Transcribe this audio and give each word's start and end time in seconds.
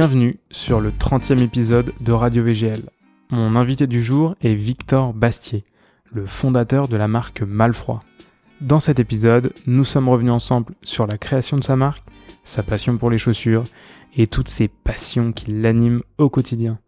Bienvenue 0.00 0.38
sur 0.50 0.80
le 0.80 0.92
30e 0.92 1.42
épisode 1.42 1.92
de 2.00 2.12
Radio 2.12 2.42
VGL. 2.42 2.88
Mon 3.28 3.54
invité 3.54 3.86
du 3.86 4.02
jour 4.02 4.34
est 4.40 4.54
Victor 4.54 5.12
Bastier, 5.12 5.62
le 6.10 6.24
fondateur 6.24 6.88
de 6.88 6.96
la 6.96 7.06
marque 7.06 7.42
Malfroid. 7.42 8.00
Dans 8.62 8.80
cet 8.80 8.98
épisode, 8.98 9.52
nous 9.66 9.84
sommes 9.84 10.08
revenus 10.08 10.32
ensemble 10.32 10.74
sur 10.80 11.06
la 11.06 11.18
création 11.18 11.58
de 11.58 11.62
sa 11.62 11.76
marque, 11.76 12.02
sa 12.44 12.62
passion 12.62 12.96
pour 12.96 13.10
les 13.10 13.18
chaussures 13.18 13.64
et 14.16 14.26
toutes 14.26 14.48
ces 14.48 14.68
passions 14.68 15.32
qui 15.32 15.52
l'animent 15.52 16.00
au 16.16 16.30
quotidien. 16.30 16.78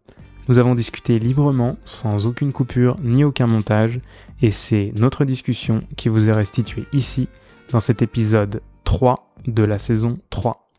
Nous 0.47 0.57
avons 0.57 0.73
discuté 0.73 1.19
librement, 1.19 1.77
sans 1.85 2.25
aucune 2.25 2.51
coupure 2.51 2.97
ni 3.03 3.23
aucun 3.23 3.45
montage, 3.45 3.99
et 4.41 4.49
c'est 4.49 4.91
notre 4.97 5.23
discussion 5.23 5.83
qui 5.97 6.09
vous 6.09 6.29
est 6.29 6.33
restituée 6.33 6.87
ici, 6.93 7.27
dans 7.71 7.79
cet 7.79 8.01
épisode 8.01 8.63
3 8.85 9.35
de 9.45 9.63
la 9.63 9.77
saison 9.77 10.17
3. 10.31 10.71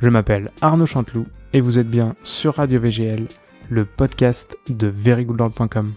Je 0.00 0.08
m'appelle 0.08 0.52
Arnaud 0.62 0.86
Chanteloup 0.86 1.26
et 1.52 1.60
vous 1.60 1.78
êtes 1.78 1.88
bien 1.88 2.14
sur 2.24 2.56
Radio 2.56 2.80
VGL, 2.80 3.26
le 3.70 3.84
podcast 3.84 4.56
de 4.68 4.86
verygoodlord.com. 4.86 5.94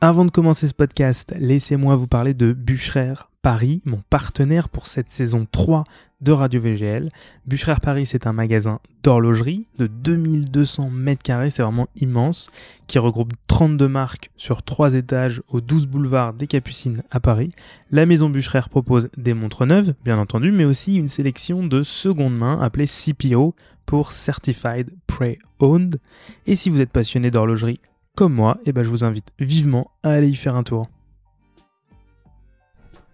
Avant 0.00 0.24
de 0.24 0.30
commencer 0.30 0.66
ce 0.66 0.74
podcast, 0.74 1.34
laissez-moi 1.38 1.96
vous 1.96 2.08
parler 2.08 2.34
de 2.34 2.52
Bûcherer 2.52 3.14
Paris, 3.44 3.82
mon 3.84 4.00
partenaire 4.08 4.70
pour 4.70 4.86
cette 4.86 5.10
saison 5.10 5.46
3 5.52 5.84
de 6.22 6.32
Radio 6.32 6.62
VGL. 6.62 7.10
Bûcherer 7.44 7.74
Paris, 7.78 8.06
c'est 8.06 8.26
un 8.26 8.32
magasin 8.32 8.80
d'horlogerie 9.02 9.66
de 9.76 9.86
2200 9.86 10.88
mètres 10.88 11.22
carrés, 11.22 11.50
c'est 11.50 11.62
vraiment 11.62 11.88
immense, 11.94 12.50
qui 12.86 12.98
regroupe 12.98 13.34
32 13.46 13.86
marques 13.86 14.30
sur 14.38 14.62
3 14.62 14.94
étages 14.94 15.42
au 15.48 15.60
12 15.60 15.88
boulevard 15.88 16.32
des 16.32 16.46
Capucines 16.46 17.02
à 17.10 17.20
Paris. 17.20 17.50
La 17.90 18.06
maison 18.06 18.30
Bûcherer 18.30 18.66
propose 18.70 19.10
des 19.18 19.34
montres 19.34 19.66
neuves, 19.66 19.92
bien 20.06 20.18
entendu, 20.18 20.50
mais 20.50 20.64
aussi 20.64 20.96
une 20.96 21.08
sélection 21.08 21.66
de 21.66 21.82
seconde 21.82 22.38
main 22.38 22.58
appelée 22.62 22.86
CPO 22.86 23.54
pour 23.84 24.12
Certified 24.12 24.88
Pre-Owned. 25.06 26.00
Et 26.46 26.56
si 26.56 26.70
vous 26.70 26.80
êtes 26.80 26.92
passionné 26.92 27.30
d'horlogerie 27.30 27.80
comme 28.16 28.32
moi, 28.32 28.56
eh 28.64 28.72
ben 28.72 28.84
je 28.84 28.88
vous 28.88 29.04
invite 29.04 29.32
vivement 29.38 29.90
à 30.02 30.12
aller 30.12 30.30
y 30.30 30.34
faire 30.34 30.56
un 30.56 30.62
tour. 30.62 30.86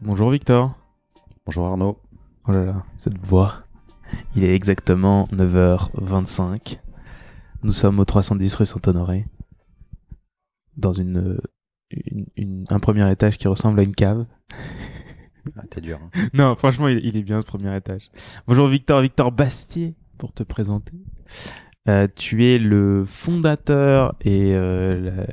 Bonjour 0.03 0.31
Victor. 0.31 0.75
Bonjour 1.47 1.67
Arnaud. 1.67 1.99
Oh 2.47 2.53
là 2.53 2.65
là, 2.65 2.85
cette 2.99 3.19
voix. 3.19 3.65
Il 4.35 4.45
est 4.45 4.55
exactement 4.55 5.29
9h25. 5.33 6.79
Nous 7.63 7.73
sommes 7.73 8.01
au 8.01 8.05
310 8.05 8.55
rue 8.57 8.67
Saint-Honoré. 8.67 9.27
Dans 10.77 10.93
une, 10.93 11.39
une- 11.91 12.27
une- 12.37 12.65
un 12.71 12.81
premier 12.81 13.11
étage 13.11 13.37
qui 13.39 13.49
ressemble 13.49 13.81
à 13.81 13.83
une 13.83 13.95
cave. 13.95 14.27
Ah, 15.57 15.63
t'es 15.71 15.81
dur. 15.81 15.99
hein. 16.03 16.29
Non, 16.35 16.55
franchement, 16.57 16.89
il, 16.89 17.05
il 17.05 17.17
est 17.17 17.23
bien 17.23 17.41
ce 17.41 17.47
premier 17.47 17.75
étage. 17.77 18.11
Bonjour 18.47 18.69
Victor, 18.69 19.01
Victor 19.01 19.31
Bastier, 19.33 19.95
pour 20.19 20.33
te 20.33 20.43
présenter. 20.43 20.95
Euh, 21.89 22.09
tu 22.15 22.47
es 22.47 22.59
le 22.59 23.05
fondateur 23.05 24.15
et 24.21 24.55
euh, 24.55 25.01
la, 25.01 25.27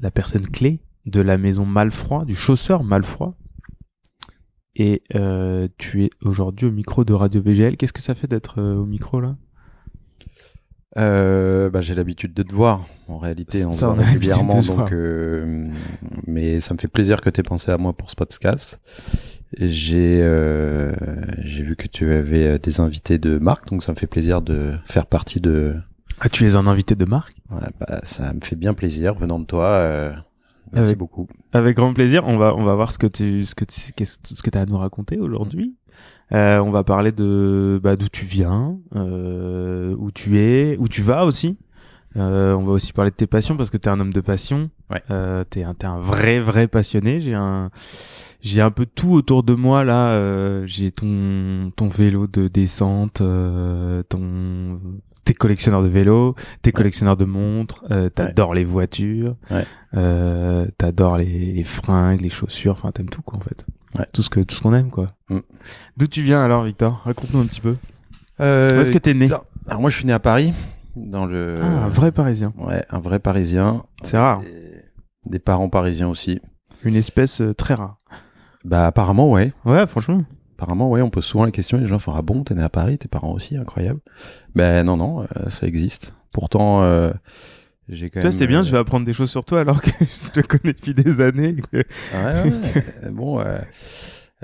la 0.00 0.10
personne 0.10 0.46
clé 0.48 0.80
de 1.06 1.20
la 1.20 1.38
maison 1.38 1.64
Malfroid, 1.64 2.24
du 2.24 2.34
chausseur 2.34 2.82
Malfroid. 2.84 3.36
Et 4.78 5.02
euh, 5.14 5.68
tu 5.78 6.04
es 6.04 6.10
aujourd'hui 6.22 6.68
au 6.68 6.70
micro 6.70 7.04
de 7.04 7.14
Radio 7.14 7.40
VGL. 7.40 7.76
Qu'est-ce 7.78 7.94
que 7.94 8.02
ça 8.02 8.14
fait 8.14 8.26
d'être 8.26 8.60
euh, 8.60 8.74
au 8.76 8.84
micro 8.84 9.20
là? 9.20 9.36
Euh, 10.98 11.70
bah, 11.70 11.80
j'ai 11.80 11.94
l'habitude 11.94 12.34
de 12.34 12.42
te 12.42 12.54
voir. 12.54 12.86
En 13.08 13.18
réalité, 13.18 13.64
on 13.64 13.72
se 13.72 13.80
Ça, 13.80 13.88
voit 13.88 14.04
régulièrement. 14.04 14.60
se 14.60 14.72
voir. 14.72 14.90
Donc, 14.90 15.72
mais 16.26 16.60
ça 16.60 16.74
me 16.74 16.78
fait 16.78 16.88
plaisir 16.88 17.20
que 17.22 17.30
tu 17.30 17.40
aies 17.40 17.42
pensé 17.42 17.70
à 17.70 17.78
moi 17.78 17.94
pour 17.94 18.10
ce 18.10 18.16
podcast. 18.16 18.80
J'ai 19.58 20.18
j'ai 21.38 21.62
vu 21.62 21.76
que 21.76 21.86
tu 21.86 22.10
avais 22.12 22.58
des 22.58 22.80
invités 22.80 23.18
de 23.18 23.38
marque, 23.38 23.68
donc 23.68 23.82
ça 23.82 23.92
me 23.92 23.96
fait 23.96 24.06
plaisir 24.06 24.42
de 24.42 24.74
faire 24.84 25.06
partie 25.06 25.40
de. 25.40 25.76
Ah, 26.20 26.28
tu 26.28 26.46
es 26.46 26.56
un 26.56 26.66
invité 26.66 26.94
de 26.94 27.04
marque 27.04 27.36
Ouais, 27.50 27.60
bah, 27.78 28.00
ça 28.04 28.32
me 28.32 28.40
fait 28.40 28.56
bien 28.56 28.72
plaisir 28.74 29.14
venant 29.14 29.38
de 29.38 29.44
toi. 29.46 30.16
Merci 30.72 30.88
Avec- 30.90 30.98
beaucoup. 30.98 31.26
Avec 31.52 31.76
grand 31.76 31.92
plaisir. 31.94 32.22
On 32.26 32.36
va, 32.38 32.54
on 32.54 32.64
va 32.64 32.74
voir 32.74 32.90
ce 32.92 32.98
que 32.98 33.06
tu, 33.06 33.44
ce 33.44 33.54
que 33.54 33.64
tu, 33.64 33.92
qu'est-ce- 33.94 34.18
ce 34.34 34.42
que 34.42 34.50
tu 34.50 34.58
as 34.58 34.62
à 34.62 34.66
nous 34.66 34.78
raconter 34.78 35.18
aujourd'hui. 35.18 35.74
Euh, 36.32 36.58
on 36.58 36.70
va 36.70 36.82
parler 36.84 37.12
de 37.12 37.80
bah, 37.82 37.96
d'où 37.96 38.08
tu 38.08 38.24
viens, 38.24 38.78
euh, 38.96 39.94
où 39.98 40.10
tu 40.10 40.38
es, 40.40 40.76
où 40.78 40.88
tu 40.88 41.00
vas 41.02 41.24
aussi. 41.24 41.56
Euh, 42.16 42.54
on 42.54 42.64
va 42.64 42.72
aussi 42.72 42.92
parler 42.92 43.10
de 43.10 43.16
tes 43.16 43.26
passions 43.26 43.56
parce 43.56 43.68
que 43.70 43.76
tu 43.76 43.88
es 43.88 43.92
un 43.92 44.00
homme 44.00 44.12
de 44.12 44.20
passion. 44.22 44.70
Ouais. 44.90 45.02
Euh, 45.10 45.44
t'es 45.48 45.62
un, 45.62 45.74
t'es 45.74 45.86
un 45.86 46.00
vrai, 46.00 46.40
vrai 46.40 46.66
passionné. 46.66 47.20
J'ai 47.20 47.34
un, 47.34 47.70
j'ai 48.40 48.60
un 48.62 48.70
peu 48.70 48.86
tout 48.86 49.12
autour 49.12 49.42
de 49.42 49.54
moi 49.54 49.84
là. 49.84 50.08
Euh, 50.10 50.64
j'ai 50.66 50.90
ton, 50.90 51.70
ton 51.76 51.88
vélo 51.88 52.26
de 52.26 52.48
descente, 52.48 53.20
euh, 53.20 54.02
ton, 54.08 54.80
t'es 55.26 55.34
collectionneur 55.34 55.82
de 55.82 55.88
vélos, 55.88 56.34
t'es 56.62 56.72
collectionneur 56.72 57.18
de 57.18 57.26
montres, 57.26 57.84
euh, 57.90 58.08
t'adores 58.08 58.54
les 58.54 58.64
voitures, 58.64 59.36
Ouais. 59.50 59.64
euh, 59.94 60.66
t'adores 60.78 61.18
les, 61.18 61.52
les 61.52 61.64
fringues, 61.64 62.22
les 62.22 62.30
chaussures, 62.30 62.72
enfin 62.72 62.90
t'aimes 62.92 63.10
tout 63.10 63.20
quoi 63.22 63.36
en 63.38 63.42
fait. 63.42 63.66
Ouais. 63.98 64.06
Tout 64.12 64.22
ce 64.22 64.30
que, 64.30 64.40
tout 64.40 64.54
ce 64.54 64.62
qu'on 64.62 64.72
aime 64.74 64.88
quoi. 64.90 65.12
Mm. 65.28 65.38
D'où 65.98 66.06
tu 66.06 66.22
viens 66.22 66.42
alors 66.42 66.62
Victor? 66.64 67.02
Raconte-nous 67.04 67.40
un 67.40 67.46
petit 67.46 67.60
peu. 67.60 67.76
Euh, 68.40 68.78
Où 68.78 68.80
est-ce 68.82 68.92
que 68.92 68.98
t'es 68.98 69.14
né? 69.14 69.28
Alors 69.66 69.80
moi, 69.80 69.90
je 69.90 69.96
suis 69.96 70.06
né 70.06 70.12
à 70.12 70.18
Paris, 70.20 70.52
dans 70.94 71.26
le. 71.26 71.58
Ah, 71.62 71.84
un 71.84 71.88
vrai 71.88 72.12
Parisien. 72.12 72.52
Ouais, 72.56 72.84
un 72.90 73.00
vrai 73.00 73.18
Parisien. 73.18 73.82
C'est 74.04 74.18
rare. 74.18 74.40
Des, 74.40 74.82
des 75.30 75.38
parents 75.38 75.68
parisiens 75.68 76.08
aussi. 76.08 76.40
Une 76.84 76.94
espèce 76.96 77.40
euh, 77.40 77.52
très 77.54 77.74
rare. 77.74 77.96
Bah 78.64 78.86
apparemment, 78.86 79.30
ouais. 79.32 79.52
Ouais, 79.64 79.86
franchement. 79.86 80.24
Apparemment, 80.56 80.88
ouais, 80.90 81.02
on 81.02 81.10
pose 81.10 81.24
souvent 81.24 81.44
la 81.44 81.50
question, 81.50 81.76
les 81.78 81.86
gens 81.86 81.98
font 81.98 82.12
Ah 82.14 82.22
bon, 82.22 82.42
t'es 82.42 82.54
né 82.54 82.62
à 82.62 82.68
Paris, 82.70 82.96
tes 82.98 83.08
parents 83.08 83.32
aussi, 83.32 83.56
incroyable. 83.56 84.00
Ben 84.54 84.84
non, 84.84 84.96
non, 84.96 85.22
euh, 85.22 85.50
ça 85.50 85.66
existe. 85.66 86.14
Pourtant, 86.32 86.82
euh, 86.82 87.12
j'ai 87.90 88.08
quand 88.08 88.20
Toi, 88.20 88.30
même. 88.30 88.38
c'est 88.38 88.46
bien, 88.46 88.60
euh, 88.60 88.62
je 88.62 88.70
vais 88.72 88.78
apprendre 88.78 89.04
des 89.04 89.12
choses 89.12 89.30
sur 89.30 89.44
toi 89.44 89.60
alors 89.60 89.82
que 89.82 89.90
je 90.00 90.30
te 90.30 90.40
connais 90.40 90.72
depuis 90.72 90.94
des 90.94 91.20
années. 91.20 91.56
Ouais, 91.72 91.84
ouais, 92.14 92.42
ouais. 93.04 93.10
bon, 93.10 93.38
euh, 93.40 93.58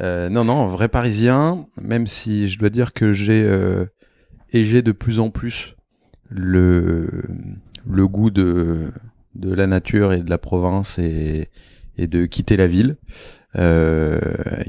euh, 0.00 0.28
non, 0.28 0.44
non, 0.44 0.66
vrai 0.66 0.88
parisien, 0.88 1.66
même 1.80 2.06
si 2.06 2.48
je 2.50 2.58
dois 2.58 2.70
dire 2.70 2.92
que 2.92 3.12
j'ai 3.12 3.42
euh, 3.42 3.86
et 4.52 4.64
j'ai 4.64 4.82
de 4.82 4.92
plus 4.92 5.18
en 5.18 5.30
plus 5.30 5.76
le, 6.28 7.08
le 7.88 8.06
goût 8.08 8.30
de, 8.30 8.90
de 9.34 9.54
la 9.54 9.66
nature 9.66 10.12
et 10.12 10.20
de 10.20 10.28
la 10.30 10.38
province 10.38 10.98
et, 10.98 11.48
et 11.96 12.06
de 12.06 12.26
quitter 12.26 12.56
la 12.56 12.66
ville, 12.66 12.96
euh, 13.56 14.18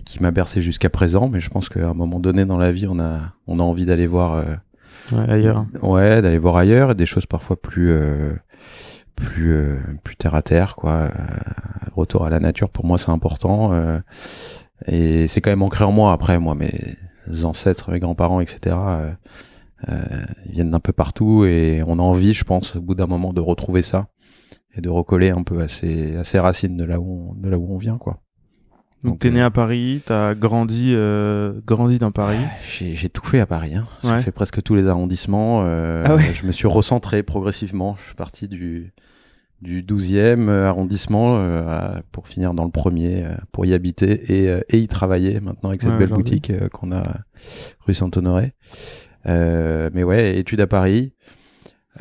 qui 0.06 0.22
m'a 0.22 0.32
bercé 0.32 0.62
jusqu'à 0.62 0.90
présent, 0.90 1.30
mais 1.30 1.40
je 1.40 1.50
pense 1.50 1.70
qu'à 1.70 1.90
un 1.90 1.94
moment 1.94 2.20
donné 2.20 2.46
dans 2.46 2.58
la 2.58 2.72
vie, 2.72 2.88
on 2.88 3.00
a, 3.00 3.20
on 3.48 3.60
a 3.60 3.64
envie 3.64 3.86
d'aller 3.86 4.08
voir. 4.08 4.34
euh, 4.36 4.44
Ouais, 5.12 5.30
ailleurs. 5.30 5.66
Ouais, 5.82 6.22
d'aller 6.22 6.38
voir 6.38 6.56
ailleurs 6.56 6.92
et 6.92 6.96
des 6.96 7.06
choses 7.06 7.26
parfois 7.26 7.60
plus 7.62 7.92
euh, 7.92 8.34
plus 9.16 9.52
euh, 9.54 9.78
plus 10.04 10.16
terre 10.16 10.34
à 10.36 10.42
terre 10.42 10.76
quoi. 10.76 10.94
Euh, 10.94 11.10
retour 11.96 12.26
à 12.26 12.30
la 12.30 12.40
nature 12.40 12.70
pour 12.70 12.86
moi 12.86 12.98
c'est 12.98 13.12
important 13.12 13.74
euh, 13.74 14.00
et 14.88 15.28
c'est 15.28 15.42
quand 15.42 15.52
même 15.52 15.62
ancré 15.62 15.84
en 15.84 15.92
moi. 15.92 16.14
Après 16.14 16.40
moi 16.40 16.56
mes 16.56 16.96
ancêtres, 17.44 17.92
mes 17.92 18.00
grands-parents 18.00 18.40
etc. 18.40 18.76
ils 19.88 20.52
viennent 20.54 20.72
d'un 20.72 20.80
peu 20.80 20.94
partout 20.94 21.44
et 21.46 21.84
on 21.86 22.00
a 22.00 22.02
envie, 22.02 22.34
je 22.34 22.46
pense, 22.46 22.76
au 22.78 22.82
bout 22.82 22.96
d'un 22.96 23.08
moment 23.08 23.34
de 23.34 23.42
retrouver 23.42 23.82
ça 23.82 24.08
et 24.76 24.82
de 24.82 24.90
recoller 24.90 25.30
un 25.32 25.44
peu 25.44 25.60
à 25.62 25.68
ses, 25.68 26.16
à 26.16 26.24
ses 26.24 26.40
racines 26.40 26.78
de 26.78 26.84
là 26.86 27.00
où 27.00 27.32
on, 27.32 27.34
de 27.36 27.50
là 27.50 27.58
où 27.58 27.74
on 27.74 27.78
vient 27.78 27.98
quoi. 27.98 28.22
Donc, 29.04 29.20
t'es 29.20 29.32
né 29.32 29.42
euh, 29.42 29.46
à 29.48 29.52
Paris, 29.52 30.02
t'as 30.06 30.34
grandi, 30.34 30.94
euh, 30.96 31.54
grandi 31.66 32.00
dans 32.00 32.12
Paris. 32.12 32.40
J'ai 32.68 33.10
tout 33.10 33.26
fait 33.26 33.40
à 33.40 33.46
Paris. 33.46 33.76
Hein. 33.76 33.86
Ouais. 34.04 34.18
J'ai 34.18 34.24
fait 34.24 34.32
presque 34.32 34.62
tous 34.64 34.76
les 34.76 34.88
arrondissements. 34.88 35.64
euh, 35.66 36.04
Ah 36.06 36.16
ouais. 36.16 36.32
Je 36.34 36.46
me 36.46 36.52
suis 36.52 36.68
recentré 36.68 37.22
progressivement. 37.24 37.96
Je 38.00 38.06
suis 38.06 38.16
parti 38.16 38.48
du, 38.48 38.94
du 39.62 39.84
12e 39.84 40.50
arrondissement 40.50 41.36
euh, 41.38 41.62
voilà, 41.64 42.02
pour 42.12 42.28
finir 42.28 42.54
dans 42.54 42.64
le 42.64 42.72
premier, 42.72 43.26
euh, 43.26 43.34
pour 43.52 43.66
y 43.66 43.74
habiter 43.74 44.12
et, 44.48 44.60
et 44.70 44.78
y 44.80 44.88
travailler 44.88 45.40
maintenant 45.42 45.70
avec 45.70 45.82
cette 45.82 45.92
Ouais, 45.92 45.98
belle 46.00 46.10
boutique 46.10 46.52
qu'on 46.70 46.92
a 46.92 47.18
rue 47.86 47.94
Saint-Honoré. 47.94 48.54
Euh, 49.26 49.90
mais 49.94 50.04
ouais, 50.04 50.38
études 50.38 50.62
à 50.62 50.68
Paris. 50.68 51.14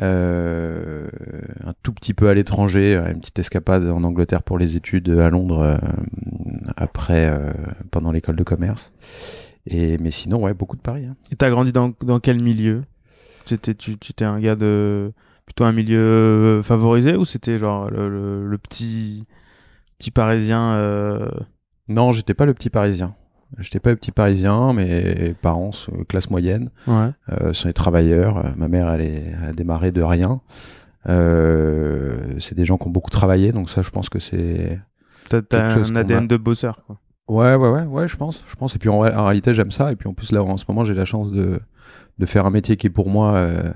Euh, 0.00 1.06
un 1.64 1.74
tout 1.82 1.92
petit 1.92 2.14
peu 2.14 2.28
à 2.28 2.34
l'étranger, 2.34 2.96
euh, 2.96 3.12
une 3.12 3.20
petite 3.20 3.38
escapade 3.38 3.86
en 3.90 4.02
Angleterre 4.04 4.42
pour 4.42 4.56
les 4.56 4.76
études 4.76 5.10
à 5.10 5.28
Londres 5.28 5.60
euh, 5.60 5.76
après 6.76 7.28
euh, 7.28 7.52
pendant 7.90 8.10
l'école 8.10 8.36
de 8.36 8.42
commerce. 8.42 8.92
Et 9.66 9.98
mais 9.98 10.10
sinon 10.10 10.42
ouais 10.42 10.54
beaucoup 10.54 10.76
de 10.76 10.80
Paris. 10.80 11.04
hein. 11.04 11.16
Et 11.30 11.36
t'as 11.36 11.50
grandi 11.50 11.72
dans, 11.72 11.92
dans 12.02 12.20
quel 12.20 12.42
milieu? 12.42 12.84
C'était 13.44 13.74
tu, 13.74 13.92
étais 13.92 14.24
un 14.24 14.40
gars 14.40 14.56
de 14.56 15.12
plutôt 15.44 15.64
un 15.64 15.72
milieu 15.72 16.60
favorisé 16.62 17.14
ou 17.16 17.24
c'était 17.26 17.58
genre 17.58 17.90
le, 17.90 18.08
le, 18.08 18.48
le 18.48 18.58
petit 18.58 19.26
petit 19.98 20.10
parisien 20.10 20.74
euh... 20.74 21.28
Non, 21.88 22.12
j'étais 22.12 22.34
pas 22.34 22.46
le 22.46 22.54
petit 22.54 22.70
parisien. 22.70 23.14
J'étais 23.58 23.80
pas 23.80 23.94
petit 23.94 24.12
parisien, 24.12 24.72
mes 24.72 25.34
parents, 25.42 25.72
sont 25.72 25.92
classe 26.08 26.30
moyenne, 26.30 26.70
ouais 26.86 27.10
euh, 27.30 27.52
sont 27.52 27.68
des 27.68 27.74
travailleurs. 27.74 28.38
Euh, 28.38 28.50
Ma 28.56 28.68
mère, 28.68 28.90
elle, 28.90 29.02
est, 29.02 29.24
elle 29.42 29.48
a 29.50 29.52
démarré 29.52 29.92
de 29.92 30.02
rien. 30.02 30.40
Euh, 31.08 32.34
c'est 32.38 32.54
des 32.54 32.64
gens 32.64 32.78
qui 32.78 32.86
ont 32.86 32.90
beaucoup 32.90 33.10
travaillé, 33.10 33.52
donc 33.52 33.70
ça, 33.70 33.82
je 33.82 33.90
pense 33.90 34.08
que 34.08 34.18
c'est. 34.18 34.80
t'as, 35.28 35.40
un 35.50 35.96
ADN 35.96 36.24
a. 36.24 36.26
de 36.26 36.36
bosseur 36.36 36.84
quoi. 36.86 36.98
Ouais, 37.28 37.54
ouais, 37.54 37.68
ouais, 37.68 37.84
ouais, 37.84 38.08
je 38.08 38.16
pense, 38.16 38.44
je 38.46 38.54
pense. 38.56 38.74
Et 38.74 38.78
puis 38.78 38.88
en, 38.88 38.96
en 38.96 39.24
réalité, 39.26 39.54
j'aime 39.54 39.70
ça. 39.70 39.92
Et 39.92 39.96
puis 39.96 40.08
en 40.08 40.14
plus 40.14 40.32
là, 40.32 40.42
en 40.42 40.56
ce 40.56 40.64
moment, 40.68 40.84
j'ai 40.84 40.94
la 40.94 41.04
chance 41.04 41.30
de 41.32 41.60
de 42.18 42.26
faire 42.26 42.46
un 42.46 42.50
métier 42.50 42.76
qui 42.76 42.86
est 42.86 42.90
pour 42.90 43.08
moi 43.08 43.34
euh, 43.34 43.72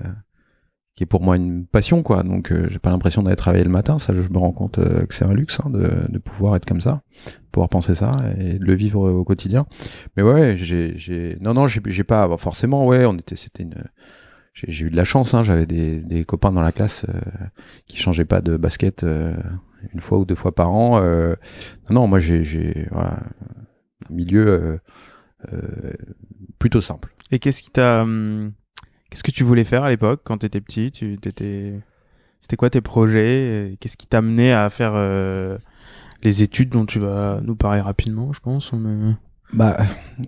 qui 0.97 1.03
est 1.03 1.07
pour 1.07 1.21
moi 1.21 1.35
une 1.35 1.65
passion 1.65 2.01
quoi 2.01 2.23
donc 2.23 2.51
euh, 2.51 2.67
j'ai 2.69 2.79
pas 2.79 2.89
l'impression 2.89 3.21
d'aller 3.21 3.35
travailler 3.35 3.63
le 3.63 3.69
matin 3.69 3.99
ça 3.99 4.13
je 4.15 4.21
me 4.21 4.37
rends 4.39 4.51
compte 4.51 4.79
euh, 4.79 5.05
que 5.05 5.13
c'est 5.13 5.25
un 5.25 5.33
luxe 5.33 5.61
hein, 5.63 5.69
de, 5.69 5.91
de 6.09 6.17
pouvoir 6.17 6.55
être 6.55 6.65
comme 6.65 6.81
ça 6.81 7.03
pouvoir 7.51 7.69
penser 7.69 7.93
ça 7.93 8.17
et 8.39 8.57
de 8.57 8.65
le 8.65 8.73
vivre 8.73 9.07
au 9.07 9.23
quotidien 9.23 9.67
mais 10.17 10.23
ouais 10.23 10.57
j'ai 10.57 11.37
non 11.39 11.53
non 11.53 11.67
j'ai 11.67 12.03
pas 12.03 12.35
forcément 12.37 12.85
ouais 12.87 13.05
on 13.05 13.13
était 13.13 13.35
c'était 13.35 13.63
une 13.63 13.75
j'ai 14.53 14.85
eu 14.85 14.89
de 14.89 14.95
la 14.95 15.03
chance 15.03 15.35
hein, 15.35 15.43
j'avais 15.43 15.67
des 15.67 15.99
des 15.99 16.25
copains 16.25 16.51
dans 16.51 16.61
la 16.61 16.71
classe 16.71 17.05
euh, 17.07 17.19
qui 17.85 17.97
changeaient 17.97 18.25
pas 18.25 18.41
de 18.41 18.57
basket 18.57 19.03
euh, 19.03 19.35
une 19.93 20.01
fois 20.01 20.17
ou 20.17 20.25
deux 20.25 20.35
fois 20.35 20.55
par 20.55 20.71
an 20.71 20.99
euh, 20.99 21.35
non 21.89 22.01
non 22.01 22.07
moi 22.07 22.19
j'ai 22.19 22.87
voilà, 22.91 23.19
un 24.09 24.13
milieu 24.13 24.79
plutôt 26.57 26.81
simple 26.81 27.13
Et 27.31 27.37
qu'est-ce 27.37 27.61
qui 27.61 27.69
t'a. 27.69 28.01
hum, 28.01 28.53
Qu'est-ce 29.09 29.23
que 29.23 29.31
tu 29.31 29.43
voulais 29.43 29.63
faire 29.63 29.83
à 29.83 29.89
l'époque 29.89 30.21
quand 30.23 30.37
t'étais 30.39 30.61
petit? 30.61 30.91
Tu 30.91 31.17
t'étais. 31.17 31.73
C'était 32.41 32.55
quoi 32.57 32.69
tes 32.69 32.81
projets? 32.81 33.71
Et 33.71 33.77
Qu'est-ce 33.77 33.97
qui 33.97 34.07
t'a 34.07 34.19
amené 34.19 34.53
à 34.53 34.69
faire 34.69 34.93
euh, 34.95 35.57
les 36.23 36.43
études 36.43 36.69
dont 36.69 36.85
tu 36.85 36.99
vas 36.99 37.39
nous 37.43 37.55
parler 37.55 37.81
rapidement, 37.81 38.31
je 38.33 38.39
pense 38.39 38.73
mais- 38.73 39.13
Bah, 39.53 39.77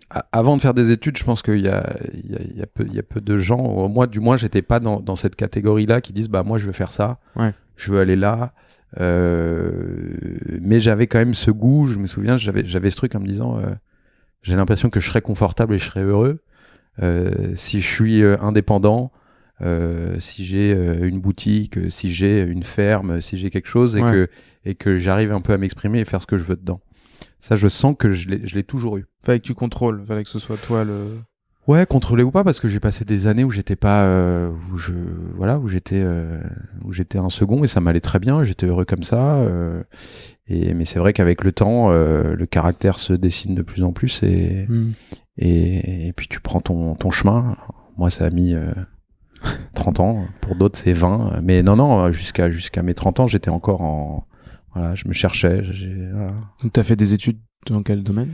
a- 0.10 0.26
avant 0.32 0.56
de 0.56 0.62
faire 0.62 0.74
des 0.74 0.92
études, 0.92 1.18
je 1.18 1.24
pense 1.26 1.42
qu'il 1.42 1.60
y 1.60 1.68
a, 1.68 1.94
il 2.14 2.32
y, 2.32 2.36
a, 2.36 2.40
il 2.42 2.58
y, 2.58 2.62
a 2.62 2.66
peu, 2.68 2.86
il 2.88 2.94
y 2.96 3.00
a 3.00 3.04
peu 3.04 3.20
de 3.22 3.38
gens. 3.38 3.88
Moi, 3.90 4.08
du 4.08 4.20
moins, 4.22 4.38
j'étais 4.38 4.62
pas 4.62 4.80
dans, 4.80 5.00
dans 5.02 5.16
cette 5.18 5.36
catégorie-là 5.36 6.00
qui 6.02 6.14
disent 6.14 6.30
bah 6.30 6.44
moi 6.44 6.58
je 6.58 6.66
veux 6.68 6.74
faire 6.74 6.92
ça, 6.94 7.20
Ouais. 7.36 7.54
je 7.76 7.92
veux 7.92 8.00
aller 8.00 8.16
là. 8.16 8.54
Euh, 9.00 10.14
mais 10.62 10.80
j'avais 10.80 11.08
quand 11.08 11.20
même 11.20 11.34
ce 11.34 11.52
goût. 11.52 11.88
Je 11.88 12.00
me 12.00 12.08
souviens, 12.08 12.38
j'avais 12.38 12.66
j'avais 12.66 12.90
ce 12.92 12.96
truc 12.96 13.14
en 13.16 13.20
me 13.20 13.28
disant 13.28 13.58
euh, 13.60 13.70
j'ai 14.42 14.56
l'impression 14.56 14.90
que 14.90 15.00
je 15.00 15.08
serais 15.10 15.22
confortable 15.22 15.74
et 15.76 15.80
je 15.80 15.86
serais 15.86 16.04
heureux 16.04 16.40
euh, 16.40 16.42
si 17.56 17.82
je 17.82 17.88
suis 17.88 18.24
euh, 18.24 18.36
indépendant. 18.42 19.12
euh, 19.62 20.16
si 20.20 20.46
j'ai 20.46 20.74
euh, 20.74 21.06
une 21.10 21.20
boutique, 21.20 21.78
euh, 21.78 21.90
si 21.90 22.14
j'ai 22.14 22.44
une 22.44 22.64
ferme, 22.64 23.20
si 23.20 23.38
j'ai 23.38 23.50
quelque 23.50 23.68
chose 23.68 23.98
et 23.98 24.02
Ouais. 24.02 24.12
que 24.12 24.30
et 24.66 24.76
que 24.76 24.98
j'arrive 24.98 25.34
un 25.34 25.42
peu 25.42 25.52
à 25.52 25.58
m'exprimer 25.58 26.00
et 26.00 26.06
faire 26.06 26.22
ce 26.22 26.28
que 26.28 26.38
je 26.38 26.44
veux 26.46 26.56
dedans. 26.56 26.80
Ça, 27.42 27.58
je 27.58 27.68
sens 27.68 27.94
que 28.00 28.12
je 28.12 28.30
l'ai 28.30 28.64
toujours 28.64 28.96
eu. 28.98 29.06
Fallait 29.22 29.40
que 29.40 29.46
tu 29.46 29.54
contrôles, 29.54 30.02
fallait 30.06 30.24
que 30.24 30.30
ce 30.30 30.40
soit 30.40 30.56
toi 30.58 30.86
le. 30.86 31.18
Ouais, 31.68 31.86
contrôlé 31.86 32.24
ou 32.24 32.32
pas, 32.32 32.44
parce 32.46 32.60
que 32.62 32.68
j'ai 32.70 32.80
passé 32.80 33.04
des 33.06 33.28
années 33.28 33.44
où 33.44 33.52
j'étais 33.52 33.76
pas, 33.76 34.04
euh, 34.06 34.50
où 34.74 34.78
je, 34.78 34.94
voilà, 35.36 35.60
où 35.60 35.68
j'étais, 35.68 36.02
euh, 36.02 36.40
où 36.86 36.92
j'étais 36.94 37.18
un 37.20 37.30
second 37.30 37.64
et 37.64 37.68
ça 37.68 37.80
m'allait 37.82 38.00
très 38.02 38.20
bien, 38.20 38.44
j'étais 38.44 38.66
heureux 38.66 38.86
comme 38.86 39.04
ça. 39.04 39.36
euh, 39.42 39.84
et 40.48 40.74
mais 40.74 40.86
c'est 40.86 41.00
vrai 41.00 41.12
qu'avec 41.14 41.44
le 41.44 41.52
temps, 41.52 41.92
euh, 41.92 42.34
le 42.34 42.46
caractère 42.48 42.98
se 42.98 43.14
dessine 43.14 43.56
de 43.56 43.62
plus 43.62 43.84
en 43.84 43.92
plus 43.92 44.24
et 44.24 44.66
Hmm. 44.70 44.92
et, 45.38 46.09
prends 46.50 46.62
ton 46.62 46.96
ton 46.96 47.12
chemin. 47.12 47.56
Moi, 47.98 48.10
ça 48.10 48.26
a 48.26 48.30
mis 48.32 48.56
euh, 48.56 48.72
30 49.76 50.00
ans, 50.00 50.26
pour 50.42 50.56
d'autres 50.56 50.80
c'est 50.80 50.94
20, 50.94 51.42
mais 51.44 51.62
non 51.64 51.76
non, 51.76 52.12
jusqu'à 52.12 52.50
jusqu'à 52.50 52.82
mes 52.82 52.94
30 52.96 53.20
ans, 53.20 53.28
j'étais 53.28 53.50
encore 53.52 53.82
en, 53.82 54.26
voilà, 54.74 54.96
je 54.96 55.08
me 55.08 55.14
cherchais. 55.14 55.64
j'ai- 55.64 56.10
voilà. 56.12 56.32
Donc 56.64 56.74
t'as 56.74 56.84
fait 56.84 56.96
des 56.96 57.14
études 57.14 57.38
dans 57.68 57.84
quel 57.84 58.04
domaine? 58.04 58.32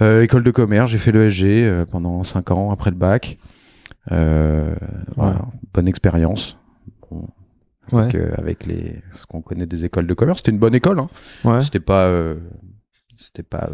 Euh, 0.00 0.22
école 0.22 0.42
de 0.42 0.50
commerce, 0.50 0.90
j'ai 0.90 0.98
fait 0.98 1.12
l'ESG 1.12 1.44
euh, 1.44 1.84
pendant 1.84 2.22
5 2.22 2.50
ans 2.50 2.70
après 2.72 2.90
le 2.90 2.96
bac. 2.96 3.36
Euh, 4.10 4.74
voilà, 5.16 5.42
bonne 5.74 5.86
expérience. 5.88 6.56
Bon, 7.10 7.28
avec, 7.92 8.14
euh, 8.14 8.32
avec 8.38 8.64
les 8.66 9.02
ce 9.10 9.26
qu'on 9.26 9.42
connaît 9.42 9.66
des 9.66 9.84
écoles 9.84 10.06
de 10.06 10.14
commerce, 10.14 10.38
c'était 10.38 10.52
une 10.52 10.58
bonne 10.58 10.74
école. 10.74 10.98
Hein. 11.00 11.08
Ouais. 11.44 11.60
C'était 11.62 11.80
pas 11.80 12.04
euh, 12.06 12.36
c'était 13.18 13.42
pas 13.42 13.68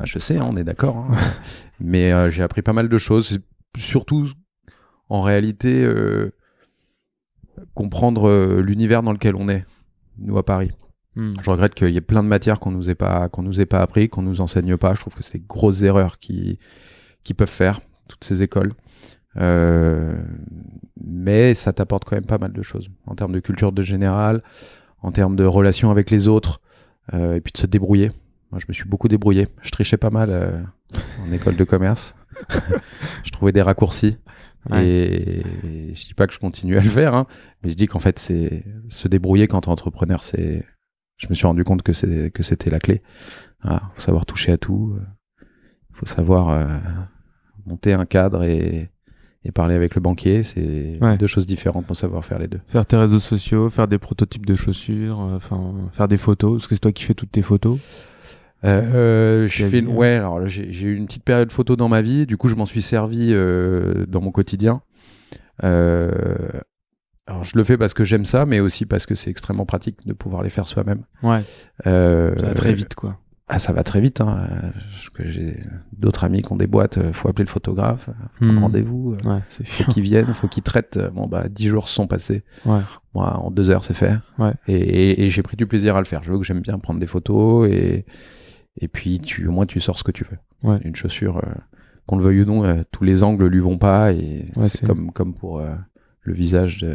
euh, 0.00 0.04
HEC, 0.04 0.32
hein, 0.32 0.46
on 0.48 0.56
est 0.56 0.64
d'accord. 0.64 0.96
hein. 0.96 1.16
Mais 1.80 2.12
euh, 2.12 2.30
j'ai 2.30 2.42
appris 2.42 2.62
pas 2.62 2.72
mal 2.72 2.88
de 2.88 2.98
choses. 2.98 3.38
Surtout, 3.78 4.28
en 5.08 5.22
réalité, 5.22 5.82
euh, 5.84 6.32
comprendre 7.74 8.28
euh, 8.28 8.60
l'univers 8.60 9.02
dans 9.02 9.12
lequel 9.12 9.34
on 9.34 9.48
est, 9.48 9.64
nous 10.18 10.38
à 10.38 10.44
Paris. 10.44 10.70
Hmm. 11.16 11.34
Je 11.40 11.50
regrette 11.50 11.74
qu'il 11.74 11.90
y 11.90 11.96
ait 11.96 12.02
plein 12.02 12.22
de 12.22 12.28
matières 12.28 12.60
qu'on 12.60 12.70
nous 12.70 12.88
ait 12.88 12.94
pas 12.94 13.28
qu'on 13.28 13.42
nous 13.42 13.60
ait 13.60 13.66
pas 13.66 13.80
appris, 13.80 14.08
qu'on 14.08 14.22
nous 14.22 14.40
enseigne 14.40 14.76
pas. 14.76 14.94
Je 14.94 15.00
trouve 15.00 15.14
que 15.14 15.22
c'est 15.22 15.38
des 15.38 15.44
grosses 15.46 15.82
erreurs 15.82 16.18
qui 16.18 16.58
qui 17.24 17.34
peuvent 17.34 17.48
faire 17.48 17.80
toutes 18.08 18.24
ces 18.24 18.42
écoles. 18.42 18.72
Euh, 19.36 20.20
mais 21.00 21.54
ça 21.54 21.72
t'apporte 21.72 22.04
quand 22.04 22.16
même 22.16 22.26
pas 22.26 22.38
mal 22.38 22.52
de 22.52 22.62
choses 22.62 22.88
en 23.06 23.14
termes 23.14 23.32
de 23.32 23.40
culture 23.40 23.72
de 23.72 23.82
général, 23.82 24.42
en 25.02 25.12
termes 25.12 25.36
de 25.36 25.44
relations 25.44 25.90
avec 25.90 26.10
les 26.10 26.28
autres, 26.28 26.60
euh, 27.14 27.34
et 27.34 27.40
puis 27.40 27.52
de 27.52 27.58
se 27.58 27.66
débrouiller. 27.66 28.10
Moi, 28.52 28.58
je 28.60 28.66
me 28.68 28.72
suis 28.72 28.84
beaucoup 28.84 29.08
débrouillé. 29.08 29.48
Je 29.62 29.70
trichais 29.70 29.96
pas 29.96 30.10
mal 30.10 30.30
euh, 30.30 30.60
en 31.26 31.32
école 31.32 31.56
de 31.56 31.64
commerce. 31.64 32.14
je 33.24 33.30
trouvais 33.30 33.52
des 33.52 33.62
raccourcis. 33.62 34.18
Ouais. 34.68 34.86
Et, 34.86 35.38
et 35.64 35.94
je 35.94 36.06
dis 36.06 36.14
pas 36.14 36.26
que 36.26 36.32
je 36.34 36.38
continue 36.38 36.76
à 36.76 36.82
le 36.82 36.88
faire, 36.88 37.14
hein, 37.14 37.26
mais 37.62 37.70
je 37.70 37.74
dis 37.76 37.86
qu'en 37.86 37.98
fait, 38.00 38.18
c'est 38.18 38.64
se 38.88 39.08
débrouiller 39.08 39.48
quand 39.48 39.62
t'es 39.62 39.68
entrepreneur, 39.70 40.22
c'est 40.22 40.64
je 41.16 41.26
me 41.30 41.34
suis 41.34 41.46
rendu 41.46 41.64
compte 41.64 41.82
que 41.82 41.92
c'est 41.92 42.30
que 42.30 42.42
c'était 42.42 42.70
la 42.70 42.78
clé. 42.78 43.02
Voilà, 43.62 43.82
faut 43.94 44.00
savoir 44.00 44.26
toucher 44.26 44.52
à 44.52 44.58
tout. 44.58 44.96
euh, 44.96 45.44
faut 45.92 46.06
savoir 46.06 46.48
euh, 46.50 46.66
monter 47.66 47.92
un 47.92 48.04
cadre 48.06 48.42
et, 48.42 48.90
et 49.44 49.52
parler 49.52 49.74
avec 49.74 49.94
le 49.94 50.00
banquier. 50.00 50.42
C'est 50.42 50.98
Ouais. 51.00 51.16
deux 51.18 51.26
choses 51.26 51.46
différentes 51.46 51.86
pour 51.86 51.96
savoir 51.96 52.24
faire 52.24 52.38
les 52.38 52.48
deux. 52.48 52.60
Faire 52.66 52.84
tes 52.86 52.96
réseaux 52.96 53.18
sociaux, 53.18 53.70
faire 53.70 53.86
des 53.88 53.98
prototypes 53.98 54.46
de 54.46 54.54
chaussures, 54.54 55.20
euh, 55.20 55.36
enfin 55.36 55.72
faire 55.92 56.08
des 56.08 56.16
photos, 56.18 56.58
parce 56.58 56.66
que 56.68 56.74
c'est 56.74 56.80
toi 56.80 56.92
qui 56.92 57.04
fais 57.04 57.14
toutes 57.14 57.32
tes 57.32 57.42
photos. 57.42 57.78
Euh, 58.64 59.46
j'ai 59.46 59.64
La 59.64 59.70
fait 59.70 59.86
ouais 59.86 60.08
alors 60.16 60.46
j'ai 60.46 60.70
j'ai 60.70 60.88
eu 60.88 60.94
une 60.96 61.06
petite 61.06 61.24
période 61.24 61.50
photo 61.50 61.76
dans 61.76 61.88
ma 61.88 62.02
vie. 62.02 62.26
Du 62.26 62.36
coup, 62.36 62.48
je 62.48 62.54
m'en 62.56 62.66
suis 62.66 62.82
servi 62.82 63.30
euh, 63.32 64.04
dans 64.06 64.20
mon 64.20 64.30
quotidien. 64.32 64.82
Euh, 65.64 66.10
alors 67.26 67.44
je 67.44 67.56
le 67.56 67.64
fais 67.64 67.76
parce 67.78 67.94
que 67.94 68.04
j'aime 68.04 68.24
ça, 68.24 68.46
mais 68.46 68.60
aussi 68.60 68.86
parce 68.86 69.06
que 69.06 69.14
c'est 69.14 69.30
extrêmement 69.30 69.66
pratique 69.66 70.06
de 70.06 70.12
pouvoir 70.12 70.42
les 70.42 70.50
faire 70.50 70.66
soi-même. 70.66 71.02
Ouais. 71.22 71.40
Euh, 71.86 72.34
Ça 72.38 72.46
va 72.46 72.54
très 72.54 72.72
vite 72.74 72.94
quoi. 72.94 73.18
Ah, 73.52 73.58
ça 73.58 73.72
va 73.72 73.82
très 73.82 74.00
vite. 74.00 74.20
Hein. 74.20 74.46
Euh, 74.62 74.70
J'ai 75.24 75.56
d'autres 75.92 76.22
amis 76.22 76.42
qui 76.42 76.52
ont 76.52 76.56
des 76.56 76.68
boîtes. 76.68 76.98
euh, 76.98 77.12
faut 77.12 77.28
appeler 77.28 77.44
le 77.44 77.50
photographe, 77.50 78.08
euh, 78.42 78.46
Hmm. 78.52 78.58
rendez-vous. 78.58 79.14
euh, 79.24 79.28
Ouais, 79.28 79.40
faut 79.64 79.90
qu'ils 79.90 80.02
viennent, 80.04 80.32
faut 80.34 80.46
qu'ils 80.48 80.62
traitent. 80.62 80.98
Euh, 80.98 81.10
Bon 81.10 81.26
bah 81.26 81.46
dix 81.48 81.66
jours 81.68 81.88
se 81.88 81.94
sont 81.94 82.06
passés. 82.06 82.42
Ouais. 82.64 82.80
Moi 83.14 83.36
en 83.38 83.50
deux 83.50 83.70
heures 83.70 83.84
c'est 83.84 83.94
fait. 83.94 84.14
Ouais. 84.38 84.52
Et, 84.68 84.74
et- 84.76 85.24
et 85.24 85.28
j'ai 85.30 85.42
pris 85.42 85.56
du 85.56 85.66
plaisir 85.66 85.96
à 85.96 85.98
le 85.98 86.04
faire. 86.04 86.22
Je 86.22 86.30
veux 86.32 86.38
que 86.38 86.44
j'aime 86.44 86.60
bien 86.60 86.78
prendre 86.78 87.00
des 87.00 87.06
photos 87.08 87.68
et 87.68 88.04
et 88.80 88.88
puis 88.88 89.20
tu 89.20 89.46
au 89.46 89.52
moins 89.52 89.66
tu 89.66 89.80
sors 89.80 89.98
ce 89.98 90.04
que 90.04 90.12
tu 90.12 90.24
veux. 90.24 90.38
Ouais. 90.68 90.78
Une 90.84 90.94
chaussure, 90.96 91.38
euh, 91.38 91.54
qu'on 92.06 92.16
le 92.16 92.24
veuille 92.24 92.42
ou 92.42 92.44
non, 92.44 92.64
euh, 92.64 92.82
tous 92.90 93.04
les 93.04 93.22
angles 93.22 93.46
lui 93.46 93.60
vont 93.60 93.78
pas 93.78 94.12
et 94.12 94.46
Ouais, 94.56 94.68
c'est 94.68 94.86
comme 94.86 95.12
comme 95.12 95.34
pour 95.34 95.60
euh, 95.60 95.74
le 96.22 96.34
visage 96.34 96.86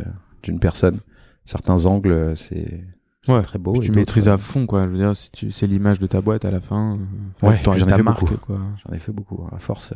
d'une 0.43 0.59
personne. 0.59 0.99
Certains 1.45 1.85
angles 1.85 2.35
c'est 2.35 2.83
Ouais. 3.27 3.41
très 3.41 3.57
beau. 3.57 3.71
Puis 3.73 3.81
tu 3.87 3.91
maîtrises 3.91 4.27
à 4.27 4.37
fond 4.37 4.67
quoi. 4.67 4.85
Je 4.85 4.91
veux 4.91 4.97
dire, 4.99 5.15
si 5.15 5.31
tu 5.31 5.49
c'est 5.49 5.65
l'image 5.65 5.99
de 5.99 6.05
ta 6.05 6.21
boîte 6.21 6.45
à 6.45 6.51
la 6.51 6.59
fin. 6.61 6.99
Ouais, 7.41 7.59
j'en 7.63 7.73
ai 7.73 7.79
fait 7.79 8.03
marque 8.03 8.19
beaucoup. 8.21 8.37
quoi. 8.37 8.59
J'en 8.85 8.93
ai 8.93 8.99
fait 8.99 9.11
beaucoup, 9.11 9.43
hein, 9.43 9.49
à 9.55 9.57
force. 9.57 9.93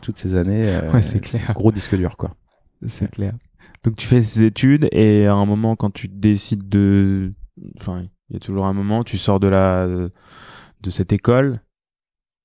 toutes 0.00 0.16
ces 0.18 0.34
années. 0.34 0.78
Ouais, 0.92 1.02
c'est 1.02 1.20
clair. 1.20 1.52
Gros 1.54 1.70
disque 1.70 1.94
dur, 1.96 2.16
quoi. 2.16 2.34
C'est 2.86 3.10
clair. 3.10 3.34
Donc 3.82 3.96
tu 3.96 4.06
fais 4.06 4.22
ces 4.22 4.42
études 4.44 4.88
et 4.92 5.26
à 5.26 5.34
un 5.34 5.44
moment 5.44 5.76
quand 5.76 5.90
tu 5.92 6.08
décides 6.08 6.66
de, 6.68 7.32
enfin 7.78 8.04
il 8.30 8.34
y 8.34 8.36
a 8.36 8.40
toujours 8.40 8.64
un 8.64 8.72
moment 8.72 9.04
tu 9.04 9.18
sors 9.18 9.38
de 9.40 9.48
la 9.48 9.86
de 10.84 10.90
cette 10.90 11.12
école, 11.12 11.60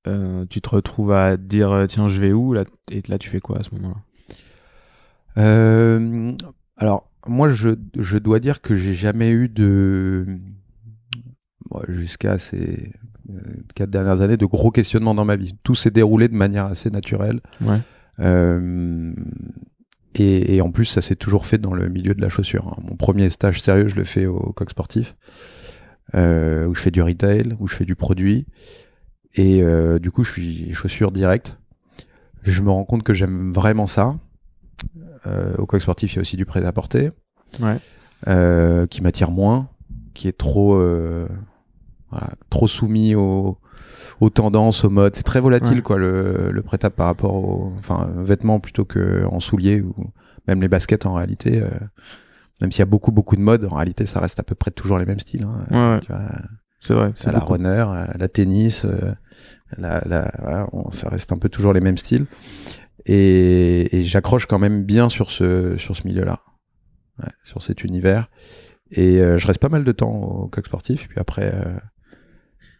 euh, 0.08 0.46
tu 0.50 0.62
te 0.62 0.70
retrouves 0.70 1.12
à 1.12 1.38
te 1.38 1.42
dire 1.44 1.72
euh, 1.72 1.86
tiens 1.86 2.08
je 2.08 2.20
vais 2.22 2.32
où 2.32 2.54
là 2.54 2.64
et 2.90 3.02
là 3.08 3.18
tu 3.20 3.30
fais 3.30 3.40
quoi 3.42 3.60
à 3.60 3.64
ce 3.64 3.76
moment-là? 3.76 3.98
Euh, 5.38 6.32
alors, 6.78 7.10
moi, 7.28 7.50
je, 7.50 7.70
je 7.98 8.18
dois 8.18 8.40
dire 8.40 8.62
que 8.62 8.76
j'ai 8.76 8.94
jamais 8.94 9.30
eu 9.30 9.50
de. 9.50 10.26
bon, 11.70 11.82
Jusqu'à 11.88 12.40
ces 12.40 12.92
quatre 13.76 13.92
dernières 13.92 14.22
années, 14.22 14.38
de 14.38 14.46
gros 14.46 14.72
questionnements 14.72 15.14
dans 15.14 15.26
ma 15.26 15.36
vie. 15.36 15.54
Tout 15.64 15.76
s'est 15.76 15.92
déroulé 15.92 16.28
de 16.30 16.34
manière 16.36 16.66
assez 16.66 16.90
naturelle. 16.90 17.42
Ouais. 17.62 17.78
Euh, 18.20 19.14
et, 20.16 20.56
et 20.56 20.62
en 20.62 20.72
plus, 20.72 20.86
ça 20.86 21.02
s'est 21.02 21.16
toujours 21.16 21.46
fait 21.46 21.60
dans 21.60 21.74
le 21.74 21.88
milieu 21.90 22.16
de 22.16 22.22
la 22.22 22.30
chaussure. 22.30 22.68
hein. 22.70 22.82
Mon 22.90 22.96
premier 22.96 23.30
stage 23.30 23.62
sérieux, 23.62 23.88
je 23.88 23.96
le 23.96 24.04
fais 24.04 24.26
au 24.26 24.52
Coq 24.54 24.70
Sportif, 24.72 25.16
euh, 26.16 26.66
où 26.68 26.76
je 26.76 26.82
fais 26.82 26.92
du 26.92 27.02
retail, 27.02 27.56
où 27.60 27.68
je 27.68 27.76
fais 27.76 27.86
du 27.86 27.96
produit. 27.96 28.46
Et 29.36 29.62
euh, 29.64 30.00
du 30.00 30.12
coup, 30.12 30.24
je 30.24 30.32
suis 30.32 30.74
chaussure 30.74 31.12
directe. 31.12 31.58
Je 32.44 32.62
me 32.62 32.72
rends 32.72 32.86
compte 32.86 33.04
que 33.04 33.14
j'aime 33.14 33.54
vraiment 33.54 33.88
ça. 33.88 34.16
Euh, 35.28 35.54
au 35.58 35.66
Coq 35.66 35.82
Sportif, 35.82 36.14
il 36.14 36.16
y 36.16 36.20
a 36.20 36.22
aussi 36.22 36.38
du 36.38 36.46
prêt-à-porter, 36.46 37.12
Ouais. 37.60 37.78
qui 38.90 39.02
m'attire 39.02 39.32
moins, 39.32 39.70
qui 40.14 40.28
est 40.28 40.38
trop, 40.38 40.76
voilà, 42.12 42.30
trop 42.50 42.68
soumis 42.68 43.16
aux, 43.16 43.58
aux 44.20 44.30
tendances, 44.30 44.84
aux 44.86 44.90
modes. 44.90 45.16
C'est 45.16 45.24
très 45.24 45.42
volatile, 45.42 45.76
Ouais. 45.78 45.82
quoi, 45.82 45.98
le, 45.98 46.50
le 46.52 46.62
prêt-à 46.62 46.90
par 46.90 47.06
rapport 47.08 47.36
aux 47.36 47.74
enfin, 47.78 48.10
vêtements 48.18 48.60
plutôt 48.60 48.86
que 48.86 49.26
en 49.26 49.40
souliers 49.40 49.82
ou 49.82 49.94
même 50.48 50.62
les 50.62 50.68
baskets 50.70 51.06
en 51.06 51.14
réalité. 51.14 51.62
Même 52.62 52.72
s'il 52.72 52.80
y 52.80 52.84
a 52.84 52.86
beaucoup, 52.86 53.12
beaucoup 53.12 53.36
de 53.36 53.42
modes, 53.42 53.66
en 53.66 53.76
réalité, 53.76 54.06
ça 54.06 54.20
reste 54.20 54.40
à 54.40 54.44
peu 54.44 54.56
près 54.56 54.72
toujours 54.72 54.98
les 55.00 55.06
mêmes 55.06 55.20
styles. 55.20 55.44
Hein. 55.72 56.00
Ouais, 56.10 56.18
C'est 56.82 56.94
vrai. 56.94 57.12
C'est 57.16 57.32
la 57.32 57.40
beaucoup. 57.40 57.54
runner, 57.54 57.86
la 58.16 58.28
tennis, 58.28 58.86
euh, 58.86 59.14
la, 59.78 60.02
la, 60.06 60.32
voilà, 60.40 60.68
on- 60.74 60.90
ça 60.92 61.10
reste 61.10 61.32
un 61.32 61.38
peu 61.38 61.50
toujours 61.50 61.74
les 61.74 61.82
mêmes 61.82 61.98
styles. 61.98 62.26
Et, 63.06 63.96
et 63.98 64.04
j'accroche 64.06 64.46
quand 64.46 64.60
même 64.60 64.84
bien 64.84 65.10
sur 65.10 65.32
ce, 65.32 65.78
sur 65.78 65.96
ce 65.96 66.06
milieu-là. 66.08 66.40
ouais, 67.20 67.30
sur 67.44 67.62
cet 67.62 67.84
univers. 67.84 68.30
Et 68.92 69.20
euh, 69.22 69.38
je 69.38 69.48
reste 69.48 69.60
pas 69.60 69.70
mal 69.70 69.84
de 69.84 69.92
temps 69.92 70.12
au 70.12 70.48
coq 70.48 70.66
sportif. 70.66 71.06
Et 71.06 71.08
puis 71.08 71.20
après, 71.20 71.52
euh, 71.54 71.78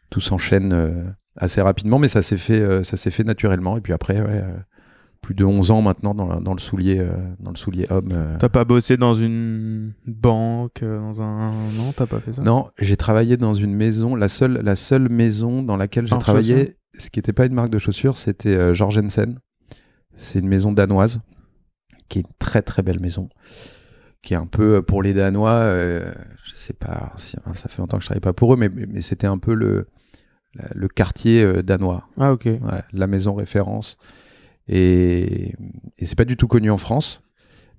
tout 0.10 0.22
s'enchaîne 0.22 0.74
euh, 0.74 1.04
assez 1.38 1.62
rapidement, 1.62 2.00
mais 2.00 2.08
ça 2.08 2.22
s'est 2.22 2.38
fait, 2.38 2.84
ça 2.84 2.98
s'est 2.98 3.12
fait 3.12 3.24
naturellement. 3.24 3.78
Et 3.78 3.82
puis 3.82 3.94
après, 3.94 4.20
ouais, 4.22 4.44
plus 5.22 5.36
de 5.36 5.44
11 5.44 5.70
ans 5.72 5.82
maintenant 5.82 6.14
dans, 6.16 6.28
la- 6.28 6.40
dans 6.40 6.54
le 6.54 6.60
soulier, 6.60 7.00
euh, 7.00 7.12
dans 7.40 7.52
le 7.52 7.58
soulier 7.58 7.86
homme. 7.90 8.10
euh. 8.14 8.38
T'as 8.40 8.50
pas 8.50 8.66
bossé 8.66 8.98
dans 8.98 9.14
une 9.14 9.94
banque, 10.08 10.82
euh, 10.84 11.00
dans 11.00 11.22
un... 11.22 11.52
Non, 11.78 11.92
t'as 11.94 12.08
pas 12.08 12.20
fait 12.20 12.34
ça? 12.34 12.42
Non, 12.42 12.70
j'ai 12.80 12.98
travaillé 12.98 13.38
dans 13.38 13.54
une 13.54 13.74
maison, 13.76 14.16
la 14.16 14.30
seule, 14.30 14.62
la 14.64 14.76
seule 14.76 15.10
maison 15.10 15.62
dans 15.62 15.78
laquelle 15.78 16.08
j'ai 16.08 16.18
travaillé, 16.18 16.78
ce 16.98 17.10
qui 17.10 17.20
n'était 17.20 17.34
pas 17.34 17.46
une 17.46 17.54
marque 17.54 17.70
de 17.70 17.80
chaussures, 17.80 18.18
c'était 18.18 18.74
Jorgensen. 18.74 19.40
C'est 20.16 20.40
une 20.40 20.48
maison 20.48 20.72
danoise, 20.72 21.20
qui 22.08 22.20
est 22.20 22.22
une 22.24 22.34
très 22.40 22.62
très 22.62 22.82
belle 22.82 23.00
maison, 23.00 23.30
qui 24.22 24.34
est 24.34 24.38
un 24.38 24.48
peu 24.48 24.82
pour 24.82 25.02
les 25.04 25.14
Danois, 25.14 25.62
je 26.44 26.56
sais 26.56 26.74
pas, 26.74 27.14
si, 27.18 27.38
hein, 27.46 27.54
ça 27.54 27.70
fait 27.70 27.78
longtemps 27.78 27.98
que 27.98 28.04
je 28.04 28.08
travaille 28.08 28.20
pas 28.22 28.34
pour 28.34 28.54
eux, 28.54 28.58
mais, 28.58 28.68
mais 28.70 28.86
mais 28.86 29.02
c'était 29.02 29.28
un 29.28 29.38
peu 29.38 29.54
le, 29.54 29.88
le 30.76 30.88
quartier 30.90 31.64
danois, 31.64 32.08
Ah, 32.18 32.34
ok. 32.34 32.46
ouais, 32.46 32.60
la 32.92 33.08
maison 33.08 33.34
référence. 33.34 33.98
Et, 34.70 35.56
et 35.98 36.06
c'est 36.06 36.16
pas 36.16 36.26
du 36.26 36.38
tout 36.38 36.48
connu 36.48 36.70
en 36.72 36.78
France. 36.78 37.24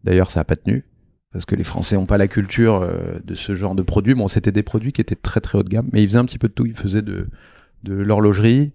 D'ailleurs, 0.05 0.31
ça 0.31 0.41
a 0.41 0.45
pas 0.45 0.57
tenu 0.57 0.85
parce 1.33 1.45
que 1.45 1.55
les 1.55 1.63
Français 1.63 1.95
n'ont 1.95 2.07
pas 2.07 2.19
la 2.19 2.27
culture 2.27 2.83
euh, 2.83 3.21
de 3.25 3.35
ce 3.35 3.55
genre 3.55 3.77
de 3.77 3.83
produits. 3.83 4.15
Bon, 4.15 4.27
c'était 4.27 4.51
des 4.51 4.65
produits 4.65 4.93
qui 4.93 5.01
étaient 5.01 5.15
très 5.15 5.41
très 5.41 5.57
haut 5.59 5.63
de 5.63 5.69
gamme, 5.69 5.89
mais 5.93 6.03
ils 6.03 6.09
faisaient 6.09 6.19
un 6.19 6.25
petit 6.25 6.39
peu 6.39 6.49
de 6.49 6.53
tout. 6.53 6.67
Ils 6.67 6.75
faisaient 6.77 7.03
de, 7.03 7.29
de 7.85 7.95
l'horlogerie, 7.95 8.73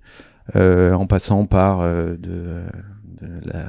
euh, 0.55 0.93
en 0.93 1.05
passant 1.07 1.45
par 1.47 1.81
euh, 1.81 2.15
de, 2.17 2.63
de 3.21 3.27
la, 3.43 3.65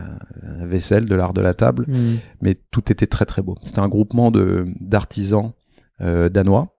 la 0.58 0.66
vaisselle, 0.66 1.06
de 1.06 1.14
l'art 1.16 1.32
de 1.32 1.40
la 1.40 1.54
table, 1.54 1.86
Hmm. 1.88 2.16
mais 2.42 2.54
tout 2.70 2.92
était 2.92 3.08
très 3.08 3.24
très 3.24 3.42
beau. 3.42 3.56
C'était 3.64 3.80
un 3.80 3.88
groupement 3.88 4.30
de 4.30 4.66
d'artisans 4.80 5.52
euh, 6.00 6.28
danois. 6.28 6.72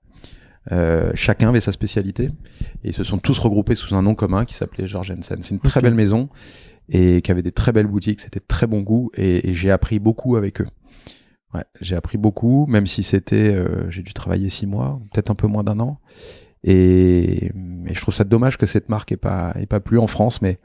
Chacun 1.14 1.50
avait 1.50 1.62
sa 1.62 1.72
spécialité 1.72 2.26
et 2.84 2.90
ils 2.90 2.94
se 2.94 3.06
sont 3.06 3.18
tous 3.18 3.40
regroupés 3.40 3.76
sous 3.76 3.96
un 3.96 4.02
nom 4.02 4.16
commun 4.16 4.44
qui 4.44 4.54
s'appelait 4.54 4.86
Jorgensen. 4.86 5.42
C'est 5.42 5.54
une 5.56 5.62
très 5.62 5.80
belle 5.82 5.94
maison 5.96 6.28
et 6.90 7.22
qui 7.22 7.32
avait 7.32 7.42
des 7.42 7.52
très 7.52 7.72
belles 7.72 7.88
boutiques. 7.88 8.22
C'était 8.22 8.40
de 8.40 8.46
très 8.48 8.68
bon 8.68 8.82
goût 8.82 9.12
et, 9.16 9.50
et 9.50 9.54
j'ai 9.54 9.72
appris 9.72 10.00
beaucoup 10.00 10.36
avec 10.36 10.62
eux. 10.62 10.68
Ouais, 11.54 11.64
j'ai 11.80 11.96
appris 11.96 12.18
beaucoup, 12.18 12.66
même 12.68 12.88
si 12.88 13.04
c'était, 13.04 13.54
euh, 13.54 13.90
j'ai 13.90 14.04
dû 14.04 14.14
travailler 14.14 14.50
six 14.50 14.68
mois, 14.68 15.00
peut-être 15.12 15.32
un 15.32 15.36
peu 15.36 15.48
moins 15.48 15.64
d'un 15.64 15.80
an. 15.80 16.00
Et, 16.64 17.46
et 17.46 17.94
je 17.94 18.02
trouve 18.02 18.14
ça 18.14 18.26
dommage 18.26 18.58
que 18.58 18.66
cette 18.66 18.90
marque 18.90 19.12
ait 19.12 19.18
pas, 19.18 19.54
ait 19.60 19.66
pas 19.66 19.80
plu 19.80 19.98
en 19.98 20.08
France, 20.08 20.42
mais 20.42 20.60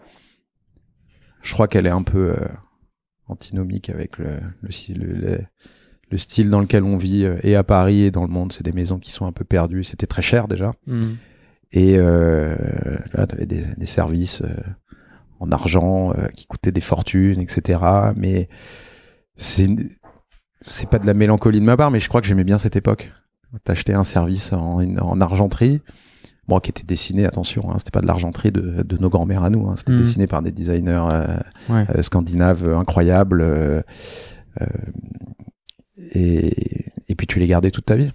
je 1.42 1.52
crois 1.52 1.68
qu'elle 1.68 1.86
est 1.86 1.90
un 1.90 2.02
peu 2.02 2.32
euh, 2.32 2.48
antinomique 3.28 3.90
avec 3.90 4.18
le, 4.18 4.40
le, 4.60 4.70
le, 4.94 5.12
le- 5.12 5.38
le 6.10 6.18
style 6.18 6.50
dans 6.50 6.60
lequel 6.60 6.84
on 6.84 6.98
vit, 6.98 7.24
euh, 7.24 7.38
et 7.42 7.56
à 7.56 7.64
Paris 7.64 8.02
et 8.02 8.10
dans 8.10 8.20
le 8.22 8.28
monde. 8.28 8.52
C'est 8.52 8.62
des 8.62 8.72
maisons 8.72 8.98
qui 8.98 9.12
sont 9.12 9.24
un 9.24 9.32
peu 9.32 9.44
perdues. 9.44 9.82
C'était 9.82 10.06
très 10.06 10.20
cher 10.20 10.46
déjà. 10.46 10.74
Hmm. 10.86 11.12
Et 11.70 11.94
euh, 11.96 12.54
là, 13.14 13.26
tu 13.26 13.34
avais 13.34 13.46
des, 13.46 13.64
des 13.78 13.86
services 13.86 14.42
euh, 14.42 14.54
en 15.42 15.50
argent 15.52 16.12
euh, 16.12 16.28
qui 16.28 16.46
coûtaient 16.46 16.72
des 16.72 16.80
fortunes, 16.80 17.40
etc. 17.40 17.80
Mais 18.16 18.48
c'est 19.36 19.68
c'est 20.60 20.88
pas 20.88 20.98
de 20.98 21.06
la 21.06 21.14
mélancolie 21.14 21.60
de 21.60 21.64
ma 21.64 21.76
part, 21.76 21.90
mais 21.90 22.00
je 22.00 22.08
crois 22.08 22.20
que 22.20 22.26
j'aimais 22.26 22.44
bien 22.44 22.58
cette 22.58 22.76
époque. 22.76 23.12
T'achetais 23.64 23.94
un 23.94 24.04
service 24.04 24.52
en, 24.52 24.80
en 24.80 25.20
argenterie, 25.20 25.82
bon, 26.48 26.58
qui 26.60 26.70
était 26.70 26.84
dessiné, 26.84 27.26
attention, 27.26 27.70
hein, 27.70 27.74
c'était 27.78 27.90
pas 27.90 28.00
de 28.00 28.06
l'argenterie 28.06 28.52
de, 28.52 28.82
de 28.82 28.96
nos 28.96 29.10
grands-mères 29.10 29.42
à 29.42 29.50
nous, 29.50 29.68
hein, 29.68 29.74
c'était 29.76 29.92
Mhm. 29.92 29.98
dessiné 29.98 30.26
par 30.26 30.40
des 30.42 30.52
designers 30.52 31.06
euh, 31.12 31.36
Ouais. 31.68 31.84
euh, 31.94 32.02
scandinaves 32.02 32.64
euh, 32.64 32.78
incroyables. 32.78 33.42
euh, 33.42 33.82
euh, 34.60 34.66
et, 36.14 36.52
et 37.08 37.14
puis 37.14 37.26
tu 37.26 37.38
les 37.38 37.46
gardais 37.46 37.70
toute 37.70 37.86
ta 37.86 37.96
vie. 37.96 38.12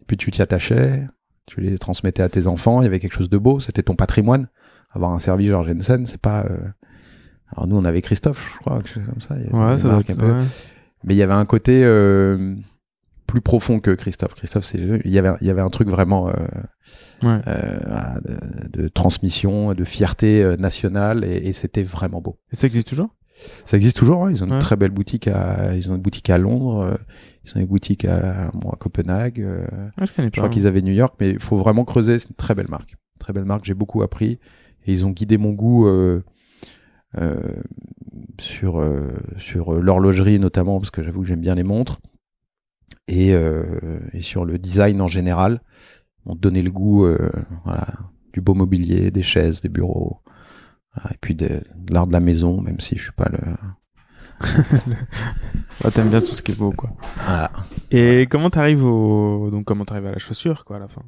Et 0.00 0.04
puis 0.06 0.16
tu 0.16 0.30
t'y 0.30 0.42
attachais, 0.42 1.06
tu 1.46 1.60
les 1.60 1.78
transmettais 1.78 2.22
à 2.22 2.28
tes 2.28 2.46
enfants, 2.46 2.80
il 2.82 2.84
y 2.84 2.88
avait 2.88 2.98
quelque 3.00 3.14
chose 3.14 3.30
de 3.30 3.38
beau, 3.38 3.60
c'était 3.60 3.82
ton 3.82 3.94
patrimoine. 3.94 4.48
Avoir 4.92 5.12
un 5.12 5.18
service 5.18 5.48
Jorgensen, 5.48 6.06
c'est 6.06 6.20
pas. 6.20 6.44
euh, 6.44 6.58
Alors 7.52 7.66
nous, 7.66 7.76
on 7.76 7.84
avait 7.84 8.02
Christophe, 8.02 8.52
je 8.54 8.58
crois, 8.60 8.76
quelque 8.78 8.88
chose 8.94 9.06
comme 9.08 9.20
ça. 9.20 9.36
Il 9.38 9.46
y 9.50 9.54
a 9.54 9.70
Ouais, 9.70 9.78
ça 9.78 9.88
marques 9.88 10.10
être... 10.10 10.18
un 10.18 10.26
peu- 10.26 10.32
ouais. 10.32 10.44
Mais 11.04 11.14
il 11.14 11.16
y 11.16 11.22
avait 11.22 11.32
un 11.32 11.44
côté 11.46 11.82
euh, 11.84 12.54
plus 13.26 13.40
profond 13.40 13.80
que 13.80 13.92
Christophe. 13.92 14.34
Christophe, 14.34 14.64
c'est 14.64 14.78
il 15.04 15.10
y 15.10 15.18
avait 15.18 15.30
il 15.40 15.46
y 15.46 15.50
avait 15.50 15.60
un 15.62 15.68
truc 15.70 15.88
vraiment 15.88 16.28
euh, 16.28 16.32
Ouais. 17.22 17.38
euh, 17.46 17.78
voilà, 17.86 18.18
de, 18.24 18.82
de 18.82 18.88
transmission, 18.88 19.74
de 19.74 19.84
fierté 19.84 20.42
euh, 20.42 20.56
nationale, 20.56 21.24
et, 21.24 21.36
et 21.48 21.52
c'était 21.52 21.82
vraiment 21.82 22.20
beau. 22.20 22.38
Et 22.52 22.56
ça 22.56 22.66
existe 22.66 22.88
toujours? 22.88 23.10
Ça 23.64 23.76
existe 23.78 23.96
toujours, 23.96 24.24
hein. 24.26 24.30
ils 24.30 24.42
ont 24.42 24.46
une 24.46 24.54
Ouais. 24.54 24.58
très 24.58 24.76
belle 24.76 24.90
boutique 24.90 25.26
à, 25.28 25.74
ils 25.74 25.90
ont 25.90 25.94
une 25.94 26.02
boutique 26.02 26.28
à 26.28 26.36
Londres, 26.38 26.98
ils 27.44 27.56
ont 27.56 27.60
une 27.60 27.66
boutique 27.66 28.04
à, 28.04 28.50
bon, 28.52 28.68
à 28.70 28.76
Copenhague, 28.76 29.40
euh, 29.40 29.66
ah, 29.96 30.04
Je 30.04 30.12
connais 30.12 30.28
je 30.32 30.36
crois 30.38 30.48
qu'ils 30.50 30.66
avaient 30.66 30.82
New 30.82 30.92
York, 30.92 31.14
mais 31.20 31.30
il 31.30 31.38
faut 31.40 31.56
vraiment 31.56 31.84
creuser, 31.86 32.18
c'est 32.18 32.28
une 32.28 32.34
très 32.36 32.54
belle 32.54 32.68
marque. 32.68 32.96
Très 33.18 33.32
belle 33.32 33.44
marque, 33.46 33.64
j'ai 33.64 33.72
beaucoup 33.74 34.02
appris, 34.02 34.38
et 34.86 34.92
ils 34.92 35.06
ont 35.06 35.10
guidé 35.10 35.38
mon 35.38 35.52
goût 35.52 35.86
euh, 35.86 36.22
euh, 37.18 37.62
sur, 38.38 38.80
euh, 38.80 39.08
sur 39.38 39.72
l'horlogerie 39.72 40.38
notamment, 40.38 40.78
parce 40.78 40.90
que 40.90 41.02
j'avoue 41.02 41.22
que 41.22 41.26
j'aime 41.26 41.40
bien 41.40 41.54
les 41.54 41.64
montres, 41.64 42.00
et, 43.08 43.30
et 44.12 44.22
sur 44.22 44.44
le 44.44 44.56
design 44.56 45.00
en 45.00 45.08
général, 45.08 45.62
ils 46.18 46.28
m'ont 46.28 46.36
donné 46.36 46.62
le 46.62 46.70
goût 46.70 47.08
voilà, 47.64 47.88
du 48.32 48.40
beau 48.40 48.54
mobilier, 48.54 49.10
des 49.10 49.22
chaises, 49.22 49.60
des 49.60 49.68
bureaux, 49.68 50.20
et 51.10 51.16
puis 51.20 51.34
de, 51.34 51.60
de 51.76 51.92
l'art 51.92 52.06
de 52.06 52.12
la 52.12 52.20
maison, 52.20 52.60
même 52.60 52.78
si 52.78 52.96
je 52.96 53.02
suis 53.02 53.12
pas 53.12 53.28
le... 53.32 53.38
Ah, 55.82 55.90
T'aimes 55.90 56.10
bien 56.10 56.20
tout 56.20 56.26
ce 56.26 56.42
qui 56.42 56.52
est 56.52 56.54
beau, 56.56 56.72
quoi. 56.72 56.90
Voilà. 57.24 57.50
Et 57.90 58.26
comment 58.30 58.50
t'arrives 58.50 58.84
au... 58.84 59.50
Donc, 59.50 59.64
comment 59.64 59.84
t'arrives 59.84 60.06
à 60.06 60.12
la 60.12 60.18
chaussure, 60.18 60.64
quoi, 60.64 60.76
à 60.76 60.78
la 60.78 60.88
fin? 60.88 61.02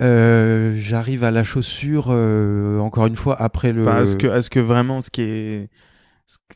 Euh, 0.00 0.72
J'arrive 0.76 1.24
à 1.24 1.30
la 1.30 1.44
chaussure 1.44 2.08
euh, 2.10 2.78
encore 2.78 3.06
une 3.06 3.16
fois 3.16 3.40
après 3.40 3.72
le. 3.72 3.82
Enfin, 3.82 4.02
est-ce 4.02 4.50
que, 4.50 4.60
vraiment 4.60 5.00
ce 5.00 5.10
qui 5.10 5.22
est... 5.22 5.70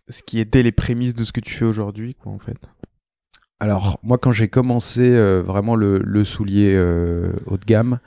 Ce 0.08 0.22
qui 0.22 0.38
était 0.38 0.62
les 0.62 0.70
prémices 0.70 1.16
de 1.16 1.24
ce 1.24 1.32
que 1.32 1.40
tu 1.40 1.52
fais 1.52 1.64
aujourd'hui, 1.64 2.14
quoi, 2.14 2.30
en 2.30 2.38
fait? 2.38 2.58
Alors 3.60 3.98
moi 4.02 4.18
quand 4.18 4.32
j'ai 4.32 4.48
commencé 4.48 5.14
euh, 5.14 5.42
vraiment 5.42 5.74
le, 5.74 5.98
le 5.98 6.24
soulier 6.24 6.74
euh, 6.74 7.32
haut 7.46 7.56
de 7.56 7.64
gamme, 7.64 7.98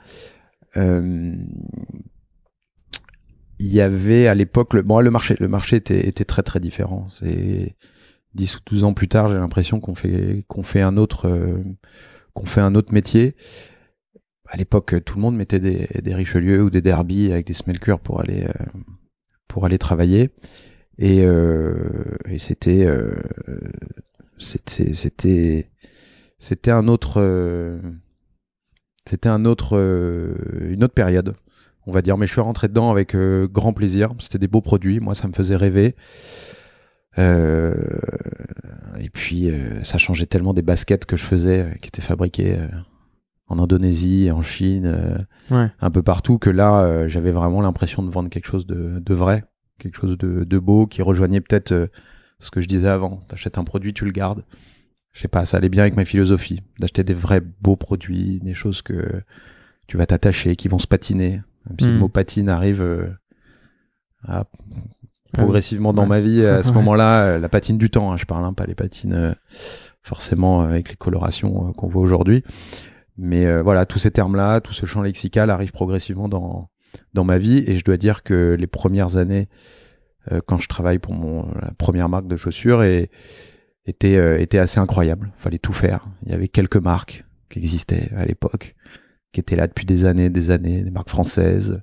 euh, 0.76 1.34
il 3.58 3.66
y 3.66 3.80
avait 3.80 4.28
à 4.28 4.34
l'époque 4.34 4.74
le, 4.74 4.82
bon 4.82 5.00
le 5.00 5.10
marché 5.10 5.36
le 5.40 5.48
marché 5.48 5.76
était, 5.76 6.06
était 6.06 6.24
très 6.24 6.42
très 6.42 6.60
différent. 6.60 7.08
C'est 7.10 7.74
10 8.34 8.56
ou 8.56 8.60
12 8.66 8.84
ans 8.84 8.94
plus 8.94 9.08
tard, 9.08 9.28
j'ai 9.28 9.38
l'impression 9.38 9.80
qu'on 9.80 9.94
fait 9.94 10.44
qu'on 10.48 10.62
fait 10.62 10.82
un 10.82 10.96
autre 10.96 11.26
euh, 11.26 11.62
qu'on 12.34 12.46
fait 12.46 12.60
un 12.60 12.74
autre 12.74 12.92
métier. 12.92 13.34
À 14.50 14.56
l'époque, 14.56 15.04
tout 15.04 15.16
le 15.16 15.20
monde 15.20 15.36
mettait 15.36 15.60
des, 15.60 16.14
Richelieu 16.14 16.62
ou 16.62 16.70
des 16.70 16.80
Derby 16.80 17.30
avec 17.32 17.46
des 17.46 17.52
Smelker 17.52 17.96
pour 18.02 18.20
aller 18.20 18.44
euh, 18.44 18.80
pour 19.46 19.66
aller 19.66 19.78
travailler. 19.78 20.30
Et, 20.98 21.24
euh, 21.24 22.16
et 22.26 22.38
c'était 22.38 22.86
euh, 22.86 23.14
c'était 24.38 24.94
c'était 24.94 25.70
c'était 26.38 26.70
un 26.70 26.88
autre 26.88 27.78
c'était 29.08 29.28
un 29.28 29.44
autre 29.44 29.76
une 30.62 30.82
autre 30.82 30.94
période 30.94 31.34
on 31.86 31.92
va 31.92 32.00
dire. 32.00 32.16
Mais 32.16 32.26
je 32.26 32.32
suis 32.32 32.40
rentré 32.40 32.68
dedans 32.68 32.90
avec 32.90 33.14
grand 33.16 33.74
plaisir. 33.74 34.14
C'était 34.18 34.38
des 34.38 34.48
beaux 34.48 34.62
produits. 34.62 34.98
Moi 34.98 35.14
ça 35.14 35.28
me 35.28 35.34
faisait 35.34 35.56
rêver. 35.56 35.94
Euh, 37.18 37.74
et 38.98 39.10
puis 39.10 39.52
ça 39.82 39.98
changeait 39.98 40.26
tellement 40.26 40.54
des 40.54 40.62
baskets 40.62 41.04
que 41.04 41.16
je 41.16 41.24
faisais 41.24 41.76
qui 41.82 41.88
étaient 41.88 42.00
fabriquées 42.00 42.56
en 43.48 43.58
Indonésie 43.58 44.30
en 44.30 44.42
Chine 44.42 44.84
euh, 44.86 45.18
Ouais. 45.50 45.70
un 45.80 45.90
peu 45.90 46.02
partout 46.02 46.38
que 46.38 46.50
là 46.50 46.80
euh, 46.82 47.08
j'avais 47.08 47.32
vraiment 47.32 47.60
l'impression 47.62 48.02
de 48.02 48.10
vendre 48.10 48.28
quelque 48.28 48.46
chose 48.46 48.66
de, 48.66 48.98
de 48.98 49.14
vrai 49.14 49.44
quelque 49.78 49.96
chose 49.98 50.18
de, 50.18 50.44
de 50.44 50.58
beau 50.58 50.86
qui 50.86 51.02
rejoignait 51.02 51.40
peut-être 51.40 51.72
euh, 51.72 51.86
ce 52.40 52.50
que 52.50 52.60
je 52.60 52.68
disais 52.68 52.88
avant 52.88 53.16
t'achètes 53.28 53.58
un 53.58 53.64
produit 53.64 53.94
tu 53.94 54.04
le 54.04 54.10
gardes 54.12 54.44
je 55.12 55.20
sais 55.20 55.28
pas 55.28 55.44
ça 55.46 55.56
allait 55.56 55.68
bien 55.70 55.82
avec 55.82 55.96
ma 55.96 56.04
philosophie 56.04 56.60
d'acheter 56.78 57.02
des 57.04 57.14
vrais 57.14 57.40
beaux 57.40 57.76
produits 57.76 58.40
des 58.40 58.54
choses 58.54 58.82
que 58.82 59.22
tu 59.86 59.96
vas 59.96 60.06
t'attacher 60.06 60.54
qui 60.56 60.68
vont 60.68 60.78
se 60.78 60.86
patiner 60.86 61.40
même 61.68 61.76
si 61.80 61.86
le 61.86 61.94
Mm. 61.94 61.98
mot 61.98 62.08
patine 62.08 62.48
arrive 62.50 62.82
euh, 62.82 63.06
à- 64.24 64.44
progressivement 65.32 65.92
dans 65.92 66.02
Ouais. 66.02 66.08
ma 66.08 66.20
vie 66.20 66.44
à 66.44 66.62
ce 66.62 66.68
Ouais. 66.68 66.74
moment-là 66.76 67.38
la 67.38 67.48
patine 67.48 67.78
du 67.78 67.90
temps 67.90 68.12
hein, 68.12 68.16
je 68.16 68.24
parle 68.26 68.44
hein, 68.44 68.52
pas 68.52 68.66
les 68.66 68.74
patines 68.74 69.12
euh, 69.12 69.32
forcément 70.02 70.60
avec 70.62 70.90
les 70.90 70.96
colorations 70.96 71.68
euh, 71.68 71.72
qu'on 71.72 71.88
voit 71.88 72.02
aujourd'hui 72.02 72.42
mais 73.18 73.46
euh, 73.46 73.62
voilà 73.62 73.84
tous 73.84 73.98
ces 73.98 74.10
termes 74.10 74.36
là 74.36 74.60
tout 74.60 74.72
ce 74.72 74.86
champ 74.86 75.02
lexical 75.02 75.50
arrive 75.50 75.72
progressivement 75.72 76.28
dans 76.28 76.70
dans 77.12 77.24
ma 77.24 77.38
vie. 77.38 77.64
Et 77.66 77.76
je 77.76 77.84
dois 77.84 77.96
dire 77.96 78.22
que 78.22 78.56
les 78.58 78.66
premières 78.66 79.16
années 79.16 79.48
euh, 80.32 80.40
quand 80.46 80.58
je 80.58 80.68
travaille 80.68 80.98
pour 80.98 81.14
mon 81.14 81.46
la 81.60 81.72
première 81.76 82.08
marque 82.08 82.26
de 82.26 82.36
chaussures 82.36 82.82
et 82.82 83.10
était 83.86 84.16
euh, 84.16 84.38
était 84.38 84.58
assez 84.58 84.78
incroyable. 84.80 85.32
Fallait 85.36 85.58
tout 85.58 85.72
faire. 85.72 86.06
Il 86.24 86.32
y 86.32 86.34
avait 86.34 86.48
quelques 86.48 86.76
marques 86.76 87.24
qui 87.50 87.58
existaient 87.58 88.10
à 88.16 88.24
l'époque 88.24 88.74
qui 89.32 89.40
étaient 89.40 89.56
là 89.56 89.66
depuis 89.66 89.84
des 89.84 90.04
années 90.04 90.30
des 90.30 90.50
années 90.50 90.82
des 90.82 90.90
marques 90.90 91.10
françaises 91.10 91.82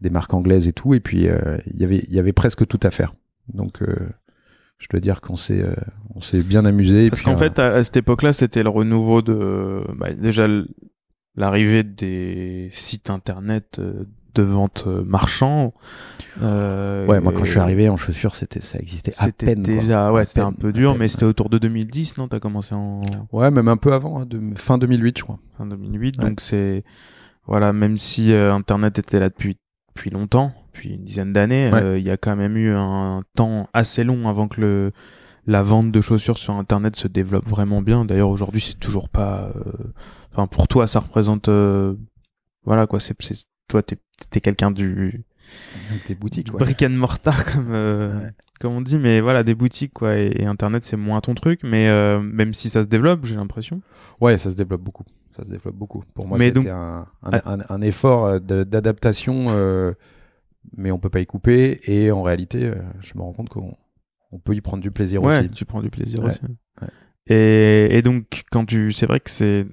des 0.00 0.10
marques 0.10 0.34
anglaises 0.34 0.66
et 0.66 0.72
tout. 0.72 0.94
Et 0.94 1.00
puis 1.00 1.28
euh, 1.28 1.58
il 1.66 1.80
y 1.80 1.84
avait 1.84 2.02
il 2.08 2.12
y 2.12 2.18
avait 2.18 2.32
presque 2.32 2.66
tout 2.66 2.80
à 2.82 2.90
faire. 2.90 3.12
Donc 3.52 3.82
je 4.82 4.88
dois 4.88 5.00
dire 5.00 5.20
qu'on 5.20 5.36
s'est 5.36 5.62
euh, 5.62 5.74
on 6.14 6.20
s'est 6.20 6.42
bien 6.42 6.64
amusé. 6.64 7.08
Parce 7.08 7.22
qu'en 7.22 7.36
fait, 7.36 7.58
à, 7.58 7.82
cette 7.82 7.96
époque-là, 7.96 8.32
c'était 8.32 8.62
le 8.62 8.68
renouveau 8.68 9.22
de 9.22 9.82
bah, 9.96 10.12
déjà 10.12 10.46
l'arrivée 11.36 11.84
des 11.84 12.68
sites 12.70 13.08
internet 13.08 13.80
de 14.34 14.42
vente 14.42 14.86
marchand. 14.86 15.72
Euh, 16.42 17.06
ouais, 17.06 17.20
moi 17.20 17.32
quand 17.32 17.44
je 17.44 17.50
suis 17.50 17.60
arrivé 17.60 17.88
en 17.88 17.96
chaussures, 17.96 18.34
c'était 18.34 18.60
ça 18.60 18.78
existait 18.78 19.12
à 19.18 19.30
peine. 19.30 19.62
Déjà, 19.62 20.12
ouais, 20.12 20.24
c'était 20.24 20.40
un 20.40 20.52
peu 20.52 20.72
dur, 20.72 20.96
mais 20.96 21.08
c'était 21.08 21.24
autour 21.24 21.48
de 21.48 21.58
2010, 21.58 22.18
non 22.18 22.28
T'as 22.28 22.40
commencé 22.40 22.74
en. 22.74 23.02
Ouais, 23.30 23.50
même 23.50 23.68
un 23.68 23.76
peu 23.76 23.92
avant, 23.92 24.20
hein, 24.20 24.26
de, 24.26 24.40
fin 24.56 24.78
2008, 24.78 25.18
je 25.18 25.22
crois. 25.22 25.38
Fin 25.58 25.66
2008, 25.66 26.18
donc 26.18 26.40
c'est 26.40 26.84
voilà, 27.46 27.72
même 27.72 27.96
si 27.96 28.32
euh, 28.32 28.54
Internet 28.54 28.98
était 28.98 29.20
là 29.20 29.28
depuis 29.28 29.58
depuis 29.94 30.10
longtemps, 30.10 30.52
depuis 30.72 30.94
une 30.94 31.04
dizaine 31.04 31.32
d'années, 31.32 31.70
euh, 31.72 31.98
il 31.98 32.06
y 32.06 32.10
a 32.10 32.16
quand 32.16 32.36
même 32.36 32.56
eu 32.56 32.74
un 32.74 33.20
temps 33.34 33.68
assez 33.72 34.04
long 34.04 34.28
avant 34.28 34.48
que 34.48 34.60
le 34.60 34.92
la 35.44 35.62
vente 35.62 35.90
de 35.90 36.00
chaussures 36.00 36.38
sur 36.38 36.56
Internet 36.56 36.94
se 36.94 37.08
développe 37.08 37.48
vraiment 37.48 37.82
bien. 37.82 38.04
D'ailleurs, 38.04 38.28
aujourd'hui, 38.28 38.60
c'est 38.60 38.78
toujours 38.78 39.08
pas. 39.08 39.52
Enfin, 40.30 40.46
pour 40.46 40.68
toi, 40.68 40.86
ça 40.86 41.00
représente. 41.00 41.50
Voilà 42.64 42.86
quoi, 42.86 43.00
c'est 43.00 43.16
toi, 43.68 43.82
t'es 43.82 43.98
es, 44.34 44.40
quelqu'un 44.40 44.70
du 44.70 45.24
des 46.08 46.14
boutiques, 46.14 46.52
brick 46.52 46.82
and 46.82 46.90
mortar 46.90 47.44
comme 47.52 47.68
euh, 47.72 48.28
comme 48.60 48.74
on 48.74 48.80
dit, 48.80 48.98
mais 48.98 49.20
voilà 49.20 49.42
des 49.42 49.54
boutiques 49.54 49.92
quoi. 49.92 50.16
Et, 50.16 50.44
Internet 50.44 50.84
c'est 50.84 50.96
moins 50.96 51.20
ton 51.20 51.34
truc, 51.34 51.60
mais 51.64 51.88
euh, 51.88 52.20
même 52.20 52.54
si 52.54 52.70
ça 52.70 52.82
se 52.82 52.88
développe, 52.88 53.24
j'ai 53.24 53.34
l'impression. 53.34 53.82
Ouais, 54.20 54.38
ça 54.38 54.50
se 54.50 54.56
développe 54.56 54.82
beaucoup. 54.82 55.04
Ça 55.30 55.44
se 55.44 55.50
développe 55.50 55.74
beaucoup. 55.74 56.04
Pour 56.14 56.26
moi, 56.26 56.38
c'était 56.38 56.68
un, 56.68 57.06
un, 57.22 57.30
ah. 57.32 57.56
un, 57.68 57.80
effort 57.80 58.26
euh, 58.26 58.38
d'adaptation, 58.38 59.46
mais 60.76 60.90
on 60.90 60.98
peut 60.98 61.10
pas 61.10 61.20
y 61.20 61.26
couper. 61.26 61.80
Et 61.84 62.10
en 62.10 62.22
réalité, 62.22 62.70
je 63.00 63.12
me 63.16 63.22
rends 63.22 63.32
compte 63.32 63.48
qu'on 63.48 63.76
on 64.32 64.38
peut 64.38 64.54
y 64.54 64.60
prendre 64.60 64.82
du 64.82 64.90
plaisir 64.90 65.22
ouais, 65.22 65.38
aussi. 65.38 65.50
tu 65.50 65.64
prends 65.64 65.82
du 65.82 65.90
plaisir 65.90 66.24
aussi. 66.24 66.40
Et, 67.26 67.88
et 67.96 68.02
donc 68.02 68.44
quand 68.50 68.64
tu, 68.64 68.92
c'est 68.92 69.06
vrai 69.06 69.20
que 69.20 69.30
c'est 69.30 69.66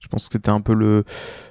je 0.00 0.08
pense 0.08 0.28
que 0.28 0.32
c'était 0.32 0.50
un 0.50 0.60
peu 0.60 0.74
le 0.74 1.04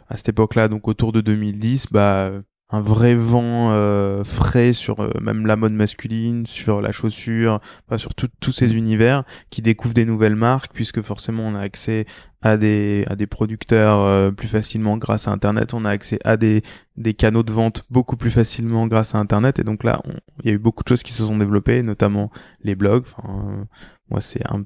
à 0.10 0.18
cette 0.18 0.30
époque-là, 0.30 0.68
donc 0.68 0.88
autour 0.88 1.12
de 1.12 1.22
2010, 1.22 1.88
bah 1.92 2.32
un 2.72 2.82
vrai 2.82 3.16
vent 3.16 3.72
euh, 3.72 4.24
frais 4.24 4.74
sur 4.74 5.00
euh, 5.00 5.12
même 5.22 5.48
la 5.48 5.56
mode 5.56 5.74
masculine, 5.74 6.46
sur 6.46 6.82
la 6.82 6.92
chaussure, 6.92 7.60
pas 7.88 7.98
sur 7.98 8.14
tous 8.14 8.52
ces 8.52 8.76
univers 8.76 9.24
qui 9.50 9.62
découvrent 9.62 9.96
des 9.96 10.06
nouvelles 10.06 10.36
marques 10.36 10.72
puisque 10.74 11.02
forcément 11.02 11.48
on 11.48 11.56
a 11.56 11.62
accès 11.62 12.06
à 12.42 12.58
des 12.58 13.06
à 13.08 13.16
des 13.16 13.26
producteurs 13.26 14.00
euh, 14.00 14.32
plus 14.32 14.48
facilement 14.48 14.98
grâce 14.98 15.28
à 15.28 15.32
internet, 15.32 15.74
on 15.74 15.84
a 15.84 15.90
accès 15.90 16.20
à 16.24 16.38
des 16.38 16.62
des 16.96 17.16
canaux 17.16 17.44
de 17.44 17.52
vente 17.52 17.86
beaucoup 17.90 18.18
plus 18.18 18.32
facilement 18.32 18.86
grâce 18.86 19.16
à 19.16 19.18
internet 19.18 19.58
et 19.60 19.64
donc 19.64 19.84
là 19.84 20.02
il 20.44 20.50
y 20.50 20.52
a 20.52 20.54
eu 20.54 20.60
beaucoup 20.60 20.84
de 20.84 20.90
choses 20.90 21.04
qui 21.04 21.14
se 21.14 21.26
sont 21.26 21.38
développées 21.38 21.82
notamment 21.82 22.32
les 22.64 22.76
blogs. 22.76 23.04
Enfin, 23.18 23.68
moi 24.10 24.22
c'est 24.22 24.46
un 24.52 24.64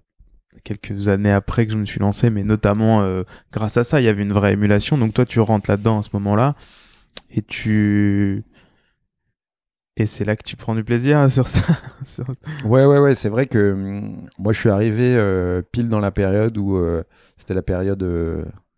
quelques 0.63 1.07
années 1.07 1.31
après 1.31 1.65
que 1.65 1.73
je 1.73 1.77
me 1.77 1.85
suis 1.85 1.99
lancé, 1.99 2.29
mais 2.29 2.43
notamment 2.43 3.01
euh, 3.01 3.23
grâce 3.51 3.77
à 3.77 3.83
ça, 3.83 4.01
il 4.01 4.03
y 4.05 4.07
avait 4.07 4.21
une 4.21 4.33
vraie 4.33 4.53
émulation. 4.53 4.97
Donc 4.97 5.13
toi, 5.13 5.25
tu 5.25 5.39
rentres 5.39 5.69
là-dedans 5.69 5.99
à 5.99 6.03
ce 6.03 6.09
moment-là 6.13 6.55
et 7.29 7.41
tu 7.41 8.43
et 9.95 10.07
c'est 10.07 10.25
là 10.25 10.35
que 10.35 10.43
tu 10.43 10.55
prends 10.55 10.73
du 10.73 10.83
plaisir 10.83 11.17
hein, 11.17 11.29
sur 11.29 11.47
ça. 11.47 11.61
Ouais, 12.65 12.85
ouais, 12.85 12.99
ouais. 12.99 13.13
C'est 13.13 13.29
vrai 13.29 13.45
que 13.45 13.73
hum, 13.73 14.27
moi, 14.39 14.53
je 14.53 14.59
suis 14.59 14.69
arrivé 14.69 15.15
euh, 15.15 15.61
pile 15.71 15.89
dans 15.89 15.99
la 15.99 16.11
période 16.11 16.57
où 16.57 16.75
euh, 16.75 17.03
c'était 17.37 17.53
la 17.53 17.61
période 17.61 18.03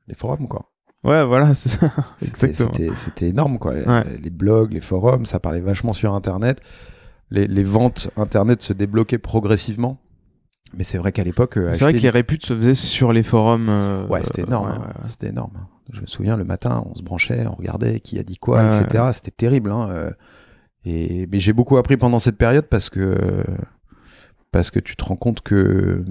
des 0.08 0.16
forums, 0.16 0.48
quoi. 0.48 0.72
Ouais, 1.04 1.24
voilà, 1.24 1.54
c'est 1.54 1.70
ça. 1.70 1.94
C'était 2.20 3.28
énorme, 3.28 3.60
quoi. 3.60 3.76
Les 4.22 4.30
blogs, 4.30 4.74
les 4.74 4.82
forums, 4.82 5.26
ça 5.26 5.40
parlait 5.40 5.62
vachement 5.62 5.94
sur 5.94 6.14
Internet. 6.14 6.62
Les, 7.32 7.48
les 7.48 7.64
ventes 7.64 8.10
Internet 8.18 8.62
se 8.62 8.74
débloquaient 8.74 9.18
progressivement. 9.18 10.00
Mais 10.74 10.84
c'est 10.84 10.98
vrai 10.98 11.12
qu'à 11.12 11.24
l'époque. 11.24 11.58
Euh, 11.58 11.74
c'est 11.74 11.84
vrai 11.84 11.94
que 11.94 12.00
les 12.00 12.10
réputes 12.10 12.46
se 12.46 12.56
faisaient 12.56 12.74
sur 12.74 13.14
les 13.14 13.24
forums. 13.24 13.70
Euh, 13.70 14.08
ouais, 14.08 14.24
c'était 14.24 14.44
énorme. 14.44 14.70
Hein. 14.70 15.08
C'était 15.08 15.28
énorme. 15.28 15.54
Je 15.92 16.02
me 16.02 16.08
souviens, 16.08 16.36
le 16.36 16.44
matin, 16.44 16.84
on 16.90 16.96
se 16.96 17.04
branchait, 17.04 17.46
on 17.48 17.56
regardait 17.56 18.00
qui 18.00 18.18
a 18.20 18.24
dit 18.24 18.38
quoi, 18.38 18.66
etc. 18.66 19.06
C'était 19.14 19.32
terrible. 19.32 19.72
Hein, 19.72 19.90
euh. 19.92 20.12
et 20.84 21.28
mais 21.32 21.40
j'ai 21.40 21.54
beaucoup 21.54 21.78
appris 21.78 21.98
pendant 21.98 22.20
cette 22.20 22.38
période 22.38 22.66
parce 22.66 22.90
que 22.90 23.16
parce 24.52 24.72
que 24.72 24.80
tu 24.80 24.96
te 24.96 25.04
rends 25.04 25.16
compte 25.16 25.42
que 25.42 26.04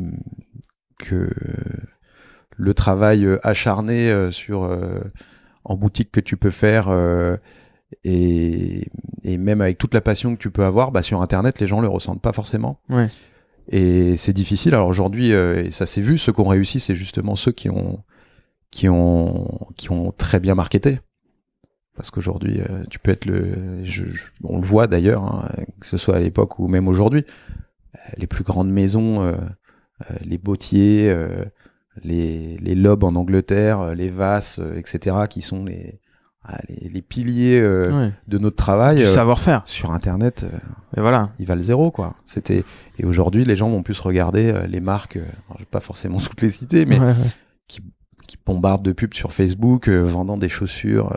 que 0.99 1.29
le 2.57 2.75
travail 2.75 3.27
acharné 3.43 4.31
sur 4.31 4.71
en 5.65 5.77
boutique 5.77 6.13
que 6.13 6.21
tu 6.21 6.37
peux 6.37 6.53
faire 6.53 6.89
et, 8.05 8.87
et 9.25 9.39
même 9.39 9.61
avec 9.61 9.79
toute 9.79 9.95
la 9.95 10.01
passion 10.01 10.37
que 10.37 10.41
tu 10.41 10.51
peux 10.51 10.65
avoir, 10.65 10.93
bah 10.93 11.03
sur 11.03 11.21
Internet, 11.21 11.61
les 11.61 11.67
gens 11.67 11.81
le 11.81 11.89
ressentent 11.89 12.23
pas 12.23 12.33
forcément. 12.33 12.79
Ouais. 12.89 13.09
Et 13.69 14.17
c'est 14.17 14.33
difficile. 14.33 14.75
Alors 14.75 14.89
aujourd'hui, 14.89 15.33
euh, 15.33 15.65
et 15.65 15.71
ça 15.71 15.87
s'est 15.87 16.03
vu, 16.03 16.19
ceux 16.19 16.33
qui 16.33 16.41
ont 16.41 16.49
réussi, 16.49 16.81
c'est 16.81 16.95
justement 16.95 17.37
ceux 17.37 17.53
qui 17.53 17.71
ont, 17.71 18.03
qui 18.71 18.89
ont, 18.89 19.69
qui 19.77 19.91
ont 19.91 20.13
très 20.13 20.41
bien 20.41 20.55
marketé. 20.55 21.01
Parce 21.97 22.11
qu'aujourd'hui, 22.11 22.61
euh, 22.61 22.85
tu 22.91 22.99
peux 22.99 23.13
être 23.13 23.25
le, 23.25 23.85
je, 23.85 24.05
on 24.43 24.59
le 24.59 24.67
voit 24.67 24.87
d'ailleurs, 24.87 25.23
hein, 25.25 25.49
que 25.81 25.87
ce 25.87 25.97
soit 25.97 26.17
à 26.17 26.21
l'époque 26.21 26.59
ou 26.59 26.69
même 26.69 26.89
aujourd'hui, 26.89 27.25
euh, 27.95 27.99
les 28.17 28.27
plus 28.27 28.45
grandes 28.45 28.71
maisons, 28.71 29.35
les 30.21 30.39
bottiers, 30.39 31.15
les, 32.03 32.59
les 32.59 32.75
lobes 32.75 33.05
en 33.05 33.15
Angleterre, 33.15 33.95
les 33.95 34.09
vasses, 34.09 34.61
etc., 34.77 35.17
qui 35.31 35.41
sont 35.41 35.65
les, 35.65 36.01
ah, 36.47 36.59
les, 36.69 37.01
piliers 37.01 37.59
euh, 37.59 38.11
de 38.29 38.37
notre 38.37 38.57
travail. 38.57 39.03
Euh, 39.03 39.07
savoir-faire. 39.07 39.63
Sur 39.65 39.93
Internet. 39.93 40.45
Euh, 40.45 40.59
et 40.97 41.01
voilà. 41.01 41.31
Il 41.39 41.47
le 41.47 41.63
zéro, 41.63 41.91
quoi. 41.91 42.17
C'était, 42.27 42.65
et 42.99 43.07
aujourd'hui, 43.07 43.47
les 43.47 43.57
gens 43.57 43.71
vont 43.71 43.83
plus 43.83 43.99
regarder 43.99 44.67
les 44.69 44.81
marques, 44.81 45.17
je 45.17 45.59
vais 45.59 45.65
pas 45.71 45.81
forcément 45.81 46.19
toutes 46.21 46.43
les 46.43 46.51
citer, 46.51 46.85
mais 46.85 46.99
Qui, 47.67 47.81
qui 48.29 48.37
bombardent 48.45 48.85
de 48.85 48.93
pubs 48.93 49.15
sur 49.15 49.33
Facebook, 49.33 49.89
vendant 49.89 50.37
des 50.37 50.51
chaussures 50.51 51.17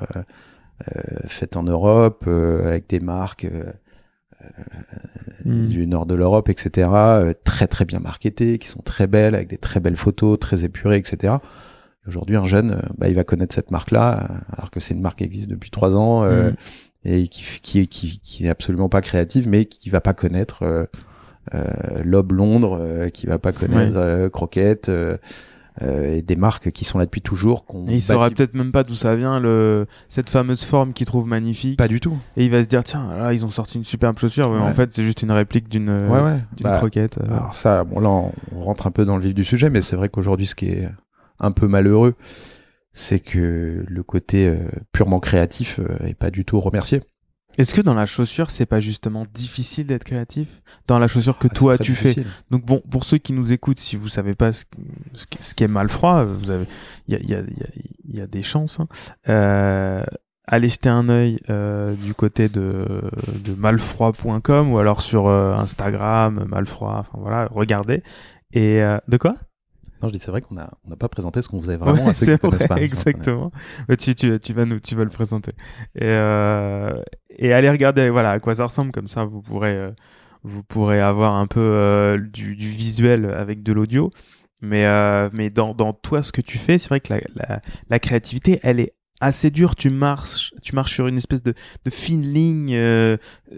faites 1.26 1.58
en 1.58 1.64
Europe, 1.64 2.26
avec 2.28 2.88
des 2.88 3.02
marques 3.02 3.48
hmm. 5.44 5.68
du 5.68 5.88
nord 5.88 6.06
de 6.06 6.16
l'Europe, 6.16 6.48
etc., 6.48 6.90
très 7.44 7.68
très 7.68 7.84
bien 7.84 8.00
marketées, 8.00 8.60
qui 8.60 8.70
sont 8.70 8.82
très 8.82 9.08
belles, 9.08 9.36
avec 9.36 9.50
des 9.50 9.58
très 9.58 9.82
belles 9.82 9.98
photos, 9.98 10.40
très 10.40 10.64
épurées, 10.64 10.98
etc. 10.98 11.36
Aujourd'hui, 12.08 12.38
un 12.38 12.46
jeune, 12.46 12.72
euh, 12.72 12.90
bah, 12.98 13.10
il 13.10 13.16
va 13.16 13.24
connaître 13.24 13.54
cette 13.54 13.72
marque-là, 13.72 14.24
euh, 14.24 14.36
alors 14.56 14.72
que 14.72 14.80
c'est 14.80 14.94
une 14.94 15.02
marque 15.02 15.18
qui 15.18 15.26
existe 15.26 15.50
depuis 15.50 15.70
trois 15.70 15.96
ans 15.96 16.24
euh, 16.24 16.52
mm. 16.52 16.56
et 17.06 17.28
qui, 17.28 17.44
qui, 17.62 17.88
qui, 17.88 18.20
qui 18.20 18.46
est 18.46 18.50
absolument 18.50 18.88
pas 18.88 19.02
créative, 19.02 19.48
mais 19.50 19.66
qui 19.66 19.90
va 19.90 20.00
pas 20.00 20.14
connaître 20.14 20.64
euh, 20.64 20.86
Lob 22.04 22.32
Londres, 22.32 23.08
qui 23.14 23.28
va 23.28 23.40
pas 23.40 23.52
connaître 23.52 24.28
Croquette. 24.30 24.90
et 25.82 26.22
des 26.22 26.36
marques 26.36 26.72
qui 26.72 26.86
sont 26.86 26.98
là 26.98 27.06
depuis 27.06 27.22
toujours. 27.22 27.66
Et 27.88 27.96
il 27.96 28.02
saura 28.02 28.30
peut-être 28.30 28.54
même 28.54 28.72
pas 28.72 28.84
d'où 28.84 28.96
ça 28.96 29.16
vient, 29.16 29.40
le... 29.40 29.86
cette 30.10 30.30
fameuse 30.30 30.64
forme 30.64 30.94
qu'il 30.94 31.06
trouve 31.06 31.28
magnifique. 31.28 31.78
Pas 31.78 31.88
du 31.88 32.00
tout. 32.00 32.18
Et 32.36 32.46
il 32.46 32.52
va 32.52 32.64
se 32.64 32.68
dire, 32.68 32.84
tiens, 32.84 33.14
là, 33.18 33.34
ils 33.34 33.46
ont 33.46 33.52
sorti 33.52 33.78
une 33.78 33.84
superbe 33.84 34.18
chaussure. 34.18 34.50
En 34.50 34.74
fait, 34.74 34.94
c'est 34.94 35.04
juste 35.04 35.22
une 35.22 35.32
réplique 35.32 35.70
d'une 35.70 35.90
ouais, 35.90 36.40
bah, 36.62 36.78
croquette. 36.78 37.20
Alors 37.30 37.54
ça, 37.56 37.84
bon, 37.84 38.00
là, 38.00 38.10
on 38.10 38.62
rentre 38.62 38.88
un 38.88 38.92
peu 38.92 39.06
dans 39.06 39.18
le 39.18 39.24
vif 39.24 39.36
du 39.36 39.44
sujet, 39.44 39.70
mais 39.70 39.82
c'est 39.82 39.96
vrai 39.96 40.10
qu'aujourd'hui, 40.10 40.48
ce 40.48 40.56
qui 40.56 40.70
est 40.70 40.90
un 41.40 41.52
peu 41.52 41.68
malheureux, 41.68 42.16
c'est 42.98 43.20
que 43.20 43.86
le 43.88 44.04
côté 44.04 44.48
euh, 44.48 44.58
purement 44.92 45.20
créatif 45.20 45.80
euh, 45.80 46.06
est 46.06 46.16
pas 46.16 46.32
du 46.32 46.46
tout 46.46 46.60
remercié. 46.60 47.04
Est-ce 47.60 47.74
que 47.74 47.82
dans 47.82 47.94
la 47.94 48.08
chaussure, 48.08 48.50
c'est 48.50 48.66
pas 48.66 48.80
justement 48.80 49.24
difficile 49.34 49.88
d'être 49.88 50.04
créatif? 50.04 50.62
Dans 50.88 50.98
la 50.98 51.08
chaussure 51.08 51.38
que 51.38 51.48
ah, 51.50 51.54
toi 51.56 51.78
tu 51.78 51.94
fais 51.94 52.16
Donc 52.50 52.66
bon, 52.66 52.82
pour 52.90 53.04
ceux 53.04 53.20
qui 53.20 53.34
nous 53.34 53.52
écoutent, 53.52 53.80
si 53.80 53.96
vous 53.96 54.08
savez 54.08 54.34
pas 54.34 54.52
ce, 54.52 54.66
ce 55.40 55.56
qui 55.56 55.64
est 55.64 55.68
mal 55.68 55.90
froid, 55.90 56.24
vous 56.24 56.50
avez, 56.50 56.66
il 57.08 57.14
y 57.14 57.18
a, 57.18 57.40
y, 57.40 57.40
a, 57.40 57.44
y 58.06 58.22
a, 58.22 58.28
des 58.28 58.44
chances. 58.44 58.80
Hein. 58.80 58.88
Euh, 59.30 60.04
allez 60.46 60.70
jeter 60.70 60.90
un 60.90 61.10
œil 61.10 61.40
euh, 61.50 61.94
du 61.94 62.14
côté 62.16 62.50
de, 62.50 63.02
de 63.44 63.54
malfroid.com 63.56 64.72
ou 64.72 64.78
alors 64.80 65.02
sur 65.02 65.28
Instagram 65.30 66.46
malfroid. 66.50 66.98
Enfin 66.98 67.18
voilà, 67.20 67.48
regardez. 67.52 68.04
Et 68.54 68.82
de 69.08 69.18
quoi? 69.18 69.36
Non, 70.02 70.10
je 70.10 70.14
dis 70.14 70.20
c'est 70.20 70.32
vrai 70.32 70.42
qu'on 70.42 70.56
n'a 70.56 70.72
on 70.90 70.96
pas 70.96 71.10
présenté 71.10 71.42
ce 71.42 71.50
qu'on 71.50 71.62
faisait 71.62 71.78
vraiment 71.78 72.08
à 72.08 72.14
ceux 72.14 72.34
qui 72.34 72.40
connaissent 72.40 72.68
pas. 72.68 72.82
Exactement. 72.82 73.52
tu, 74.00 74.16
tu, 74.16 74.40
tu, 74.40 74.54
vas 74.54 74.66
nous, 74.66 74.80
tu 74.80 74.96
vas 74.96 75.04
le 75.04 75.10
présenter. 75.10 75.52
Et, 75.96 76.04
euh, 76.04 77.02
et 77.30 77.54
allez 77.54 77.70
regarder 77.70 78.10
voilà, 78.10 78.32
à 78.32 78.40
quoi 78.40 78.56
ça 78.56 78.66
ressemble, 78.66 78.92
comme 78.92 79.08
ça 79.08 79.26
vous 79.26 79.42
pourrez, 79.42 79.76
euh, 79.76 79.92
vous 80.44 80.64
pourrez 80.64 81.02
avoir 81.02 81.36
un 81.36 81.48
peu 81.48 81.60
euh, 81.60 82.18
du, 82.18 82.56
du, 82.56 82.70
visuel 82.70 83.26
avec 83.26 83.64
de 83.64 83.74
l'audio. 83.74 84.12
Mais, 84.62 84.86
euh, 84.86 85.30
mais 85.34 85.50
dans, 85.50 85.74
dans 85.74 85.94
toi, 85.94 86.24
ce 86.24 86.32
que 86.32 86.42
tu 86.42 86.58
fais, 86.58 86.78
c'est 86.78 86.90
vrai 86.90 87.00
que 87.00 87.14
la, 87.14 87.20
la, 87.36 87.62
la, 87.90 88.00
créativité, 88.00 88.60
elle 88.64 88.80
est 88.80 88.94
assez 89.20 89.52
dure. 89.52 89.76
Tu 89.76 89.90
marches, 89.90 90.52
tu 90.64 90.74
marches 90.74 90.94
sur 90.94 91.08
une 91.08 91.18
espèce 91.18 91.44
de, 91.44 91.54
de 91.86 91.90
fine 91.92 92.24
ligne. 92.24 92.74
Euh, 92.74 93.18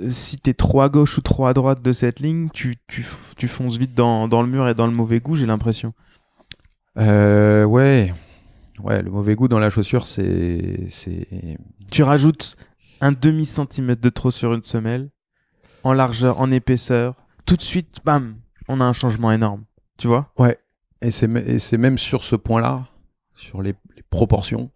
si 0.09 0.37
t'es 0.37 0.53
trop 0.53 0.81
à 0.81 0.89
gauche 0.89 1.17
ou 1.17 1.21
trop 1.21 1.45
à 1.45 1.53
droite 1.53 1.81
de 1.81 1.93
cette 1.93 2.19
ligne, 2.19 2.49
tu, 2.53 2.77
tu, 2.87 3.05
tu 3.37 3.47
fonces 3.47 3.77
vite 3.77 3.93
dans, 3.93 4.27
dans 4.27 4.41
le 4.41 4.49
mur 4.49 4.67
et 4.67 4.75
dans 4.75 4.87
le 4.87 4.93
mauvais 4.93 5.19
goût, 5.19 5.35
j'ai 5.35 5.45
l'impression. 5.45 5.93
Euh, 6.97 7.63
ouais. 7.65 8.13
Ouais, 8.83 9.01
le 9.01 9.11
mauvais 9.11 9.35
goût 9.35 9.47
dans 9.47 9.59
la 9.59 9.69
chaussure, 9.69 10.07
c'est. 10.07 10.87
c'est... 10.89 11.27
Tu 11.91 12.03
rajoutes 12.03 12.55
un 13.01 13.11
demi-centimètre 13.11 14.01
de 14.01 14.09
trop 14.09 14.31
sur 14.31 14.53
une 14.53 14.63
semelle, 14.63 15.09
en 15.83 15.93
largeur, 15.93 16.39
en 16.41 16.51
épaisseur. 16.51 17.15
Tout 17.45 17.55
de 17.55 17.61
suite, 17.61 17.99
bam, 18.03 18.37
on 18.67 18.79
a 18.81 18.83
un 18.85 18.93
changement 18.93 19.31
énorme. 19.31 19.65
Tu 19.97 20.07
vois? 20.07 20.31
Ouais. 20.37 20.57
Et 21.01 21.11
c'est 21.11 21.77
même 21.77 21.97
sur 21.97 22.23
ce 22.23 22.35
point-là, 22.35 22.87
sur 23.35 23.61
les, 23.61 23.73
les 23.95 24.03
proportions, 24.09 24.69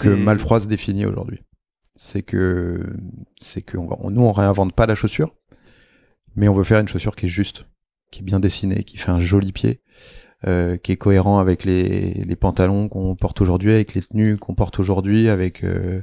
que 0.00 0.08
Malfroid 0.08 0.60
se 0.60 0.66
définit 0.66 1.06
aujourd'hui. 1.06 1.42
C'est 1.96 2.22
que 2.22 2.92
c'est 3.38 3.62
que 3.62 3.76
on 3.78 3.86
va- 3.86 3.96
nous 4.10 4.22
on 4.22 4.32
réinvente 4.32 4.72
pas 4.72 4.86
la 4.86 4.96
chaussure, 4.96 5.32
mais 6.34 6.48
on 6.48 6.54
veut 6.54 6.64
faire 6.64 6.80
une 6.80 6.88
chaussure 6.88 7.14
qui 7.14 7.26
est 7.26 7.28
juste, 7.28 7.66
qui 8.10 8.20
est 8.20 8.24
bien 8.24 8.40
dessinée, 8.40 8.82
qui 8.82 8.96
fait 8.96 9.12
un 9.12 9.20
joli 9.20 9.52
pied, 9.52 9.80
euh, 10.46 10.76
qui 10.76 10.92
est 10.92 10.96
cohérent 10.96 11.38
avec 11.38 11.64
les, 11.64 12.14
les 12.24 12.36
pantalons 12.36 12.88
qu'on 12.88 13.14
porte 13.16 13.40
aujourd'hui, 13.40 13.72
avec 13.72 13.94
les 13.94 14.02
tenues 14.02 14.36
qu'on 14.36 14.54
porte 14.54 14.78
aujourd'hui, 14.78 15.28
avec 15.28 15.64
euh, 15.64 16.00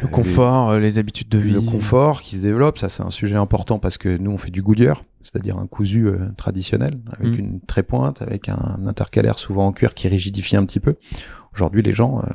Le 0.00 0.08
confort, 0.08 0.70
euh, 0.70 0.78
les 0.78 0.98
habitudes 0.98 1.28
de 1.28 1.38
vie. 1.38 1.52
le 1.52 1.60
confort 1.60 2.20
qui 2.22 2.36
se 2.36 2.42
développe. 2.42 2.78
Ça 2.78 2.88
c'est 2.88 3.02
un 3.02 3.10
sujet 3.10 3.36
important 3.36 3.78
parce 3.78 3.98
que 3.98 4.16
nous 4.16 4.30
on 4.30 4.38
fait 4.38 4.50
du 4.50 4.62
Goodyear, 4.62 5.02
c'est-à-dire 5.22 5.58
un 5.58 5.66
cousu 5.66 6.06
euh, 6.06 6.18
traditionnel 6.36 6.94
avec 7.18 7.32
Mm. 7.32 7.38
une 7.40 7.60
trépointe, 7.60 8.22
avec 8.22 8.48
un 8.48 8.86
intercalaire 8.86 9.38
souvent 9.38 9.66
en 9.66 9.72
cuir 9.72 9.94
qui 9.94 10.08
rigidifie 10.08 10.56
un 10.56 10.64
petit 10.64 10.80
peu. 10.80 10.94
Aujourd'hui 11.54 11.82
les 11.82 11.92
gens, 11.92 12.20
euh, 12.20 12.26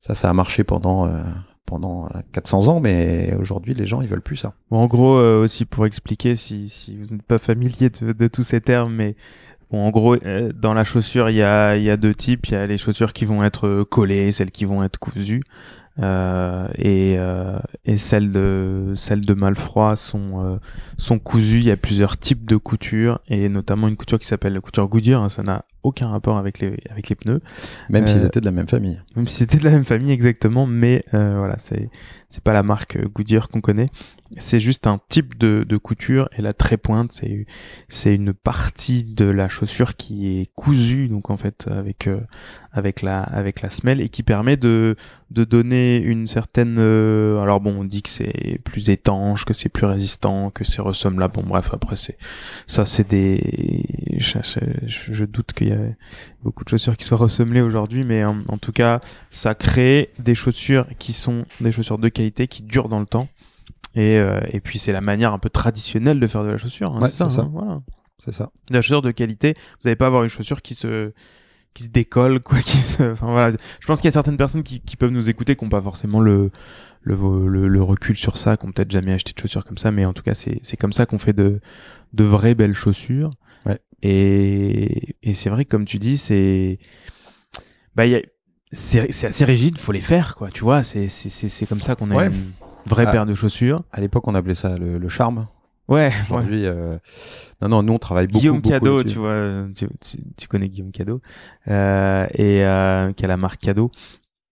ça 0.00 0.14
ça 0.14 0.28
a 0.28 0.32
marché 0.32 0.64
pendant 0.64 1.06
euh, 1.06 1.22
pendant 1.64 2.06
euh, 2.06 2.20
400 2.32 2.68
ans, 2.68 2.80
mais 2.80 3.34
aujourd'hui 3.38 3.74
les 3.74 3.84
gens 3.86 4.00
ils 4.00 4.08
veulent 4.08 4.22
plus 4.22 4.36
ça. 4.36 4.54
Bon, 4.70 4.78
en 4.78 4.86
gros, 4.86 5.16
euh, 5.18 5.42
aussi 5.42 5.64
pour 5.66 5.84
expliquer, 5.86 6.34
si, 6.34 6.68
si 6.70 6.96
vous 6.96 7.12
n'êtes 7.14 7.22
pas 7.22 7.36
familier 7.38 7.90
de, 7.90 8.12
de 8.12 8.26
tous 8.28 8.42
ces 8.42 8.60
termes, 8.62 8.94
mais 8.94 9.16
bon, 9.70 9.86
en 9.86 9.90
gros, 9.90 10.14
euh, 10.16 10.52
dans 10.54 10.74
la 10.74 10.84
chaussure, 10.84 11.30
il 11.30 11.36
y 11.36 11.42
a, 11.42 11.76
y 11.76 11.90
a 11.90 11.96
deux 11.96 12.14
types. 12.14 12.46
Il 12.48 12.52
y 12.52 12.56
a 12.56 12.66
les 12.66 12.78
chaussures 12.78 13.12
qui 13.12 13.24
vont 13.24 13.42
être 13.44 13.66
euh, 13.66 13.84
collées, 13.84 14.30
celles 14.32 14.50
qui 14.50 14.64
vont 14.64 14.82
être 14.82 14.98
cousues. 14.98 15.42
Euh, 16.00 16.68
et, 16.76 17.16
euh, 17.18 17.58
et 17.84 17.96
celles 17.96 18.30
de 18.30 18.92
celles 18.94 19.26
de 19.26 19.34
Malfroid 19.34 19.96
sont 19.96 20.44
euh, 20.44 20.56
sont 20.96 21.18
cousues. 21.18 21.58
Il 21.58 21.64
y 21.66 21.72
a 21.72 21.76
plusieurs 21.76 22.16
types 22.16 22.46
de 22.46 22.56
couture 22.56 23.18
et 23.28 23.48
notamment 23.48 23.88
une 23.88 23.96
couture 23.96 24.20
qui 24.20 24.26
s'appelle 24.26 24.52
la 24.52 24.60
couture 24.60 24.86
Goodyear. 24.86 25.22
hein, 25.22 25.28
ça 25.28 25.42
n'a 25.42 25.64
aucun 25.82 26.08
rapport 26.08 26.38
avec 26.38 26.58
les 26.58 26.76
avec 26.90 27.08
les 27.08 27.14
pneus. 27.16 27.40
Même 27.88 28.06
s'ils 28.06 28.18
Euh, 28.18 28.26
étaient 28.26 28.40
de 28.40 28.44
la 28.46 28.52
même 28.52 28.68
famille. 28.68 29.00
même 29.16 29.26
si 29.28 29.36
c'était 29.36 29.58
de 29.58 29.64
la 29.64 29.70
même 29.70 29.84
famille 29.84 30.10
exactement, 30.12 30.66
mais 30.66 31.04
euh, 31.14 31.36
voilà, 31.38 31.56
c'est 31.58 31.88
c'est 32.30 32.42
pas 32.42 32.52
la 32.52 32.62
marque 32.62 32.98
Goodyear 33.14 33.48
qu'on 33.48 33.62
connaît. 33.62 33.88
C'est 34.36 34.60
juste 34.60 34.86
un 34.86 35.00
type 35.08 35.38
de, 35.38 35.64
de 35.66 35.76
couture 35.78 36.28
et 36.36 36.42
la 36.42 36.52
trépointe, 36.52 37.12
c'est 37.12 37.46
c'est 37.88 38.14
une 38.14 38.34
partie 38.34 39.04
de 39.04 39.24
la 39.24 39.48
chaussure 39.48 39.96
qui 39.96 40.40
est 40.40 40.50
cousue 40.54 41.08
donc 41.08 41.30
en 41.30 41.38
fait 41.38 41.66
avec 41.70 42.06
euh, 42.06 42.20
avec 42.72 43.00
la 43.00 43.22
avec 43.22 43.62
la 43.62 43.70
semelle 43.70 44.02
et 44.02 44.10
qui 44.10 44.22
permet 44.22 44.58
de 44.58 44.96
de 45.30 45.44
donner 45.44 45.96
une 45.96 46.26
certaine 46.26 46.76
euh, 46.78 47.40
alors 47.40 47.60
bon 47.60 47.80
on 47.80 47.84
dit 47.84 48.02
que 48.02 48.10
c'est 48.10 48.60
plus 48.64 48.90
étanche, 48.90 49.46
que 49.46 49.54
c'est 49.54 49.70
plus 49.70 49.86
résistant, 49.86 50.50
que 50.50 50.64
c'est 50.64 50.82
ressemblable. 50.82 51.32
Bon 51.34 51.44
bref 51.46 51.70
après 51.72 51.96
c'est 51.96 52.18
ça 52.66 52.84
c'est 52.84 53.08
des 53.08 53.38
je, 54.18 54.38
je- 54.86 55.12
je 55.14 55.24
doute 55.24 55.52
qu'il 55.54 55.67
y 55.68 55.72
a 55.72 55.78
beaucoup 56.42 56.64
de 56.64 56.68
chaussures 56.68 56.96
qui 56.96 57.04
soient 57.04 57.18
ressemblées 57.18 57.60
aujourd'hui, 57.60 58.04
mais 58.04 58.24
en, 58.24 58.38
en 58.48 58.58
tout 58.58 58.72
cas, 58.72 59.00
ça 59.30 59.54
crée 59.54 60.10
des 60.18 60.34
chaussures 60.34 60.86
qui 60.98 61.12
sont 61.12 61.44
des 61.60 61.72
chaussures 61.72 61.98
de 61.98 62.08
qualité, 62.08 62.46
qui 62.48 62.62
durent 62.62 62.88
dans 62.88 63.00
le 63.00 63.06
temps. 63.06 63.28
Et, 63.94 64.18
euh, 64.18 64.40
et 64.50 64.60
puis 64.60 64.78
c'est 64.78 64.92
la 64.92 65.00
manière 65.00 65.32
un 65.32 65.38
peu 65.38 65.50
traditionnelle 65.50 66.20
de 66.20 66.26
faire 66.26 66.44
de 66.44 66.50
la 66.50 66.56
chaussure. 66.56 66.92
hein, 66.94 67.00
Ouais, 67.00 67.08
c'est 67.08 67.16
ça. 67.16 67.28
c'est 67.30 67.36
ça. 67.36 67.42
hein, 67.42 67.50
voilà. 67.52 67.80
C'est 68.24 68.32
ça. 68.32 68.50
De 68.68 68.74
la 68.74 68.80
chaussure 68.82 69.02
de 69.02 69.10
qualité, 69.12 69.54
vous 69.56 69.82
n'allez 69.86 69.96
pas 69.96 70.06
avoir 70.06 70.22
une 70.22 70.28
chaussure 70.28 70.62
qui 70.62 70.74
se 70.74 71.12
qui 71.74 71.84
se 71.84 71.88
décolle 71.90 72.40
quoi 72.40 72.58
qui 72.64 72.78
se 72.78 73.12
enfin 73.12 73.26
voilà 73.30 73.50
je 73.52 73.86
pense 73.86 73.98
qu'il 74.00 74.06
y 74.06 74.08
a 74.08 74.12
certaines 74.12 74.36
personnes 74.38 74.62
qui, 74.64 74.80
qui 74.80 74.96
peuvent 74.96 75.12
nous 75.12 75.28
écouter 75.30 75.54
qui 75.54 75.64
n'ont 75.64 75.68
pas 75.70 75.82
forcément 75.82 76.18
le 76.20 76.50
le, 77.02 77.14
le 77.46 77.68
le 77.68 77.82
recul 77.82 78.16
sur 78.16 78.36
ça 78.36 78.56
qui 78.56 78.66
ont 78.66 78.72
peut-être 78.72 78.90
jamais 78.90 79.12
acheté 79.12 79.32
de 79.32 79.38
chaussures 79.38 79.64
comme 79.64 79.78
ça 79.78 79.92
mais 79.92 80.04
en 80.04 80.12
tout 80.12 80.22
cas 80.24 80.34
c'est 80.34 80.58
c'est 80.64 80.76
comme 80.76 80.92
ça 80.92 81.06
qu'on 81.06 81.18
fait 81.18 81.34
de 81.34 81.60
de 82.14 82.24
vraies 82.24 82.56
belles 82.56 82.74
chaussures 82.74 83.30
Ouais. 83.68 83.78
et 84.02 85.16
et 85.22 85.34
c'est 85.34 85.50
vrai 85.50 85.64
que 85.64 85.70
comme 85.70 85.84
tu 85.84 85.98
dis 85.98 86.16
c'est 86.18 86.78
bah 87.94 88.04
c'est 88.72 89.08
assez 89.24 89.44
rigide 89.44 89.78
faut 89.78 89.92
les 89.92 90.00
faire 90.00 90.34
quoi 90.36 90.50
tu 90.50 90.60
vois 90.62 90.82
c'est 90.82 91.66
comme 91.68 91.80
ça 91.80 91.94
qu'on 91.94 92.10
a 92.10 92.16
Ouais. 92.16 92.26
une 92.26 92.52
vraie 92.86 93.04
Ah. 93.06 93.12
paire 93.12 93.26
de 93.26 93.34
chaussures 93.34 93.82
À 93.92 94.00
l'époque 94.00 94.26
on 94.28 94.34
appelait 94.34 94.54
ça 94.54 94.76
le, 94.78 94.98
le 94.98 95.08
charme. 95.08 95.46
ouais, 95.88 96.08
ouais. 96.08 96.12
Aujourd'hui, 96.36 96.66
euh, 96.66 96.98
non 97.62 97.68
non, 97.68 97.82
nous 97.82 97.92
on 97.94 97.98
travaille 97.98 98.26
beaucoup. 98.26 98.40
Guillaume 98.40 98.56
beaucoup 98.60 98.68
Cadeau, 98.70 99.02
tu 99.04 99.18
vois, 99.18 99.66
tu, 99.74 99.86
tu, 100.00 100.18
tu 100.36 100.48
connais 100.48 100.68
Guillaume 100.68 100.92
Cadeau, 100.92 101.20
euh, 101.68 102.26
et 102.34 102.62
euh, 102.64 103.12
qui 103.12 103.24
a 103.24 103.28
la 103.28 103.36
marque 103.36 103.60
Cadeau. 103.60 103.90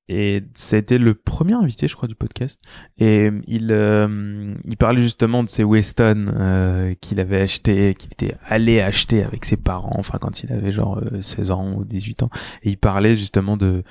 Et 0.08 0.42
été 0.72 0.98
le 0.98 1.14
premier 1.14 1.54
invité, 1.54 1.88
je 1.88 1.96
crois, 1.96 2.06
du 2.06 2.14
podcast. 2.14 2.60
Et 2.98 3.30
il, 3.48 3.68
euh, 3.72 4.54
il 4.64 4.76
parlait 4.76 5.00
justement 5.00 5.42
de 5.42 5.48
ces 5.48 5.64
Weston 5.64 6.32
euh, 6.36 6.94
qu'il 7.00 7.18
avait 7.18 7.40
acheté, 7.40 7.94
qu'il 7.94 8.12
était 8.12 8.36
allé 8.44 8.80
acheter 8.80 9.24
avec 9.24 9.44
ses 9.44 9.56
parents, 9.56 9.96
enfin 9.98 10.18
quand 10.20 10.44
il 10.44 10.52
avait 10.52 10.70
genre 10.70 10.98
euh, 10.98 11.20
16 11.20 11.50
ans 11.50 11.74
ou 11.76 11.84
18 11.84 12.22
ans. 12.22 12.30
Et 12.62 12.70
il 12.70 12.78
parlait 12.78 13.16
justement 13.16 13.56
de 13.56 13.82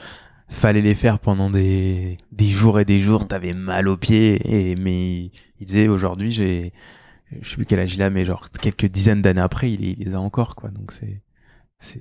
fallait 0.47 0.81
les 0.81 0.95
faire 0.95 1.19
pendant 1.19 1.49
des 1.49 2.19
des 2.31 2.45
jours 2.45 2.79
et 2.79 2.85
des 2.85 2.99
jours, 2.99 3.27
t'avais 3.27 3.53
mal 3.53 3.89
aux 3.89 3.97
pieds. 3.97 4.39
Et 4.45 4.75
mais 4.75 5.07
il, 5.07 5.31
il 5.59 5.65
disait 5.65 5.87
aujourd'hui 5.89 6.31
j'ai 6.31 6.71
je 7.41 7.49
sais 7.49 7.55
plus 7.55 7.65
quel 7.65 7.79
âge 7.79 7.95
il 7.95 8.01
a, 8.01 8.09
mais 8.09 8.23
genre 8.25 8.49
quelques 8.61 8.85
dizaines 8.85 9.21
d'années 9.21 9.41
après, 9.41 9.71
il, 9.71 9.83
il 9.99 10.05
les 10.05 10.15
a 10.15 10.19
encore, 10.19 10.55
quoi. 10.55 10.69
Donc 10.69 10.91
c'est 10.91 11.21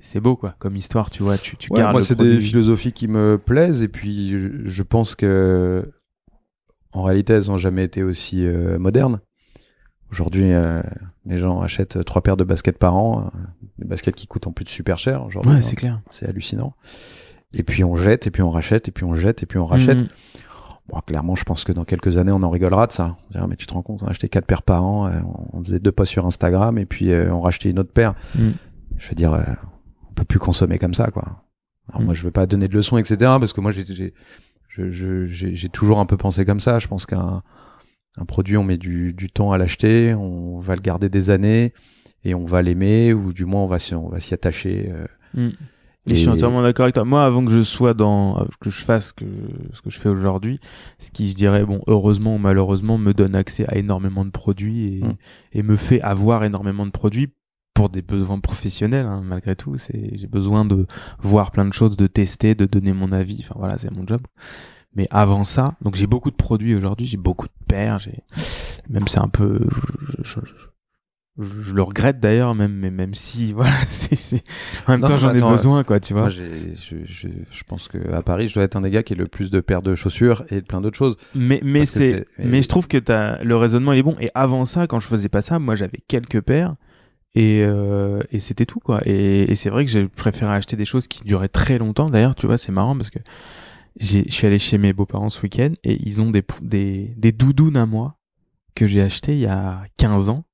c'est 0.01 0.19
beau, 0.19 0.35
quoi, 0.35 0.55
comme 0.59 0.75
histoire, 0.75 1.09
tu 1.09 1.23
vois. 1.23 1.37
Tu 1.37 1.57
tu 1.57 1.71
Ouais, 1.71 1.79
gardes 1.79 1.93
moi, 1.93 2.03
c'est 2.03 2.17
des 2.17 2.39
philosophies 2.39 2.93
qui 2.93 3.07
me 3.07 3.37
plaisent 3.43 3.83
et 3.83 3.87
puis 3.87 4.31
je, 4.31 4.49
je 4.65 4.83
pense 4.83 5.15
que 5.15 5.91
en 6.93 7.03
réalité, 7.03 7.33
elles 7.33 7.47
n'ont 7.47 7.57
jamais 7.57 7.83
été 7.83 8.03
aussi 8.03 8.45
euh, 8.47 8.79
modernes. 8.79 9.19
Aujourd'hui, 10.11 10.53
euh, 10.53 10.81
les 11.25 11.37
gens 11.37 11.61
achètent 11.61 12.03
trois 12.05 12.21
paires 12.21 12.37
de 12.37 12.45
baskets 12.45 12.77
par 12.77 12.95
an, 12.95 13.25
euh, 13.35 13.39
des 13.79 13.85
baskets 13.85 14.15
qui 14.15 14.27
coûtent 14.27 14.47
en 14.47 14.51
plus 14.53 14.63
de 14.63 14.69
super 14.69 14.97
cher. 14.97 15.25
Aujourd'hui, 15.25 15.51
Ouais, 15.51 15.57
hein. 15.57 15.61
c'est 15.61 15.75
clair. 15.75 15.99
c'est 16.09 16.27
hallucinant. 16.27 16.73
Et 17.53 17.63
puis 17.63 17.83
on 17.83 17.97
jette, 17.97 18.27
et 18.27 18.31
puis 18.31 18.41
on 18.43 18.49
rachète, 18.51 18.87
et 18.87 18.91
puis 18.91 19.03
on 19.03 19.13
jette, 19.15 19.43
et 19.43 19.45
puis 19.45 19.59
on 19.59 19.65
rachète. 19.65 20.01
Mhm. 20.01 20.07
Bon, 20.87 20.99
clairement, 21.01 21.35
je 21.35 21.43
pense 21.43 21.63
que 21.63 21.71
dans 21.71 21.83
quelques 21.83 22.17
années, 22.17 22.31
on 22.31 22.43
en 22.43 22.49
rigolera 22.49 22.85
de 22.87 22.91
ça. 22.91 23.17
On 23.27 23.31
dira, 23.31 23.47
mais 23.47 23.55
tu 23.55 23.65
te 23.65 23.73
rends 23.73 23.81
compte, 23.81 24.03
on 24.03 24.07
a 24.07 24.11
acheté 24.11 24.29
quatre 24.29 24.45
paires 24.45 24.61
par 24.61 24.85
an, 24.85 25.09
on 25.51 25.63
faisait 25.63 25.79
deux 25.79 25.91
pas 25.91 26.05
sur 26.05 26.25
Instagram, 26.27 26.77
et 26.77 26.85
puis 26.85 27.11
on 27.13 27.41
rachetait 27.41 27.71
une 27.71 27.79
autre 27.79 27.91
paire. 27.91 28.13
Mm. 28.35 28.51
Je 28.97 29.09
veux 29.09 29.15
dire, 29.15 29.35
peut 30.15 30.25
plus 30.25 30.39
consommer 30.39 30.79
comme 30.79 30.93
ça, 30.93 31.11
quoi. 31.11 31.43
Alors 31.89 32.01
Mm. 32.01 32.05
moi, 32.05 32.13
je 32.15 32.23
veux 32.23 32.31
pas 32.31 32.45
donner 32.47 32.67
de 32.67 32.73
leçons, 32.73 32.97
etc., 32.97 33.17
parce 33.39 33.53
que 33.53 33.61
moi, 33.61 33.71
j'ai, 33.71 33.83
j'ai, 35.27 35.69
toujours 35.69 35.99
un 35.99 36.05
peu 36.05 36.17
pensé 36.17 36.45
comme 36.45 36.59
ça. 36.59 36.79
Je 36.79 36.87
pense 36.87 37.05
qu'un 37.05 37.41
un 38.17 38.25
produit, 38.25 38.55
on 38.57 38.63
met 38.63 38.77
du, 38.77 39.13
du 39.13 39.29
temps 39.29 39.51
à 39.51 39.57
l'acheter, 39.57 40.13
on 40.13 40.59
va 40.59 40.75
le 40.75 40.81
garder 40.81 41.09
des 41.09 41.29
années, 41.29 41.73
et 42.23 42.33
on 42.33 42.45
va 42.45 42.61
l'aimer, 42.61 43.13
ou 43.13 43.33
du 43.33 43.45
moins, 43.45 43.61
on 43.61 43.67
va 43.67 43.77
s'y, 43.77 43.93
on 43.93 44.09
va 44.09 44.19
s'y 44.19 44.33
attacher. 44.33 44.89
euh, 44.91 45.05
Mm. 45.33 45.49
Et 46.07 46.11
Et- 46.11 46.15
je 46.15 46.19
suis 46.21 46.29
entièrement 46.29 46.61
d'accord 46.61 46.83
avec 46.83 46.93
toi. 46.95 47.03
Moi, 47.03 47.25
avant 47.25 47.43
que 47.43 47.51
je 47.51 47.61
sois 47.63 47.93
dans, 47.95 48.35
que 48.61 48.69
je 48.69 48.79
fasse 48.83 49.11
que, 49.11 49.25
ce 49.73 49.81
que 49.81 49.89
je 49.89 49.99
fais 49.99 50.07
aujourd'hui, 50.07 50.59
ce 50.99 51.09
qui, 51.11 51.27
je 51.27 51.35
dirais, 51.35 51.65
bon, 51.65 51.81
heureusement 51.87 52.35
ou 52.35 52.37
malheureusement, 52.37 52.97
me 52.99 53.11
donne 53.13 53.35
accès 53.35 53.65
à 53.67 53.75
énormément 53.75 54.23
de 54.23 54.29
produits 54.29 54.99
et, 54.99 55.03
Mm. 55.03 55.13
et 55.53 55.63
me 55.63 55.75
fait 55.75 55.99
avoir 56.01 56.43
énormément 56.45 56.85
de 56.85 56.91
produits 56.91 57.33
pour 57.75 57.89
des 57.89 58.01
besoins 58.01 58.39
professionnels, 58.39 59.05
hein, 59.05 59.21
malgré 59.23 59.55
tout. 59.55 59.77
C'est, 59.77 60.17
j'ai 60.17 60.27
besoin 60.27 60.65
de 60.65 60.87
voir 61.19 61.51
plein 61.51 61.65
de 61.65 61.73
choses, 61.73 61.95
de 61.97 62.07
tester, 62.07 62.55
de 62.55 62.65
donner 62.65 62.93
mon 62.93 63.11
avis. 63.11 63.37
Enfin, 63.41 63.55
voilà, 63.59 63.77
c'est 63.77 63.91
mon 63.91 64.07
job. 64.07 64.21
Mais 64.95 65.07
avant 65.11 65.43
ça, 65.43 65.75
donc 65.81 65.95
j'ai 65.95 66.07
beaucoup 66.07 66.31
de 66.31 66.37
produits 66.37 66.73
aujourd'hui, 66.73 67.05
j'ai 67.05 67.17
beaucoup 67.17 67.47
de 67.47 67.65
paires, 67.67 67.99
j'ai, 67.99 68.23
même 68.89 69.07
c'est 69.09 69.19
un 69.19 69.27
peu, 69.27 69.59
je, 70.23 70.23
je- 70.23 70.39
je- 70.45 70.53
je- 71.37 71.51
je 71.67 71.73
le 71.75 71.81
regrette 71.81 72.21
d'ailleurs, 72.21 72.55
même, 72.55 72.71
mais 72.71 72.91
même 72.91 73.13
si, 73.13 73.51
voilà, 73.53 73.73
c'est, 73.89 74.41
en 74.87 74.93
même 74.93 75.01
Non, 75.01 75.07
temps, 75.09 75.17
j'en 75.17 75.35
ai 75.35 75.41
besoin, 75.41 75.83
quoi, 75.83 75.99
tu 75.99 76.13
vois. 76.13 76.21
Moi, 76.21 76.29
je, 76.29 77.63
pense 77.67 77.89
que 77.89 78.09
à 78.13 78.21
Paris, 78.21 78.47
je 78.47 78.53
dois 78.53 78.63
être 78.63 78.77
un 78.77 78.81
des 78.81 78.89
gars 78.89 79.03
qui 79.03 79.11
ait 79.11 79.17
le 79.17 79.27
plus 79.27 79.51
de 79.51 79.59
paires 79.59 79.81
de 79.81 79.95
chaussures 79.95 80.45
et 80.49 80.61
de 80.61 80.65
plein 80.65 80.79
d'autres 80.79 80.97
choses. 80.97 81.17
Mais, 81.35 81.59
mais 81.61 81.85
c'est, 81.85 82.25
mais 82.39 82.61
je 82.61 82.69
trouve 82.69 82.87
que 82.87 82.97
t'as, 82.97 83.43
le 83.43 83.57
raisonnement 83.57 83.91
il 83.91 83.99
est 83.99 84.03
bon. 84.03 84.15
Et 84.21 84.31
avant 84.33 84.63
ça, 84.63 84.87
quand 84.87 85.01
je 85.01 85.07
faisais 85.07 85.27
pas 85.27 85.41
ça, 85.41 85.59
moi 85.59 85.75
j'avais 85.75 85.99
quelques 86.07 86.39
paires 86.39 86.75
et, 87.35 87.61
euh, 87.63 88.21
et 88.31 88.39
c'était 88.39 88.65
tout, 88.65 88.79
quoi. 88.79 89.01
Et, 89.05 89.43
et 89.51 89.55
c'est 89.55 89.69
vrai 89.69 89.85
que 89.85 89.91
j'ai 89.91 90.07
préféré 90.07 90.53
acheter 90.53 90.75
des 90.75 90.85
choses 90.85 91.07
qui 91.07 91.23
duraient 91.23 91.49
très 91.49 91.77
longtemps. 91.77 92.09
D'ailleurs, 92.09 92.35
tu 92.35 92.47
vois, 92.47 92.57
c'est 92.57 92.71
marrant 92.71 92.95
parce 92.97 93.09
que 93.09 93.19
j'ai, 93.99 94.23
je 94.27 94.33
suis 94.33 94.47
allé 94.47 94.57
chez 94.57 94.77
mes 94.77 94.93
beaux-parents 94.93 95.29
ce 95.29 95.41
week-end 95.41 95.71
et 95.83 95.99
ils 96.05 96.21
ont 96.21 96.31
des, 96.31 96.43
des, 96.61 97.13
des 97.17 97.31
doudounes 97.31 97.77
à 97.77 97.85
moi 97.85 98.17
que 98.73 98.87
j'ai 98.87 99.01
acheté 99.01 99.33
il 99.33 99.39
y 99.41 99.47
a 99.47 99.83
15 99.97 100.29
ans 100.29 100.45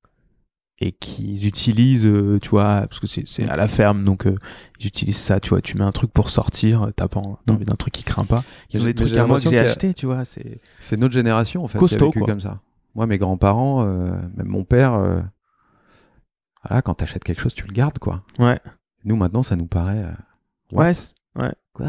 et 0.84 0.91
qu'ils 0.94 1.46
utilisent, 1.46 2.08
euh, 2.08 2.39
tu 2.41 2.50
vois, 2.50 2.88
parce 2.89 3.00
que 3.00 3.06
c'est, 3.06 3.28
c'est 3.28 3.48
à 3.48 3.56
la 3.56 3.67
ferme, 3.67 4.04
donc 4.04 4.26
euh, 4.26 4.36
ils 4.80 4.88
utilisent 4.88 5.17
ça, 5.17 5.39
tu 5.39 5.50
vois, 5.50 5.62
tu 5.62 5.78
mets 5.78 5.84
un 5.84 5.91
truc 5.91 6.12
pour 6.12 6.32
sortir, 6.32 6.89
t'as 6.96 7.08
pas 7.08 7.20
envie 7.20 7.65
d'un 7.65 7.76
truc 7.76 7.94
qui 7.94 8.04
craint 8.04 8.26
pas. 8.26 8.44
Ils 8.72 8.78
Mais 8.78 8.82
ont 8.82 8.86
des 8.86 8.96
trucs 8.96 9.15
à 9.15 9.28
moi 9.28 9.39
que 9.39 9.48
j'ai 9.48 9.60
acheté, 9.60 9.94
tu 9.94 10.08
vois, 10.08 10.26
c'est... 10.26 10.60
Notre 10.98 11.13
génération 11.13 11.63
en 11.63 11.67
fait 11.67 11.78
qui 11.78 11.82
Costaud, 11.82 12.06
a 12.06 12.08
vécu 12.08 12.20
quoi. 12.20 12.28
comme 12.28 12.41
ça. 12.41 12.62
Moi, 12.96 13.06
mes 13.06 13.20
grands-parents, 13.20 13.86
euh, 13.86 14.08
même 14.36 14.48
mon 14.48 14.63
père, 14.63 14.94
euh, 14.96 15.22
voilà, 16.67 16.82
quand 16.82 16.93
t'achètes 16.95 17.24
quelque 17.24 17.41
chose, 17.41 17.54
tu 17.54 17.65
le 17.67 17.74
gardes 17.74 18.00
quoi. 18.00 18.24
Ouais. 18.39 18.60
Nous 19.06 19.15
maintenant, 19.15 19.43
ça 19.43 19.56
nous 19.56 19.65
paraît. 19.67 20.04
euh, 20.04 20.12
Ouais, 20.78 20.91
ouais. 21.36 21.52
Quoi? 21.74 21.88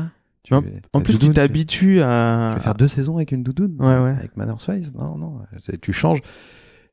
En- 0.50 0.60
veux- 0.60 0.72
En 0.92 0.98
la 0.98 1.04
plus, 1.04 1.12
doudoune, 1.14 1.28
tu 1.30 1.34
t'habitues 1.34 1.94
Tu 1.96 2.02
à. 2.02 2.54
veux 2.54 2.60
faire 2.60 2.74
deux 2.74 2.88
saisons 2.88 3.16
avec 3.16 3.30
une 3.32 3.42
doudoune 3.44 3.76
Ouais, 3.78 3.98
ouais. 3.98 4.10
Avec 4.10 4.36
Mother's 4.36 4.64
Face 4.64 4.92
Non, 4.94 5.16
non. 5.16 5.40
Tu 5.80 5.92
changes. 5.92 6.20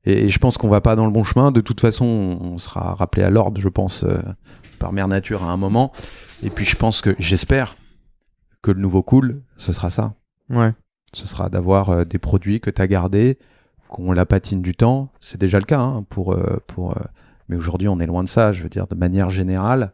et, 0.05 0.29
je 0.29 0.39
pense 0.39 0.57
qu'on 0.57 0.69
va 0.69 0.81
pas 0.81 0.95
dans 0.95 1.05
le 1.05 1.11
bon 1.11 1.23
chemin. 1.23 1.51
De 1.51 1.61
toute 1.61 1.81
façon, 1.81 2.05
on 2.05 2.57
sera 2.59 2.93
rappelé 2.93 3.23
à 3.23 3.29
l'ordre, 3.29 3.59
je 3.59 3.69
pense, 3.69 4.03
euh, 4.03 4.19
par 4.77 4.93
Mère 4.93 5.07
Nature 5.07 5.43
à 5.43 5.51
un 5.51 5.57
moment. 5.57 5.91
Et 6.43 6.49
puis 6.51 6.63
je 6.65 6.75
pense 6.75 7.01
que 7.01 7.15
j'espère 7.17 7.75
que 8.61 8.71
le 8.71 8.79
nouveau 8.81 9.01
cool, 9.03 9.41
ce 9.55 9.73
sera 9.73 9.89
ça. 9.89 10.13
Ouais. 10.49 10.73
Ce 11.13 11.25
sera 11.27 11.49
d'avoir 11.49 11.89
euh, 11.89 12.03
des 12.03 12.19
produits 12.19 12.59
que 12.61 12.69
tu 12.69 12.81
as 12.81 12.87
gardés, 12.87 13.39
qu'on 13.87 14.11
la 14.11 14.25
patine 14.27 14.61
du 14.61 14.75
temps. 14.75 15.11
C'est 15.21 15.39
déjà 15.39 15.57
le 15.59 15.65
cas 15.65 15.79
hein, 15.79 16.05
pour 16.09 16.33
euh, 16.33 16.57
pour. 16.67 16.95
Mais 17.49 17.57
aujourd'hui, 17.57 17.87
on 17.87 17.99
est 17.99 18.05
loin 18.05 18.23
de 18.23 18.29
ça. 18.29 18.51
Je 18.51 18.63
veux 18.63 18.69
dire, 18.69 18.87
de 18.87 18.95
manière 18.95 19.29
générale, 19.29 19.93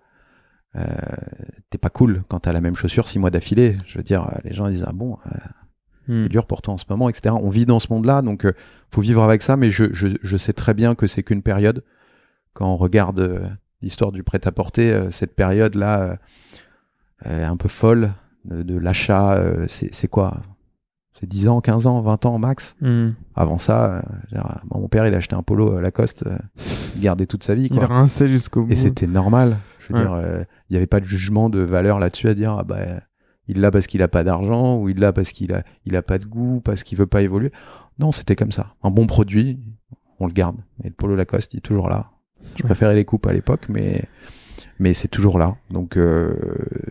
t'es 1.70 1.78
pas 1.78 1.90
cool 1.90 2.24
quand 2.28 2.42
t'as 2.42 2.52
la 2.52 2.62
même 2.62 2.76
chaussure 2.76 3.08
six 3.08 3.18
mois 3.18 3.32
d'affilée. 3.32 3.78
Je 3.88 3.98
veux 3.98 4.04
dire, 4.04 4.30
les 4.44 4.54
gens 4.54 4.68
disent 4.70 4.86
ah 4.86 4.92
bon, 4.94 5.18
Hmm. 6.08 6.24
c'est 6.24 6.30
dur 6.30 6.46
pour 6.46 6.62
toi 6.62 6.76
en 6.76 6.78
ce 6.78 6.86
moment, 6.90 7.10
etc. 7.10 7.36
On 7.40 7.50
vit 7.50 7.66
dans 7.66 7.80
ce 7.80 7.88
monde-là, 7.92 8.22
donc 8.22 8.46
euh, 8.46 8.54
faut 8.92 9.02
vivre 9.02 9.24
avec 9.24 9.42
ça. 9.42 9.58
Mais 9.58 9.70
je, 9.70 9.86
je, 9.94 10.08
je 10.22 10.38
sais 10.38 10.54
très 10.54 10.74
bien 10.74 10.96
que 10.96 11.08
c'est 11.08 11.24
qu'une 11.24 11.42
période. 11.42 11.84
Quand 12.54 12.68
on 12.68 12.78
regarde 12.78 13.20
euh, 13.20 13.48
l'histoire 13.82 14.12
du 14.12 14.24
prêt-à-porter, 14.24 14.94
euh, 14.94 15.12
cette 15.12 15.36
période-là 15.36 16.18
un 17.24 17.58
peu 17.58 17.70
folle 17.70 18.12
de, 18.44 18.78
l'achat, 18.78 19.44
c'est 19.68 20.08
quoi? 20.08 20.42
C'est 21.18 21.28
10 21.28 21.48
ans, 21.48 21.62
15 21.62 21.88
ans, 21.88 22.02
20 22.02 22.26
ans 22.26 22.38
max. 22.38 22.76
Hmm. 22.82 23.12
Avant 23.36 23.58
ça, 23.58 24.04
mon 24.70 24.88
père, 24.90 25.08
il 25.08 25.14
a 25.14 25.18
acheté 25.18 25.36
un 25.36 25.44
polo 25.44 25.80
Lacoste, 25.80 26.26
il 26.96 27.02
gardait 27.02 27.26
toute 27.26 27.44
sa 27.44 27.56
vie. 27.56 27.70
Quoi. 27.70 27.78
Il 27.82 27.86
rinçait 27.86 28.28
jusqu'au 28.28 28.64
bout. 28.64 28.72
Et 28.74 28.76
c'était 28.76 29.08
normal. 29.08 29.58
Je 29.80 29.94
veux 29.94 30.00
dire, 30.00 30.46
il 30.70 30.74
n'y 30.74 30.78
avait 30.78 30.88
pas 30.88 31.00
de 31.00 31.06
jugement 31.06 31.50
de 31.50 31.60
valeur 31.60 32.00
là-dessus 32.00 32.28
à 32.28 32.34
dire, 32.34 32.58
ah 32.60 32.64
bah 32.64 32.80
il 33.48 33.62
l'a 33.62 33.72
parce 33.72 33.88
qu'il 33.88 34.02
a 34.02 34.08
pas 34.08 34.24
d'argent, 34.24 34.78
ou 34.78 34.90
il 34.90 35.00
l'a 35.00 35.14
parce 35.14 35.32
qu'il 35.32 35.54
a, 35.54 35.64
il 35.86 35.96
a 35.96 36.02
pas 36.02 36.18
de 36.18 36.26
goût, 36.26 36.62
parce 36.62 36.84
qu'il 36.84 36.98
veut 36.98 37.06
pas 37.06 37.22
évoluer. 37.22 37.52
Non, 38.00 38.12
c'était 38.12 38.36
comme 38.36 38.52
ça. 38.52 38.74
Un 38.84 38.92
bon 38.92 39.08
produit, 39.08 39.60
on 40.20 40.28
le 40.28 40.34
garde. 40.34 40.58
Et 40.84 40.88
le 40.88 40.94
polo 40.94 41.16
Lacoste, 41.16 41.54
il 41.54 41.58
est 41.58 41.62
toujours 41.62 41.88
là. 41.88 42.10
Je 42.58 42.64
préférais 42.64 42.96
les 42.96 43.06
coupes 43.06 43.26
à 43.28 43.34
l'époque, 43.34 43.68
mais 43.70 44.04
mais 44.80 44.94
c'est 44.94 45.08
toujours 45.08 45.38
là. 45.38 45.56
Donc 45.70 45.98
euh, 45.98 46.36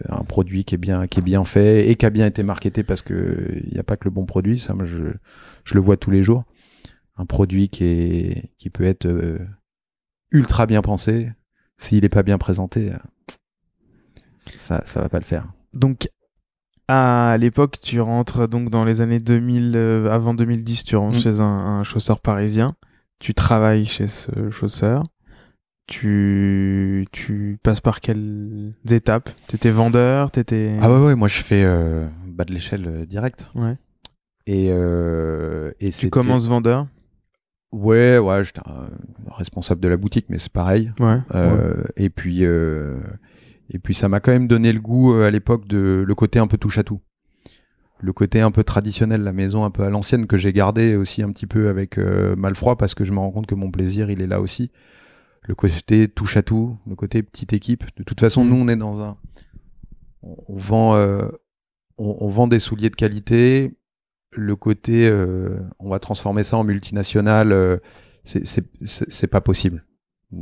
un 0.08 0.24
produit 0.24 0.64
qui 0.64 0.74
est 0.74 0.78
bien 0.78 1.06
qui 1.06 1.20
est 1.20 1.22
bien 1.22 1.44
fait 1.44 1.88
et 1.88 1.96
qui 1.96 2.06
a 2.06 2.10
bien 2.10 2.26
été 2.26 2.42
marketé 2.42 2.82
parce 2.82 3.02
que 3.02 3.60
il 3.64 3.72
n'y 3.72 3.78
a 3.78 3.82
pas 3.82 3.96
que 3.96 4.04
le 4.04 4.10
bon 4.10 4.26
produit. 4.26 4.58
Ça, 4.58 4.74
moi, 4.74 4.84
je 4.84 4.98
je 5.64 5.74
le 5.74 5.80
vois 5.80 5.96
tous 5.96 6.10
les 6.10 6.22
jours. 6.22 6.44
Un 7.16 7.26
produit 7.26 7.68
qui 7.68 7.84
est 7.84 8.50
qui 8.58 8.70
peut 8.70 8.84
être 8.84 9.06
euh, 9.06 9.38
ultra 10.30 10.66
bien 10.66 10.82
pensé. 10.82 11.30
S'il 11.76 12.04
est 12.04 12.08
pas 12.08 12.22
bien 12.22 12.38
présenté, 12.38 12.92
ça 14.56 14.82
ça 14.86 15.00
va 15.00 15.08
pas 15.08 15.18
le 15.18 15.24
faire. 15.24 15.46
Donc 15.72 16.08
à 16.86 17.36
l'époque, 17.38 17.78
tu 17.80 18.00
rentres 18.00 18.46
donc 18.46 18.68
dans 18.68 18.84
les 18.84 19.00
années 19.00 19.20
2000, 19.20 19.72
euh, 19.74 20.10
avant 20.10 20.34
2010, 20.34 20.84
tu 20.84 20.96
rentres 20.96 21.16
mm. 21.16 21.20
chez 21.20 21.40
un, 21.40 21.82
chausseur 21.82 22.20
parisien. 22.20 22.76
Tu 23.20 23.32
travailles 23.32 23.86
chez 23.86 24.06
ce 24.06 24.50
chausseur. 24.50 25.04
Tu, 25.86 27.06
tu 27.12 27.58
passes 27.62 27.82
par 27.82 28.00
quelles 28.00 28.72
étapes? 28.90 29.28
T'étais 29.48 29.70
vendeur 29.70 30.30
T'étais 30.30 30.76
Ah 30.80 30.90
ouais 30.90 31.04
ouais, 31.06 31.14
moi 31.14 31.28
je 31.28 31.42
fais 31.42 31.62
euh, 31.62 32.06
bas 32.26 32.44
de 32.44 32.54
l'échelle 32.54 32.86
euh, 32.86 33.04
direct. 33.06 33.48
Ouais. 33.54 33.76
Et 34.46 34.68
euh, 34.70 35.72
et 35.80 35.90
tu 35.90 36.08
commences 36.08 36.48
vendeur? 36.48 36.86
Ouais 37.70 38.16
ouais, 38.16 38.44
j'étais 38.44 38.62
responsable 39.36 39.80
de 39.82 39.88
la 39.88 39.98
boutique, 39.98 40.26
mais 40.30 40.38
c'est 40.38 40.52
pareil. 40.52 40.90
Ouais, 41.00 41.18
ouais. 41.34 41.74
Et 41.96 42.08
puis 42.08 42.44
et 42.44 43.78
puis 43.82 43.94
ça 43.94 44.08
m'a 44.08 44.20
quand 44.20 44.32
même 44.32 44.48
donné 44.48 44.72
le 44.72 44.80
goût 44.80 45.14
à 45.14 45.30
l'époque 45.30 45.66
de 45.66 46.02
le 46.06 46.14
côté 46.14 46.38
un 46.38 46.46
peu 46.46 46.56
touche 46.56 46.78
à 46.78 46.82
tout. 46.82 47.00
Le 48.00 48.12
côté 48.12 48.40
un 48.40 48.50
peu 48.50 48.64
traditionnel, 48.64 49.22
la 49.22 49.32
maison 49.32 49.64
un 49.64 49.70
peu 49.70 49.82
à 49.82 49.90
l'ancienne 49.90 50.26
que 50.26 50.36
j'ai 50.36 50.52
gardé 50.52 50.96
aussi 50.96 51.22
un 51.22 51.30
petit 51.30 51.46
peu 51.46 51.68
avec 51.68 51.98
Malfroid 51.98 52.76
parce 52.76 52.94
que 52.94 53.04
je 53.04 53.12
me 53.12 53.18
rends 53.18 53.32
compte 53.32 53.46
que 53.46 53.54
mon 53.54 53.70
plaisir 53.70 54.10
il 54.10 54.22
est 54.22 54.26
là 54.26 54.40
aussi. 54.40 54.70
Le 55.46 55.54
côté 55.54 56.08
touche 56.08 56.36
à 56.36 56.42
tout, 56.42 56.78
le 56.86 56.94
côté 56.94 57.22
petite 57.22 57.52
équipe. 57.52 57.84
De 57.96 58.02
toute 58.02 58.20
façon, 58.20 58.44
mm. 58.44 58.48
nous 58.48 58.56
on 58.56 58.68
est 58.68 58.76
dans 58.76 59.02
un, 59.02 59.16
on, 60.22 60.56
vend, 60.56 60.94
euh, 60.96 61.28
on, 61.98 62.28
vend 62.30 62.46
des 62.46 62.58
souliers 62.58 62.90
de 62.90 62.96
qualité. 62.96 63.76
Le 64.32 64.56
côté, 64.56 65.12
on 65.78 65.88
va 65.88 65.98
transformer 66.00 66.42
ça 66.42 66.56
en 66.56 66.64
multinational, 66.64 67.80
c'est 68.24 69.26
pas 69.28 69.40
possible 69.40 69.84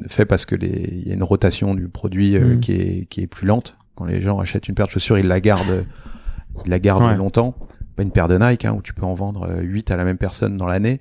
fait 0.09 0.27
parce 0.27 0.47
que 0.47 0.55
les, 0.55 0.89
il 0.93 1.09
y 1.09 1.11
a 1.11 1.15
une 1.15 1.23
rotation 1.23 1.75
du 1.75 1.89
produit 1.89 2.37
euh, 2.37 2.57
mm. 2.57 2.61
qui, 2.61 2.73
est, 2.73 3.07
qui 3.07 3.23
est 3.23 3.27
plus 3.27 3.47
lente. 3.47 3.77
Quand 3.95 4.05
les 4.05 4.23
gens 4.23 4.39
achètent 4.39 4.69
une 4.69 4.75
paire 4.75 4.87
de 4.87 4.93
chaussures, 4.93 5.19
ils 5.19 5.27
la 5.27 5.41
gardent, 5.41 5.85
ils 6.65 6.71
la 6.71 6.79
gardent 6.79 7.17
longtemps. 7.17 7.55
Pas 7.97 8.03
une 8.03 8.11
paire 8.11 8.29
de 8.29 8.39
Nike 8.39 8.65
hein, 8.65 8.75
où 8.77 8.81
tu 8.81 8.95
peux 8.95 9.05
en 9.05 9.15
vendre 9.15 9.59
8 9.61 9.91
euh, 9.91 9.95
à 9.95 9.97
la 9.97 10.05
même 10.05 10.17
personne 10.17 10.57
dans 10.57 10.67
l'année. 10.67 11.01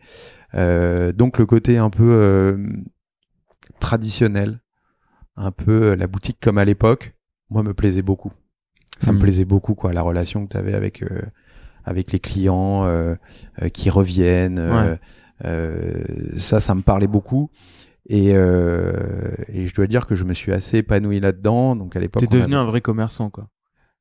Euh, 0.56 1.14
donc 1.14 1.40
le 1.40 1.46
côté 1.46 1.78
un 1.78 1.90
peu 1.90 2.04
euh, 2.04 2.58
traditionnel, 3.82 4.62
un 5.36 5.52
peu 5.52 5.96
la 5.96 6.08
boutique 6.08 6.38
comme 6.42 6.58
à 6.58 6.66
l'époque, 6.66 7.14
moi 7.50 7.64
me 7.64 7.74
plaisait 7.74 8.02
beaucoup. 8.02 8.32
Ça 9.00 9.12
me 9.12 9.18
mm. 9.18 9.22
plaisait 9.22 9.46
beaucoup 9.46 9.76
quoi, 9.76 9.92
la 9.92 10.02
relation 10.02 10.46
que 10.46 10.52
tu 10.52 10.58
avais 10.58 10.74
avec 10.74 11.04
avec 11.84 12.12
les 12.12 12.20
clients 12.20 12.88
qui 13.74 13.90
reviennent. 13.90 14.98
ça, 16.38 16.60
ça 16.60 16.76
me 16.76 16.82
parlait 16.82 17.08
beaucoup. 17.08 17.50
Et, 18.08 18.32
euh, 18.34 18.92
et 19.48 19.68
je 19.68 19.76
dois 19.76 19.88
dire 19.88 20.08
que 20.08 20.16
je 20.16 20.24
me 20.24 20.34
suis 20.34 20.52
assez 20.52 20.78
épanoui 20.80 21.20
là-dedans. 21.20 21.76
Donc 21.76 21.96
à 21.96 22.00
l'époque, 22.00 22.22
t'es 22.28 22.38
devenu 22.38 22.56
un 22.56 22.66
vrai 22.66 22.82
commerçant, 22.82 23.30
quoi. 23.30 23.48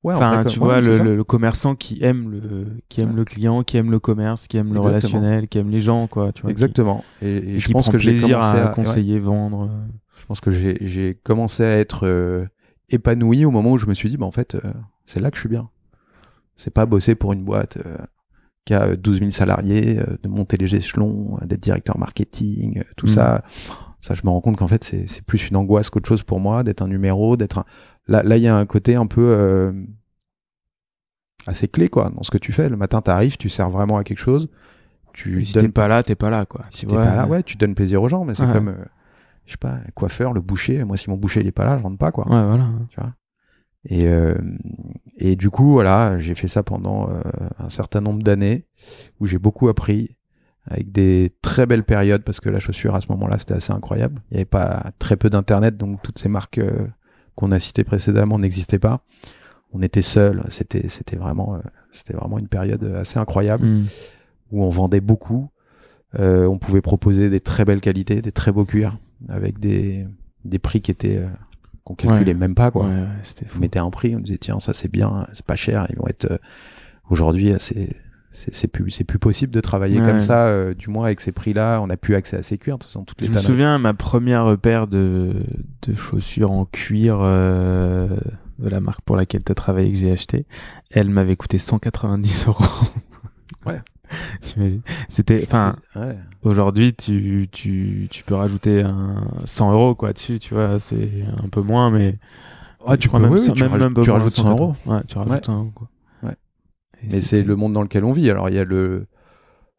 Ouais, 0.02 0.14
enfin, 0.14 0.44
tu 0.44 0.58
vois, 0.58 0.80
le, 0.80 1.16
le, 1.16 1.24
commerçant 1.24 1.74
qui 1.74 2.02
aime 2.02 2.30
le, 2.30 2.66
qui 2.88 3.02
aime 3.02 3.14
le 3.14 3.24
client, 3.26 3.62
qui 3.62 3.76
aime 3.76 3.90
le 3.90 3.98
commerce, 3.98 4.48
qui 4.48 4.56
aime 4.56 4.72
le 4.72 4.80
relationnel, 4.80 5.46
qui 5.46 5.58
aime 5.58 5.68
les 5.68 5.82
gens, 5.82 6.06
quoi. 6.06 6.32
Tu 6.32 6.40
vois, 6.40 6.50
Exactement. 6.50 7.04
et, 7.20 7.36
et 7.36 7.58
je 7.58 7.70
pense 7.70 7.90
que 7.90 7.98
j'ai 7.98 8.18
commencé 8.18 8.58
à, 8.58 8.68
conseiller, 8.68 9.18
vendre. 9.18 9.70
Je 10.18 10.26
pense 10.26 10.40
que 10.40 10.50
j'ai 10.50 11.18
commencé 11.22 11.64
à 11.64 11.76
être 11.76 12.06
euh, 12.06 12.46
épanoui 12.88 13.44
au 13.44 13.50
moment 13.50 13.72
où 13.72 13.78
je 13.78 13.86
me 13.86 13.94
suis 13.94 14.08
dit, 14.08 14.16
bah 14.16 14.24
en 14.24 14.30
fait, 14.30 14.54
euh, 14.54 14.72
c'est 15.04 15.20
là 15.20 15.30
que 15.30 15.36
je 15.36 15.40
suis 15.40 15.50
bien. 15.50 15.68
C'est 16.56 16.72
pas 16.72 16.86
bosser 16.86 17.14
pour 17.14 17.34
une 17.34 17.44
boîte 17.44 17.76
euh, 17.84 17.98
qui 18.64 18.72
a 18.72 18.96
12 18.96 19.18
000 19.18 19.30
salariés, 19.32 19.98
de 20.22 20.28
monter 20.28 20.56
les 20.56 20.74
échelons, 20.74 21.36
d'être 21.42 21.60
directeur 21.60 21.98
marketing, 21.98 22.84
tout 22.96 23.06
mm. 23.06 23.10
ça 23.10 23.42
ça, 24.00 24.14
je 24.14 24.22
me 24.24 24.30
rends 24.30 24.40
compte 24.40 24.56
qu'en 24.56 24.68
fait, 24.68 24.82
c'est 24.82 25.22
plus 25.22 25.48
une 25.48 25.56
angoisse 25.56 25.90
qu'autre 25.90 26.08
chose 26.08 26.22
pour 26.22 26.40
moi 26.40 26.64
d'être 26.64 26.80
un 26.80 26.88
numéro, 26.88 27.36
d'être 27.36 27.58
un... 27.58 27.64
Là, 28.08 28.22
là, 28.22 28.36
il 28.36 28.42
y 28.42 28.48
a 28.48 28.56
un 28.56 28.66
côté 28.66 28.96
un 28.96 29.06
peu 29.06 29.34
euh, 29.38 29.72
assez 31.46 31.68
clé, 31.68 31.88
quoi, 31.88 32.10
dans 32.10 32.22
ce 32.22 32.30
que 32.30 32.38
tu 32.38 32.52
fais. 32.52 32.68
Le 32.68 32.76
matin, 32.76 33.00
t'arrives, 33.00 33.36
tu 33.36 33.48
sers 33.48 33.70
vraiment 33.70 33.98
à 33.98 34.04
quelque 34.04 34.18
chose. 34.18 34.48
Tu 35.12 35.44
si 35.44 35.54
t'es 35.54 35.68
pas 35.68 35.88
là, 35.88 36.02
t'es 36.02 36.14
pas 36.14 36.30
là, 36.30 36.46
quoi. 36.46 36.64
Si 36.70 36.86
t'es 36.86 36.94
pas 36.94 37.14
là, 37.14 37.26
ouais, 37.26 37.42
tu 37.42 37.56
donnes 37.56 37.74
plaisir 37.74 38.02
aux 38.02 38.08
gens, 38.08 38.24
mais 38.24 38.34
c'est 38.34 38.50
comme, 38.50 38.68
euh, 38.68 38.84
je 39.46 39.52
sais 39.52 39.58
pas, 39.58 39.80
le 39.84 39.92
coiffeur, 39.92 40.32
le 40.32 40.40
boucher. 40.40 40.84
Moi, 40.84 40.96
si 40.96 41.10
mon 41.10 41.16
boucher 41.16 41.40
il 41.40 41.46
est 41.46 41.52
pas 41.52 41.64
là, 41.64 41.76
je 41.78 41.82
rentre 41.82 41.98
pas, 41.98 42.12
quoi. 42.12 42.24
Ouais, 42.28 42.46
voilà. 42.46 42.68
Tu 42.88 43.00
vois. 43.00 43.12
Et 43.88 44.06
euh, 44.06 44.34
et 45.16 45.36
du 45.36 45.50
coup, 45.50 45.72
voilà, 45.72 46.18
j'ai 46.18 46.34
fait 46.34 46.48
ça 46.48 46.62
pendant 46.62 47.08
euh, 47.08 47.20
un 47.58 47.70
certain 47.70 48.00
nombre 48.00 48.22
d'années 48.22 48.66
où 49.20 49.26
j'ai 49.26 49.38
beaucoup 49.38 49.68
appris 49.68 50.16
avec 50.66 50.92
des 50.92 51.34
très 51.42 51.66
belles 51.66 51.84
périodes 51.84 52.22
parce 52.22 52.40
que 52.40 52.50
la 52.50 52.58
chaussure 52.58 52.94
à 52.94 53.00
ce 53.00 53.06
moment-là 53.08 53.38
c'était 53.38 53.54
assez 53.54 53.72
incroyable. 53.72 54.22
Il 54.30 54.34
n'y 54.34 54.40
avait 54.40 54.44
pas 54.44 54.92
très 54.98 55.16
peu 55.16 55.30
d'internet 55.30 55.76
donc 55.76 56.02
toutes 56.02 56.18
ces 56.18 56.28
marques 56.28 56.58
euh, 56.58 56.86
qu'on 57.40 57.52
a 57.52 57.58
citées 57.58 57.84
précédemment 57.84 58.38
n'existaient 58.38 58.78
pas. 58.78 59.02
On 59.72 59.82
était 59.82 60.02
seuls, 60.02 60.42
c'était 60.48 60.88
c'était 60.88 61.16
vraiment 61.16 61.54
euh, 61.54 61.58
c'était 61.90 62.14
vraiment 62.14 62.38
une 62.38 62.48
période 62.48 62.84
assez 62.96 63.18
incroyable 63.18 63.66
hmm. 63.66 63.86
où 64.52 64.64
on 64.64 64.68
vendait 64.68 65.00
beaucoup. 65.00 65.48
Euh, 66.18 66.46
on 66.46 66.58
pouvait 66.58 66.80
proposer 66.80 67.30
des 67.30 67.40
très 67.40 67.64
belles 67.64 67.80
qualités, 67.80 68.20
des 68.20 68.32
très 68.32 68.52
beaux 68.52 68.64
cuirs 68.64 68.98
avec 69.28 69.58
des 69.58 70.06
des 70.44 70.58
prix 70.58 70.80
qui 70.80 70.90
étaient 70.90 71.22
qu'on 71.84 71.94
calculait 71.94 72.34
même 72.34 72.54
pas 72.54 72.70
quoi. 72.70 72.86
Ouais, 72.86 73.06
on 73.56 73.58
mettait 73.58 73.78
un 73.78 73.90
prix, 73.90 74.14
on 74.16 74.20
disait 74.20 74.38
tiens 74.38 74.60
ça 74.60 74.74
c'est 74.74 74.90
bien, 74.90 75.26
c'est 75.32 75.44
pas 75.44 75.56
cher, 75.56 75.86
ils 75.90 75.96
vont 75.96 76.08
être 76.08 76.40
aujourd'hui 77.08 77.54
c'est 77.58 77.96
c'est 78.32 78.68
plus 78.68 78.90
c'est 78.90 79.04
plus 79.04 79.18
possible 79.18 79.52
de 79.52 79.60
travailler 79.60 79.98
comme 79.98 80.20
ça 80.20 80.46
euh, 80.46 80.72
du 80.72 80.88
moins 80.88 81.06
avec 81.06 81.20
ces 81.20 81.32
prix 81.32 81.52
là 81.52 81.80
on 81.82 81.90
a 81.90 81.96
plus 81.96 82.14
accès 82.14 82.36
à 82.36 82.42
ces 82.42 82.58
cuirs 82.58 82.78
de 82.78 82.84
toutes 82.84 83.20
les 83.20 83.26
je 83.26 83.32
me 83.32 83.38
souviens 83.38 83.78
ma 83.78 83.92
première 83.92 84.56
paire 84.56 84.86
de, 84.86 85.34
de 85.82 85.94
chaussures 85.94 86.52
en 86.52 86.64
cuir 86.64 87.18
euh, 87.20 88.08
de 88.60 88.68
la 88.68 88.80
marque 88.80 89.00
pour 89.02 89.16
laquelle 89.16 89.42
tu 89.42 89.50
as 89.50 89.56
travaillé 89.56 89.90
que 89.90 89.98
j'ai 89.98 90.12
acheté 90.12 90.46
elle 90.90 91.10
m'avait 91.10 91.36
coûté 91.36 91.58
190 91.58 92.46
euros. 92.46 92.64
Ouais. 93.66 93.82
C'était 95.10 95.42
enfin 95.44 95.76
ouais. 95.94 96.16
aujourd'hui 96.42 96.94
tu, 96.94 97.46
tu 97.52 98.08
tu 98.10 98.24
peux 98.24 98.34
rajouter 98.34 98.80
un 98.80 99.22
100 99.44 99.72
euros 99.72 99.94
quoi 99.94 100.14
dessus 100.14 100.38
tu 100.38 100.54
vois 100.54 100.80
c'est 100.80 101.10
un 101.44 101.48
peu 101.48 101.60
moins 101.60 101.90
mais 101.90 102.18
ah, 102.86 102.96
tu, 102.96 103.10
peux, 103.10 103.18
même, 103.18 103.30
oui, 103.30 103.52
tu, 103.54 103.62
même, 103.62 103.94
tu 104.02 104.10
rajoutes 104.10 104.32
100 104.32 104.50
euros. 104.50 104.74
Ouais 104.86 105.00
tu 105.06 105.18
rajoutes 105.18 105.44
100 105.44 105.58
euros 105.58 105.72
quoi 105.74 105.88
mais 107.10 107.22
c'est 107.22 107.42
le 107.42 107.56
monde 107.56 107.72
dans 107.72 107.82
lequel 107.82 108.04
on 108.04 108.12
vit. 108.12 108.30
Alors 108.30 108.48
il 108.48 108.54
y 108.54 108.58
a 108.58 108.64
le 108.64 109.06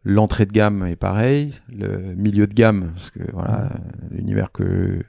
l'entrée 0.04 0.46
de 0.46 0.52
gamme 0.52 0.86
est 0.86 0.96
pareil, 0.96 1.54
le 1.72 2.16
milieu 2.16 2.48
de 2.48 2.54
gamme, 2.54 2.92
parce 2.94 3.12
que 3.12 3.20
voilà, 3.34 3.70
l'univers 4.10 4.52
que 4.52 5.04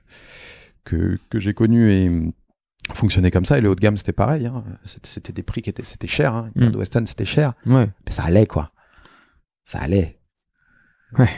que, 0.85 1.18
que 1.31 1.38
j'ai 1.38 1.55
connu 1.55 1.92
et 1.92 2.11
fonctionnait 2.92 3.31
comme 3.31 3.44
ça 3.44 3.59
et 3.59 3.61
le 3.61 3.68
haut 3.68 3.77
de 3.77 3.81
gamme 3.81 3.96
c'était 3.96 4.12
pareil 4.12 4.46
hein. 4.46 4.64
c'était 4.83 5.33
des 5.33 5.44
prix 5.44 5.62
qui 5.62 5.70
étaient 5.70 5.85
c'était 5.85 6.09
cher 6.09 6.35
hein. 6.35 6.51
Mm. 6.57 6.75
Weston 6.75 7.05
c'était 7.07 7.25
cher 7.25 7.55
ouais. 7.64 7.88
mais 8.05 8.12
ça 8.12 8.25
allait 8.25 8.46
quoi 8.46 8.72
ça 9.64 9.79
allait 9.79 10.18
Ouais. 11.18 11.29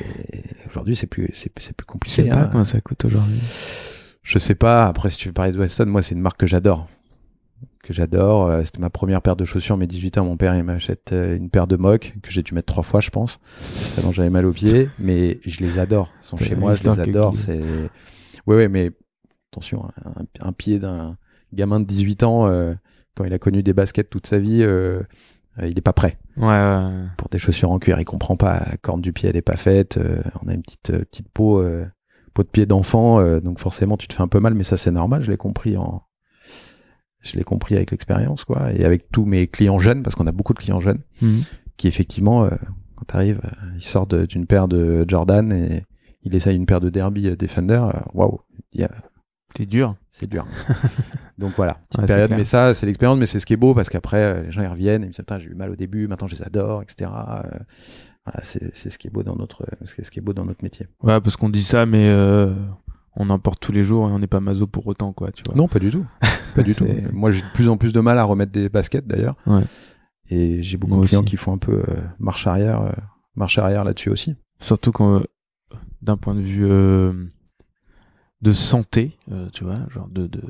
Aujourd'hui, 0.70 0.96
c'est 0.96 1.06
plus, 1.06 1.30
c'est, 1.34 1.50
plus 1.52 1.64
Je 1.66 1.84
compliqué. 1.84 2.22
sais 2.22 2.28
pas 2.28 2.37
hein. 2.37 2.48
combien 2.50 2.64
ça 2.64 2.80
coûte 2.80 3.04
aujourd'hui. 3.04 3.40
Je 4.22 4.38
sais 4.38 4.54
pas. 4.54 4.87
Après, 4.87 5.10
si 5.10 5.18
tu 5.18 5.28
veux 5.28 5.34
parler 5.34 5.52
de 5.52 5.58
Weston, 5.58 5.87
moi, 5.87 6.02
c'est 6.02 6.14
une 6.14 6.20
marque 6.20 6.38
que 6.38 6.46
j'adore. 6.46 6.88
Que 7.83 7.92
j'adore. 7.92 8.46
Euh, 8.46 8.62
C'était 8.64 8.79
ma 8.81 8.90
première 8.90 9.20
paire 9.22 9.37
de 9.37 9.44
chaussures. 9.44 9.77
Mes 9.77 9.87
18 9.87 10.18
ans, 10.18 10.24
mon 10.24 10.37
père, 10.37 10.55
il 10.57 10.64
m'achète 10.64 11.12
euh, 11.12 11.37
une 11.37 11.50
paire 11.50 11.66
de 11.66 11.77
mocs 11.77 12.14
que 12.22 12.31
j'ai 12.31 12.42
dû 12.42 12.55
mettre 12.55 12.72
trois 12.72 12.83
fois, 12.83 13.00
je 13.00 13.11
pense. 13.11 13.40
J'avais 14.12 14.31
mal 14.31 14.46
aux 14.46 14.53
pieds. 14.53 14.88
Mais 14.98 15.40
je 15.44 15.61
les 15.61 15.79
adore. 15.79 16.11
Ils 16.22 16.27
sont 16.27 16.37
chez 16.37 16.57
moi, 16.57 16.72
je 16.72 16.83
les 16.85 17.00
adore. 17.00 17.37
C'est, 17.37 17.61
ouais, 18.46 18.57
ouais, 18.57 18.68
mais 18.68 18.90
attention, 19.53 19.88
un, 20.05 20.24
un 20.48 20.53
pied 20.53 20.79
d'un 20.79 21.16
gamin 21.53 21.81
de 21.81 21.85
18 21.87 22.22
ans, 22.24 22.46
euh, 22.46 22.74
quand 23.16 23.24
il 23.24 23.33
a 23.33 23.38
connu 23.38 23.62
des 23.62 23.72
baskets 23.72 24.11
toute 24.11 24.27
sa 24.27 24.38
vie, 24.38 24.62
euh, 24.62 25.00
euh, 25.61 25.66
il 25.68 25.79
est 25.79 25.83
pas 25.83 25.92
prêt 25.92 26.18
Ouais, 26.37 26.46
ouais. 26.46 26.90
pour 27.16 27.29
des 27.29 27.38
chaussures 27.38 27.70
en 27.70 27.79
cuir. 27.79 28.00
Il 28.00 28.05
comprend 28.05 28.37
pas. 28.37 28.64
La 28.70 28.77
corne 28.77 29.00
du 29.00 29.12
pied, 29.12 29.29
elle 29.29 29.37
est 29.37 29.42
pas 29.42 29.57
faite. 29.57 29.98
on 30.42 30.48
a 30.48 30.55
une 30.55 30.62
petite 30.62 30.90
petite 30.92 31.29
peau 31.29 31.64
peau 32.35 32.42
de 32.42 32.48
pied 32.48 32.66
d'enfant, 32.66 33.38
donc 33.38 33.61
forcément 33.61 33.96
tu 33.96 34.09
te 34.09 34.14
fais 34.14 34.22
un 34.22 34.27
peu 34.27 34.40
mal, 34.40 34.55
mais 34.55 34.64
ça 34.64 34.77
c'est 34.77 34.90
normal. 34.90 35.22
Je 35.22 35.31
l'ai 35.31 35.37
compris 35.37 35.77
en 35.77 36.03
je 37.24 37.37
l'ai 37.37 37.44
compris 37.44 37.74
avec 37.76 37.90
l'expérience, 37.90 38.44
quoi, 38.44 38.72
et 38.72 38.84
avec 38.84 39.10
tous 39.10 39.24
mes 39.24 39.46
clients 39.48 39.78
jeunes, 39.78 40.02
parce 40.02 40.14
qu'on 40.14 40.26
a 40.26 40.32
beaucoup 40.32 40.52
de 40.54 40.58
clients 40.58 40.80
jeunes 40.80 41.00
Mhm. 41.22 41.40
qui 41.76 41.88
effectivement, 41.88 42.44
euh, 42.44 42.50
quand 42.96 43.04
t'arrives, 43.06 43.40
euh, 43.44 43.50
ils 43.76 43.82
sortent 43.84 44.14
d'une 44.14 44.46
paire 44.46 44.68
de 44.68 45.04
Jordan 45.08 45.52
et 45.52 45.82
il 46.22 46.34
essaye 46.34 46.56
une 46.56 46.66
paire 46.66 46.80
de 46.80 46.90
Derby 46.90 47.28
euh, 47.28 47.37
Defender. 47.37 47.82
euh, 47.94 48.00
Waouh, 48.14 48.40
a- 48.80 48.88
C'est 49.56 49.66
dur. 49.66 49.96
c'est 50.10 50.28
dur. 50.28 50.46
Donc 51.38 51.52
voilà, 51.56 51.74
petite 51.90 52.00
Ouais, 52.02 52.06
période, 52.06 52.30
mais 52.30 52.44
ça, 52.44 52.74
c'est 52.74 52.87
l'expérience, 52.87 53.18
mais 53.18 53.26
c'est 53.26 53.40
ce 53.40 53.46
qui 53.46 53.52
est 53.54 53.56
beau 53.56 53.74
parce 53.74 53.88
qu'après, 53.88 54.44
les 54.44 54.52
gens 54.52 54.62
ils 54.62 54.68
reviennent, 54.68 55.02
et 55.02 55.06
ils 55.06 55.08
me 55.08 55.12
disent, 55.12 55.18
Putain, 55.18 55.40
j'ai 55.40 55.50
eu 55.50 55.54
mal 55.54 55.70
au 55.70 55.76
début, 55.76 56.06
maintenant 56.06 56.28
je 56.28 56.37
les 56.37 56.42
adore, 56.42 56.82
etc. 56.82 57.10
Voilà, 58.26 58.40
c'est 58.42 58.72
ce 58.90 58.96
qui 58.98 59.08
est 59.08 59.10
beau 59.10 59.22
dans 59.22 59.37
notre, 59.37 59.66
ce 59.84 59.94
qui 60.10 60.18
est 60.18 60.22
beau 60.22 60.32
dans 60.32 60.44
notre 60.44 60.62
métier. 60.62 60.87
Ouais, 61.02 61.20
parce 61.20 61.37
qu'on 61.37 61.48
dit 61.50 61.62
ça, 61.62 61.84
mais 61.87 62.08
euh, 62.08 62.54
on 63.16 63.31
en 63.31 63.38
porte 63.38 63.61
tous 63.61 63.72
les 63.72 63.85
jours 63.85 64.09
et 64.09 64.12
on 64.12 64.18
n'est 64.18 64.27
pas 64.27 64.40
maso 64.40 64.66
pour 64.66 64.87
autant, 64.87 65.12
quoi, 65.12 65.31
tu 65.33 65.42
vois. 65.46 65.55
Non, 65.55 65.68
pas 65.68 65.79
du 65.79 65.90
tout, 65.90 66.05
pas 66.55 66.62
du 66.62 66.74
tout. 66.74 66.87
Moi, 67.12 67.31
j'ai 67.31 67.40
de 67.42 67.46
plus 67.55 67.68
en 67.68 67.77
plus 67.77 67.92
de 67.92 68.00
mal 68.00 68.18
à 68.18 68.24
remettre 68.24 68.53
des 68.53 68.68
baskets 68.68 69.07
d'ailleurs, 69.07 69.37
Ouais. 69.46 69.62
et 70.31 70.62
j'ai 70.62 70.77
beaucoup 70.77 70.94
Moi 70.94 71.03
de 71.05 71.09
clients 71.09 71.20
aussi. 71.20 71.31
qui 71.31 71.37
font 71.37 71.53
un 71.55 71.59
peu 71.59 71.83
euh, 71.88 71.96
marche 72.18 72.46
arrière, 72.46 72.83
euh, 72.83 72.92
marche 73.37 73.59
arrière 73.59 73.85
là-dessus 73.85 74.11
aussi. 74.11 74.35
Surtout 74.61 74.92
quand, 74.92 75.16
euh, 75.16 75.20
d'un 76.03 76.16
point 76.16 76.35
de 76.35 76.40
vue 76.40 76.66
euh, 76.68 77.12
de 78.42 78.53
santé, 78.53 79.16
tu 79.53 79.64
vois, 79.64 79.79
genre 79.90 80.09
de, 80.09 80.27
de, 80.27 80.40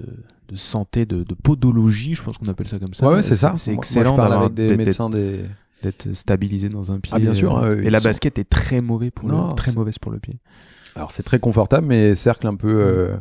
de 0.48 0.56
santé, 0.56 1.06
de, 1.06 1.22
de 1.22 1.34
podologie, 1.34 2.14
je 2.14 2.22
pense 2.22 2.38
qu'on 2.38 2.48
appelle 2.48 2.66
ça 2.68 2.78
comme 2.78 2.92
ça. 2.94 3.06
ouais, 3.08 3.14
ouais, 3.16 3.22
c'est 3.22 3.36
ça. 3.36 3.54
C'est 3.56 3.72
excellent 3.72 4.10
Moi, 4.10 4.12
je 4.12 4.16
parle 4.16 4.30
d'avoir- 4.30 4.44
avec 4.46 4.54
des 4.54 4.68
d'être- 4.68 4.76
médecins 4.78 5.10
des. 5.10 5.40
d'être 5.82 6.12
stabilisé 6.12 6.68
dans 6.68 6.90
un 6.92 6.98
pied. 6.98 7.12
Ah, 7.14 7.18
bien 7.20 7.34
sûr, 7.34 7.54
ouais, 7.54 7.84
et 7.86 7.90
la 7.90 8.00
sont- 8.00 8.08
basket 8.08 8.38
est 8.38 8.48
très 8.48 8.80
mauvais 8.80 9.10
pour 9.10 9.28
Non, 9.28 9.50
le, 9.50 9.54
très 9.54 9.72
mauvaise 9.72 9.98
pour 9.98 10.10
le 10.10 10.18
pied. 10.18 10.38
Alors 10.96 11.10
c'est 11.10 11.22
très 11.22 11.38
confortable, 11.38 11.86
mais 11.86 12.14
cercle 12.14 12.46
un 12.46 12.54
peu, 12.54 12.72
euh, 12.74 13.16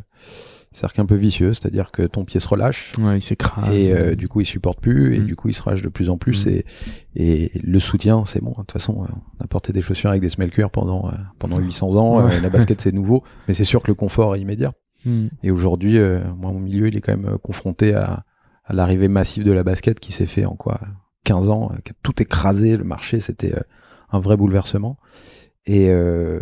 cercle 0.72 1.02
un 1.02 1.06
peu 1.06 1.16
vicieux, 1.16 1.54
c'est-à-dire 1.54 1.92
que 1.92 2.04
ton 2.04 2.24
pied 2.26 2.40
se 2.40 2.48
relâche. 2.48 2.94
Ouais, 3.00 3.18
il 3.18 3.22
s'écrase. 3.22 3.74
et 3.74 3.92
euh, 3.94 4.16
du 4.16 4.28
coup 4.28 4.42
il 4.42 4.46
supporte 4.46 4.80
plus 4.80 5.16
et 5.16 5.20
Mm. 5.20 5.26
du 5.26 5.36
coup 5.36 5.50
il 5.50 5.54
se 5.54 5.62
rage 5.64 5.82
de 5.82 5.90
plus 5.90 6.10
en 6.10 6.18
plus 6.18 6.46
Mm. 6.46 6.50
et, 6.50 6.66
et 7.16 7.52
le 7.64 7.80
soutien 7.80 8.24
c'est 8.26 8.42
bon 8.42 8.52
de 8.52 8.56
toute 8.58 8.72
façon 8.72 9.04
euh, 9.04 9.08
on 9.40 9.44
a 9.44 9.48
porté 9.48 9.72
des 9.74 9.82
chaussures 9.82 10.10
avec 10.10 10.22
des 10.22 10.30
cuir 10.50 10.70
pendant 10.70 11.10
euh, 11.10 11.12
pendant 11.40 11.58
800 11.60 11.96
ans 11.96 12.26
Ouais. 12.26 12.36
euh, 12.36 12.40
la 12.42 12.50
basket 12.50 12.82
c'est 12.82 12.92
nouveau 12.92 13.24
mais 13.48 13.54
c'est 13.54 13.64
sûr 13.64 13.82
que 13.82 13.88
le 13.88 13.96
confort 13.96 14.36
est 14.36 14.42
immédiat 14.42 14.74
Mm. 15.06 15.28
et 15.44 15.52
aujourd'hui 15.52 15.98
euh, 15.98 16.22
moi 16.38 16.52
mon 16.54 16.60
milieu 16.62 16.88
il 16.88 16.96
est 16.96 17.02
quand 17.02 17.18
même 17.18 17.38
confronté 17.40 17.94
à, 17.94 18.24
à 18.64 18.74
l'arrivée 18.74 19.10
massive 19.10 19.44
de 19.44 19.52
la 19.52 19.64
basket 19.64 20.00
qui 20.00 20.12
s'est 20.14 20.26
fait 20.28 20.46
en 20.46 20.56
quoi 20.56 20.80
15 21.26 21.50
ans 21.50 21.72
qui 21.84 21.92
a 21.92 21.96
tout 22.04 22.22
écrasé 22.22 22.78
le 22.78 22.84
marché 22.86 23.20
c'était 23.20 23.54
un 24.12 24.20
vrai 24.20 24.38
bouleversement 24.38 24.98
et 25.66 25.90
euh, 25.90 26.40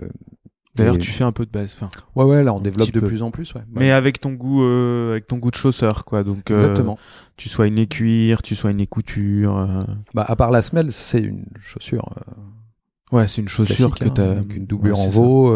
D'ailleurs, 0.76 0.98
tu 0.98 1.12
fais 1.12 1.24
un 1.26 1.32
peu 1.34 1.46
de 1.46 1.52
base. 1.52 1.74
Enfin, 1.76 1.90
ouais 2.16 2.24
ouais 2.24 2.44
là 2.44 2.54
on 2.54 2.62
développe 2.62 2.92
de 2.92 3.00
peu. 3.02 3.08
plus 3.08 3.22
en 3.22 3.30
plus 3.32 3.54
ouais, 3.54 3.62
mais 3.74 3.92
avec 3.92 4.22
ton 4.22 4.32
goût, 4.32 4.64
euh, 4.64 5.12
avec 5.12 5.28
ton 5.28 5.38
goût 5.38 5.52
de 5.52 5.56
chausseur, 5.56 6.06
quoi. 6.06 6.24
Donc, 6.24 6.50
euh, 6.50 6.56
exactement 6.56 6.98
tu 7.36 7.50
sois 7.50 7.68
une 7.68 7.86
cuir, 7.88 8.42
tu 8.42 8.56
sois 8.56 8.72
une 8.72 8.86
couture. 8.88 9.58
euh, 9.58 9.84
bah 10.14 10.24
à 10.28 10.36
part 10.36 10.52
la 10.52 10.62
semelle 10.62 10.92
c'est 10.94 11.20
une 11.20 11.46
chaussure 11.60 12.14
euh, 12.18 13.18
Ouais, 13.18 13.28
c'est 13.28 13.42
une 13.42 13.50
chaussure 13.50 13.98
que 13.98 14.06
hein, 14.06 14.12
t'as. 14.16 14.32
avec 14.32 14.56
une 14.56 14.66
doublure 14.66 14.98
Ouais, 14.98 15.06
en 15.06 15.10
veau, 15.10 15.54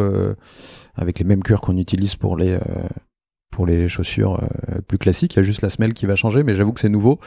avec 0.96 1.20
les 1.20 1.26
mêmes 1.26 1.44
cuirs 1.44 1.62
qu'on 1.62 1.78
utilise 1.78 2.16
pour 2.18 2.36
les 2.36 2.60
pour 3.52 3.66
les 3.66 3.88
chaussures 3.88 4.42
plus 4.88 4.98
classiques. 4.98 5.36
Il 5.36 5.38
y 5.38 5.40
a 5.40 5.44
juste 5.44 5.62
la 5.62 5.70
semelle 5.70 5.94
qui 5.94 6.06
va 6.06 6.18
changer, 6.18 6.44
mais 6.44 6.56
j'avoue 6.56 6.74
que 6.74 6.82
c'est 6.82 6.90
nouveau. 6.90 7.20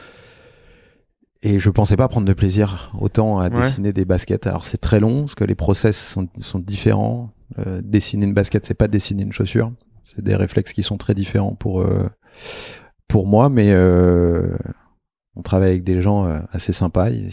Et 1.41 1.57
je 1.57 1.69
pensais 1.69 1.95
pas 1.95 2.07
prendre 2.09 2.27
de 2.27 2.33
plaisir 2.33 2.91
autant 2.99 3.39
à 3.39 3.49
dessiner 3.49 3.93
des 3.93 4.05
baskets. 4.05 4.45
Alors 4.45 4.65
c'est 4.65 4.77
très 4.77 4.99
long, 4.99 5.21
parce 5.21 5.35
que 5.35 5.45
les 5.45 5.55
process 5.55 5.97
sont, 5.97 6.27
sont 6.39 6.59
différents. 6.59 7.31
Euh, 7.57 7.81
dessiner 7.83 8.25
une 8.25 8.33
basket, 8.33 8.63
c'est 8.65 8.73
pas 8.75 8.87
dessiner 8.87 9.23
une 9.23 9.31
chaussure. 9.33 9.71
C'est 10.03 10.23
des 10.23 10.35
réflexes 10.35 10.73
qui 10.73 10.83
sont 10.83 10.97
très 10.97 11.13
différents 11.15 11.55
pour 11.55 11.81
euh, 11.81 12.07
pour 13.07 13.25
moi, 13.27 13.49
mais 13.49 13.71
euh, 13.71 14.55
on 15.35 15.41
travaille 15.41 15.71
avec 15.71 15.83
des 15.83 16.01
gens 16.01 16.25
assez 16.51 16.73
sympas. 16.73 17.09
Il, 17.09 17.29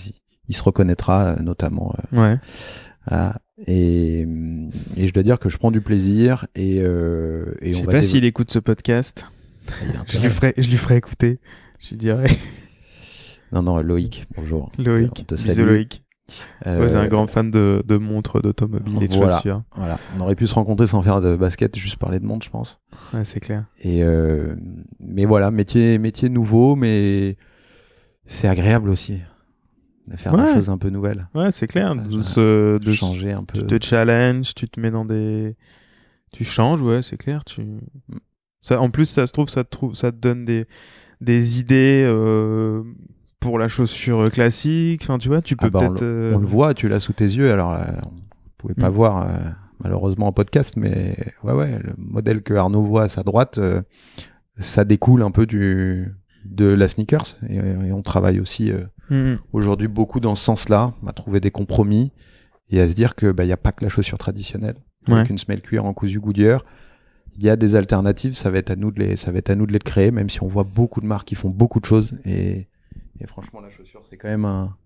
il 0.48 0.56
se 0.56 0.62
reconnaîtra 0.62 1.36
notamment 1.42 1.94
Ouais. 2.12 2.38
voilà. 3.06 3.40
Et, 3.66 4.26
et 4.96 5.08
je 5.08 5.12
dois 5.14 5.22
dire 5.22 5.38
que 5.38 5.48
je 5.48 5.56
prends 5.56 5.70
du 5.70 5.80
plaisir 5.80 6.46
et, 6.54 6.80
euh, 6.80 7.54
et 7.60 7.72
Je 7.72 7.78
sais 7.78 7.84
pas 7.84 8.02
s'il 8.02 8.24
écoute 8.24 8.50
ce 8.50 8.58
podcast. 8.58 9.26
Il 9.82 9.96
a 9.96 10.04
Je 10.06 10.20
lui 10.20 10.28
ferai, 10.28 10.54
je 10.56 10.68
lui 10.68 10.76
ferai 10.76 10.96
écouter. 10.96 11.40
Je 11.80 11.90
lui 11.90 11.96
dirai. 11.96 12.28
Non, 13.52 13.62
non, 13.62 13.78
Loïc, 13.80 14.26
bonjour. 14.36 14.70
Loïc. 14.78 15.12
On 15.20 15.24
te 15.24 15.36
salue. 15.36 15.60
Loïc. 15.66 16.02
Euh, 16.66 16.80
Ouais, 16.80 16.88
c'est 16.88 16.96
un 16.96 17.06
grand 17.06 17.26
fan 17.28 17.50
de, 17.50 17.82
de 17.86 17.96
montres, 17.96 18.40
d'automobile 18.42 19.02
et 19.02 19.08
de 19.08 19.14
Voilà. 19.14 19.36
chaussures. 19.36 19.62
Voilà. 19.76 19.96
On 20.16 20.20
aurait 20.22 20.34
pu 20.34 20.46
se 20.46 20.54
rencontrer 20.54 20.86
sans 20.88 21.00
faire 21.02 21.20
de 21.20 21.36
basket, 21.36 21.76
juste 21.78 21.96
parler 21.96 22.18
de 22.18 22.26
monde, 22.26 22.42
je 22.42 22.50
pense. 22.50 22.80
Ouais, 23.14 23.24
c'est 23.24 23.38
clair. 23.40 23.64
Et 23.82 24.02
euh, 24.02 24.56
mais 24.98 25.24
voilà, 25.24 25.50
métier, 25.50 25.98
métier 25.98 26.28
nouveau, 26.28 26.74
mais 26.74 27.36
c'est 28.24 28.48
agréable 28.48 28.90
aussi 28.90 29.20
de 30.08 30.16
faire 30.16 30.34
Ouais. 30.34 30.46
des 30.46 30.54
choses 30.54 30.70
un 30.70 30.78
peu 30.78 30.88
nouvelles, 30.90 31.28
Ouais, 31.34 31.50
c'est 31.52 31.66
clair. 31.68 31.94
Ouais, 31.96 32.02
De 32.04 32.18
je- 32.18 32.22
se, 32.22 32.78
de 32.78 32.84
de 32.84 32.92
changer 32.92 33.32
un 33.32 33.44
peu. 33.44 33.58
Tu 33.60 33.66
te 33.78 33.84
challenges, 33.86 34.54
tu 34.54 34.68
te 34.68 34.80
mets 34.80 34.90
dans 34.90 35.04
des. 35.04 35.56
Tu 36.32 36.44
changes, 36.44 36.82
ouais, 36.82 37.02
c'est 37.02 37.16
clair. 37.16 37.44
Tu... 37.44 37.60
Mm. 37.62 37.80
Ça, 38.60 38.80
en 38.80 38.90
plus, 38.90 39.06
ça 39.06 39.26
se 39.28 39.32
trouve, 39.32 39.48
ça 39.48 39.62
te, 39.62 39.70
trouve, 39.70 39.94
ça 39.94 40.10
te 40.10 40.16
donne 40.16 40.44
des, 40.44 40.66
des 41.20 41.60
idées 41.60 42.04
euh, 42.04 42.82
pour 43.46 43.58
la 43.58 43.68
chaussure 43.68 44.24
classique. 44.30 45.02
Enfin, 45.04 45.18
tu 45.18 45.28
vois, 45.28 45.40
tu 45.42 45.56
peux 45.56 45.66
Ah 45.66 45.70
bah, 45.70 45.80
on 45.84 45.88
peut-être. 45.88 46.02
euh, 46.02 46.34
On 46.34 46.38
le 46.38 46.46
voit, 46.46 46.74
tu 46.74 46.88
l'as 46.88 47.00
sous 47.00 47.12
tes 47.12 47.24
yeux. 47.24 47.50
Alors, 47.52 47.72
euh, 47.72 47.84
on 48.04 48.10
pouvait 48.58 48.74
pas 48.74 48.90
Mm. 48.90 48.94
voir 48.94 49.22
euh, 49.22 49.28
malheureusement 49.82 50.26
en 50.28 50.32
podcast, 50.32 50.74
mais 50.76 51.16
ouais, 51.44 51.52
ouais, 51.52 51.78
le 51.78 51.92
modèle 51.98 52.42
que 52.42 52.54
Arnaud 52.54 52.82
voit 52.82 53.04
à 53.04 53.08
sa 53.08 53.22
droite, 53.22 53.58
euh, 53.58 53.82
ça 54.58 54.84
découle 54.84 55.22
un 55.22 55.30
peu 55.30 55.46
du 55.46 56.12
de 56.44 56.66
la 56.66 56.86
sneakers 56.86 57.38
et, 57.48 57.56
et 57.56 57.92
on 57.92 58.02
travaille 58.02 58.40
aussi 58.40 58.70
euh, 58.72 58.84
Mm, 59.08 59.36
aujourd'hui 59.52 59.86
beaucoup 59.86 60.18
dans 60.18 60.34
ce 60.34 60.42
sens-là, 60.44 60.92
à 61.06 61.12
trouver 61.12 61.38
des 61.38 61.52
compromis 61.52 62.10
et 62.70 62.80
à 62.80 62.88
se 62.88 62.94
dire 62.96 63.14
que 63.14 63.30
bah 63.30 63.44
il 63.44 63.48
y 63.48 63.52
a 63.52 63.56
pas 63.56 63.70
que 63.70 63.84
la 63.84 63.88
chaussure 63.88 64.18
traditionnelle 64.18 64.74
avec 65.06 65.18
Ouais. 65.24 65.26
une 65.30 65.38
semelle 65.38 65.60
cuir 65.62 65.84
en 65.84 65.92
cousu 65.94 66.18
Goodyear. 66.18 66.64
Il 67.36 67.44
y 67.44 67.48
a 67.48 67.54
des 67.54 67.76
alternatives, 67.76 68.34
ça 68.34 68.50
va 68.50 68.58
être 68.58 68.70
à 68.70 68.74
nous 68.76 68.90
de 68.90 68.98
les, 68.98 69.14
ça 69.16 69.30
va 69.30 69.38
être 69.38 69.50
à 69.50 69.54
nous 69.54 69.66
de 69.66 69.72
les 69.72 69.78
créer, 69.78 70.10
même 70.10 70.28
si 70.28 70.42
on 70.42 70.48
voit 70.48 70.64
beaucoup 70.64 71.00
de 71.00 71.06
marques 71.06 71.28
qui 71.28 71.36
font 71.36 71.50
beaucoup 71.50 71.78
de 71.78 71.84
choses 71.84 72.14
et, 72.24 72.66
et 73.20 73.26
franchement 73.26 73.60
la 73.60 73.70
chaussure 73.70 74.02
c'est 74.08 74.16
quand 74.16 74.28
même 74.28 74.44
un, 74.44 74.76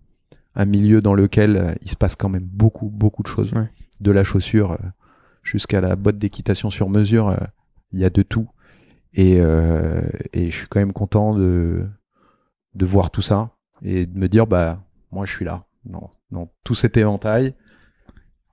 un 0.55 0.65
milieu 0.65 1.01
dans 1.01 1.13
lequel 1.13 1.57
euh, 1.57 1.73
il 1.81 1.89
se 1.89 1.95
passe 1.95 2.15
quand 2.15 2.29
même 2.29 2.43
beaucoup 2.45 2.89
beaucoup 2.89 3.23
de 3.23 3.27
choses. 3.27 3.53
Ouais. 3.53 3.69
De 3.99 4.11
la 4.11 4.23
chaussure 4.23 4.71
euh, 4.73 4.77
jusqu'à 5.43 5.81
la 5.81 5.95
botte 5.95 6.17
d'équitation 6.17 6.69
sur 6.69 6.89
mesure, 6.89 7.29
euh, 7.29 7.37
il 7.91 7.99
y 7.99 8.05
a 8.05 8.09
de 8.09 8.21
tout 8.21 8.49
et, 9.13 9.39
euh, 9.39 10.01
et 10.33 10.49
je 10.49 10.57
suis 10.57 10.67
quand 10.67 10.79
même 10.79 10.93
content 10.93 11.35
de 11.35 11.85
de 12.73 12.85
voir 12.85 13.11
tout 13.11 13.21
ça 13.21 13.51
et 13.81 14.05
de 14.05 14.17
me 14.17 14.27
dire 14.29 14.47
bah 14.47 14.81
moi 15.11 15.25
je 15.25 15.33
suis 15.33 15.45
là 15.45 15.65
dans, 15.83 16.09
dans 16.31 16.51
tout 16.63 16.75
cet 16.75 16.95
éventail 16.95 17.53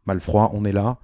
mal 0.06 0.20
froid 0.20 0.50
on 0.54 0.64
est 0.64 0.72
là 0.72 0.98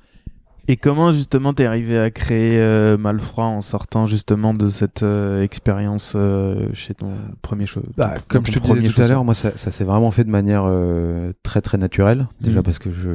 Et 0.67 0.77
comment 0.79 1.11
justement 1.13 1.53
t'es 1.53 1.67
arrivé 1.67 1.99
à 1.99 2.11
créer 2.11 2.59
euh, 2.59 2.97
Malfroid 2.97 3.45
en 3.45 3.61
sortant 3.61 4.07
justement 4.07 4.55
de 4.55 4.69
cette 4.71 5.03
euh, 5.03 5.43
expérience 5.43 6.15
euh, 6.17 6.69
chez 6.73 6.95
ton 6.95 7.13
premier 7.43 7.67
show 7.67 7.83
Bah, 7.99 8.15
comme 8.29 8.47
je 8.47 8.53
te 8.53 8.59
disais 8.59 8.89
tout 8.89 9.03
à 9.03 9.07
l'heure, 9.09 9.25
moi, 9.25 9.35
ça, 9.35 9.55
ça 9.57 9.71
s'est 9.71 9.85
vraiment 9.85 10.11
fait 10.11 10.25
de 10.25 10.31
manière 10.31 10.63
euh, 10.67 11.33
très 11.43 11.61
très 11.61 11.77
naturelle. 11.77 12.29
Déjà 12.41 12.59
Mhm. 12.61 12.63
parce 12.65 12.79
que 12.79 12.91
je 12.91 13.11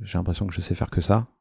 j'ai 0.00 0.16
l'impression 0.16 0.46
que 0.46 0.54
je 0.54 0.60
sais 0.60 0.74
faire 0.74 0.90
que 0.90 1.00
ça. 1.00 1.26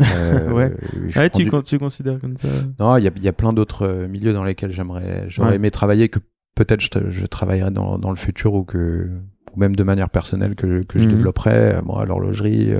Euh, 0.00 0.50
Ouais. 0.52 0.72
Ouais, 1.16 1.28
prends 1.28 1.38
tu, 1.38 1.44
du- 1.44 1.50
con- 1.50 1.62
tu 1.62 1.78
considères 1.78 2.18
comme 2.20 2.36
ça 2.36 2.48
Non, 2.78 2.96
il 2.96 3.04
y 3.04 3.08
a, 3.08 3.10
il 3.14 3.22
y 3.22 3.28
a 3.28 3.32
plein 3.32 3.52
d'autres 3.52 3.86
euh, 3.86 4.08
milieux 4.08 4.32
dans 4.32 4.44
lesquels 4.44 4.70
j'aimerais, 4.72 5.26
j'aurais 5.28 5.50
Ouais. 5.50 5.56
aimé 5.56 5.70
travailler 5.70 6.08
que 6.08 6.20
peut-être 6.54 6.80
je, 6.80 6.88
je 7.10 7.26
travaillerai 7.26 7.70
dans, 7.70 7.98
dans 7.98 8.10
le 8.10 8.16
futur 8.16 8.54
ou 8.54 8.64
que 8.64 9.08
ou 9.54 9.58
même 9.58 9.74
de 9.74 9.82
manière 9.82 10.08
personnelle 10.10 10.54
que, 10.54 10.82
que 10.84 10.98
je 11.00 11.04
Mhm. 11.06 11.10
développerai. 11.16 11.74
Euh, 11.74 11.82
Moi, 11.82 12.04
l'horlogerie, 12.06 12.72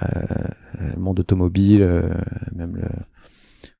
le 0.00 1.00
monde 1.00 1.20
automobile, 1.20 1.82
euh, 1.82 2.08
même 2.54 2.76
le, 2.76 2.82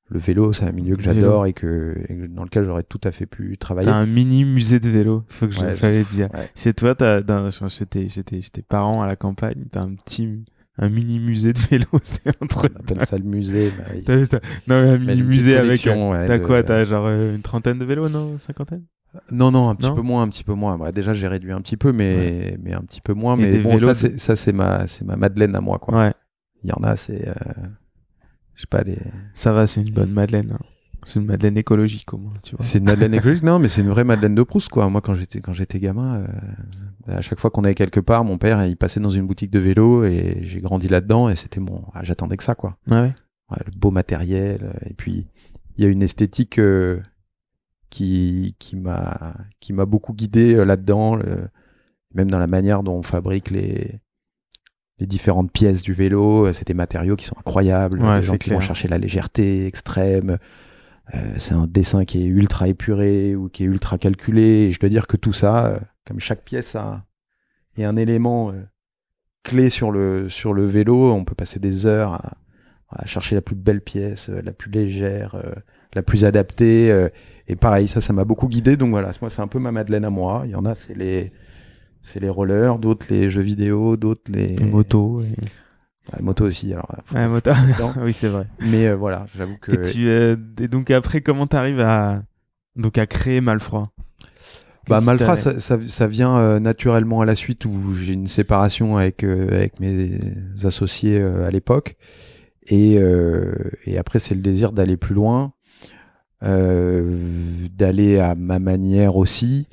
le 0.09 0.19
vélo, 0.19 0.53
c'est 0.53 0.65
un 0.65 0.71
milieu 0.71 0.95
que 0.95 1.01
Le 1.01 1.05
j'adore 1.13 1.45
et 1.45 1.53
que, 1.53 1.95
et 2.09 2.27
dans 2.27 2.43
lequel 2.43 2.63
j'aurais 2.63 2.83
tout 2.83 3.01
à 3.03 3.11
fait 3.11 3.25
pu 3.25 3.57
travailler. 3.57 3.87
T'as 3.89 3.95
un 3.95 4.05
mini 4.05 4.45
musée 4.45 4.79
de 4.79 4.89
vélo, 4.89 5.23
faut 5.27 5.47
que 5.47 5.53
je 5.53 5.59
Ouais, 5.61 5.73
fallait 5.73 6.03
dire. 6.03 6.29
ouais. 6.33 6.47
Chez 6.55 6.73
toi, 6.73 6.95
t'as, 6.95 7.21
chez, 7.69 7.85
tes, 7.85 8.07
chez, 8.09 8.23
tes, 8.23 8.41
chez 8.41 8.49
tes 8.49 8.61
parents 8.61 9.01
à 9.01 9.07
la 9.07 9.15
campagne, 9.15 9.65
t'as 9.71 9.81
un 9.81 9.93
petit, 9.95 10.45
un 10.77 10.89
mini 10.89 11.19
musée 11.19 11.53
de 11.53 11.59
vélo, 11.59 11.85
c'est 12.03 12.27
un 12.41 12.47
truc. 12.47 12.71
On 12.75 12.79
appelle 12.79 13.05
ça 13.05 13.17
le 13.17 13.23
musée. 13.25 13.69
bah, 13.77 13.83
il- 13.95 14.03
vu 14.19 14.25
ça? 14.25 14.39
Non, 14.67 14.81
mais 14.83 14.89
un 14.91 14.97
mini 14.97 15.23
musée 15.23 15.57
avec. 15.57 15.85
euh, 15.87 16.09
ouais, 16.11 16.27
T'as 16.27 16.39
de- 16.39 16.45
quoi? 16.45 16.63
T'as 16.63 16.83
genre 16.83 17.05
euh, 17.07 17.35
une 17.35 17.41
trentaine 17.41 17.77
de 17.79 17.85
vélos, 17.85 18.09
non 18.09 18.39
Cinquantaine? 18.39 18.83
Non, 19.31 19.51
non, 19.51 19.69
un 19.69 19.75
petit 19.75 19.89
Non 19.89 19.95
peu 19.95 20.01
moins, 20.01 20.21
un 20.23 20.27
petit 20.29 20.43
peu 20.43 20.53
moins. 20.53 20.77
Bah, 20.77 20.91
déjà, 20.91 21.13
j'ai 21.13 21.27
réduit 21.27 21.51
un 21.51 21.61
petit 21.61 21.77
peu, 21.77 21.91
mais, 21.91 22.57
mais 22.61 22.73
un 22.73 22.81
petit 22.81 23.01
peu 23.01 23.13
moins. 23.13 23.37
Et 23.37 23.41
Mais 23.51 23.59
bon, 23.59 23.75
vélos 23.75 23.93
ça, 23.93 24.35
c'est, 24.35 24.53
ma, 24.53 24.85
c'est 24.87 25.03
ma 25.05 25.15
Madeleine 25.15 25.55
à 25.55 25.61
moi, 25.61 25.79
quoi. 25.79 25.97
Ouais, 25.97 26.13
Il 26.63 26.69
y 26.69 26.73
en 26.73 26.83
a, 26.83 26.95
c'est, 26.95 27.27
euh, 27.27 27.33
je 28.55 28.61
sais 28.61 28.67
pas, 28.69 28.83
les, 28.83 28.97
ça 29.33 29.53
va, 29.53 29.65
c'est 29.67 29.81
une 29.81 29.91
bonne 29.93 30.11
Madeleine. 30.11 30.51
hein. 30.53 30.63
C'est 31.03 31.19
une 31.19 31.25
Madeleine 31.27 31.57
écologique 31.57 32.13
au 32.13 32.17
moins, 32.17 32.33
tu 32.43 32.55
vois. 32.55 32.65
c'est 32.65 32.79
une 32.79 32.85
Madeleine 32.85 33.13
écologique. 33.15 33.43
Non, 33.43 33.59
mais 33.59 33.69
c'est 33.69 33.81
une 33.81 33.89
vraie 33.89 34.03
Madeleine 34.03 34.35
de 34.35 34.43
Proust, 34.43 34.67
quoi. 34.69 34.89
Moi, 34.89 34.99
quand 35.01 35.13
j'étais, 35.13 35.39
quand 35.39 35.53
j'étais 35.53 35.79
gamin, 35.79 36.17
euh, 37.07 37.15
à 37.15 37.21
chaque 37.21 37.39
fois 37.39 37.49
qu'on 37.49 37.63
allait 37.63 37.75
quelque 37.75 37.99
part, 38.01 38.23
mon 38.25 38.37
père, 38.37 38.65
il 38.65 38.75
passait 38.75 38.99
dans 38.99 39.09
une 39.09 39.25
boutique 39.25 39.51
de 39.51 39.59
vélo 39.59 40.03
et 40.03 40.39
j'ai 40.41 40.59
grandi 40.59 40.89
là-dedans 40.89 41.29
et 41.29 41.35
c'était 41.35 41.59
mon, 41.61 41.83
ah, 41.93 42.03
j'attendais 42.03 42.35
que 42.35 42.43
ça, 42.43 42.55
quoi. 42.55 42.77
Ah 42.91 43.03
ouais 43.03 43.15
Ouais, 43.49 43.57
le 43.65 43.71
beau 43.77 43.89
matériel. 43.91 44.59
euh, 44.63 44.89
Et 44.89 44.93
puis, 44.93 45.27
il 45.77 45.83
y 45.83 45.87
a 45.87 45.89
une 45.89 46.03
esthétique 46.03 46.59
euh, 46.59 46.99
qui, 47.89 48.55
qui 48.59 48.75
m'a, 48.75 49.33
qui 49.59 49.73
m'a 49.73 49.85
beaucoup 49.85 50.13
guidé 50.13 50.55
euh, 50.55 50.65
là-dedans, 50.65 51.17
même 52.13 52.29
dans 52.31 52.39
la 52.39 52.47
manière 52.47 52.83
dont 52.83 52.95
on 52.95 53.03
fabrique 53.03 53.49
les, 53.51 53.99
les 54.99 55.05
différentes 55.07 55.51
pièces 55.51 55.81
du 55.81 55.93
vélo. 55.93 56.47
euh, 56.47 56.53
C'est 56.53 56.67
des 56.67 56.73
matériaux 56.73 57.15
qui 57.15 57.25
sont 57.25 57.37
incroyables. 57.37 58.01
Ouais, 58.01 58.17
des 58.17 58.23
gens 58.23 58.37
qui 58.37 58.49
vont 58.49 58.59
chercher 58.59 58.87
la 58.87 58.97
légèreté 58.97 59.65
extrême. 59.65 60.37
Euh, 61.13 61.33
c'est 61.37 61.53
un 61.53 61.67
dessin 61.67 62.03
qui 62.03 62.21
est 62.23 62.25
ultra 62.25 62.67
épuré 62.67 63.35
ou 63.35 63.47
qui 63.49 63.63
est 63.63 63.67
ultra 63.67 63.97
calculé. 63.97 64.67
Et 64.67 64.71
je 64.71 64.79
dois 64.79 64.89
dire 64.89 65.07
que 65.07 65.15
tout 65.17 65.33
ça, 65.33 65.79
comme 66.05 66.19
chaque 66.19 66.43
pièce 66.43 66.75
a, 66.75 67.05
est 67.77 67.85
un 67.85 67.95
élément 67.95 68.51
euh, 68.51 68.63
clé 69.43 69.69
sur 69.69 69.91
le, 69.91 70.29
sur 70.29 70.53
le 70.53 70.65
vélo, 70.65 71.13
on 71.13 71.23
peut 71.23 71.35
passer 71.35 71.59
des 71.59 71.85
heures 71.85 72.13
à, 72.13 72.37
à 72.89 73.05
chercher 73.05 73.35
la 73.35 73.41
plus 73.41 73.55
belle 73.55 73.81
pièce, 73.81 74.27
la 74.29 74.51
plus 74.51 74.71
légère, 74.71 75.35
euh, 75.35 75.53
la 75.93 76.03
plus 76.03 76.25
adaptée. 76.25 76.91
euh, 76.91 77.09
et 77.47 77.55
pareil, 77.55 77.87
ça, 77.87 78.01
ça 78.01 78.11
m'a 78.13 78.25
beaucoup 78.25 78.47
guidé. 78.47 78.75
Donc 78.75 78.89
voilà, 78.89 79.11
moi, 79.21 79.29
c'est 79.29 79.41
un 79.41 79.47
peu 79.47 79.59
ma 79.59 79.71
Madeleine 79.71 80.05
à 80.05 80.09
moi. 80.09 80.41
Il 80.45 80.51
y 80.51 80.55
en 80.55 80.65
a, 80.65 80.75
c'est 80.75 80.95
les, 80.97 81.31
c'est 82.01 82.19
les 82.19 82.29
rollers, 82.29 82.77
d'autres 82.79 83.05
les 83.09 83.29
jeux 83.29 83.41
vidéo, 83.41 83.95
d'autres 83.97 84.29
les, 84.31 84.55
Les 84.55 84.65
motos. 84.65 85.21
Et... 85.21 85.27
Aussi. 86.41 86.73
Alors, 86.73 86.87
moto. 87.29 87.51
oui, 88.01 88.13
c'est 88.13 88.27
vrai. 88.29 88.47
mais 88.59 88.87
euh, 88.87 88.95
voilà, 88.95 89.27
j'avoue 89.37 89.57
que. 89.61 89.71
Et, 89.73 89.81
tu, 89.91 90.07
euh, 90.07 90.35
et 90.59 90.67
donc 90.67 90.89
après, 90.91 91.21
comment 91.21 91.47
t'arrives 91.47 91.81
à 91.81 92.23
donc 92.75 92.97
à 92.97 93.07
créer 93.07 93.41
Malfroid 93.41 93.91
Bah, 94.87 95.01
t'a- 95.17 95.35
ça, 95.35 95.59
ça, 95.59 95.77
ça 95.81 96.07
vient 96.07 96.37
euh, 96.37 96.59
naturellement 96.59 97.21
à 97.21 97.25
la 97.25 97.35
suite 97.35 97.65
où 97.65 97.93
j'ai 97.93 98.13
une 98.13 98.27
séparation 98.27 98.97
avec 98.97 99.23
euh, 99.23 99.47
avec 99.51 99.79
mes 99.79 100.19
associés 100.63 101.19
euh, 101.19 101.45
à 101.45 101.51
l'époque 101.51 101.97
et 102.67 102.97
euh, 102.99 103.53
et 103.85 103.97
après 103.97 104.19
c'est 104.19 104.35
le 104.35 104.41
désir 104.41 104.71
d'aller 104.71 104.95
plus 104.95 105.15
loin, 105.15 105.53
d'aller 106.41 108.19
à 108.19 108.35
ma 108.35 108.59
manière 108.59 109.15
aussi 109.15 109.67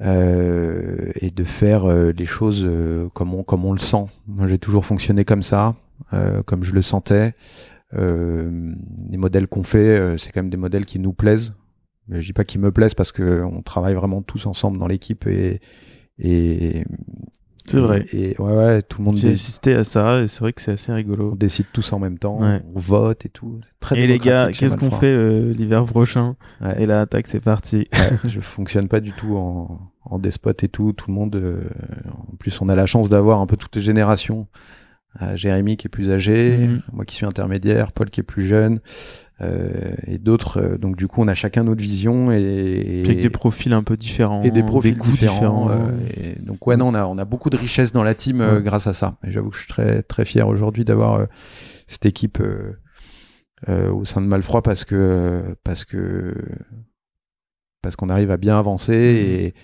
euh, 0.00 1.10
et 1.16 1.30
de 1.30 1.44
faire 1.44 1.84
euh, 1.84 2.12
les 2.12 2.26
choses 2.26 2.64
euh, 2.64 3.08
comme 3.14 3.34
on 3.34 3.42
comme 3.42 3.64
on 3.64 3.72
le 3.72 3.78
sent. 3.78 4.04
Moi 4.26 4.46
j'ai 4.46 4.58
toujours 4.58 4.84
fonctionné 4.84 5.24
comme 5.24 5.42
ça, 5.42 5.74
euh, 6.12 6.42
comme 6.42 6.62
je 6.62 6.72
le 6.72 6.82
sentais. 6.82 7.34
Euh, 7.94 8.74
les 9.10 9.16
modèles 9.16 9.48
qu'on 9.48 9.64
fait, 9.64 9.98
euh, 9.98 10.18
c'est 10.18 10.30
quand 10.30 10.42
même 10.42 10.50
des 10.50 10.58
modèles 10.58 10.86
qui 10.86 10.98
nous 10.98 11.12
plaisent. 11.12 11.54
Mais 12.06 12.22
je 12.22 12.26
dis 12.26 12.32
pas 12.32 12.44
qu'ils 12.44 12.60
me 12.60 12.70
plaisent 12.70 12.94
parce 12.94 13.12
que 13.12 13.42
on 13.42 13.62
travaille 13.62 13.94
vraiment 13.94 14.22
tous 14.22 14.46
ensemble 14.46 14.78
dans 14.78 14.86
l'équipe 14.86 15.26
et 15.26 15.60
et 16.18 16.84
C'est 17.68 17.80
vrai. 17.80 18.04
Et, 18.12 18.34
ouais 18.40 18.52
ouais, 18.56 18.82
tout 18.82 18.98
le 19.00 19.04
monde 19.06 19.16
J'ai 19.16 19.32
assisté 19.32 19.74
à 19.74 19.84
ça 19.84 20.20
et 20.22 20.26
c'est 20.28 20.40
vrai 20.40 20.52
que 20.52 20.60
c'est 20.62 20.72
assez 20.72 20.90
on 20.92 20.94
rigolo. 20.94 21.34
décide 21.36 21.66
tous 21.72 21.92
en 21.92 21.98
même 21.98 22.18
temps, 22.18 22.40
Ouais. 22.40 22.62
on 22.74 22.78
vote 22.80 23.24
et 23.24 23.28
tout. 23.28 23.60
Très 23.80 23.98
Et 24.00 24.06
les 24.06 24.18
gars, 24.18 24.50
qu'est-ce 24.52 24.76
qu'on 24.76 24.90
fait 24.90 25.06
euh, 25.12 25.52
l'hiver 25.52 25.84
prochain 25.84 26.36
Ouais. 26.60 26.82
Et 26.82 26.86
là, 26.86 27.06
tac, 27.06 27.26
c'est 27.26 27.40
parti. 27.40 27.88
Je 28.24 28.40
fonctionne 28.40 28.88
pas 28.88 29.00
du 29.00 29.12
tout 29.12 29.36
en, 29.36 29.80
en 30.04 30.18
despote 30.18 30.64
et 30.64 30.68
tout. 30.68 30.92
Tout 30.92 31.10
le 31.10 31.14
monde. 31.14 31.36
euh, 31.36 31.60
en 32.10 32.36
plus, 32.36 32.60
on 32.60 32.68
a 32.68 32.74
la 32.74 32.86
chance 32.86 33.08
d'avoir 33.08 33.40
un 33.40 33.46
peu 33.46 33.56
toutes 33.56 33.76
les 33.76 33.82
générations. 33.82 34.46
Jérémy 35.36 35.76
qui 35.76 35.86
est 35.86 35.90
plus 35.90 36.10
âgé, 36.10 36.56
Mhm. 36.58 36.82
moi 36.92 37.04
qui 37.04 37.14
suis 37.16 37.26
intermédiaire, 37.26 37.92
Paul 37.92 38.10
qui 38.10 38.20
est 38.20 38.22
plus 38.24 38.44
jeune, 38.46 38.80
euh, 39.40 39.92
et 40.06 40.18
d'autres. 40.18 40.58
euh, 40.60 40.78
donc 40.78 40.96
du 40.96 41.06
coup, 41.08 41.20
on 41.22 41.28
a 41.28 41.34
chacun 41.34 41.64
notre 41.64 41.80
vision 41.80 42.30
et, 42.32 43.02
Avec 43.04 43.20
des 43.20 43.30
profils 43.30 43.72
un 43.72 43.82
peu 43.82 43.96
différents. 43.96 44.42
et 44.42 44.50
des 44.50 44.62
profils 44.62 44.96
goûts 44.96 45.10
différents. 45.10 45.66
différents. 45.66 45.70
euh, 45.70 45.90
et 46.16 46.40
donc 46.42 46.66
ouais, 46.66 46.76
non, 46.76 46.88
on 46.88 46.94
a 46.94 47.04
on 47.06 47.18
a 47.18 47.24
beaucoup 47.24 47.50
de 47.50 47.56
richesse 47.56 47.92
dans 47.92 48.02
la 48.02 48.14
team 48.14 48.40
euh, 48.40 48.56
Ouais. 48.56 48.62
grâce 48.62 48.86
à 48.86 48.94
ça. 48.94 49.16
Et 49.26 49.30
j'avoue 49.32 49.50
que 49.50 49.56
je 49.56 49.62
suis 49.62 49.68
très 49.68 50.02
très 50.02 50.24
fier 50.24 50.46
aujourd'hui 50.48 50.84
d'avoir 50.84 51.14
euh, 51.14 51.26
cette 51.86 52.06
équipe 52.06 52.40
euh, 52.40 52.72
euh, 53.68 53.90
au 53.90 54.04
sein 54.04 54.20
de 54.20 54.26
Malfroid 54.26 54.62
parce 54.62 54.84
que 54.84 55.42
parce 55.64 55.84
que 55.84 56.34
parce 57.82 57.96
qu'on 57.96 58.08
arrive 58.08 58.30
à 58.30 58.36
bien 58.36 58.58
avancer 58.58 59.54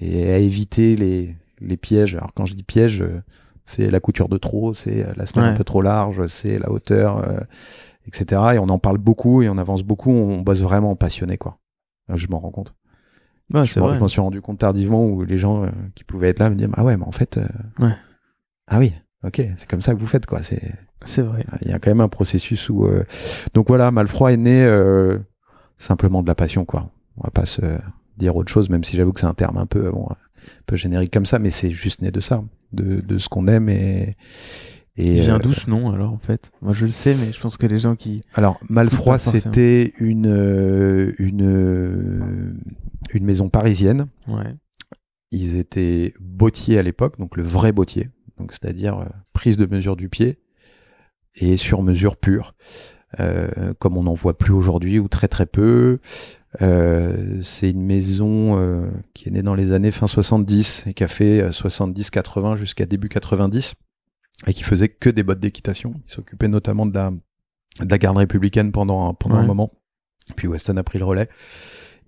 et, 0.00 0.06
et 0.06 0.32
à 0.32 0.38
éviter 0.38 0.96
les 0.96 1.34
les 1.60 1.76
pièges. 1.76 2.14
Alors 2.16 2.32
quand 2.34 2.44
je 2.46 2.54
dis 2.54 2.62
piège, 2.62 3.00
euh, 3.02 3.20
c'est 3.64 3.90
la 3.90 4.00
couture 4.00 4.28
de 4.28 4.36
trop, 4.38 4.74
c'est 4.74 5.06
la 5.16 5.26
semaine 5.26 5.46
Ouais. 5.46 5.50
un 5.52 5.56
peu 5.56 5.64
trop 5.64 5.82
large, 5.82 6.26
c'est 6.28 6.58
la 6.58 6.70
hauteur, 6.70 7.18
euh, 7.18 7.40
etc. 8.06 8.42
Et 8.54 8.58
on 8.58 8.68
en 8.68 8.78
parle 8.78 8.98
beaucoup 8.98 9.42
et 9.42 9.48
on 9.48 9.58
avance 9.58 9.82
beaucoup. 9.82 10.10
On 10.10 10.40
bosse 10.40 10.62
vraiment 10.62 10.94
passionné 10.96 11.38
quoi. 11.38 11.58
Je 12.12 12.26
m'en 12.28 12.38
rends 12.40 12.50
compte. 12.50 12.74
Ouais, 13.52 13.66
Je 13.66 13.78
m'en- 13.80 14.08
suis 14.08 14.20
rendu 14.20 14.40
compte 14.40 14.58
tardivement 14.58 15.04
où 15.06 15.22
les 15.24 15.36
gens 15.38 15.64
euh, 15.64 15.70
qui 15.94 16.04
pouvaient 16.04 16.28
être 16.30 16.38
là 16.38 16.48
me 16.50 16.54
disaient 16.54 16.70
ah 16.74 16.84
ouais 16.84 16.96
mais 16.96 17.04
en 17.04 17.12
fait 17.12 17.36
euh, 17.36 17.46
Ouais. 17.78 17.94
ah 18.68 18.78
oui 18.78 18.94
ok 19.22 19.42
c'est 19.56 19.68
comme 19.68 19.82
ça 19.82 19.94
que 19.94 19.98
vous 20.00 20.06
faites 20.06 20.24
quoi 20.24 20.42
c'est 20.42 20.72
C'est 21.04 21.20
vrai. 21.20 21.44
il 21.60 21.68
y 21.68 21.72
a 21.74 21.78
quand 21.78 21.90
même 21.90 22.00
un 22.00 22.08
processus 22.08 22.70
où 22.70 22.86
euh, 22.86 23.04
donc 23.52 23.68
voilà 23.68 23.90
Malfroid 23.90 24.32
est 24.32 24.38
né 24.38 24.64
euh, 24.64 25.18
simplement 25.76 26.22
de 26.22 26.26
la 26.26 26.34
passion 26.34 26.64
quoi 26.64 26.90
on 27.18 27.24
va 27.24 27.30
pas 27.30 27.44
se 27.44 27.60
dire 28.16 28.34
autre 28.34 28.50
chose 28.50 28.70
même 28.70 28.82
si 28.82 28.96
j'avoue 28.96 29.12
que 29.12 29.20
c'est 29.20 29.26
un 29.26 29.34
terme 29.34 29.58
un 29.58 29.66
peu 29.66 29.90
bon, 29.90 30.06
un 30.10 30.16
peu 30.66 30.76
générique 30.76 31.12
comme 31.12 31.26
ça 31.26 31.38
mais 31.38 31.50
c'est 31.50 31.70
juste 31.70 32.00
né 32.00 32.10
de 32.10 32.20
ça 32.20 32.42
de, 32.74 33.00
de 33.00 33.18
ce 33.18 33.28
qu'on 33.28 33.46
aime 33.48 33.68
et 33.68 34.16
et 34.96 35.16
Il 35.16 35.20
vient 35.22 35.36
euh, 35.36 35.38
d'où 35.40 35.52
ce 35.52 35.68
nom 35.68 35.90
alors 35.90 36.12
en 36.12 36.18
fait 36.18 36.52
Moi 36.62 36.72
je 36.72 36.84
le 36.84 36.92
sais, 36.92 37.16
mais 37.16 37.32
je 37.32 37.40
pense 37.40 37.56
que 37.56 37.66
les 37.66 37.80
gens 37.80 37.96
qui. 37.96 38.22
alors 38.34 38.60
Malfroid 38.68 39.18
forcément. 39.18 39.42
c'était 39.52 39.92
une 39.98 40.26
euh, 40.28 41.12
une 41.18 41.42
euh, 41.42 42.52
une 43.12 43.24
maison 43.24 43.48
parisienne 43.48 44.06
Ouais. 44.28 44.54
ils 45.32 45.56
étaient 45.56 46.14
bottiers 46.20 46.78
à 46.78 46.82
l'époque, 46.82 47.18
donc 47.18 47.36
le 47.36 47.42
vrai 47.42 47.72
bottier, 47.72 48.08
donc 48.38 48.52
c'est-à-dire 48.52 49.08
prise 49.32 49.56
de 49.56 49.66
mesure 49.66 49.96
du 49.96 50.08
pied 50.08 50.38
et 51.36 51.56
sur 51.56 51.82
mesure 51.82 52.16
pure, 52.16 52.54
comme 53.78 53.96
on 53.96 54.02
n'en 54.04 54.14
voit 54.14 54.36
plus 54.38 54.52
aujourd'hui 54.52 54.98
ou 54.98 55.08
très 55.08 55.28
très 55.28 55.46
peu. 55.46 55.98
Euh, 56.62 57.40
c'est 57.42 57.70
une 57.70 57.82
maison 57.84 58.56
euh, 58.58 58.88
qui 59.12 59.28
est 59.28 59.32
née 59.32 59.42
dans 59.42 59.54
les 59.56 59.72
années 59.72 59.90
fin 59.90 60.06
70 60.06 60.84
et 60.86 60.94
qui 60.94 61.02
a 61.02 61.08
fait 61.08 61.40
euh, 61.42 61.50
70-80 61.50 62.56
jusqu'à 62.56 62.86
début 62.86 63.08
90 63.08 63.74
et 64.46 64.52
qui 64.52 64.62
faisait 64.62 64.88
que 64.88 65.10
des 65.10 65.22
bottes 65.24 65.40
d'équitation. 65.40 65.94
Il 66.06 66.12
s'occupait 66.12 66.46
notamment 66.48 66.86
de 66.86 66.94
la, 66.94 67.10
de 67.10 67.90
la 67.90 67.98
garde 67.98 68.16
républicaine 68.18 68.70
pendant, 68.70 69.08
un- 69.08 69.14
pendant 69.14 69.34
un 69.36 69.46
moment. 69.46 69.72
Puis 70.36 70.46
Weston 70.46 70.76
a 70.76 70.82
pris 70.84 70.98
le 71.00 71.04
relais. 71.04 71.28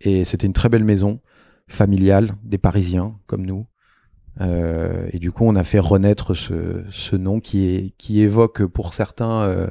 Et 0.00 0.24
c'était 0.24 0.46
une 0.46 0.52
très 0.52 0.68
belle 0.68 0.84
maison, 0.84 1.20
familiale, 1.68 2.36
des 2.44 2.58
Parisiens 2.58 3.16
comme 3.26 3.44
nous. 3.46 3.66
Euh, 4.40 5.08
et 5.12 5.18
du 5.18 5.32
coup, 5.32 5.44
on 5.44 5.56
a 5.56 5.64
fait 5.64 5.78
renaître 5.78 6.34
ce, 6.34 6.84
ce 6.90 7.16
nom 7.16 7.40
qui, 7.40 7.66
est, 7.66 7.94
qui 7.98 8.20
évoque 8.20 8.64
pour 8.66 8.92
certains 8.94 9.42
euh, 9.42 9.66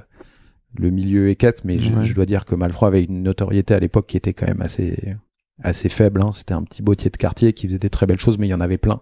le 0.78 0.90
milieu 0.90 1.30
équette, 1.30 1.64
mais 1.66 1.80
je, 1.80 1.92
Ouais. 1.94 2.04
je 2.04 2.14
dois 2.16 2.26
dire 2.26 2.46
que 2.46 2.56
Malfroid 2.56 2.88
avait 2.88 3.04
une 3.04 3.24
notoriété 3.24 3.74
à 3.74 3.80
l'époque 3.80 4.08
qui 4.08 4.18
était 4.18 4.34
quand 4.34 4.48
même 4.48 4.62
assez, 4.62 5.16
assez 5.64 5.90
faible. 5.90 6.22
hein. 6.22 6.32
C'était 6.34 6.54
un 6.54 6.64
petit 6.64 6.82
bottier 6.82 7.10
de 7.10 7.18
quartier 7.18 7.54
qui 7.54 7.68
faisait 7.68 7.80
des 7.80 7.90
très 7.90 8.06
belles 8.06 8.20
choses, 8.20 8.38
mais 8.38 8.48
il 8.48 8.52
y 8.52 8.54
en 8.54 8.62
avait 8.62 8.78
plein. 8.78 9.00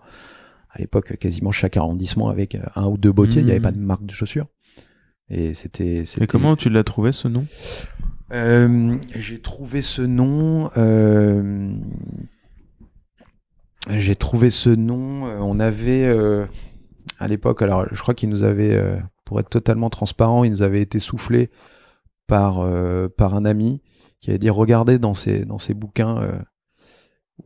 À 0.69 0.79
l'époque, 0.79 1.17
quasiment 1.17 1.51
chaque 1.51 1.77
arrondissement 1.77 2.29
avec 2.29 2.57
un 2.75 2.85
ou 2.87 2.97
deux 2.97 3.11
bottiers, 3.11 3.41
il 3.41 3.45
n'y 3.45 3.51
avait 3.51 3.59
Mhm. 3.59 3.63
pas 3.63 3.71
de 3.71 3.79
marque 3.79 4.05
de 4.05 4.11
chaussures. 4.13 4.47
Et 5.29 5.53
c'était. 5.53 6.03
Et 6.21 6.27
comment 6.27 6.55
tu 6.55 6.69
l'as 6.69 6.83
trouvé 6.83 7.11
ce 7.11 7.27
nom? 7.27 7.45
Euh, 8.33 8.95
j'ai 9.15 9.37
trouvé 9.39 9.81
ce 9.83 10.01
nom. 10.01 10.69
euh, 10.77 11.75
j'ai 13.89 14.15
trouvé 14.15 14.49
ce 14.49 14.69
nom. 14.69 15.27
euh, 15.27 15.37
on 15.39 15.59
avait 15.59 16.05
euh, 16.05 16.45
à 17.19 17.27
l'époque, 17.27 17.61
alors 17.61 17.85
je 17.91 18.01
crois 18.01 18.13
qu'il 18.13 18.29
nous 18.29 18.43
avait, 18.43 18.75
pour 19.33 19.39
être 19.39 19.49
totalement 19.49 19.89
transparent, 19.89 20.43
il 20.43 20.51
nous 20.51 20.61
avait 20.61 20.83
été 20.83 20.99
soufflé 20.99 21.49
par 22.27 22.59
euh, 22.59 23.07
par 23.09 23.33
un 23.33 23.45
ami 23.45 23.81
qui 24.19 24.29
avait 24.29 24.37
dit 24.37 24.51
regardez 24.51 24.99
dans 24.99 25.15
ces 25.15 25.43
dans 25.43 25.57
ces 25.57 25.73
bouquins 25.73 26.21
euh, 26.21 26.39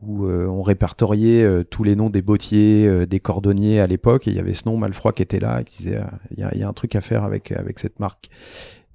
où 0.01 0.25
euh, 0.25 0.47
on 0.47 0.63
répertoriait 0.63 1.63
tous 1.63 1.85
les 1.85 1.95
noms 1.95 2.09
des 2.09 2.21
bottiers, 2.21 3.07
des 3.07 3.21
cordonniers 3.21 3.79
à 3.79 3.87
l'époque, 3.87 4.27
et 4.27 4.31
il 4.31 4.35
y 4.35 4.39
avait 4.39 4.53
ce 4.53 4.67
nom 4.67 4.75
Malfroid 4.75 5.13
qui 5.13 5.21
était 5.21 5.39
là, 5.39 5.61
et 5.61 5.63
qui 5.63 5.83
disait 5.83 5.95
ah, 5.95 6.11
il 6.31 6.39
y, 6.39 6.43
a, 6.43 6.53
il 6.55 6.59
y 6.59 6.63
a 6.63 6.67
un 6.67 6.73
truc 6.73 6.93
à 6.97 6.99
faire 6.99 7.23
avec 7.23 7.53
avec 7.53 7.79
cette 7.79 8.01
marque. 8.01 8.29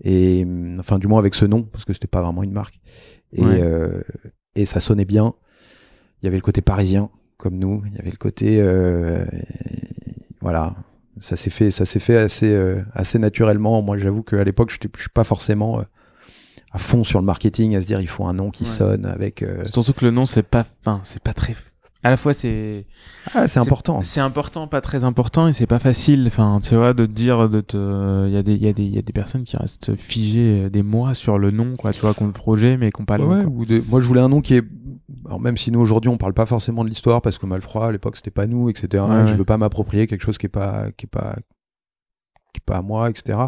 Et 0.04 0.42
hum, 0.44 0.78
enfin 0.78 0.98
du 0.98 1.06
moins 1.06 1.18
avec 1.18 1.34
ce 1.34 1.46
nom 1.46 1.62
parce 1.62 1.86
que 1.86 1.94
c'était 1.94 2.08
pas 2.08 2.20
vraiment 2.20 2.42
une 2.42 2.52
marque. 2.52 2.78
Et 3.32 3.42
Ouais. 3.42 3.62
et 4.54 4.66
ça 4.66 4.80
sonnait 4.80 5.06
bien. 5.06 5.32
Il 6.20 6.26
y 6.26 6.28
avait 6.28 6.36
le 6.36 6.42
côté 6.42 6.60
parisien 6.60 7.08
comme 7.38 7.56
nous. 7.56 7.82
Il 7.86 7.94
y 7.94 7.98
avait 7.98 8.10
le 8.10 8.18
côté 8.18 8.62
voilà 10.42 10.74
ça 11.18 11.36
s'est 11.36 11.50
fait, 11.50 11.70
ça 11.70 11.84
s'est 11.84 11.98
fait 12.00 12.16
assez, 12.16 12.52
euh, 12.52 12.82
assez 12.94 13.18
naturellement. 13.18 13.82
Moi, 13.82 13.96
j'avoue 13.98 14.22
qu'à 14.22 14.42
l'époque, 14.44 14.70
je 14.70 14.76
suis 14.98 15.08
pas 15.12 15.24
forcément 15.24 15.80
euh, 15.80 15.82
à 16.72 16.78
fond 16.78 17.04
sur 17.04 17.18
le 17.20 17.26
marketing, 17.26 17.76
à 17.76 17.80
se 17.80 17.86
dire 17.86 18.00
il 18.00 18.08
faut 18.08 18.24
un 18.26 18.32
nom 18.32 18.50
qui 18.50 18.64
Ouais. 18.64 18.70
sonne 18.70 19.06
avec. 19.06 19.42
euh, 19.42 19.64
Surtout 19.66 19.92
que 19.92 20.04
le 20.04 20.10
nom, 20.10 20.24
c'est 20.24 20.42
pas, 20.42 20.66
enfin, 20.80 21.00
c'est 21.04 21.22
pas 21.22 21.34
très. 21.34 21.54
À 22.04 22.10
la 22.10 22.16
fois, 22.16 22.34
c'est 22.34 22.86
Ah, 23.32 23.46
c'est 23.46 23.60
important. 23.60 24.02
c'est 24.02 24.20
important, 24.20 24.66
pas 24.66 24.80
très 24.80 25.04
important, 25.04 25.46
et 25.46 25.52
c'est 25.52 25.68
pas 25.68 25.78
facile. 25.78 26.24
Enfin, 26.26 26.58
tu 26.62 26.74
vois, 26.74 26.94
de 26.94 27.06
te 27.06 27.12
dire, 27.12 27.48
de 27.48 27.60
te, 27.60 28.26
il 28.26 28.32
y 28.32 28.36
a 28.36 28.42
des, 28.42 28.54
il 28.54 28.62
y 28.62 28.66
a 28.68 28.72
des, 28.72 28.82
il 28.84 28.94
y 28.94 28.98
a 28.98 29.02
des 29.02 29.12
personnes 29.12 29.44
qui 29.44 29.56
restent 29.56 29.94
figées 29.94 30.68
des 30.68 30.82
mois 30.82 31.14
sur 31.14 31.38
le 31.38 31.52
nom, 31.52 31.76
quoi. 31.76 31.92
Tu 31.92 32.00
vois, 32.00 32.12
qu'on 32.14 32.26
le 32.26 32.32
projet, 32.32 32.76
mais 32.76 32.90
qu'on 32.90 33.04
pas 33.04 33.18
le. 33.18 33.24
Ouais, 33.26 33.44
ou 33.44 33.64
des- 33.64 33.80
Moi, 33.82 34.00
je 34.00 34.06
voulais 34.08 34.20
un 34.20 34.28
nom 34.28 34.40
qui 34.40 34.54
est. 34.54 34.64
Alors, 35.26 35.40
même 35.40 35.56
si 35.56 35.70
nous 35.70 35.78
aujourd'hui 35.80 36.10
on 36.10 36.16
parle 36.16 36.34
pas 36.34 36.46
forcément 36.46 36.82
de 36.84 36.88
l'histoire 36.88 37.22
parce 37.22 37.38
que 37.38 37.46
Malfroid 37.46 37.86
à 37.86 37.92
l'époque 37.92 38.16
c'était 38.16 38.30
pas 38.32 38.46
nous, 38.48 38.68
etc. 38.68 39.04
Ouais, 39.08 39.26
je 39.28 39.34
veux 39.34 39.44
pas 39.44 39.56
m'approprier 39.58 40.06
quelque 40.08 40.22
chose 40.24 40.38
qui 40.38 40.46
est 40.46 40.48
pas, 40.48 40.90
qui 40.96 41.06
est 41.06 41.08
pas, 41.08 41.36
qui 42.52 42.58
est 42.58 42.64
pas 42.66 42.78
à 42.78 42.82
moi, 42.82 43.08
etc. 43.10 43.38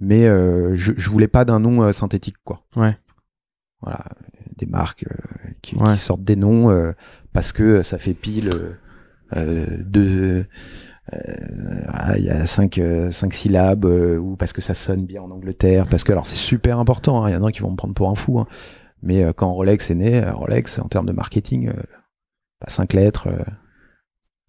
Mais 0.00 0.24
euh, 0.26 0.74
je, 0.74 0.92
je 0.96 1.10
voulais 1.10 1.28
pas 1.28 1.44
d'un 1.44 1.60
nom 1.60 1.82
euh, 1.82 1.92
synthétique, 1.92 2.36
quoi. 2.44 2.62
Ouais. 2.74 2.96
Voilà, 3.80 4.04
des 4.58 4.66
marques 4.66 5.04
euh, 5.10 5.48
qui, 5.62 5.76
Ouais. 5.76 5.94
qui 5.94 6.00
sortent 6.00 6.24
des 6.24 6.36
noms 6.36 6.70
euh, 6.70 6.92
parce 7.32 7.52
que 7.52 7.82
ça 7.82 7.98
fait 7.98 8.14
pile 8.14 8.48
euh, 8.50 8.70
euh, 9.36 9.66
de. 9.84 10.44
euh, 11.12 11.18
voilà, 11.90 12.18
Il 12.18 12.24
y 12.24 12.30
a 12.30 12.46
cinq, 12.46 12.78
euh, 12.78 13.10
cinq 13.10 13.34
syllabes 13.34 13.84
euh, 13.84 14.16
ou 14.18 14.36
parce 14.36 14.52
que 14.52 14.60
ça 14.62 14.74
sonne 14.74 15.04
bien 15.06 15.22
en 15.22 15.30
Angleterre 15.30 15.86
parce 15.88 16.04
que 16.04 16.12
alors 16.12 16.26
c'est 16.26 16.36
super 16.36 16.78
important 16.78 17.24
hein, 17.24 17.30
il 17.30 17.32
y 17.32 17.36
en 17.36 17.44
a 17.44 17.52
qui 17.52 17.60
vont 17.60 17.70
me 17.70 17.76
prendre 17.76 17.94
pour 17.94 18.08
un 18.10 18.14
fou 18.14 18.38
hein. 18.40 18.46
mais 19.02 19.24
euh, 19.24 19.32
quand 19.32 19.52
Rolex 19.52 19.90
est 19.90 19.94
né 19.96 20.22
euh, 20.22 20.32
Rolex 20.32 20.78
en 20.78 20.88
termes 20.88 21.06
de 21.06 21.12
marketing 21.12 21.68
euh, 21.68 21.72
pas 22.60 22.70
cinq 22.70 22.92
lettres 22.94 23.28
euh, 23.28 23.42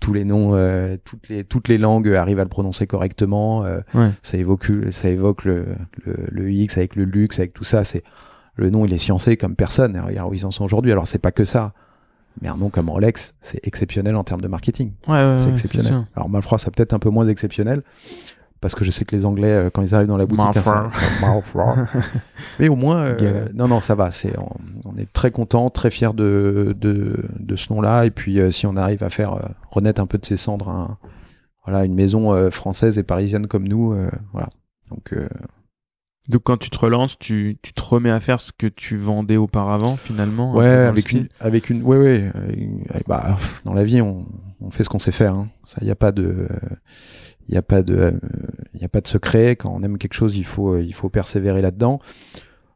tous 0.01 0.13
les 0.13 0.23
noms 0.25 0.55
euh, 0.55 0.97
toutes 1.03 1.29
les 1.29 1.43
toutes 1.43 1.67
les 1.67 1.77
langues 1.77 2.09
arrivent 2.09 2.39
à 2.39 2.43
le 2.43 2.49
prononcer 2.49 2.85
correctement 2.87 3.65
euh, 3.65 3.79
Ouais. 3.93 4.11
ça 4.21 4.37
évoque 4.37 4.71
ça 4.91 5.09
évoque 5.09 5.45
le, 5.45 5.65
le 6.05 6.15
le 6.29 6.51
X 6.51 6.77
avec 6.77 6.95
le 6.95 7.05
luxe 7.05 7.39
avec 7.39 7.53
tout 7.53 7.63
ça 7.63 7.83
c'est 7.83 8.03
le 8.55 8.69
nom 8.69 8.85
il 8.85 8.93
est 8.93 8.97
sciencé 8.97 9.37
comme 9.37 9.55
personne 9.55 9.95
et 9.95 9.99
regarde 9.99 10.29
où 10.31 10.33
ils 10.33 10.45
en 10.45 10.51
sont 10.51 10.63
aujourd'hui 10.63 10.91
alors 10.91 11.07
c'est 11.07 11.19
pas 11.19 11.31
que 11.31 11.45
ça 11.45 11.73
mais 12.41 12.47
un 12.49 12.57
nom 12.57 12.69
comme 12.69 12.89
Rolex 12.89 13.33
c'est 13.41 13.65
exceptionnel 13.65 14.15
en 14.15 14.23
termes 14.23 14.41
de 14.41 14.47
marketing 14.47 14.91
Ouais, 15.07 15.13
ouais, 15.13 15.37
c'est 15.39 15.45
ouais, 15.47 15.51
exceptionnel. 15.53 16.05
Alors 16.15 16.29
Malfroid, 16.29 16.57
c'est 16.59 16.73
peut-être 16.73 16.93
un 16.93 16.99
peu 16.99 17.09
moins 17.09 17.27
exceptionnel 17.27 17.81
parce 18.61 18.73
que 18.73 18.83
je 18.83 18.89
sais 18.91 19.05
que 19.05 19.15
les 19.15 19.25
Anglais, 19.27 19.51
euh, 19.51 19.69
quand 19.69 19.83
ils 19.83 19.93
arrivent 19.93 20.07
dans 20.07 20.17
la 20.17 20.25
boutique, 20.25 20.57
hein, 20.57 20.89
Malfroid. 20.91 20.91
ça- 20.93 21.27
Malfroid. 21.27 21.75
mais 22.59 22.67
au 22.67 22.75
moins, 22.75 23.03
euh, 23.03 23.47
non, 23.53 23.67
non, 23.67 23.79
ça 23.79 23.93
va. 23.93 24.09
C'est, 24.11 24.35
on, 24.39 24.49
on 24.85 24.97
est 24.97 25.11
très 25.13 25.29
content, 25.29 25.69
très 25.69 25.91
fier 25.91 26.13
de, 26.15 26.75
de, 26.79 27.25
de 27.37 27.55
ce 27.57 27.71
nom-là. 27.73 28.05
Et 28.05 28.11
puis, 28.11 28.39
euh, 28.39 28.49
si 28.49 28.65
on 28.65 28.75
arrive 28.75 29.03
à 29.03 29.09
faire 29.11 29.33
euh, 29.33 29.41
renaître 29.69 30.01
un 30.01 30.07
peu 30.07 30.17
de 30.17 30.25
ses 30.25 30.37
cendres, 30.37 30.69
un- 30.69 30.97
voilà, 31.65 31.85
une 31.85 31.93
maison 31.93 32.33
euh, 32.33 32.49
française 32.49 32.97
et 32.97 33.03
parisienne 33.03 33.45
comme 33.45 33.67
nous, 33.67 33.93
euh, 33.93 34.09
voilà. 34.31 34.49
Donc, 34.89 35.13
euh, 35.13 35.27
Donc 36.29 36.41
quand 36.43 36.57
tu 36.57 36.69
te 36.69 36.77
relances, 36.79 37.19
tu, 37.19 37.57
tu 37.61 37.73
te 37.73 37.81
remets 37.81 38.09
à 38.09 38.19
faire 38.19 38.39
ce 38.39 38.51
que 38.51 38.67
tu 38.67 38.97
vendais 38.97 39.37
auparavant 39.37 39.95
finalement. 39.95 40.55
ouais, 40.55 40.67
avec 40.67 41.11
une, 41.11 41.27
avec 41.39 41.69
une, 41.69 41.83
ouais, 41.83 41.97
ouais. 41.97 42.31
euh, 42.35 42.99
bah, 43.07 43.37
dans 43.63 43.73
la 43.73 43.83
vie, 43.83 44.01
on, 44.01 44.25
on 44.59 44.71
fait 44.71 44.83
ce 44.83 44.89
qu'on 44.89 44.99
sait 44.99 45.11
faire. 45.11 45.35
Hein. 45.35 45.49
Ça, 45.63 45.77
il 45.81 45.87
y 45.87 45.91
a 45.91 45.95
pas 45.95 46.11
de, 46.11 46.47
il 47.47 47.53
y 47.53 47.57
a 47.57 47.61
pas 47.61 47.83
de, 47.83 48.19
il 48.73 48.81
y 48.81 48.85
a 48.85 48.89
pas 48.89 49.01
de 49.01 49.07
secret. 49.07 49.55
Quand 49.55 49.71
on 49.71 49.83
aime 49.83 49.97
quelque 49.99 50.15
chose, 50.15 50.35
il 50.35 50.45
faut, 50.45 50.73
euh, 50.73 50.81
il 50.81 50.93
faut 50.93 51.09
persévérer 51.09 51.61
là-dedans. 51.61 51.99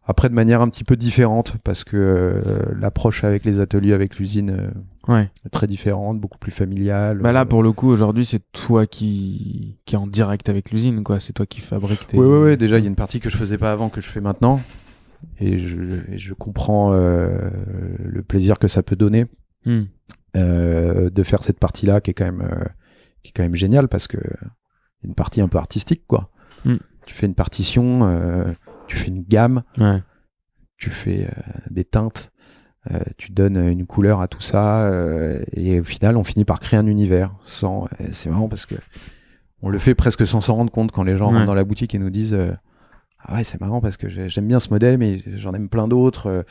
Après, 0.09 0.27
de 0.27 0.33
manière 0.33 0.63
un 0.63 0.69
petit 0.69 0.83
peu 0.83 0.95
différente, 0.95 1.57
parce 1.63 1.83
que 1.83 1.95
euh, 1.95 2.41
l'approche 2.75 3.23
avec 3.23 3.45
les 3.45 3.59
ateliers, 3.59 3.93
avec 3.93 4.17
l'usine, 4.17 4.49
euh, 4.49 5.13
Ouais. 5.13 5.29
est 5.45 5.49
très 5.49 5.67
différente, 5.67 6.19
beaucoup 6.19 6.39
plus 6.39 6.51
familiale. 6.51 7.19
Bah 7.19 7.31
là 7.31 7.41
Euh, 7.41 7.45
pour 7.45 7.61
le 7.61 7.71
coup 7.73 7.89
aujourd'hui 7.89 8.25
c'est 8.25 8.41
toi 8.51 8.87
qui 8.87 9.77
qui 9.85 9.93
est 9.93 9.97
en 9.99 10.07
direct 10.07 10.49
avec 10.49 10.71
l'usine 10.71 11.03
quoi. 11.03 11.19
C'est 11.19 11.33
toi 11.33 11.45
qui 11.45 11.61
fabrique 11.61 12.07
tes. 12.07 12.17
Oui, 12.17 12.25
oui, 12.25 12.39
oui. 12.49 12.57
Déjà, 12.57 12.79
il 12.79 12.81
y 12.81 12.85
a 12.85 12.89
une 12.89 12.95
partie 12.95 13.19
que 13.19 13.29
je 13.29 13.37
faisais 13.37 13.59
pas 13.59 13.71
avant 13.71 13.89
que 13.89 14.01
je 14.01 14.07
fais 14.09 14.19
maintenant, 14.19 14.59
et 15.39 15.57
je, 15.59 15.77
et 16.11 16.17
je 16.17 16.33
comprends 16.33 16.91
euh, 16.93 17.51
le 18.03 18.23
plaisir 18.23 18.57
que 18.57 18.67
ça 18.67 18.81
peut 18.81 18.95
donner. 18.95 19.27
Hmm. 19.65 19.83
de 20.33 21.23
faire 21.23 21.43
cette 21.43 21.59
partie-là 21.59 22.01
qui 22.01 22.09
est 22.11 22.13
quand 22.15 22.25
même 22.31 22.47
qui 23.21 23.29
est 23.29 23.33
quand 23.35 23.43
même 23.43 23.55
géniale 23.55 23.87
parce 23.87 24.07
que 24.07 24.17
une 25.03 25.13
partie 25.13 25.41
un 25.41 25.47
peu 25.47 25.59
artistique 25.59 26.03
quoi. 26.07 26.31
Mm. 26.65 26.77
Tu 27.05 27.13
fais 27.15 27.25
une 27.27 27.35
partition, 27.35 27.99
tu 28.89 28.97
fais 28.97 29.07
une 29.07 29.23
gamme, 29.23 29.63
Ouais. 29.77 30.01
tu 30.77 30.89
fais 30.89 31.25
euh, 31.25 31.51
des 31.69 31.83
teintes, 31.85 32.31
euh, 32.91 32.99
tu 33.17 33.31
donnes 33.31 33.57
une 33.57 33.85
couleur 33.85 34.21
à 34.21 34.27
tout 34.27 34.41
ça 34.41 34.83
euh, 34.87 35.41
et 35.53 35.79
au 35.79 35.83
final 35.83 36.17
on 36.17 36.23
finit 36.23 36.45
par 36.45 36.59
créer 36.59 36.79
un 36.79 36.87
univers. 36.87 37.33
Sans, 37.43 37.87
c'est 38.11 38.29
marrant 38.29 38.49
parce 38.49 38.65
que 38.65 38.75
on 39.61 39.69
le 39.69 39.77
fait 39.79 39.95
presque 39.95 40.25
sans 40.25 40.41
s'en 40.41 40.55
rendre 40.55 40.71
compte 40.71 40.91
quand 40.91 41.03
les 41.03 41.17
gens 41.17 41.27
Ouais. 41.27 41.33
rentrent 41.35 41.45
dans 41.47 41.53
la 41.53 41.63
boutique 41.65 41.93
et 41.95 41.99
nous 41.99 42.09
disent 42.09 42.33
euh, 42.33 42.51
ah 43.19 43.35
ouais 43.35 43.43
c'est 43.43 43.59
marrant 43.59 43.81
parce 43.81 43.97
que 43.97 44.07
j'ai- 44.09 44.29
j'aime 44.29 44.47
bien 44.47 44.59
ce 44.59 44.69
modèle 44.69 44.97
mais 44.97 45.21
j'en 45.35 45.53
aime 45.53 45.69
plein 45.69 45.87
d'autres. 45.87 46.27
euh, 46.27 46.43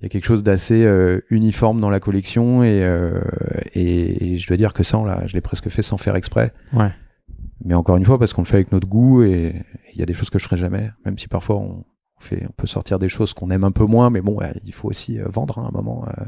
il 0.00 0.04
y 0.04 0.06
a 0.06 0.08
quelque 0.08 0.24
chose 0.24 0.42
d'assez 0.42 0.84
euh, 0.86 1.20
uniforme 1.28 1.78
dans 1.78 1.90
la 1.90 2.00
collection 2.00 2.62
et, 2.64 2.82
euh, 2.82 3.20
et, 3.74 4.32
et 4.34 4.38
je 4.38 4.48
dois 4.48 4.56
dire 4.56 4.72
que 4.72 4.82
ça, 4.82 4.96
on 4.98 5.04
je 5.26 5.34
l'ai 5.34 5.42
presque 5.42 5.68
fait 5.68 5.82
sans 5.82 5.98
faire 5.98 6.16
exprès. 6.16 6.54
Ouais. 6.72 6.90
Mais 7.64 7.74
encore 7.74 7.96
une 7.96 8.04
fois, 8.04 8.18
parce 8.18 8.32
qu'on 8.32 8.42
le 8.42 8.46
fait 8.46 8.56
avec 8.56 8.72
notre 8.72 8.88
goût 8.88 9.22
et 9.22 9.54
il 9.92 9.98
y 9.98 10.02
a 10.02 10.06
des 10.06 10.14
choses 10.14 10.30
que 10.30 10.38
je 10.38 10.44
ferai 10.44 10.56
jamais, 10.56 10.90
même 11.04 11.18
si 11.18 11.28
parfois 11.28 11.56
on, 11.56 11.84
fait, 12.18 12.44
on 12.48 12.52
peut 12.52 12.66
sortir 12.66 12.98
des 12.98 13.08
choses 13.08 13.34
qu'on 13.34 13.50
aime 13.50 13.64
un 13.64 13.70
peu 13.72 13.84
moins, 13.84 14.10
mais 14.10 14.20
bon, 14.20 14.36
ouais, 14.38 14.52
il 14.64 14.72
faut 14.72 14.88
aussi 14.88 15.18
euh, 15.20 15.26
vendre 15.28 15.58
hein, 15.58 15.64
à 15.64 15.68
un 15.68 15.70
moment. 15.70 16.04
euh. 16.08 16.24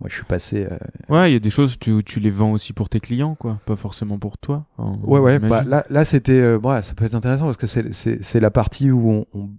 moi, 0.00 0.08
je 0.08 0.14
suis 0.14 0.24
passé. 0.24 0.66
euh, 0.70 0.76
Ouais, 1.08 1.30
il 1.30 1.34
y 1.34 1.36
a 1.36 1.40
des 1.40 1.50
choses 1.50 1.78
tu 1.78 2.02
tu 2.04 2.20
les 2.20 2.30
vends 2.30 2.52
aussi 2.52 2.72
pour 2.72 2.88
tes 2.88 3.00
clients 3.00 3.34
quoi, 3.34 3.60
pas 3.66 3.76
forcément 3.76 4.18
pour 4.18 4.38
toi. 4.38 4.66
hein, 4.78 4.98
Ouais, 5.02 5.18
ouais. 5.20 5.38
Bah, 5.50 5.62
là, 5.64 5.84
là, 5.90 6.04
c'était, 6.04 6.32
euh, 6.40 6.58
ouais, 6.58 6.82
ça 6.82 6.94
peut 6.94 7.04
être 7.04 7.14
intéressant 7.14 7.44
parce 7.46 7.56
que 7.56 7.66
c'est, 7.66 7.92
c'est, 7.92 8.22
c'est 8.22 8.40
la 8.40 8.50
partie 8.50 8.90
où 8.90 9.10
on, 9.10 9.26
on- 9.34 9.50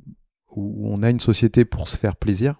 où 0.55 0.87
on 0.89 1.03
a 1.03 1.09
une 1.09 1.19
société 1.19 1.65
pour 1.65 1.89
se 1.89 1.97
faire 1.97 2.15
plaisir. 2.15 2.55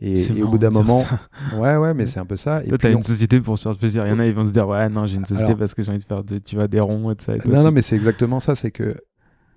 Et, 0.00 0.42
au 0.42 0.48
bout 0.48 0.58
d'un 0.58 0.70
moment, 0.70 1.02
ça. 1.02 1.20
ouais, 1.58 1.76
ouais, 1.76 1.94
mais 1.94 2.04
c'est 2.06 2.18
un 2.20 2.26
peu 2.26 2.36
ça. 2.36 2.62
Toi, 2.68 2.76
t'as 2.78 2.90
on- 2.90 2.96
une 2.96 3.02
société 3.02 3.40
pour 3.40 3.56
se 3.58 3.62
faire 3.68 3.78
plaisir. 3.78 4.04
Il 4.06 4.10
y 4.10 4.12
en 4.12 4.18
a, 4.18 4.26
ils 4.26 4.34
vont 4.34 4.44
se 4.44 4.50
dire, 4.50 4.66
ouais, 4.68 4.88
non, 4.88 5.06
j'ai 5.06 5.16
une 5.16 5.24
société 5.24 5.46
Alors- 5.46 5.58
parce 5.58 5.74
que 5.74 5.82
j'ai 5.82 5.90
envie 5.90 6.00
de 6.00 6.04
faire 6.04 6.24
de, 6.24 6.38
tu 6.38 6.56
vas 6.56 6.68
des 6.68 6.80
ronds 6.80 7.10
et 7.10 7.14
tout 7.16 7.24
ça. 7.24 7.34
Et 7.36 7.38
Non, 7.48 7.62
non, 7.62 7.70
mais 7.70 7.80
c'est 7.82 7.96
exactement 7.96 8.40
ça. 8.40 8.54
C'est 8.54 8.70
que 8.72 8.96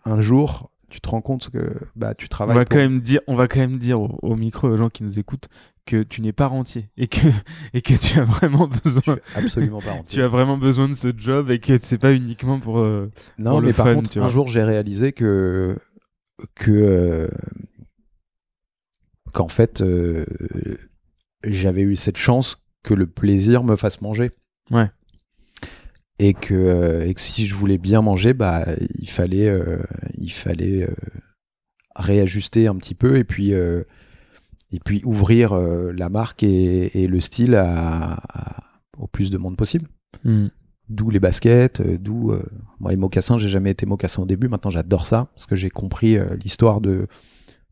un 0.05 0.21
jour, 0.21 0.69
tu 0.89 1.01
te 1.01 1.09
rends 1.09 1.21
compte 1.21 1.49
que 1.49 1.73
bah, 1.95 2.13
tu 2.13 2.25
on 2.25 2.27
travailles. 2.29 2.55
va 2.55 2.65
pour- 2.65 2.69
quand 2.77 2.77
même 2.81 3.01
dire, 3.01 3.19
on 3.27 3.35
va 3.35 3.47
quand 3.47 3.59
même 3.59 3.77
dire 3.77 3.99
au, 3.99 4.17
au 4.21 4.35
micro 4.35 4.67
aux 4.69 4.77
gens 4.77 4.89
qui 4.89 5.03
nous 5.03 5.19
écoutent 5.19 5.49
que 5.85 6.03
tu 6.03 6.21
n'es 6.21 6.33
pas 6.33 6.47
rentier 6.47 6.89
et 6.97 7.07
que 7.07 7.17
et 7.73 7.81
que 7.81 7.93
tu 7.95 8.19
as 8.19 8.23
vraiment 8.23 8.67
besoin, 8.83 9.17
absolument 9.35 9.81
pas 9.81 9.91
rentier. 9.93 10.17
tu 10.17 10.21
as 10.21 10.27
vraiment 10.27 10.57
besoin 10.57 10.87
de 10.87 10.93
ce 10.93 11.09
job 11.17 11.49
et 11.49 11.59
que 11.59 11.77
c'est 11.77 11.97
pas 11.97 12.13
uniquement 12.13 12.59
pour. 12.59 12.79
euh, 12.79 13.09
Non, 13.39 13.51
pour 13.51 13.61
le 13.61 13.67
mais 13.67 13.73
par 13.73 13.87
fun, 13.87 13.95
contre, 13.95 14.17
un 14.17 14.27
jour, 14.29 14.47
j'ai 14.47 14.63
réalisé 14.63 15.11
que 15.13 15.77
que 16.55 16.71
euh, 16.71 17.27
qu'en 19.37 19.47
fait, 19.47 19.81
euh, 19.81 20.25
j'avais 21.43 21.83
eu 21.83 21.95
cette 21.95 22.17
chance 22.17 22.57
que 22.83 22.95
le 22.95 23.05
plaisir 23.05 23.63
me 23.63 23.75
fasse 23.75 24.01
manger. 24.01 24.31
Ouais. 24.71 24.89
Et 26.19 26.33
que, 26.33 26.55
euh, 26.55 27.05
et 27.05 27.13
que 27.13 27.21
si 27.21 27.45
je 27.45 27.53
voulais 27.53 27.77
bien 27.77 28.01
manger, 28.01 28.33
bah, 28.33 28.65
il 28.97 29.09
fallait, 29.09 29.47
euh, 29.47 29.77
il 30.17 30.31
fallait 30.31 30.89
réajuster 31.95 32.65
un 32.67 32.75
petit 32.75 32.95
peu 32.95 33.17
et 33.17 33.23
puis, 33.23 33.51
et 33.51 34.79
puis 34.83 35.01
ouvrir 35.05 35.53
la 35.55 36.09
marque 36.09 36.41
et, 36.43 37.03
et 37.03 37.07
le 37.07 37.19
style 37.19 37.55
à- 37.55 38.13
à- 38.33 38.63
au 38.97 39.07
plus 39.07 39.29
de 39.29 39.37
monde 39.37 39.57
possible. 39.57 39.87
hmm. 40.23 40.47
D'où 40.89 41.09
les 41.09 41.19
baskets, 41.19 41.81
d'où 41.81 42.31
euh, 42.31 42.41
moi 42.79 42.91
les 42.91 42.97
mocassins. 42.97 43.37
J'ai 43.37 43.49
jamais 43.49 43.71
été 43.71 43.85
mocassin 43.85 44.21
au 44.21 44.25
début. 44.25 44.47
Maintenant, 44.47 44.71
j'adore 44.71 45.05
ça 45.05 45.27
parce 45.35 45.45
que 45.45 45.55
j'ai 45.57 45.69
compris 45.69 46.17
euh, 46.17 46.35
l'histoire 46.37 46.79
de, 46.79 47.07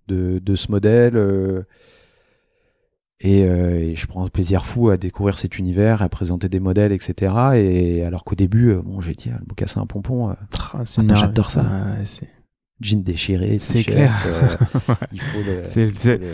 de 0.08 0.40
de 0.40 0.56
ce 0.56 0.72
modèle 0.72 1.16
euh, 1.18 1.64
et, 3.22 3.46
euh, 3.46 3.78
et 3.78 3.96
je 3.96 4.08
prends 4.08 4.26
un 4.26 4.30
plaisir 4.30 4.66
fou 4.66 4.90
à 4.90 4.98
découvrir 4.98 5.38
cet 5.38 5.58
univers, 5.58 6.02
à 6.02 6.10
présenter 6.10 6.50
des 6.50 6.60
modèles, 6.60 6.92
etc. 6.92 7.34
Et 7.56 8.04
alors 8.04 8.24
qu'au 8.26 8.36
début, 8.36 8.72
euh, 8.72 8.82
bon, 8.84 9.00
j'ai 9.02 9.14
dit 9.14 9.30
ah, 9.34 9.38
le 9.40 9.46
mocassin 9.48 9.82
à 9.82 9.86
pompon, 9.86 10.30
Ah, 10.30 10.84
une- 10.98 11.16
j'adore 11.16 11.50
ça. 11.50 11.62
Ouais, 11.62 12.04
jean 12.82 13.02
déchiré, 13.02 13.58
C'est 13.62 13.84
clair. 13.86 14.14
euh, 14.28 14.50
le, 15.34 15.64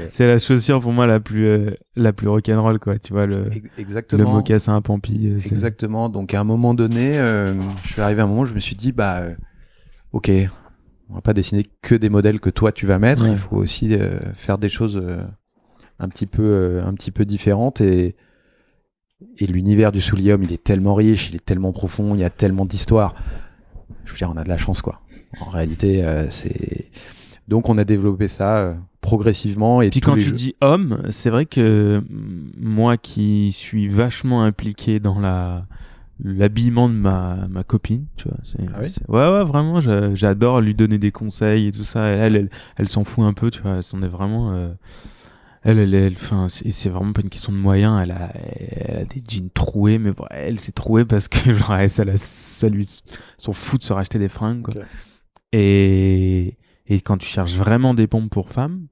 C'est- 0.09 0.27
la 0.27 0.39
chaussure 0.39 0.81
pour 0.81 0.91
moi 0.91 1.05
la 1.05 1.19
plus 1.19 1.45
euh, 1.45 1.71
la 1.95 2.13
plus 2.13 2.27
rock'n'roll 2.27 2.79
quoi. 2.79 2.97
Tu 2.97 3.13
vois 3.13 3.27
le 3.27 3.45
Ex- 3.47 3.57
le 3.61 3.69
exactement. 3.77 4.31
mocassin 4.33 4.75
à 4.75 4.81
Pampi. 4.81 5.27
euh, 5.27 5.37
Exactement. 5.37 6.09
Donc 6.09 6.33
à 6.33 6.39
un 6.39 6.43
moment 6.43 6.73
donné, 6.73 7.13
je 7.13 7.87
suis 7.93 8.01
arrivé 8.01 8.21
à 8.21 8.23
un 8.23 8.27
moment 8.27 8.41
où 8.41 8.45
je 8.45 8.55
me 8.55 8.59
suis 8.59 8.75
dit, 8.75 8.91
bah, 8.91 9.21
ok, 10.13 10.31
on 11.11 11.15
va 11.15 11.21
pas 11.21 11.33
dessiner 11.33 11.65
que 11.81 11.93
des 11.95 12.09
modèles 12.09 12.39
que 12.39 12.49
toi 12.49 12.71
tu 12.71 12.85
vas 12.85 12.97
mettre. 12.99 13.23
Ouais. 13.23 13.31
Il 13.31 13.37
faut 13.37 13.57
aussi 13.57 13.93
euh, 13.93 14.17
faire 14.33 14.57
des 14.57 14.69
choses 14.69 14.97
euh, 14.97 15.21
un 15.99 16.07
petit 16.09 16.25
peu, 16.25 16.43
euh, 16.43 16.85
un 16.85 16.93
petit 16.93 17.11
peu 17.11 17.25
différentes 17.25 17.81
et 17.81 18.15
et 19.37 19.45
l'univers 19.45 19.91
du 19.91 20.01
soulier 20.01 20.33
homme, 20.33 20.41
il 20.43 20.51
est 20.51 20.63
tellement 20.63 20.95
riche, 20.95 21.29
il 21.29 21.35
est 21.35 21.45
tellement 21.45 21.73
profond, 21.73 22.15
il 22.15 22.21
y 22.21 22.23
a 22.23 22.31
tellement 22.31 22.65
d'histoires. 22.65 23.13
Je 24.05 24.11
veux 24.11 24.17
dire, 24.17 24.31
on 24.33 24.37
a 24.37 24.43
de 24.43 24.49
la 24.49 24.57
chance 24.57 24.81
quoi. 24.81 25.01
En 25.39 25.49
réalité, 25.49 26.03
c'est 26.31 26.89
donc 27.47 27.69
on 27.69 27.77
a 27.77 27.83
développé 27.83 28.27
ça 28.27 28.75
progressivement 29.01 29.81
et 29.81 29.89
Puis 29.89 29.99
quand 29.99 30.15
tu 30.15 30.21
jeux- 30.21 30.31
dis 30.31 30.55
homme, 30.61 31.03
c'est 31.11 31.29
vrai 31.29 31.45
que 31.45 32.03
moi 32.57 32.97
qui 32.97 33.51
suis 33.51 33.87
vachement 33.87 34.43
impliqué 34.43 34.99
dans 34.99 35.19
la 35.19 35.65
l'habillement 36.23 36.87
de 36.89 36.93
ma, 36.93 37.47
ma 37.49 37.63
copine, 37.63 38.05
tu 38.15 38.27
vois. 38.27 38.37
Ah 38.73 38.79
oui 38.81 38.93
ouais, 39.07 39.29
ouais, 39.31 39.43
vraiment, 39.43 39.79
j'a- 39.79 40.13
j'adore 40.15 40.61
lui 40.61 40.75
donner 40.75 40.97
des 40.99 41.11
conseils 41.11 41.67
et 41.67 41.71
tout 41.71 41.83
ça. 41.83 42.03
Elle, 42.05 42.35
elle, 42.35 42.49
elle 42.77 42.87
s'en 42.87 43.03
fout 43.03 43.23
un 43.25 43.33
peu, 43.33 43.49
tu 43.51 43.61
vois. 43.61 43.79
Elle 43.93 44.03
est 44.03 44.07
vraiment. 44.07 44.51
euh, 44.53 44.69
elle, 45.63 45.77
elle, 45.77 45.93
elle, 45.93 46.13
enfin, 46.13 46.47
c'est, 46.49 46.89
vraiment 46.89 47.13
pas 47.13 47.21
une 47.21 47.29
question 47.29 47.51
de 47.51 47.57
moyens. 47.57 47.99
Elle 48.01 48.11
a, 48.11 48.31
elle 48.35 48.97
a 48.97 49.05
des 49.05 49.21
jeans 49.27 49.49
troués, 49.53 49.99
mais 49.99 50.11
bon, 50.11 50.25
elle 50.31 50.59
s'est 50.59 50.71
trouée 50.71 51.05
parce 51.05 51.27
que 51.27 51.53
genre, 51.55 51.75
elle, 51.75 51.89
ça, 51.89 52.03
la- 52.05 52.17
ça 52.17 52.67
lui 52.69 52.87
s'en 53.37 53.53
fout 53.53 53.79
de 53.81 53.85
se 53.85 53.93
racheter 53.93 54.17
des 54.19 54.29
fringues, 54.29 54.63
quoi. 54.63 54.73
Et, 55.51 56.57
et 56.87 57.01
quand 57.01 57.17
tu 57.17 57.27
cherches 57.27 57.55
vraiment 57.55 57.93
des 57.93 58.07
pompes 58.07 58.31
pour 58.31 58.49
femmes, 58.49 58.87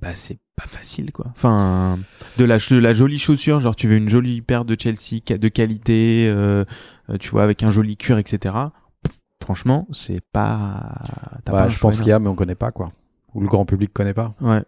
bah 0.00 0.14
c'est 0.14 0.38
pas 0.60 0.68
facile 0.68 1.12
quoi. 1.12 1.26
Enfin, 1.30 1.98
de 2.38 2.44
la, 2.44 2.58
de 2.58 2.76
la 2.76 2.92
jolie 2.92 3.18
chaussure, 3.18 3.60
genre 3.60 3.76
tu 3.76 3.88
veux 3.88 3.96
une 3.96 4.08
jolie 4.08 4.40
paire 4.42 4.64
de 4.64 4.76
Chelsea 4.78 5.20
de 5.28 5.48
qualité, 5.48 6.26
euh, 6.28 6.64
tu 7.18 7.30
vois, 7.30 7.42
avec 7.44 7.62
un 7.62 7.70
joli 7.70 7.96
cuir, 7.96 8.18
etc. 8.18 8.54
Franchement, 9.42 9.88
c'est 9.92 10.20
pas. 10.32 10.92
t'as 11.44 11.52
Bah, 11.52 11.58
pas 11.64 11.68
je 11.68 11.78
pense 11.78 12.00
qu'il 12.00 12.10
y 12.10 12.12
a, 12.12 12.18
mais 12.18 12.28
on 12.28 12.34
connaît 12.34 12.54
pas, 12.54 12.70
quoi. 12.70 12.92
Ou 13.34 13.40
le 13.40 13.48
grand 13.48 13.64
public 13.64 13.92
connaît 13.92 14.14
pas. 14.14 14.34
Ouais. 14.40 14.62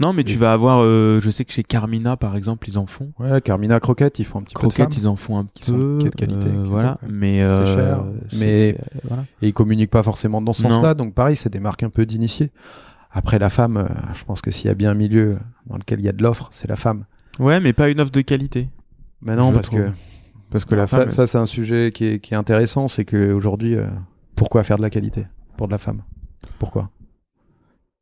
Non, 0.00 0.12
mais 0.12 0.22
tu 0.22 0.36
vas 0.36 0.52
avoir, 0.52 0.78
euh, 0.82 1.18
je 1.20 1.28
sais 1.28 1.44
que 1.44 1.52
chez 1.52 1.64
Carmina 1.64 2.16
par 2.16 2.36
exemple, 2.36 2.68
ils 2.68 2.78
en 2.78 2.86
font. 2.86 3.12
Ouais, 3.18 3.40
Carmina 3.40 3.80
Croquette, 3.80 4.20
ils 4.20 4.24
font 4.24 4.38
un 4.38 4.42
petit 4.42 4.54
peu 4.54 4.60
de 4.60 4.72
Croquettes, 4.72 4.94
femmes. 4.94 5.02
ils 5.02 5.08
en 5.08 5.16
font 5.16 5.38
un 5.40 5.46
sont 5.60 5.72
peu. 5.72 5.98
de 6.04 6.08
qualité, 6.10 6.46
euh, 6.48 6.64
voilà, 6.66 6.98
mais 7.08 7.42
euh, 7.42 7.66
cher, 7.74 8.04
c'est- 8.28 8.38
mais- 8.38 8.66
c'est- 8.78 9.00
voilà. 9.08 9.24
Et 9.42 9.48
ils 9.48 9.52
communiquent 9.52 9.90
pas 9.90 10.04
forcément 10.04 10.40
dans 10.40 10.52
ce 10.52 10.62
sens-là. 10.62 10.94
Donc 10.94 11.14
pareil, 11.14 11.34
c'est 11.34 11.52
des 11.52 11.58
marques 11.58 11.82
un 11.82 11.90
peu 11.90 12.06
d'initiés. 12.06 12.52
Après 13.10 13.38
la 13.38 13.48
femme, 13.50 13.76
euh, 13.78 13.86
je 14.14 14.24
pense 14.24 14.40
que 14.42 14.50
s'il 14.50 14.66
y 14.66 14.70
a 14.70 14.74
bien 14.74 14.90
un 14.90 14.94
milieu 14.94 15.38
dans 15.66 15.76
lequel 15.76 16.00
il 16.00 16.04
y 16.04 16.08
a 16.08 16.12
de 16.12 16.22
l'offre, 16.22 16.48
c'est 16.52 16.68
la 16.68 16.76
femme. 16.76 17.04
Ouais, 17.38 17.58
mais 17.60 17.72
pas 17.72 17.88
une 17.88 18.00
offre 18.00 18.12
de 18.12 18.20
qualité. 18.20 18.68
Mais 19.22 19.34
non, 19.36 19.48
Je 19.50 19.54
parce 19.54 19.66
trouve. 19.68 19.80
que 19.80 19.90
Parce 20.50 20.64
que 20.64 20.74
la 20.74 20.86
ça, 20.86 20.98
femme. 21.00 21.10
ça, 21.10 21.26
c'est 21.26 21.38
un 21.38 21.46
sujet 21.46 21.90
qui 21.92 22.04
est, 22.06 22.18
qui 22.20 22.34
est 22.34 22.36
intéressant, 22.36 22.86
c'est 22.88 23.04
que 23.04 23.32
aujourd'hui, 23.32 23.74
euh, 23.76 23.86
pourquoi 24.36 24.62
faire 24.64 24.76
de 24.76 24.82
la 24.82 24.90
qualité 24.90 25.26
pour 25.56 25.66
de 25.68 25.72
la 25.72 25.78
femme? 25.78 26.02
Pourquoi? 26.58 26.90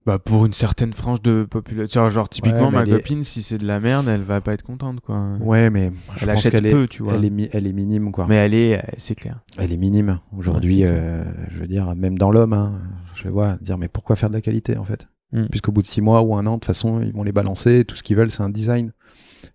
Bah 0.05 0.21
pour 0.21 0.47
une 0.47 0.53
certaine 0.53 0.93
frange 0.93 1.21
de 1.21 1.45
population, 1.51 2.09
genre 2.09 2.29
typiquement 2.29 2.67
Ouais, 2.67 2.71
ma 2.71 2.83
elle 2.83 2.91
est- 2.91 2.93
copine, 2.93 3.25
si 3.25 3.43
c'est 3.43 3.59
de 3.59 3.67
la 3.67 3.81
merde, 3.81 4.07
elle 4.07 4.23
va 4.23 4.41
pas 4.41 4.53
être 4.53 4.63
contente 4.63 5.01
quoi. 5.01 5.33
Ouais, 5.41 5.69
mais 5.69 5.91
je 6.15 6.23
elle 6.25 6.29
pense 6.31 6.39
achète 6.41 6.53
qu'elle 6.53 6.67
est, 6.67 6.71
peu, 6.71 6.87
tu 6.87 7.03
vois. 7.03 7.15
elle 7.15 7.25
est, 7.25 7.31
mi- 7.31 7.49
elle 7.53 7.67
est 7.67 7.73
minime, 7.73 8.13
quoi. 8.13 8.27
Mais 8.29 8.37
elle 8.37 8.55
est, 8.55 8.79
euh, 8.79 8.83
c'est 8.99 9.17
clair. 9.17 9.41
Elle 9.59 9.73
est 9.73 9.77
minime 9.77 10.21
aujourd'hui. 10.37 10.83
Ouais, 10.85 10.89
euh, 10.93 11.25
je 11.51 11.59
veux 11.59 11.67
dire, 11.67 11.93
même 11.97 12.17
dans 12.19 12.31
l'homme, 12.31 12.53
hein, 12.53 12.81
je 13.17 13.29
vois 13.29 13.57
dire, 13.61 13.79
mais 13.79 13.89
pourquoi 13.89 14.17
faire 14.17 14.29
de 14.29 14.35
la 14.35 14.41
qualité 14.41 14.77
en 14.77 14.85
fait? 14.85 15.09
Mm. 15.33 15.47
Puisqu'au 15.47 15.73
bout 15.73 15.83
de 15.83 15.87
six 15.87 16.01
mois 16.01 16.23
ou 16.23 16.37
un 16.37 16.47
an, 16.47 16.55
de 16.55 16.57
toute 16.57 16.67
façon, 16.67 17.01
ils 17.01 17.13
vont 17.13 17.23
les 17.23 17.33
balancer. 17.33 17.85
Tout 17.85 17.97
ce 17.97 18.03
qu'ils 18.03 18.17
veulent, 18.17 18.31
c'est 18.31 18.43
un 18.43 18.49
design, 18.51 18.93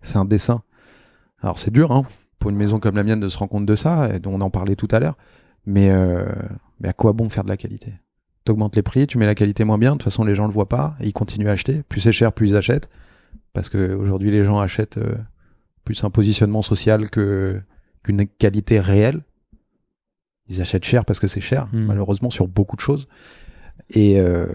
c'est 0.02 0.16
un 0.16 0.24
dessin. 0.24 0.62
Alors 1.40 1.58
c'est 1.58 1.70
dur, 1.70 1.92
hein, 1.92 2.04
pour 2.38 2.50
une 2.50 2.56
maison 2.56 2.78
comme 2.78 2.96
la 2.96 3.04
mienne, 3.04 3.20
de 3.20 3.28
se 3.28 3.38
rendre 3.38 3.50
compte 3.50 3.66
de 3.66 3.74
ça, 3.74 4.14
et 4.14 4.18
dont 4.18 4.34
on 4.34 4.40
en 4.40 4.50
parlait 4.50 4.76
tout 4.76 4.88
à 4.90 5.00
l'heure. 5.00 5.16
Mais, 5.64 5.90
euh, 5.90 6.26
mais 6.80 6.88
à 6.88 6.92
quoi 6.92 7.12
bon 7.12 7.28
faire 7.28 7.44
de 7.44 7.48
la 7.48 7.56
qualité? 7.56 7.94
T'augmentes 8.44 8.74
les 8.74 8.82
prix, 8.82 9.06
tu 9.06 9.18
mets 9.18 9.26
la 9.26 9.36
qualité 9.36 9.64
moins 9.64 9.78
bien. 9.78 9.92
De 9.92 9.98
toute 9.98 10.04
façon, 10.04 10.24
les 10.24 10.34
gens 10.34 10.46
le 10.46 10.52
voient 10.52 10.68
pas 10.68 10.96
et 11.00 11.06
ils 11.06 11.12
continuent 11.12 11.48
à 11.48 11.52
acheter. 11.52 11.82
Plus 11.88 12.00
c'est 12.00 12.12
cher, 12.12 12.32
plus 12.32 12.50
ils 12.50 12.56
achètent. 12.56 12.88
Parce 13.52 13.68
que 13.68 13.94
aujourd'hui, 13.94 14.30
les 14.32 14.42
gens 14.44 14.58
achètent 14.58 14.98
euh, 14.98 15.14
plus 15.84 16.02
un 16.04 16.10
positionnement 16.10 16.62
social 16.62 17.10
que 17.10 17.60
qu'une 18.02 18.26
qualité 18.26 18.80
réelle. 18.80 19.20
Ils 20.48 20.60
achètent 20.60 20.84
cher 20.84 21.04
parce 21.04 21.20
que 21.20 21.28
c'est 21.28 21.40
cher, 21.40 21.68
Mm. 21.72 21.84
malheureusement, 21.84 22.30
sur 22.30 22.48
beaucoup 22.48 22.74
de 22.74 22.80
choses. 22.80 23.06
Et, 23.90 24.20
euh, 24.20 24.46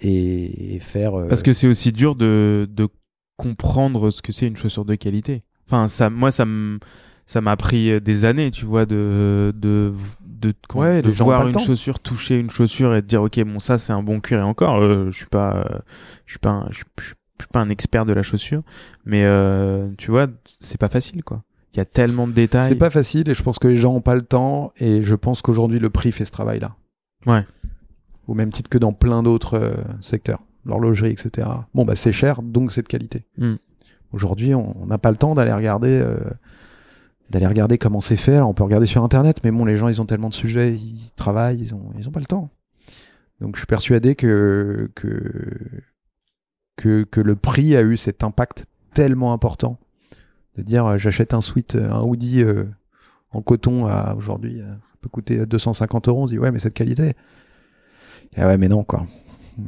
et 0.00 0.78
faire. 0.80 1.14
euh, 1.18 1.28
Parce 1.28 1.42
que 1.42 1.52
c'est 1.52 1.66
aussi 1.68 1.92
dur 1.92 2.14
de, 2.14 2.68
de 2.70 2.88
comprendre 3.36 4.10
ce 4.10 4.22
que 4.22 4.32
c'est 4.32 4.46
une 4.46 4.56
chaussure 4.56 4.84
de 4.84 4.94
qualité. 4.94 5.42
Enfin, 5.66 5.88
ça, 5.88 6.10
moi, 6.10 6.30
ça 6.32 6.44
me, 6.44 6.78
ça 7.26 7.40
m'a 7.40 7.56
pris 7.56 8.00
des 8.00 8.24
années, 8.24 8.50
tu 8.50 8.64
vois, 8.66 8.84
de, 8.84 9.52
de, 9.56 9.92
de, 10.26 10.54
Ouais, 10.74 11.00
voir 11.24 11.46
une 11.46 11.52
chaussure, 11.66 11.98
toucher 12.00 12.38
une 12.38 12.50
chaussure 12.50 12.94
et 12.94 13.02
de 13.02 13.06
dire, 13.06 13.22
ok, 13.22 13.40
bon, 13.44 13.58
ça, 13.60 13.78
c'est 13.78 13.92
un 13.92 14.02
bon 14.02 14.20
cuir 14.20 14.40
et 14.40 14.42
encore, 14.42 14.80
euh, 14.82 15.06
je 15.10 15.16
suis 15.16 15.26
pas, 15.26 15.56
euh, 15.56 15.78
je 16.26 16.32
suis 16.32 16.38
pas, 16.40 16.50
un- 16.50 16.68
je 16.70 16.76
suis- 16.78 16.84
je 16.98 17.04
suis 17.04 17.14
je 17.38 17.44
suis 17.46 17.50
pas 17.52 17.60
un 17.60 17.70
expert 17.70 18.06
de 18.06 18.12
la 18.12 18.22
chaussure, 18.22 18.62
mais 19.04 19.24
euh, 19.24 19.88
tu 19.98 20.12
vois, 20.12 20.28
c'est 20.60 20.78
pas 20.78 20.88
facile, 20.88 21.24
quoi. 21.24 21.42
Il 21.74 21.78
y 21.78 21.80
a 21.80 21.84
tellement 21.84 22.28
de 22.28 22.32
détails. 22.32 22.68
c'est 22.68 22.76
pas 22.76 22.90
facile 22.90 23.28
et 23.28 23.34
je 23.34 23.42
pense 23.42 23.58
que 23.58 23.66
les 23.66 23.76
gens 23.78 23.94
ont 23.94 24.00
pas 24.00 24.14
le 24.14 24.22
temps. 24.22 24.72
Et 24.76 25.02
je 25.02 25.14
pense 25.16 25.42
qu'aujourd'hui, 25.42 25.80
le 25.80 25.90
prix 25.90 26.12
fait 26.12 26.24
ce 26.24 26.30
travail-là. 26.30 26.76
Ouais. 27.26 27.44
Au 28.28 28.34
même 28.34 28.52
titre 28.52 28.70
que 28.70 28.78
dans 28.78 28.92
plein 28.92 29.22
d'autres 29.22 29.58
euh, 29.58 29.74
secteurs, 30.00 30.42
l'horlogerie, 30.64 31.10
etc. 31.10 31.48
Bon, 31.74 31.84
bah 31.84 31.96
c'est 31.96 32.12
cher, 32.12 32.42
donc 32.42 32.72
c'est 32.72 32.82
de 32.82 32.88
qualité. 32.88 33.24
Mm. 33.38 33.54
Aujourd'hui, 34.12 34.54
on 34.54 34.86
n'a 34.86 34.98
pas 34.98 35.10
le 35.10 35.16
temps 35.16 35.34
d'aller 35.34 35.52
regarder. 35.52 36.00
euh, 36.00 36.18
d'aller 37.32 37.46
regarder 37.46 37.78
comment 37.78 38.02
c'est 38.02 38.16
fait. 38.16 38.36
Alors, 38.36 38.50
on 38.50 38.54
peut 38.54 38.62
regarder 38.62 38.86
sur 38.86 39.02
internet, 39.02 39.38
mais 39.42 39.50
bon, 39.50 39.64
les 39.64 39.76
gens 39.76 39.88
ils 39.88 40.00
ont 40.02 40.04
tellement 40.04 40.28
de 40.28 40.34
sujets, 40.34 40.74
ils 40.74 41.10
travaillent, 41.16 41.60
ils 41.60 41.74
ont, 41.74 41.90
ils 41.98 42.06
ont 42.06 42.12
pas 42.12 42.20
le 42.20 42.26
temps. 42.26 42.50
Donc 43.40 43.56
je 43.56 43.60
suis 43.60 43.66
persuadé 43.66 44.14
que, 44.14 44.90
que, 44.94 45.82
que, 46.76 47.04
que 47.04 47.20
le 47.20 47.34
prix 47.34 47.74
a 47.74 47.82
eu 47.82 47.96
cet 47.96 48.22
impact 48.22 48.66
tellement 48.94 49.32
important 49.32 49.80
de 50.56 50.62
dire 50.62 50.86
euh, 50.86 50.98
j'achète 50.98 51.34
un 51.34 51.40
euh, 51.40 51.90
un 51.90 52.02
hoodie 52.02 52.44
euh, 52.44 52.64
en 53.32 53.40
coton 53.40 53.86
à 53.86 54.14
aujourd'hui, 54.14 54.60
ça 54.60 54.96
peut 55.00 55.08
coûter 55.08 55.46
250 55.46 56.08
euros. 56.08 56.24
On 56.24 56.26
se 56.26 56.32
dit 56.32 56.38
ouais, 56.38 56.50
mais 56.50 56.58
c'est 56.58 56.68
de 56.68 56.74
qualité. 56.74 57.14
Ah 58.36 58.46
ouais, 58.46 58.56
mais 58.58 58.68
non, 58.68 58.84
quoi. 58.84 59.06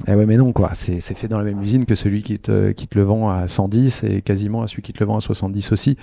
Ah 0.06 0.16
ouais, 0.16 0.24
mais 0.26 0.36
non, 0.36 0.52
quoi. 0.52 0.70
C'est 0.74 1.00
fait 1.00 1.28
dans 1.28 1.38
la 1.38 1.44
même 1.44 1.62
usine 1.62 1.84
que 1.84 1.94
celui 1.94 2.22
qui 2.22 2.38
te, 2.38 2.70
qui 2.72 2.88
te 2.88 2.98
le 2.98 3.04
vend 3.04 3.28
à 3.30 3.46
110 3.48 4.04
et 4.04 4.22
quasiment 4.22 4.62
à 4.62 4.66
celui 4.66 4.82
qui 4.82 4.92
te 4.92 5.00
le 5.00 5.06
vend 5.06 5.16
à 5.18 5.20
70 5.20 5.72
aussi. 5.72 5.96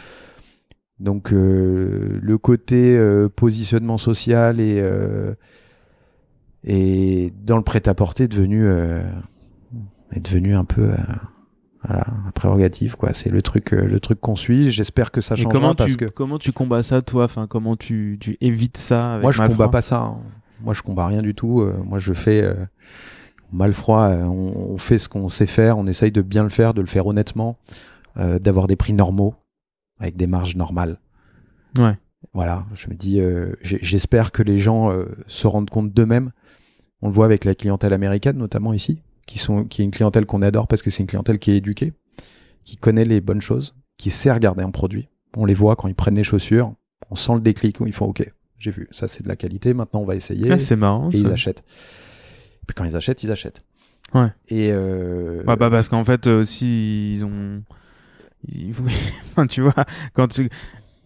Donc 0.99 1.34
euh, 1.34 2.20
le 2.22 2.38
côté 2.38 2.95
euh, 2.95 3.28
positionnement 3.28 3.97
social 3.97 4.59
et, 4.59 4.80
euh, 4.80 5.34
et 6.64 7.34
dans 7.43 7.57
le 7.57 7.64
prêt-à-porter 7.64 8.26
est 8.26 8.28
devenu, 8.28 8.68
est 10.14 10.20
devenu 10.20 10.55
un 10.55 10.64
peu 10.66 10.91
voilà, 11.84 12.05
un 12.28 12.32
prérogative. 12.32 12.95
quoi. 12.97 13.14
C'est 13.14 13.30
le 13.32 13.41
truc, 13.41 13.72
le 13.72 13.99
truc 13.99 14.20
qu'on 14.22 14.36
suit. 14.36 14.70
J'espère 14.70 15.09
que 15.12 15.22
ça 15.22 15.34
Et 15.34 15.38
changera 15.38 15.51
comment 15.51 15.74
parce 15.74 15.91
tu, 15.93 15.97
que 15.97 16.05
comment 16.05 16.38
tu 16.38 16.51
combats 16.51 16.84
ça, 16.84 17.01
toi? 17.01 17.24
Enfin, 17.26 17.47
comment 17.47 17.76
tu, 17.76 18.18
tu 18.20 18.38
évites 18.41 18.78
ça 18.78 19.14
avec 19.14 19.24
moi 19.24 19.32
je 19.32 19.39
Malfroid 19.39 19.66
combats 19.66 19.72
pas 19.72 19.82
ça. 19.82 20.01
hein. 20.01 20.18
Moi 20.64 20.74
je 20.74 20.82
combats 20.82 21.07
rien 21.07 21.22
du 21.22 21.36
tout. 21.36 21.62
Euh, 21.62 21.78
moi 21.84 21.99
je 21.99 22.14
fais 22.14 22.41
euh, 22.41 22.53
mal 23.51 23.74
froid. 23.74 24.03
euh, 24.09 24.24
on, 24.24 24.74
on 24.74 24.78
fait 24.78 24.97
ce 24.97 25.09
qu'on 25.09 25.30
sait 25.30 25.47
faire. 25.47 25.78
On 25.78 25.88
essaye 25.88 26.12
de 26.12 26.22
bien 26.22 26.43
le 26.43 26.49
faire, 26.49 26.74
de 26.74 26.82
le 26.82 26.88
faire 26.88 27.07
honnêtement, 27.07 27.57
d'avoir 28.16 28.68
des 28.68 28.76
prix 28.76 28.93
normaux 28.93 29.36
avec 29.99 30.18
des 30.18 30.28
marges 30.28 30.55
normales. 30.55 30.99
Ouais. 31.78 31.97
Voilà, 32.34 32.66
je 32.76 32.89
me 32.89 32.93
dis, 32.93 33.22
j'espère 33.62 34.32
que 34.32 34.43
les 34.43 34.59
gens 34.59 34.91
se 35.28 35.47
rendent 35.47 35.70
compte 35.70 35.91
d'eux-mêmes. 35.93 36.32
On 37.01 37.07
le 37.07 37.14
voit 37.14 37.26
avec 37.26 37.45
la 37.45 37.55
clientèle 37.55 37.93
américaine, 37.93 38.38
notamment 38.38 38.74
ici, 38.74 39.01
qui, 39.26 39.39
sont, 39.39 39.64
qui 39.64 39.82
est 39.82 39.86
une 39.86 39.91
clientèle 39.91 40.26
qu'on 40.26 40.41
adore 40.41 40.68
parce 40.68 40.82
que 40.82 40.91
c'est 40.91 41.01
une 41.01 41.07
clientèle 41.07 41.39
qui 41.39 41.51
est 41.51 41.57
éduquée, 41.57 41.93
qui 42.64 42.76
connaît 42.78 43.05
les 43.05 43.22
bonnes 43.22 43.41
choses, 43.41 43.76
qui 43.97 44.12
sait 44.12 44.32
regarder 44.32 44.62
un 44.64 44.72
produit. 44.72 45.07
On 45.36 45.45
les 45.45 45.53
voit 45.55 45.76
quand 45.76 45.88
ils 45.88 45.95
prennent 45.95 46.16
les 46.16 46.24
chaussures, 46.24 46.74
on 47.09 47.16
sent 47.16 47.36
le 47.36 47.41
déclic 47.41 47.80
où 47.80 47.88
ils 47.88 47.93
font 47.93 48.07
OK, 48.07 48.30
j'ai 48.62 48.72
vu, 48.72 48.88
ça 48.91 49.07
c'est 49.07 49.24
de 49.24 49.28
la 49.28 49.36
qualité, 49.36 49.74
maintenant 49.74 50.01
on 50.01 50.05
va 50.05 50.16
essayer. 50.16 50.51
Ah, 50.51 50.59
c'est 50.59 50.76
marrant. 50.76 51.09
et 51.12 51.18
ils 51.18 51.32
achètent. 51.32 51.64
Puis 52.68 52.76
quand 52.76 52.86
ils 52.86 52.95
achètent, 52.95 53.24
ils 53.24 53.32
achètent. 53.32 53.62
Ouais. 54.14 54.28
Et 54.49 54.70
euh, 54.72 55.43
Ouais, 55.47 55.55
bah 55.55 55.70
parce 55.70 55.89
qu'en 55.89 56.03
fait 56.03 56.28
euh, 56.28 56.41
aussi 56.41 57.14
ils 57.16 57.26
ont 57.26 57.64
ils- 58.47 58.74
tu 59.49 59.62
vois 59.62 59.86
quand 60.14 60.28
tu 60.28 60.49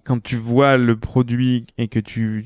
quand 0.04 0.22
tu 0.22 0.36
vois 0.36 0.78
le 0.78 0.98
produit 0.98 1.68
et 1.78 1.88
que 1.88 2.00
tu 2.00 2.46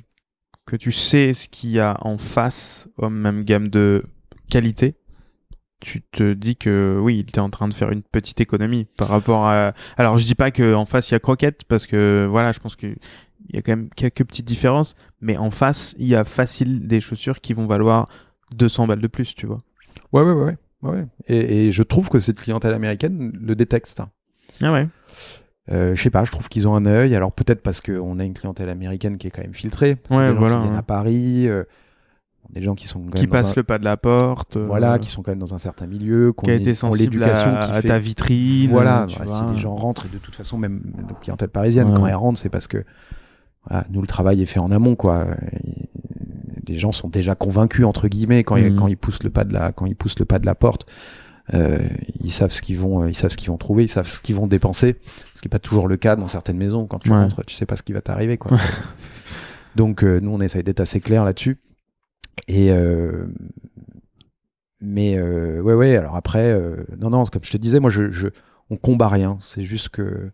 que 0.65 0.75
tu 0.75 0.91
sais 0.91 1.33
ce 1.33 1.47
qu'il 1.49 1.71
y 1.71 1.79
a 1.79 1.97
en 2.01 2.17
face 2.17 2.87
même 3.01 3.43
gamme 3.43 3.67
de 3.69 4.03
qualité 4.49 4.95
tu 5.79 6.01
te 6.01 6.33
dis 6.33 6.57
que 6.57 6.99
oui 7.01 7.15
il 7.17 7.19
était 7.21 7.39
en 7.39 7.49
train 7.49 7.67
de 7.69 7.73
faire 7.73 7.91
une 7.91 8.01
petite 8.03 8.41
économie 8.41 8.85
par 8.97 9.07
rapport 9.07 9.45
à 9.47 9.73
alors 9.97 10.17
je 10.17 10.25
dis 10.25 10.35
pas 10.35 10.51
que 10.51 10.73
en 10.73 10.83
face 10.85 11.09
il 11.09 11.13
y 11.13 11.15
a 11.15 11.19
croquette 11.19 11.63
parce 11.69 11.87
que 11.87 12.27
voilà 12.29 12.51
je 12.51 12.59
pense 12.59 12.75
que 12.75 12.95
il 13.47 13.55
y 13.55 13.59
a 13.59 13.61
quand 13.61 13.71
même 13.71 13.89
quelques 13.95 14.23
petites 14.25 14.45
différences 14.45 14.95
mais 15.21 15.37
en 15.37 15.49
face 15.51 15.95
il 15.97 16.07
y 16.07 16.15
a 16.15 16.23
facile 16.23 16.87
des 16.87 16.99
chaussures 17.01 17.39
qui 17.41 17.53
vont 17.53 17.65
valoir 17.67 18.07
200 18.55 18.87
balles 18.87 19.01
de 19.01 19.07
plus 19.07 19.33
tu 19.35 19.45
vois 19.45 19.59
ouais, 20.11 20.21
ouais, 20.23 20.33
ouais, 20.33 20.55
ouais. 20.83 21.05
Et, 21.27 21.67
et 21.67 21.71
je 21.71 21.83
trouve 21.83 22.09
que 22.09 22.19
cette 22.19 22.39
clientèle 22.39 22.73
américaine 22.73 23.31
le 23.39 23.55
détecte. 23.55 24.01
ah 24.61 24.71
ouais 24.73 24.87
Euh, 25.71 25.95
je 25.95 26.01
sais 26.01 26.09
pas, 26.09 26.23
je 26.23 26.31
trouve 26.31 26.49
qu'ils 26.49 26.67
ont 26.67 26.75
un 26.75 26.85
œil. 26.87 27.13
Alors 27.15 27.31
peut-être 27.31 27.61
parce 27.61 27.79
qu'on 27.79 28.17
a 28.19 28.23
une 28.25 28.33
clientèle 28.33 28.69
américaine 28.69 29.17
qui 29.19 29.27
est 29.27 29.31
quand 29.31 29.43
même 29.43 29.53
filtrée. 29.53 29.97
Ouais, 30.09 30.17
des 30.29 30.33
gens 30.33 30.39
voilà, 30.39 30.55
qui 30.55 30.61
viennent 30.61 30.73
ouais. 30.73 30.79
à 30.79 30.83
Paris, 30.83 31.47
euh, 31.47 31.63
des 32.49 32.63
gens 32.63 32.73
qui 32.73 32.87
sont 32.87 33.01
quand 33.01 33.11
qui 33.11 33.21
même 33.21 33.29
dans 33.29 33.35
passe 33.37 33.51
un- 33.51 33.53
le 33.57 33.63
pas 33.63 33.77
de 33.77 33.83
la 33.83 33.95
porte 33.95 34.57
euh, 34.57 34.65
voilà, 34.65 34.97
qui 34.97 35.11
sont 35.11 35.21
quand 35.21 35.29
même 35.31 35.37
dans 35.39 35.53
un 35.53 35.59
certain 35.59 35.85
milieu, 35.85 36.33
qui 36.43 36.49
a 36.49 36.55
été 36.55 36.73
sensible 36.73 37.23
à, 37.23 37.29
qui 37.29 37.71
à 37.71 37.81
fait. 37.81 37.87
ta 37.87 37.99
vitrine 37.99 38.71
voilà, 38.71 39.05
tu 39.07 39.19
bah, 39.19 39.25
vois. 39.25 39.37
si 39.47 39.53
les 39.53 39.59
gens 39.59 39.75
rentrent, 39.75 40.07
et 40.07 40.09
de 40.09 40.17
toute 40.17 40.33
façon 40.33 40.57
même 40.57 40.81
la 41.07 41.13
clientèle 41.15 41.49
parisienne 41.49 41.89
Ouais. 41.89 41.95
quand 41.95 42.07
elle 42.07 42.15
rentre, 42.15 42.39
c'est 42.39 42.49
parce 42.49 42.67
que 42.67 42.83
voilà, 43.67 43.85
nous 43.89 44.01
le 44.01 44.07
travail 44.07 44.41
est 44.41 44.45
fait 44.45 44.59
en 44.59 44.71
amont 44.71 44.95
quoi. 44.95 45.27
Les 46.67 46.77
gens 46.77 46.91
sont 46.91 47.09
déjà 47.09 47.35
convaincus 47.35 47.85
entre 47.85 48.07
guillemets 48.07 48.43
quand, 48.43 48.55
ils, 48.55 48.71
Mhm. 48.71 48.75
quand 48.79 48.87
ils 48.87 48.97
poussent 48.97 49.23
le 49.23 49.29
pas 49.31 49.43
de 49.43 49.53
la 49.53 49.71
quand 49.71 49.85
ils 49.87 49.95
poussent 49.95 50.19
le 50.19 50.25
pas 50.25 50.39
de 50.39 50.45
la 50.45 50.55
porte. 50.55 50.85
Euh, 51.55 51.79
ils 52.19 52.31
savent 52.31 52.51
ce 52.51 52.61
qu'ils 52.61 52.77
vont, 52.77 53.07
ils 53.07 53.15
savent 53.15 53.31
ce 53.31 53.37
qu'ils 53.37 53.49
vont 53.49 53.57
trouver, 53.57 53.83
ils 53.85 53.89
savent 53.89 54.07
ce 54.07 54.19
qu'ils 54.19 54.35
vont 54.35 54.45
dépenser, 54.45 54.97
ce 55.33 55.41
qui 55.41 55.47
est 55.47 55.49
pas 55.49 55.57
toujours 55.57 55.87
le 55.87 55.97
cas 55.97 56.15
dans 56.15 56.27
certaines 56.27 56.57
maisons. 56.57 56.85
Quand 56.85 56.99
tu 56.99 57.09
Ouais. 57.09 57.17
rentres, 57.17 57.43
tu 57.45 57.55
sais 57.55 57.65
pas 57.65 57.75
ce 57.75 57.81
qui 57.81 57.91
va 57.91 58.01
t'arriver, 58.01 58.37
quoi. 58.37 58.51
Donc 59.75 60.03
euh, 60.03 60.19
nous, 60.19 60.29
on 60.31 60.41
essaye 60.41 60.63
d'être 60.63 60.79
assez 60.79 60.99
clair 60.99 61.25
là-dessus. 61.25 61.57
Et 62.47 62.71
euh, 62.71 63.25
mais 64.81 65.17
euh, 65.17 65.61
ouais, 65.61 65.73
ouais. 65.73 65.95
Alors 65.95 66.15
après, 66.15 66.51
euh, 66.51 66.85
non, 66.99 67.09
non, 67.09 67.25
comme 67.25 67.43
je 67.43 67.51
te 67.51 67.57
disais, 67.57 67.79
moi, 67.79 67.89
je, 67.89 68.11
je 68.11 68.27
on 68.69 68.77
combat 68.77 69.07
rien. 69.09 69.37
C'est 69.41 69.63
juste 69.63 69.89
que 69.89 70.29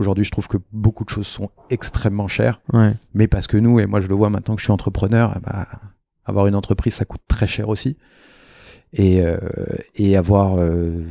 aujourd'hui, 0.00 0.24
je 0.24 0.30
trouve 0.30 0.48
que 0.48 0.56
beaucoup 0.72 1.04
de 1.04 1.10
choses 1.10 1.26
sont 1.26 1.50
extrêmement 1.68 2.26
chères 2.26 2.60
Ouais. 2.72 2.94
mais 3.14 3.28
parce 3.28 3.46
que 3.46 3.56
nous, 3.56 3.78
et 3.80 3.86
moi 3.86 4.00
je 4.00 4.08
le 4.08 4.14
vois 4.14 4.30
maintenant 4.30 4.54
que 4.54 4.60
je 4.60 4.64
suis 4.64 4.72
entrepreneur, 4.72 5.34
eh 5.36 5.40
ben, 5.40 5.66
avoir 6.24 6.46
une 6.46 6.54
entreprise, 6.54 6.94
ça 6.94 7.04
coûte 7.04 7.22
très 7.28 7.46
cher 7.46 7.68
aussi. 7.68 7.96
Et, 8.92 9.22
euh, 9.22 9.38
et 9.94 10.16
avoir 10.16 10.56
euh, 10.58 11.04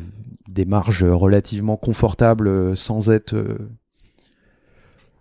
des 0.49 0.65
marges 0.65 1.03
relativement 1.05 1.77
confortables 1.77 2.75
sans 2.75 3.09
être, 3.09 3.33
euh, 3.35 3.69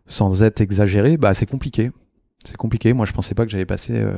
sans 0.06 0.42
être 0.42 0.60
exagéré, 0.60 1.16
bah, 1.18 1.34
c'est 1.34 1.46
compliqué. 1.46 1.92
C'est 2.44 2.56
compliqué. 2.56 2.94
Moi, 2.94 3.06
je 3.06 3.12
pensais 3.12 3.34
pas 3.34 3.44
que 3.44 3.50
j'allais 3.50 3.66
passer 3.66 4.00
euh, 4.00 4.16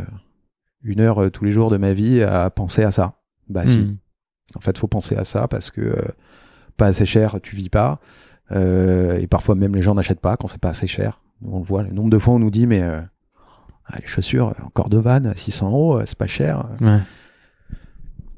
une 0.82 1.00
heure 1.00 1.30
tous 1.30 1.44
les 1.44 1.52
jours 1.52 1.70
de 1.70 1.76
ma 1.76 1.92
vie 1.92 2.22
à 2.22 2.48
penser 2.50 2.82
à 2.82 2.90
ça. 2.90 3.20
Bah, 3.48 3.66
si. 3.66 3.78
Hmm. 3.78 3.96
En 4.56 4.60
fait, 4.60 4.78
faut 4.78 4.88
penser 4.88 5.16
à 5.16 5.24
ça 5.24 5.46
parce 5.46 5.70
que 5.70 5.94
pas 6.76 6.86
assez 6.86 7.06
cher, 7.06 7.40
tu 7.42 7.56
vis 7.56 7.68
pas. 7.68 8.00
Euh, 8.52 9.18
et 9.18 9.26
parfois 9.26 9.54
même 9.54 9.74
les 9.74 9.82
gens 9.82 9.94
n'achètent 9.94 10.20
pas 10.20 10.36
quand 10.36 10.48
c'est 10.48 10.60
pas 10.60 10.70
assez 10.70 10.86
cher. 10.86 11.20
On 11.44 11.58
le 11.58 11.64
voit. 11.64 11.82
Le 11.82 11.90
nombre 11.92 12.10
de 12.10 12.18
fois 12.18 12.34
on 12.34 12.38
nous 12.38 12.50
dit 12.50 12.66
mais 12.66 12.82
euh, 12.82 13.00
les 13.98 14.06
chaussures 14.06 14.54
en 14.64 14.68
Cordovan 14.70 15.32
600 15.36 15.68
euros, 15.70 15.98
euh, 15.98 16.02
c'est 16.06 16.18
pas 16.18 16.26
cher. 16.26 16.66
Ouais. 16.80 17.00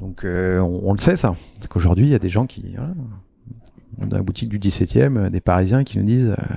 Donc 0.00 0.24
euh, 0.24 0.58
on, 0.60 0.80
on 0.84 0.92
le 0.92 0.98
sait 0.98 1.16
ça. 1.16 1.34
C'est 1.60 1.68
qu'aujourd'hui 1.68 2.06
il 2.06 2.10
y 2.10 2.14
a 2.14 2.18
des 2.18 2.28
gens 2.28 2.46
qui 2.46 2.74
voilà, 2.76 2.92
on 3.98 4.06
dans 4.06 4.16
la 4.16 4.22
boutique 4.22 4.48
du 4.48 4.58
17e, 4.58 5.16
euh, 5.16 5.30
des 5.30 5.40
Parisiens 5.40 5.84
qui 5.84 5.98
nous 5.98 6.04
disent 6.04 6.34
euh, 6.38 6.54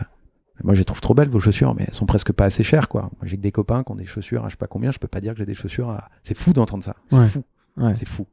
moi 0.64 0.74
je 0.74 0.80
les 0.80 0.86
trouve 0.86 1.02
trop 1.02 1.14
belles 1.14 1.30
vos 1.30 1.40
chaussures, 1.40 1.76
mais 1.76 1.84
elles 1.88 1.94
sont 1.94 2.06
presque 2.06 2.32
pas 2.32 2.46
assez 2.46 2.64
chères 2.64 2.88
quoi. 2.90 3.04
Moi 3.04 3.12
j'ai 3.24 3.38
que 3.38 3.42
des 3.42 3.52
copains 3.52 3.84
qui 3.84 3.92
ont 3.92 3.96
des 3.96 4.06
chaussures 4.06 4.44
à 4.46 4.48
je 4.48 4.54
sais 4.54 4.58
pas 4.58 4.68
combien, 4.68 4.92
je 4.92 5.00
peux 5.00 5.08
pas 5.08 5.22
dire 5.22 5.34
que 5.34 5.40
j'ai 5.40 5.46
des 5.46 5.54
chaussures 5.54 5.90
à. 5.90 6.10
C'est 6.24 6.38
fou 6.38 6.54
d'entendre 6.54 6.84
ça. 6.84 6.96
C'est 7.10 7.18
Ouais. 7.18 7.28
fou. 7.28 7.44
Ouais. 7.78 7.94
C'est 7.96 8.08
fou. 8.08 8.26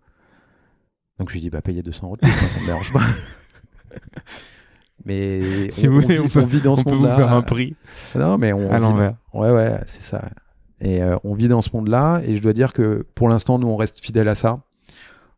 Donc 1.18 1.29
je 1.29 1.35
lui 1.35 1.41
dis, 1.41 1.51
bah 1.51 1.62
payez 1.62 1.83
200 1.83 2.07
euros 2.07 2.16
de 2.16 2.20
plus, 2.23 2.31
moi, 2.31 2.49
ça 2.49 2.61
me 2.61 2.66
dérange 2.66 2.93
pas. 2.93 3.03
Mais 5.05 5.41
Si 5.71 5.87
vous 5.87 6.01
voulez, 6.01 6.19
on 6.21 6.29
peut- 6.29 6.45
vit 6.45 6.61
dans 6.61 6.77
ce 6.77 6.81
On 6.83 6.85
peut 6.85 6.91
vous 6.91 6.97
monde-là. 6.97 7.17
faire 7.17 7.33
un 7.33 7.43
prix 7.43 7.75
Non, 8.15 8.39
mais 8.39 8.53
on 8.53 8.71
à 8.71 8.79
l'envers. 8.79 9.15
Ouais, 9.35 9.51
ouais, 9.51 9.79
c'est 9.87 10.03
ça. 10.03 10.23
Et 10.81 11.03
euh, 11.03 11.17
on 11.25 11.35
vit 11.35 11.49
dans 11.49 11.61
ce 11.63 11.71
monde-là, 11.75 12.21
et 12.25 12.37
je 12.37 12.43
dois 12.43 12.53
dire 12.53 12.73
que 12.73 13.07
pour 13.15 13.29
l'instant, 13.29 13.59
nous, 13.59 13.69
on 13.69 13.77
reste 13.77 14.01
fidèle 14.05 14.29
à 14.29 14.35
ça. 14.35 14.61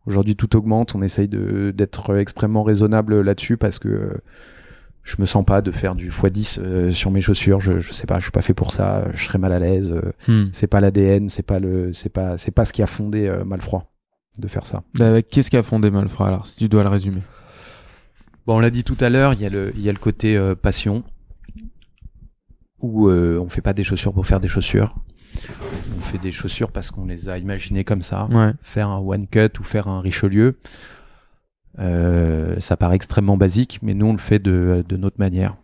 Aujourd'hui, 0.07 0.37
tout 0.37 0.55
augmente. 0.57 0.95
On 0.95 1.03
essaye 1.03 1.29
de- 1.29 1.71
d'être 1.75 2.17
extrêmement 2.17 2.63
raisonnable 2.63 3.21
là-dessus 3.21 3.57
parce 3.57 3.79
que 3.79 3.89
euh, 3.89 4.15
je 5.03 5.17
me 5.19 5.27
sens 5.27 5.45
pas 5.45 5.61
de 5.63 5.71
faire 5.71 5.95
du 5.95 6.11
x10 6.11 6.59
euh, 6.61 6.91
sur 6.93 7.11
mes 7.11 7.21
chaussures. 7.21 7.61
Je, 7.61 7.79
je 7.79 7.93
sais 7.93 8.07
pas, 8.07 8.19
je 8.19 8.25
suis 8.25 8.31
pas 8.31 8.43
fait 8.43 8.55
pour 8.55 8.73
ça. 8.73 9.05
Je 9.15 9.25
serais 9.25 9.39
mal 9.39 9.53
à 9.53 9.59
l'aise. 9.59 9.93
euh, 9.93 10.13
Hmm. 10.29 10.49
c'est 10.53 10.67
pas 10.67 10.81
l'ADN, 10.81 11.29
c'est 11.29 11.43
pas 11.43 11.59
le, 11.59 11.93
c'est 11.93 12.09
pas, 12.11 12.37
c'est 12.39 12.51
pas 12.53 12.65
ce 12.65 12.73
qui 12.73 12.83
a 12.83 12.87
fondé 12.87 13.31
Malfroid 13.45 13.91
de 14.39 14.49
faire 14.49 14.67
ça. 14.67 14.83
Bah, 14.99 15.23
Qu'est-ce 15.23 15.49
qui 15.51 15.57
a 15.57 15.63
fondé 15.63 15.91
Malfra 15.91 16.27
alors, 16.29 16.47
si 16.47 16.57
tu 16.57 16.69
dois 16.69 16.83
le 16.83 16.89
résumer? 16.91 17.21
Bon, 18.47 18.57
on 18.57 18.61
l'a 18.61 18.71
dit 18.71 18.85
tout 18.85 18.97
à 19.01 19.09
l'heure, 19.09 19.33
il 19.33 19.41
y 19.41 19.47
a 19.47 19.49
le, 19.49 19.73
il 19.75 19.83
y 19.83 19.89
a 19.89 19.93
le 19.93 19.99
côté 19.99 20.37
euh, 20.37 20.55
passion 20.55 21.03
où 22.81 23.09
euh, 23.09 23.39
on 23.39 23.49
fait 23.49 23.63
pas 23.63 23.73
des 23.73 23.85
chaussures 23.85 24.13
pour 24.13 24.27
faire 24.27 24.41
des 24.41 24.49
chaussures. 24.49 24.95
On 25.97 26.01
fait 26.03 26.19
des 26.19 26.31
chaussures 26.31 26.71
parce 26.71 26.91
qu'on 26.91 27.07
les 27.07 27.29
a 27.29 27.39
imaginées 27.39 27.85
comme 27.85 28.03
ça. 28.03 28.27
Ouais. 28.27 28.53
Faire 28.63 28.89
un 28.89 28.99
one 28.99 29.27
cut 29.27 29.59
ou 29.59 29.65
faire 29.65 29.89
un 29.89 30.01
Richelieu, 30.01 30.59
euh, 31.79 32.61
ça 32.61 32.77
paraît 32.77 32.97
extrêmement 32.97 33.39
basique, 33.39 33.79
mais 33.83 33.95
nous 33.95 34.07
on 34.07 34.13
le 34.13 34.19
fait 34.19 34.39
de, 34.39 34.85
de 34.87 34.97
notre 34.97 35.19
manière. 35.19 35.57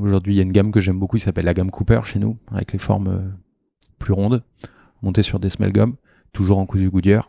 Aujourd'hui, 0.00 0.34
il 0.34 0.36
y 0.38 0.40
a 0.40 0.42
une 0.42 0.52
gamme 0.52 0.72
que 0.72 0.80
j'aime 0.80 0.98
beaucoup, 0.98 1.18
qui 1.18 1.24
s'appelle 1.24 1.44
la 1.44 1.52
gamme 1.52 1.70
Cooper 1.70 2.00
chez 2.04 2.18
nous, 2.18 2.38
avec 2.50 2.72
les 2.72 2.78
formes 2.78 3.08
euh, 3.08 3.20
plus 3.98 4.14
rondes, 4.14 4.42
montées 5.02 5.22
sur 5.22 5.38
des 5.38 5.50
smelgum, 5.50 5.96
toujours 6.32 6.58
en 6.58 6.64
cousu 6.64 6.88
Goodyear. 6.88 7.28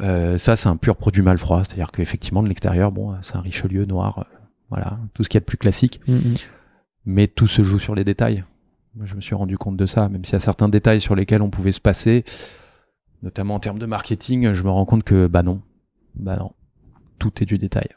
Euh, 0.00 0.38
ça, 0.38 0.56
c'est 0.56 0.68
un 0.68 0.76
pur 0.76 0.96
produit 0.96 1.22
Malfroid, 1.22 1.64
c'est-à-dire 1.64 1.90
qu'effectivement, 1.90 2.42
de 2.42 2.48
l'extérieur, 2.48 2.92
bon, 2.92 3.16
c'est 3.22 3.36
un 3.36 3.40
Richelieu 3.40 3.84
noir, 3.84 4.18
euh, 4.20 4.36
voilà, 4.70 4.98
tout 5.14 5.24
ce 5.24 5.28
qu'il 5.28 5.36
y 5.36 5.38
a 5.38 5.40
de 5.40 5.46
plus 5.46 5.58
classique, 5.58 6.00
Hmm, 6.06 6.34
mais 7.04 7.26
tout 7.26 7.46
se 7.46 7.62
joue 7.62 7.78
sur 7.78 7.94
les 7.94 8.04
détails. 8.04 8.44
Moi, 8.94 9.06
je 9.06 9.14
me 9.14 9.20
suis 9.20 9.34
rendu 9.34 9.58
compte 9.58 9.76
de 9.76 9.86
ça, 9.86 10.08
même 10.08 10.24
s'il 10.24 10.34
y 10.34 10.36
a 10.36 10.40
certains 10.40 10.68
détails 10.68 11.00
sur 11.00 11.14
lesquels 11.14 11.42
on 11.42 11.50
pouvait 11.50 11.72
se 11.72 11.80
passer, 11.80 12.24
notamment 13.22 13.54
en 13.54 13.60
termes 13.60 13.78
de 13.78 13.86
marketing, 13.86 14.52
je 14.52 14.62
me 14.62 14.70
rends 14.70 14.84
compte 14.84 15.04
que, 15.04 15.26
bah 15.26 15.42
non, 15.42 15.62
bah 16.14 16.36
non, 16.36 16.52
tout 17.18 17.42
est 17.42 17.46
du 17.46 17.58
détail. 17.58 17.88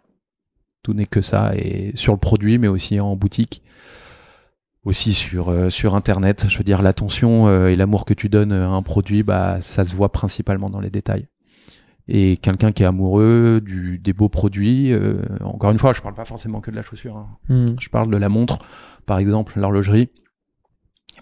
Tout 0.83 0.93
n'est 0.93 1.05
que 1.05 1.21
ça, 1.21 1.53
et 1.55 1.91
sur 1.95 2.13
le 2.13 2.19
produit, 2.19 2.57
mais 2.57 2.67
aussi 2.67 2.99
en 2.99 3.15
boutique, 3.15 3.61
aussi 4.83 5.13
sur, 5.13 5.49
euh, 5.49 5.69
sur 5.69 5.95
Internet. 5.95 6.45
Je 6.49 6.57
veux 6.57 6.63
dire, 6.63 6.81
l'attention 6.81 7.47
euh, 7.47 7.67
et 7.67 7.75
l'amour 7.75 8.05
que 8.05 8.13
tu 8.13 8.29
donnes 8.29 8.51
à 8.51 8.69
un 8.69 8.81
produit, 8.81 9.23
bah, 9.23 9.61
ça 9.61 9.85
se 9.85 9.93
voit 9.93 10.11
principalement 10.11 10.69
dans 10.69 10.79
les 10.79 10.89
détails. 10.89 11.27
Et 12.07 12.37
quelqu'un 12.37 12.71
qui 12.71 12.83
est 12.83 12.85
amoureux 12.85 13.61
du, 13.63 13.97
des 13.99 14.11
beaux 14.13 14.27
produits, 14.29 14.91
euh, 14.91 15.21
encore 15.41 15.71
une 15.71 15.79
fois, 15.79 15.93
je 15.93 16.01
parle 16.01 16.15
pas 16.15 16.25
forcément 16.25 16.59
que 16.59 16.71
de 16.71 16.75
la 16.75 16.81
chaussure. 16.81 17.15
hein. 17.17 17.27
hmm. 17.49 17.65
Je 17.79 17.89
parle 17.89 18.09
de 18.11 18.17
la 18.17 18.27
montre, 18.29 18.59
par 19.05 19.19
exemple, 19.19 19.59
l'horlogerie. 19.59 20.09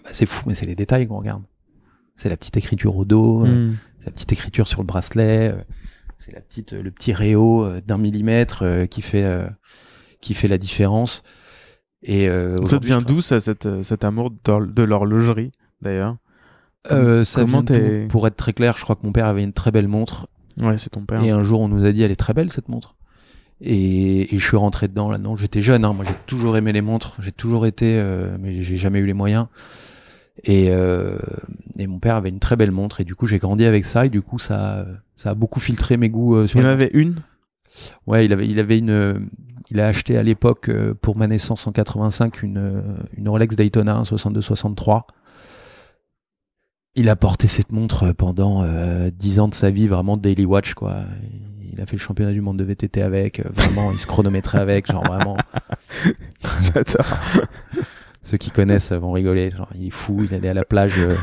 Ben, 0.04 0.10
c'est 0.12 0.26
fou, 0.26 0.44
mais 0.48 0.54
c'est 0.54 0.66
les 0.66 0.74
détails 0.74 1.06
qu'on 1.06 1.18
regarde. 1.18 1.42
C'est 2.16 2.28
la 2.28 2.36
petite 2.36 2.56
écriture 2.56 2.96
au 2.96 3.04
dos, 3.04 3.44
euh, 3.44 3.68
Hmm. 3.70 3.76
c'est 3.98 4.06
la 4.06 4.12
petite 4.12 4.32
écriture 4.32 4.66
sur 4.68 4.80
le 4.80 4.86
bracelet, 4.86 5.52
euh, 5.52 5.60
c'est 6.18 6.32
la 6.32 6.40
petite, 6.40 6.72
le 6.72 6.90
petit 6.90 7.12
réo 7.12 7.64
euh, 7.64 7.80
d'un 7.80 7.98
millimètre 7.98 8.62
euh, 8.62 8.86
qui 8.86 9.02
fait 9.02 9.24
euh, 9.24 9.46
qui 10.20 10.34
fait 10.34 10.48
la 10.48 10.58
différence. 10.58 11.22
Et 12.02 12.28
euh, 12.28 12.64
Ça 12.66 12.78
devient 12.78 13.00
d'où 13.06 13.20
ça, 13.20 13.40
cette, 13.40 13.82
cet 13.82 14.04
amour 14.04 14.30
de 14.30 14.82
l'horlogerie 14.82 15.52
d'ailleurs? 15.82 16.16
Euh, 16.90 17.24
ça 17.24 17.42
Comment 17.42 17.62
vient 17.62 17.62
d'où? 17.62 17.74
t'es- 17.74 18.06
Pour 18.08 18.26
être 18.26 18.36
très 18.36 18.52
clair, 18.54 18.76
je 18.78 18.82
crois 18.84 18.96
que 18.96 19.04
mon 19.04 19.12
père 19.12 19.26
avait 19.26 19.44
une 19.44 19.52
très 19.52 19.70
belle 19.70 19.88
montre 19.88 20.26
Ouais, 20.60 20.78
c'est 20.78 20.90
ton 20.90 21.04
père. 21.04 21.22
et 21.22 21.30
un 21.30 21.42
jour 21.42 21.60
on 21.60 21.68
nous 21.68 21.84
a 21.84 21.92
dit 21.92 22.02
elle 22.02 22.10
est 22.10 22.16
très 22.16 22.34
belle 22.34 22.50
cette 22.50 22.68
montre. 22.68 22.94
Et, 23.62 24.34
et 24.34 24.38
je 24.38 24.44
suis 24.46 24.56
rentré 24.56 24.88
dedans 24.88 25.10
là-dedans. 25.10 25.36
J'étais 25.36 25.60
jeune, 25.60 25.84
hein, 25.84 25.92
moi 25.92 26.04
j'ai 26.06 26.14
toujours 26.26 26.56
aimé 26.56 26.72
les 26.72 26.80
montres, 26.80 27.16
j'ai 27.20 27.32
toujours 27.32 27.66
été, 27.66 27.98
euh, 28.00 28.36
mais 28.40 28.62
j'ai 28.62 28.76
jamais 28.76 29.00
eu 29.00 29.06
les 29.06 29.12
moyens. 29.12 29.46
Et, 30.44 30.68
euh, 30.70 31.18
et 31.78 31.86
mon 31.86 31.98
père 31.98 32.16
avait 32.16 32.30
une 32.30 32.38
très 32.38 32.56
belle 32.56 32.70
montre 32.70 33.02
et 33.02 33.04
du 33.04 33.14
coup 33.14 33.26
j'ai 33.26 33.38
grandi 33.38 33.66
avec 33.66 33.84
ça 33.84 34.06
et 34.06 34.08
du 34.08 34.22
coup 34.22 34.38
ça, 34.38 34.86
ça 35.14 35.30
a 35.30 35.34
beaucoup 35.34 35.60
filtré 35.60 35.98
mes 35.98 36.08
goûts. 36.08 36.36
euh, 36.36 36.46
sur 36.46 36.58
Il 36.60 36.66
en 36.66 36.70
avait 36.70 36.90
une? 36.94 37.16
Ouais, 38.06 38.24
il 38.24 38.32
avait, 38.32 38.48
il 38.48 38.58
avait 38.58 38.78
une, 38.78 39.28
il 39.70 39.78
a 39.80 39.86
acheté 39.88 40.16
à 40.16 40.22
l'époque 40.22 40.70
euh, 40.70 40.94
pour 40.94 41.16
ma 41.16 41.26
naissance 41.26 41.66
en 41.66 41.72
85 41.72 42.42
une, 42.42 42.56
euh, 42.56 42.80
une 43.18 43.28
Rolex 43.28 43.54
Daytona 43.54 43.96
un 43.96 44.02
62-63. 44.04 45.02
Il 46.96 47.08
a 47.08 47.16
porté 47.16 47.46
cette 47.46 47.70
montre 47.72 48.12
pendant 48.12 48.62
euh, 48.64 49.10
10 49.16 49.40
ans 49.40 49.48
de 49.48 49.54
sa 49.54 49.70
vie, 49.70 49.86
vraiment 49.86 50.16
daily 50.16 50.44
watch 50.44 50.74
quoi. 50.74 51.02
Il 51.72 51.80
a 51.80 51.86
fait 51.86 51.96
le 51.96 52.00
championnat 52.00 52.32
du 52.32 52.40
monde 52.40 52.58
de 52.58 52.64
VTT 52.64 53.00
avec, 53.00 53.40
euh, 53.40 53.44
vraiment, 53.54 53.92
il 53.92 53.98
se 54.00 54.06
chronométrait 54.06 54.58
avec, 54.60 54.90
genre 54.90 55.04
vraiment. 55.04 55.36
J'adore. 56.60 57.06
Ceux 58.22 58.36
qui 58.38 58.50
connaissent 58.50 58.92
vont 58.92 59.12
rigoler, 59.12 59.50
genre 59.50 59.68
il 59.74 59.86
est 59.86 59.90
fou, 59.90 60.26
il 60.28 60.34
allait 60.34 60.48
à 60.48 60.54
la 60.54 60.64
plage 60.64 60.98
euh, 60.98 61.14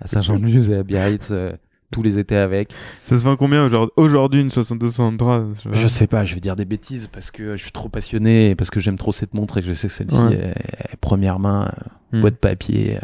à 0.00 0.06
Saint-Jean-de-Luz 0.06 0.70
et 0.70 0.76
à 0.76 0.82
Biarritz 0.84 1.28
euh, 1.32 1.50
tous 1.90 2.02
les 2.02 2.18
étés 2.18 2.36
avec. 2.36 2.72
Ça 3.02 3.18
se 3.18 3.24
vend 3.24 3.36
combien 3.36 3.64
aujourd'hui 3.64 3.90
Aujourd'hui, 3.96 4.40
une 4.40 4.48
62-63 4.48 5.48
je 5.50 5.58
sais 5.60 5.68
pas. 5.68 5.74
Je 5.74 5.88
sais 5.88 6.06
pas, 6.06 6.24
je 6.24 6.34
vais 6.34 6.40
dire 6.40 6.56
des 6.56 6.64
bêtises 6.64 7.08
parce 7.08 7.30
que 7.30 7.56
je 7.56 7.62
suis 7.62 7.72
trop 7.72 7.88
passionné 7.88 8.50
et 8.50 8.54
parce 8.54 8.70
que 8.70 8.80
j'aime 8.80 8.96
trop 8.96 9.12
cette 9.12 9.34
montre 9.34 9.58
et 9.58 9.60
que 9.60 9.66
je 9.66 9.74
sais 9.74 9.88
que 9.88 9.92
celle-ci 9.92 10.18
Ouais. 10.18 10.34
est, 10.34 10.92
est 10.92 10.96
première 11.00 11.38
main, 11.40 11.70
Hmm. 12.12 12.20
boîte 12.20 12.36
papier. 12.36 12.98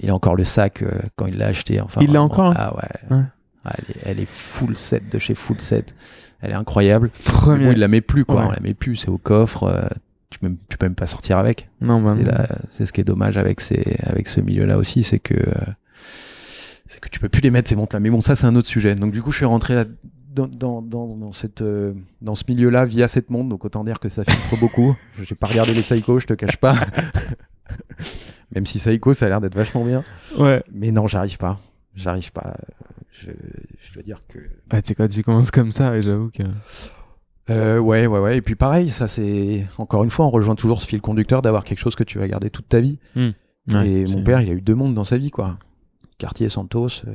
Il 0.00 0.10
a 0.10 0.14
encore 0.14 0.36
le 0.36 0.44
sac 0.44 0.82
euh, 0.82 0.90
quand 1.16 1.26
il 1.26 1.38
l'a 1.38 1.46
acheté. 1.46 1.80
Enfin, 1.80 2.00
Il 2.02 2.12
l'a 2.12 2.22
encore, 2.22 2.46
hein 2.50 2.54
Ah 2.56 2.74
ouais. 2.76 3.16
Ouais. 3.16 3.22
Ah, 3.64 3.72
elle, 3.78 3.84
est, 3.96 3.98
elle 4.10 4.20
est 4.20 4.28
full 4.28 4.76
set 4.76 5.10
de 5.10 5.18
chez 5.18 5.34
Full 5.34 5.60
Set. 5.60 5.94
Elle 6.42 6.50
est 6.50 6.54
incroyable. 6.54 7.10
Premier. 7.24 7.66
Bon, 7.66 7.72
il 7.72 7.78
la 7.78 7.88
met 7.88 8.00
plus 8.02 8.24
quoi. 8.24 8.42
Ouais. 8.42 8.46
On 8.48 8.50
la 8.50 8.60
met 8.60 8.74
plus. 8.74 8.96
C'est 8.96 9.08
au 9.08 9.16
coffre. 9.18 9.62
euh, 9.64 9.86
tu 10.30 10.38
peux, 10.38 10.48
même- 10.48 10.58
tu 10.68 10.76
peux 10.76 10.84
même 10.86 10.94
pas 10.94 11.06
sortir 11.06 11.38
avec. 11.38 11.68
Non, 11.80 12.02
bah, 12.02 12.14
C'est 12.68 12.84
ce 12.86 12.92
qui 12.92 13.00
est 13.00 13.04
dommage 13.04 13.38
avec 13.38 13.60
ces, 13.60 13.96
avec 14.02 14.28
ce 14.28 14.40
milieu-là 14.40 14.76
aussi, 14.76 15.02
c'est 15.04 15.18
que 15.20 15.34
euh, 15.34 15.52
c'est 16.86 17.00
que 17.00 17.08
tu 17.08 17.18
peux 17.20 17.28
plus 17.30 17.40
les 17.40 17.50
mettre 17.50 17.68
ces 17.70 17.76
montres-là. 17.76 18.00
Mais 18.00 18.10
bon, 18.10 18.20
ça 18.20 18.34
c'est 18.36 18.44
un 18.46 18.54
autre 18.56 18.68
sujet. 18.68 18.94
Donc 18.96 19.12
du 19.12 19.22
coup, 19.22 19.30
je 19.32 19.36
suis 19.38 19.46
rentré 19.46 19.74
là 19.74 19.84
dans, 20.34 20.48
dans, 20.48 20.82
dans, 20.82 21.06
dans 21.16 21.32
cette 21.32 21.62
euh, 21.62 21.94
dans 22.20 22.34
ce 22.34 22.42
milieu-là 22.48 22.84
via 22.84 23.08
cette 23.08 23.30
montre. 23.30 23.48
Donc 23.48 23.64
autant 23.64 23.84
dire 23.84 23.98
que 24.00 24.08
ça 24.10 24.24
filtre 24.24 24.56
beaucoup. 24.60 24.94
J'ai 25.22 25.36
pas 25.36 25.46
regardé 25.46 25.72
les 25.72 25.82
Seiko, 25.82 26.18
je 26.20 26.26
te 26.26 26.34
cache 26.34 26.56
pas. 26.58 26.74
Même 28.54 28.66
si 28.66 28.78
Seiko, 28.78 29.14
ça 29.14 29.26
a 29.26 29.28
l'air 29.28 29.40
d'être 29.40 29.54
vachement 29.54 29.84
bien. 29.84 30.04
Ouais. 30.38 30.62
Mais 30.72 30.90
non, 30.92 31.06
j'arrive 31.06 31.38
pas. 31.38 31.58
J'arrive 31.94 32.32
pas. 32.32 32.56
Je, 33.12 33.30
je 33.80 33.94
dois 33.94 34.02
dire 34.02 34.20
que 34.28 34.38
Ouais, 34.72 34.82
tu 34.82 34.88
sais, 34.88 34.94
quand 34.94 35.08
tu 35.08 35.22
commences 35.22 35.50
comme 35.50 35.70
ça, 35.70 35.96
et 35.96 36.02
j'avoue 36.02 36.30
que. 36.30 36.42
Euh, 37.50 37.78
ouais, 37.78 38.06
ouais, 38.06 38.18
ouais. 38.18 38.38
Et 38.38 38.42
puis 38.42 38.54
pareil, 38.54 38.88
ça 38.90 39.06
c'est 39.06 39.66
encore 39.78 40.02
une 40.02 40.10
fois, 40.10 40.24
on 40.26 40.30
rejoint 40.30 40.54
toujours 40.54 40.80
ce 40.80 40.86
fil 40.86 41.00
conducteur 41.00 41.42
d'avoir 41.42 41.62
quelque 41.62 41.78
chose 41.78 41.94
que 41.94 42.02
tu 42.04 42.18
vas 42.18 42.26
garder 42.26 42.48
toute 42.50 42.68
ta 42.68 42.80
vie. 42.80 42.98
Ouais, 43.16 43.32
et 43.88 44.06
mon 44.06 44.22
père, 44.22 44.40
il 44.40 44.50
a 44.50 44.52
eu 44.54 44.60
deux 44.60 44.74
mondes 44.74 44.94
dans 44.94 45.04
sa 45.04 45.18
vie, 45.18 45.30
quoi. 45.30 45.58
Cartier, 46.16 46.48
Santos, 46.48 47.02
euh, 47.06 47.12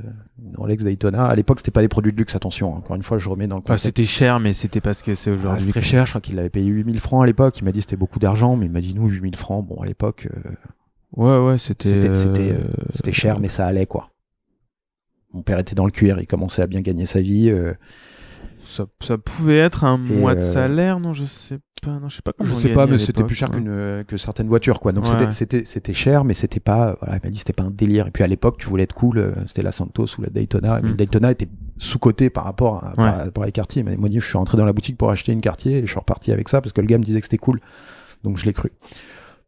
Rolex 0.58 0.84
Daytona. 0.84 1.26
À 1.26 1.34
l'époque, 1.36 1.60
c'était 1.60 1.72
pas 1.72 1.82
des 1.82 1.88
produits 1.88 2.12
de 2.12 2.18
luxe, 2.18 2.36
attention. 2.36 2.74
Encore 2.76 2.96
une 2.98 3.02
fois, 3.04 3.18
je 3.18 3.30
remets 3.30 3.48
dans 3.48 3.56
le 3.56 3.60
Enfin, 3.62 3.74
contexte. 3.76 3.86
c'était 3.86 4.06
cher, 4.06 4.40
mais 4.42 4.52
c'était 4.54 4.82
parce 4.82 5.02
que 5.02 5.16
c'est 5.16 5.32
Ah, 5.32 5.34
aujourd'hui. 5.36 5.64
c'est 5.64 5.70
très 5.72 5.82
cher, 5.82 6.06
je 6.06 6.12
crois 6.12 6.22
qu'il 6.22 6.38
avait 6.38 6.50
payé 6.50 6.68
8000 6.68 7.00
francs 7.00 7.24
à 7.24 7.26
l'époque. 7.26 7.58
Il 7.60 7.64
m'a 7.64 7.72
dit 7.72 7.82
c'était 7.82 7.96
beaucoup 7.96 8.20
d'argent, 8.20 8.56
mais 8.58 8.66
il 8.66 8.72
m'a 8.72 8.82
dit 8.82 8.94
nous 8.94 9.08
8000 9.08 9.36
francs. 9.38 9.66
Bon, 9.66 9.82
à 9.82 9.86
l'époque, 9.86 10.28
euh, 10.36 10.50
Ouais, 11.16 11.38
ouais, 11.38 11.58
c'était. 11.58 11.90
C'était- 11.90 12.14
c'était, 12.16 12.52
euh, 12.52 12.68
c'était 12.96 13.12
cher, 13.12 13.40
mais 13.40 13.50
ça 13.50 13.66
allait 13.66 13.86
quoi. 13.88 14.10
Mon 15.34 15.42
père 15.42 15.60
était 15.60 15.76
dans 15.76 15.86
le 15.86 15.92
cuir, 15.92 16.20
il 16.20 16.28
commençait 16.28 16.62
à 16.62 16.68
bien 16.68 16.82
gagner 16.82 17.06
sa 17.06 17.22
vie. 17.22 17.50
euh, 17.50 17.74
Ça, 18.66 18.86
ça 19.02 19.18
pouvait 19.18 19.58
être 19.58 19.84
un 19.84 20.04
Et, 20.04 20.14
mois 20.14 20.36
de 20.36 20.42
euh, 20.42 20.54
salaire, 20.54 21.00
non, 21.00 21.14
je 21.14 21.26
sais 21.26 21.58
pas. 21.82 21.92
Non, 22.00 22.10
je 22.10 22.18
sais 22.18 22.22
pas 22.22 22.34
comment 22.34 22.50
je 22.50 22.60
sais 22.60 22.74
pas, 22.74 22.86
mais 22.88 22.98
c'était 22.98 23.24
plus 23.24 23.36
cher 23.36 23.50
ouais. 23.50 23.56
qu'une 23.56 23.70
euh, 23.70 24.04
que 24.04 24.18
certaines 24.18 24.48
voitures 24.50 24.80
quoi. 24.82 24.92
Donc 24.92 25.06
Ouais, 25.06 25.12
c'était 25.12 25.32
c'était 25.32 25.66
c'était 25.66 25.94
cher, 25.94 26.26
mais 26.26 26.34
c'était 26.34 26.60
pas. 26.60 26.98
Voilà, 27.00 27.16
il 27.18 27.26
m'a 27.26 27.32
dit 27.32 27.38
c'était 27.40 27.54
pas 27.54 27.64
un 27.64 27.72
délire. 27.72 28.06
Et 28.08 28.12
puis 28.12 28.22
à 28.24 28.28
l'époque, 28.28 28.58
tu 28.58 28.68
voulais 28.68 28.84
être 28.84 28.94
cool, 28.94 29.18
euh, 29.18 29.32
c'était 29.48 29.62
la 29.64 29.72
Santos 29.72 30.08
ou 30.18 30.22
la 30.22 30.30
Daytona. 30.30 30.82
Mais 30.82 30.90
Mm. 30.90 30.92
le 30.92 30.98
Daytona 30.98 31.32
était 31.32 31.48
sous 31.78 32.00
coté 32.00 32.30
par 32.30 32.44
rapport 32.44 32.84
à, 32.84 32.94
par, 32.96 33.06
Ouais. 33.06 33.24
rapport 33.24 33.44
à 33.44 33.46
les 33.46 33.52
quartiers. 33.54 33.84
Mais 33.84 33.96
moi, 33.96 34.10
je 34.12 34.20
suis 34.20 34.38
rentré 34.38 34.58
dans 34.58 34.66
la 34.66 34.74
boutique 34.74 34.98
pour 34.98 35.10
acheter 35.10 35.32
une 35.32 35.42
quartier 35.42 35.78
et 35.78 35.82
je 35.82 35.88
suis 35.88 36.00
reparti 36.00 36.32
avec 36.34 36.50
ça 36.50 36.60
parce 36.60 36.74
que 36.74 36.82
le 36.82 36.88
gars 36.88 36.98
me 36.98 37.04
disait 37.04 37.22
que 37.22 37.26
c'était 37.26 37.38
cool. 37.38 37.62
Donc 38.26 38.38
je 38.38 38.46
l'ai 38.46 38.54
cru. 38.54 38.72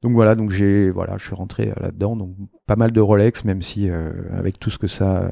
Donc 0.01 0.13
voilà, 0.13 0.35
donc 0.35 0.49
j'ai 0.51 0.89
voilà, 0.89 1.17
je 1.17 1.25
suis 1.25 1.35
rentré 1.35 1.69
euh, 1.69 1.73
là-dedans. 1.81 2.15
Donc 2.15 2.35
pas 2.65 2.75
mal 2.75 2.91
de 2.91 2.99
Rolex, 3.01 3.43
même 3.45 3.61
si 3.61 3.89
euh, 3.89 4.11
avec 4.31 4.59
tout 4.59 4.69
ce 4.69 4.77
que 4.77 4.87
ça 4.87 5.31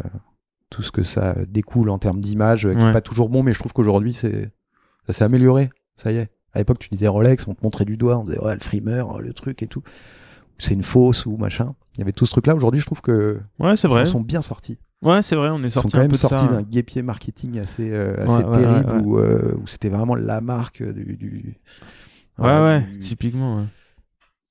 tout 0.69 0.83
ce 0.83 0.91
que 0.91 1.01
ça 1.03 1.35
découle 1.47 1.89
en 1.89 1.97
termes 1.97 2.19
d'image, 2.21 2.67
euh, 2.67 2.75
qui 2.75 2.83
Ouais. 2.83 2.89
est 2.89 2.93
pas 2.93 3.01
toujours 3.01 3.29
bon, 3.29 3.41
mais 3.41 3.53
je 3.53 3.59
trouve 3.59 3.73
qu'aujourd'hui 3.73 4.13
c'est 4.13 4.51
ça 5.07 5.13
s'est 5.13 5.23
amélioré. 5.23 5.69
Ça 5.95 6.11
y 6.11 6.17
est. 6.17 6.29
À 6.53 6.59
l'époque, 6.59 6.79
tu 6.79 6.89
disais 6.89 7.07
Rolex, 7.07 7.47
on 7.47 7.53
te 7.53 7.63
montrait 7.63 7.85
du 7.85 7.97
doigt, 7.97 8.17
on 8.19 8.23
disait 8.25 8.39
ouais 8.39 8.53
le 8.53 8.59
frimer, 8.59 9.03
oh, 9.07 9.19
le 9.19 9.33
truc 9.33 9.61
et 9.63 9.67
tout. 9.67 9.83
C'est 10.59 10.73
une 10.73 10.83
fausse 10.83 11.25
ou 11.25 11.37
machin. 11.37 11.73
Il 11.95 11.99
y 11.99 12.01
avait 12.03 12.11
tout 12.11 12.25
ce 12.25 12.31
truc-là. 12.31 12.53
Aujourd'hui, 12.55 12.79
je 12.81 12.85
trouve 12.85 13.01
que 13.01 13.39
Ouais, 13.59 13.75
c'est 13.77 13.87
ils 13.87 13.91
vrai. 13.91 14.01
en 14.01 14.05
sont 14.05 14.21
bien 14.21 14.41
sortis. 14.41 14.77
Ouais, 15.01 15.21
c'est 15.21 15.35
vrai, 15.35 15.49
on 15.49 15.59
est 15.59 15.67
Ils 15.67 15.71
sont 15.71 15.81
sorti 15.81 15.91
quand 15.93 15.97
un 15.99 16.01
même 16.01 16.11
peu 16.11 16.17
sortis 16.17 16.45
ça. 16.45 16.51
d'un 16.51 16.61
guépier 16.61 17.01
marketing 17.01 17.59
assez, 17.59 17.89
euh, 17.91 18.15
assez 18.21 18.43
Ouais, 18.43 18.57
terrible 18.61 19.01
où, 19.07 19.17
euh, 19.17 19.55
où 19.61 19.67
c'était 19.67 19.89
vraiment 19.89 20.15
la 20.15 20.41
marque 20.41 20.83
du. 20.83 21.15
du 21.17 21.55
Ouais, 22.37 22.47
ouais, 22.61 22.81
du- 22.81 22.99
typiquement. 22.99 23.65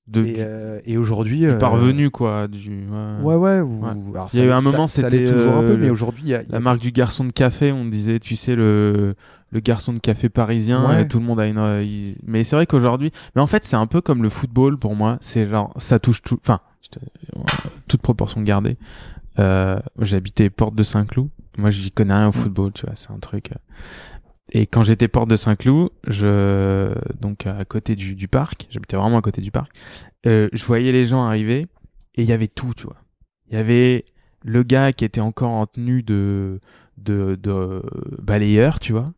De, 0.09 0.25
Et, 0.25 0.37
euh, 0.39 0.81
et 0.87 0.97
aujourd'hui. 0.97 1.41
du 1.41 1.49
euh, 1.51 1.59
parvenu, 1.59 2.09
quoi. 2.11 2.49
Du, 2.49 2.87
Ouais, 3.23 3.35
ouais. 3.35 3.61
ou- 3.61 3.85
Ouais. 3.85 3.91
alors 4.15 4.29
Il 4.33 4.39
y 4.39 4.43
a 4.43 4.47
eu 4.47 4.51
un 4.51 4.63
moment, 4.63 4.87
c'était, 4.87 5.27
toujours 5.27 5.53
un 5.53 5.63
euh, 5.63 5.73
peu, 5.75 5.77
mais 5.79 5.87
le- 5.87 5.93
aujourd'hui, 5.93 6.33
a. 6.35 6.41
il 6.43 6.47
y 6.47 6.49
a- 6.49 6.53
La 6.53 6.61
marque 6.61 6.81
du 6.81 6.93
garçon 6.93 7.27
de 7.27 7.33
café, 7.33 7.73
on 7.73 7.85
disait, 7.85 8.19
tu 8.19 8.35
sais, 8.35 8.55
le, 8.57 9.15
le 9.51 9.61
garçon 9.61 9.93
de 9.93 9.99
café 9.99 10.31
parisien, 10.31 10.89
Ouais. 10.89 11.03
et 11.03 11.09
tout 11.09 11.19
le 11.19 11.27
monde 11.27 11.41
a 11.41 11.47
une. 11.47 11.59
euh, 11.59 11.83
il- 11.83 12.17
Mais 12.27 12.43
c'est 12.43 12.57
vrai 12.57 12.65
qu'aujourd'hui. 12.65 13.11
Mais 13.37 13.43
en 13.43 13.47
fait, 13.47 13.65
c'est 13.67 13.77
un 13.77 13.87
peu 13.87 14.01
comme 14.01 14.23
le 14.23 14.31
football 14.31 14.79
pour 14.79 14.97
moi. 14.97 15.19
C'est 15.21 15.47
genre, 15.47 15.75
ça 15.77 15.99
touche 16.01 16.23
tout. 16.23 16.39
Enfin, 16.41 16.61
euh, 17.37 17.41
toute 17.87 18.01
proportion 18.01 18.41
gardée. 18.41 18.79
Euh, 19.39 19.79
J'habitais 20.01 20.49
Porte 20.49 20.75
de 20.75 20.83
Saint-Cloud. 20.85 21.29
Moi, 21.59 21.69
j'y 21.71 21.91
connais 21.91 22.15
rien 22.15 22.29
au 22.29 22.33
football, 22.33 22.73
tu 22.73 22.87
vois, 22.87 22.95
c'est 22.97 23.11
un 23.11 23.19
truc. 23.19 23.51
Et 24.51 24.67
quand 24.67 24.83
j'étais 24.83 25.09
Porte 25.09 25.29
de 25.29 25.37
Saint-Cloud, 25.37 25.91
je 26.07 26.93
donc 27.21 27.47
à 27.47 27.65
côté 27.65 27.97
du, 27.97 28.15
du 28.15 28.29
parc, 28.29 28.67
j'habitais 28.71 28.97
vraiment 28.97 29.19
à 29.19 29.23
côté 29.23 29.41
du 29.43 29.51
parc. 29.51 29.71
euh, 30.27 30.49
je 30.53 30.65
voyais 30.65 30.93
les 30.93 31.05
gens 31.05 31.25
arriver 31.25 31.67
et 32.15 32.23
il 32.23 32.29
y 32.29 32.33
avait 32.33 32.49
tout, 32.49 32.73
tu 32.77 32.85
vois. 32.85 32.97
Il 33.51 33.57
y 33.57 33.61
avait 33.61 34.05
le 34.45 34.63
gars 34.63 34.93
qui 34.93 35.05
était 35.05 35.21
encore 35.21 35.51
en 35.51 35.67
tenue 35.67 36.03
de 36.03 36.61
de, 36.97 37.39
de 37.41 37.83
balayeur, 38.21 38.81
tu 38.81 38.93
vois, 38.93 39.13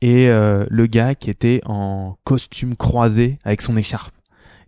et 0.00 0.28
euh, 0.28 0.66
le 0.68 0.86
gars 0.86 1.14
qui 1.14 1.30
était 1.30 1.60
en 1.64 2.16
costume 2.24 2.76
croisé 2.76 3.38
avec 3.44 3.62
son 3.62 3.76
écharpe. 3.76 4.14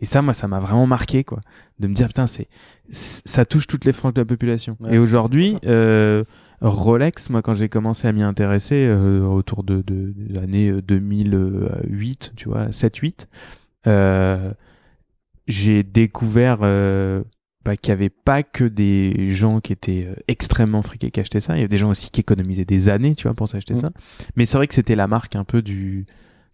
Et 0.00 0.06
ça, 0.06 0.22
moi, 0.22 0.34
ça 0.34 0.48
m'a 0.48 0.60
vraiment 0.60 0.86
marqué, 0.86 1.24
quoi, 1.24 1.40
de 1.78 1.86
me 1.88 1.94
dire 1.94 2.08
putain, 2.08 2.26
c'est 2.26 2.48
ça 2.92 3.44
touche 3.44 3.66
toutes 3.66 3.84
les 3.84 3.92
franges 3.92 4.14
de 4.14 4.20
la 4.20 4.24
population. 4.26 4.76
Ouais, 4.80 4.94
et 4.94 4.98
aujourd'hui, 4.98 5.56
euh, 5.66 6.24
Rolex, 6.60 7.30
moi, 7.30 7.42
quand 7.42 7.54
j'ai 7.54 7.68
commencé 7.68 8.08
à 8.08 8.12
m'y 8.12 8.22
intéresser 8.22 8.86
euh, 8.88 9.22
autour 9.24 9.64
de, 9.64 9.82
de, 9.82 10.12
des 10.16 10.38
années 10.38 10.70
euh, 10.70 10.80
2008, 10.82 12.32
tu 12.36 12.48
vois, 12.48 12.66
7-8, 12.68 13.26
euh, 13.86 14.52
j'ai 15.46 15.82
découvert 15.82 16.58
euh, 16.62 17.22
bah, 17.64 17.76
qu'il 17.76 17.92
n'y 17.92 17.98
avait 18.00 18.08
pas 18.10 18.42
que 18.42 18.64
des 18.64 19.28
gens 19.30 19.60
qui 19.60 19.72
étaient 19.72 20.06
euh, 20.08 20.14
extrêmement 20.28 20.82
friqués 20.82 21.10
qui 21.10 21.20
achetaient 21.20 21.40
ça. 21.40 21.54
Il 21.54 21.58
y 21.58 21.60
avait 21.60 21.68
des 21.68 21.76
gens 21.76 21.90
aussi 21.90 22.10
qui 22.10 22.20
économisaient 22.20 22.64
des 22.64 22.88
années, 22.88 23.14
tu 23.14 23.24
vois, 23.28 23.34
pour 23.34 23.48
s'acheter 23.48 23.74
Mm. 23.74 23.78
ça. 23.78 23.90
Mais 24.36 24.46
c'est 24.46 24.56
vrai 24.56 24.66
que 24.66 24.74
c'était 24.74 24.96
la 24.96 25.06
marque 25.06 25.36
un 25.36 25.44
peu 25.44 25.60
du, 25.60 26.06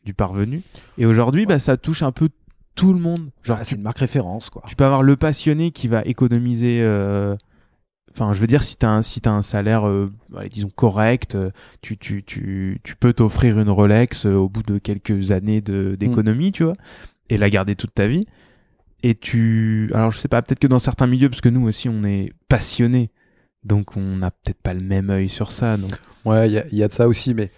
du 0.05 0.15
parvenu. 0.15 0.63
Et 0.99 1.07
aujourd'hui, 1.07 1.47
bah, 1.47 1.59
ça 1.59 1.77
touche 1.77 2.03
un 2.03 2.13
peu 2.13 2.29
tout 2.75 2.93
le 2.93 3.01
monde. 3.01 3.31
Genre, 3.43 3.59
Ah, 3.61 3.65
c'est 3.65 3.77
une 3.77 3.83
marque 3.83 3.99
référence, 3.99 4.51
quoi. 4.51 4.63
tu 4.67 4.75
peux 4.77 4.85
avoir 4.85 5.03
le 5.03 5.17
passionné 5.17 5.71
qui 5.71 5.87
va 5.89 6.03
économiser. 6.05 6.81
euh, 6.83 7.37
Enfin, 8.13 8.35
je 8.35 8.41
veux 8.41 8.47
dire, 8.49 8.63
si 8.65 8.77
t'as 8.77 8.89
un, 8.89 9.03
si 9.03 9.21
t'as 9.21 9.31
un 9.31 9.43
salaire, 9.43 9.87
euh, 9.89 10.11
allez, 10.37 10.49
disons 10.49 10.71
correct, 10.75 11.37
euh, 11.37 11.51
tu, 11.81 11.97
tu, 11.97 12.25
tu, 12.25 12.81
tu 12.83 12.97
peux 12.97 13.13
t'offrir 13.13 13.59
une 13.61 13.71
Rolex 13.71 14.27
euh, 14.27 14.35
au 14.35 14.49
bout 14.49 14.63
de 14.65 14.79
quelques 14.79 15.31
années 15.31 15.61
de, 15.61 15.95
d'économie, 15.99 16.51
tu 16.51 16.65
vois, 16.65 16.75
et 17.29 17.39
la 17.39 17.49
garder 17.51 17.77
toute 17.77 17.95
ta 17.95 18.09
vie. 18.09 18.27
Et 19.03 19.15
tu, 19.15 19.91
alors 19.95 20.11
je 20.11 20.19
sais 20.19 20.29
pas, 20.29 20.43
peut-être 20.43 20.59
que 20.59 20.67
dans 20.67 20.79
certains 20.81 21.07
milieux, 21.07 21.31
parce 21.31 21.41
que 21.41 21.49
nous 21.49 21.67
aussi, 21.67 21.89
on 21.89 22.03
est 22.05 22.33
passionnés, 22.49 23.11
donc 23.65 23.97
on 23.97 24.17
n'a 24.17 24.31
peut-être 24.33 24.61
pas 24.61 24.75
le 24.75 24.81
même 24.83 25.09
œil 25.11 25.29
sur 25.29 25.53
ça. 25.53 25.77
Donc, 25.77 25.93
Ouais, 26.25 26.49
il 26.49 26.53
y 26.53 26.59
a, 26.59 26.65
y 26.71 26.83
a 26.83 26.89
de 26.89 26.93
ça 26.93 27.09
aussi, 27.09 27.33
mais 27.33 27.51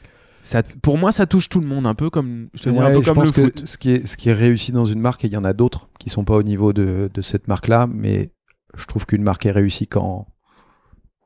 ça, 0.42 0.62
pour 0.82 0.98
moi, 0.98 1.12
ça 1.12 1.26
touche 1.26 1.48
tout 1.48 1.60
le 1.60 1.66
monde, 1.66 1.86
un 1.86 1.94
peu 1.94 2.10
comme, 2.10 2.48
je 2.54 2.68
Ouais, 2.70 2.78
un 2.78 2.92
peu 2.92 3.00
je 3.00 3.04
comme 3.06 3.14
pense 3.14 3.28
le 3.28 3.32
que 3.32 3.42
foot. 3.42 3.66
ce 3.66 3.78
qui 3.78 3.90
est 3.92 4.06
ce 4.06 4.16
qui 4.16 4.28
est 4.28 4.34
réussi 4.34 4.70
dans 4.70 4.84
une 4.84 5.00
marque, 5.00 5.24
et 5.24 5.28
il 5.28 5.32
y 5.32 5.36
en 5.36 5.44
a 5.44 5.52
d'autres 5.54 5.88
qui 5.98 6.10
sont 6.10 6.24
pas 6.24 6.36
au 6.36 6.42
niveau 6.42 6.72
de, 6.72 7.10
de 7.12 7.22
cette 7.22 7.48
marque-là, 7.48 7.86
mais 7.92 8.30
je 8.76 8.84
trouve 8.86 9.06
qu'une 9.06 9.22
marque 9.22 9.46
est 9.46 9.50
réussie 9.52 9.86
quand 9.88 10.26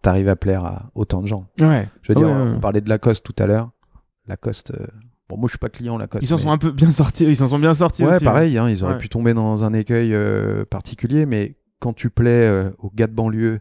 t'arrives 0.07 0.29
à 0.29 0.37
plaire 0.37 0.65
à 0.65 0.91
autant 0.95 1.21
de 1.21 1.27
gens. 1.27 1.47
Ouais. 1.61 1.89
Je 2.03 2.13
veux 2.13 2.17
dire, 2.19 2.29
Ouais, 2.29 2.33
on 2.57 2.61
parlait 2.61 2.81
de 2.81 2.89
Lacoste 2.89 3.25
tout 3.25 3.35
à 3.43 3.47
l'heure. 3.47 3.71
Lacoste, 4.29 4.71
euh, 4.71 4.87
bon, 5.29 5.37
moi 5.37 5.47
je 5.49 5.53
suis 5.53 5.59
pas 5.59 5.69
client 5.69 5.99
Lacoste. 5.99 6.23
Ils 6.23 6.27
s'en 6.29 6.37
mais- 6.37 6.43
sont 6.43 6.51
un 6.53 6.59
peu 6.59 6.71
bien 6.71 6.91
sortis, 6.93 7.25
ils 7.25 7.37
s'en 7.37 7.49
sont 7.49 7.59
bien 7.59 7.75
sortis 7.75 8.03
Ouais, 8.05 8.15
aussi. 8.17 8.25
hein. 8.25 8.31
pareil, 8.31 8.57
hein, 8.59 8.69
ils 8.71 8.83
auraient 8.85 8.93
Ouais. 8.95 8.99
pu 8.99 9.09
tomber 9.09 9.35
dans 9.35 9.65
un 9.65 9.73
écueil 9.73 10.15
euh, 10.15 10.65
particulier, 10.65 11.27
mais 11.27 11.57
quand 11.81 11.93
tu 11.93 12.09
plais 12.11 12.31
euh, 12.47 12.71
aux 12.79 12.91
gars 12.95 13.07
de 13.09 13.13
banlieue 13.15 13.59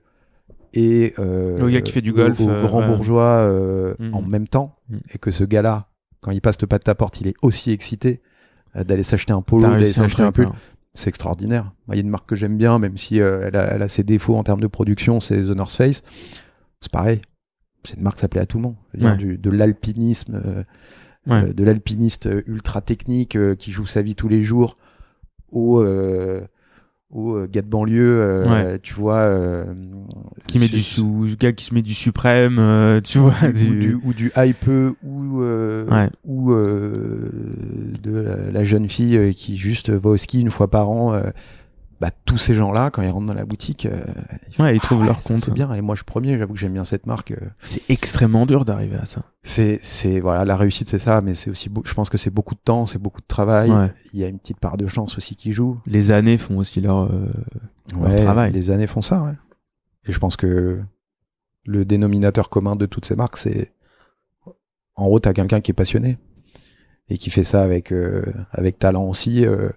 et 0.73 1.13
euh, 1.19 1.57
Le 1.57 1.69
gars 1.69 1.81
qui 1.81 1.91
fait 1.91 2.01
du 2.01 2.11
au- 2.11 2.15
golf, 2.15 2.39
aux, 2.39 2.49
euh, 2.49 2.61
grands 2.63 2.85
bourgeois 2.87 3.95
Mhm. 3.99 4.13
en 4.13 4.21
même 4.21 4.47
temps, 4.47 4.75
Mhm. 4.89 4.99
et 5.13 5.17
que 5.17 5.31
ce 5.31 5.43
gars-là, 5.43 5.87
quand 6.21 6.31
il 6.31 6.41
passe 6.41 6.61
le 6.61 6.67
pas 6.67 6.77
de 6.77 6.83
ta 6.83 6.95
porte, 6.95 7.21
il 7.21 7.27
est 7.27 7.35
aussi 7.41 7.71
excité 7.71 8.21
d'aller 8.75 9.03
s'acheter 9.03 9.33
un 9.33 9.41
polo, 9.41 9.63
d'aller 9.69 9.85
s'acheter 9.85 10.21
un 10.23 10.31
pull, 10.31 10.47
hein. 10.47 10.53
C'est 10.95 11.09
extraordinaire. 11.09 11.71
Il 11.89 11.95
y 11.95 11.97
a 11.97 12.01
une 12.01 12.09
marque 12.09 12.27
que 12.27 12.35
j'aime 12.35 12.57
bien, 12.57 12.79
même 12.79 12.97
si 12.97 13.21
euh, 13.21 13.41
elle, 13.47 13.55
a, 13.55 13.75
elle 13.75 13.81
a 13.83 13.87
ses 13.87 14.01
défauts 14.03 14.35
en 14.35 14.43
termes 14.43 14.61
de 14.61 14.67
production, 14.67 15.19
c'est 15.19 15.37
The 15.43 15.55
North 15.55 15.75
Face. 15.75 16.01
C'est 16.81 16.91
pareil. 16.91 17.21
C'est 17.83 17.97
une 17.97 18.03
marque 18.03 18.15
qui 18.15 18.21
s'appelait 18.21 18.41
à 18.41 18.45
tout 18.47 18.57
le 18.57 18.63
monde. 18.63 18.75
Ouais. 18.99 19.15
du- 19.17 19.37
de 19.37 19.49
l'alpinisme, 19.51 20.41
euh, 20.43 20.63
Ouais. 21.27 21.49
euh, 21.49 21.53
de 21.53 21.63
l'alpiniste 21.63 22.27
ultra 22.47 22.81
technique 22.81 23.37
qui 23.57 23.71
joue 23.71 23.85
sa 23.85 24.01
vie 24.01 24.15
tous 24.15 24.27
les 24.27 24.41
jours, 24.41 24.77
au, 25.51 25.83
au 27.15 27.35
euh, 27.37 27.47
gars 27.49 27.61
de 27.61 27.67
banlieue, 27.67 28.19
euh, 28.21 28.77
tu 28.83 28.93
vois. 28.93 29.19
euh, 29.19 29.63
qui 30.47 30.59
met 30.59 30.67
du 30.67 30.81
sous, 30.83 31.27
gars 31.39 31.53
qui 31.53 31.63
se 31.65 31.73
met 31.73 31.81
du 31.81 31.93
suprême, 31.93 32.57
euh, 32.59 32.99
tu 33.01 33.17
vois, 33.19 33.33
ou 33.43 33.51
du, 33.53 33.79
du, 33.79 33.97
ou 34.03 34.13
du 34.13 34.31
hype 34.37 34.67
ou 35.03 35.41
euh, 35.41 35.85
Ouais. 35.89 36.09
ou 36.25 36.51
euh, 36.51 37.29
de 38.03 38.17
la, 38.17 38.51
la 38.51 38.63
jeune 38.65 38.89
fille 38.89 39.33
qui 39.33 39.57
juste 39.57 39.89
va 39.89 40.09
au 40.09 40.17
ski 40.17 40.41
une 40.41 40.51
fois 40.51 40.69
par 40.69 40.89
an 40.89 41.19
bah, 42.01 42.11
tous 42.25 42.37
ces 42.37 42.53
gens 42.53 42.71
là 42.73 42.89
quand 42.91 43.01
ils 43.01 43.09
rentrent 43.09 43.25
dans 43.27 43.33
la 43.33 43.45
boutique 43.45 43.85
euh, 43.85 44.03
Ouais, 44.59 44.75
ils 44.75 44.81
trouvent 44.81 45.01
Ah 45.03 45.07
leur 45.07 45.21
ça, 45.21 45.29
compte. 45.29 45.43
c'est 45.45 45.53
bien 45.53 45.73
et 45.73 45.81
moi 45.81 45.95
je 45.95 45.99
suis 45.99 46.05
premier 46.05 46.37
j'avoue 46.37 46.53
que 46.53 46.59
j'aime 46.59 46.73
bien 46.73 46.83
cette 46.83 47.05
marque 47.05 47.31
euh. 47.31 47.37
C'est 47.61 47.81
extrêmement 47.89 48.45
dur 48.45 48.65
d'arriver 48.65 48.97
à 48.97 49.05
ça. 49.05 49.21
c'est 49.43 49.79
c'est 49.81 50.19
voilà 50.19 50.43
la 50.45 50.57
réussite 50.57 50.89
c'est 50.89 50.99
ça 50.99 51.21
mais 51.21 51.35
c'est 51.35 51.49
aussi 51.49 51.69
je 51.85 51.93
pense 51.93 52.09
que 52.09 52.17
c'est 52.17 52.29
beaucoup 52.29 52.53
de 52.55 52.59
temps 52.59 52.85
c'est 52.85 52.99
beaucoup 52.99 53.21
de 53.21 53.27
travail 53.27 53.71
Ouais. 53.71 53.91
il 54.13 54.19
y 54.19 54.23
a 54.23 54.27
une 54.27 54.39
petite 54.39 54.59
part 54.59 54.75
de 54.77 54.87
chance 54.87 55.15
aussi 55.17 55.35
qui 55.37 55.53
joue 55.53 55.79
Les 55.85 56.11
années 56.11 56.37
font 56.37 56.57
aussi 56.57 56.81
leur. 56.81 57.03
euh, 57.11 57.31
Leur 57.97 58.15
travail. 58.23 58.51
les 58.51 58.71
années 58.71 58.87
font 58.87 59.01
ça 59.01 59.21
ouais 59.21 59.33
et 60.07 60.11
je 60.11 60.19
pense 60.19 60.35
que 60.35 60.81
le 61.65 61.85
dénominateur 61.85 62.49
commun 62.49 62.75
de 62.75 62.85
toutes 62.85 63.05
ces 63.05 63.15
marques 63.15 63.37
c'est 63.37 63.71
en 64.95 65.05
gros 65.05 65.19
t'as 65.19 65.33
quelqu'un 65.33 65.61
qui 65.61 65.71
est 65.71 65.73
passionné 65.73 66.17
et 67.09 67.17
qui 67.17 67.29
fait 67.29 67.43
ça 67.43 67.61
avec 67.63 67.91
euh, 67.91 68.23
avec 68.51 68.79
talent 68.79 69.03
aussi 69.05 69.45
euh, 69.45 69.69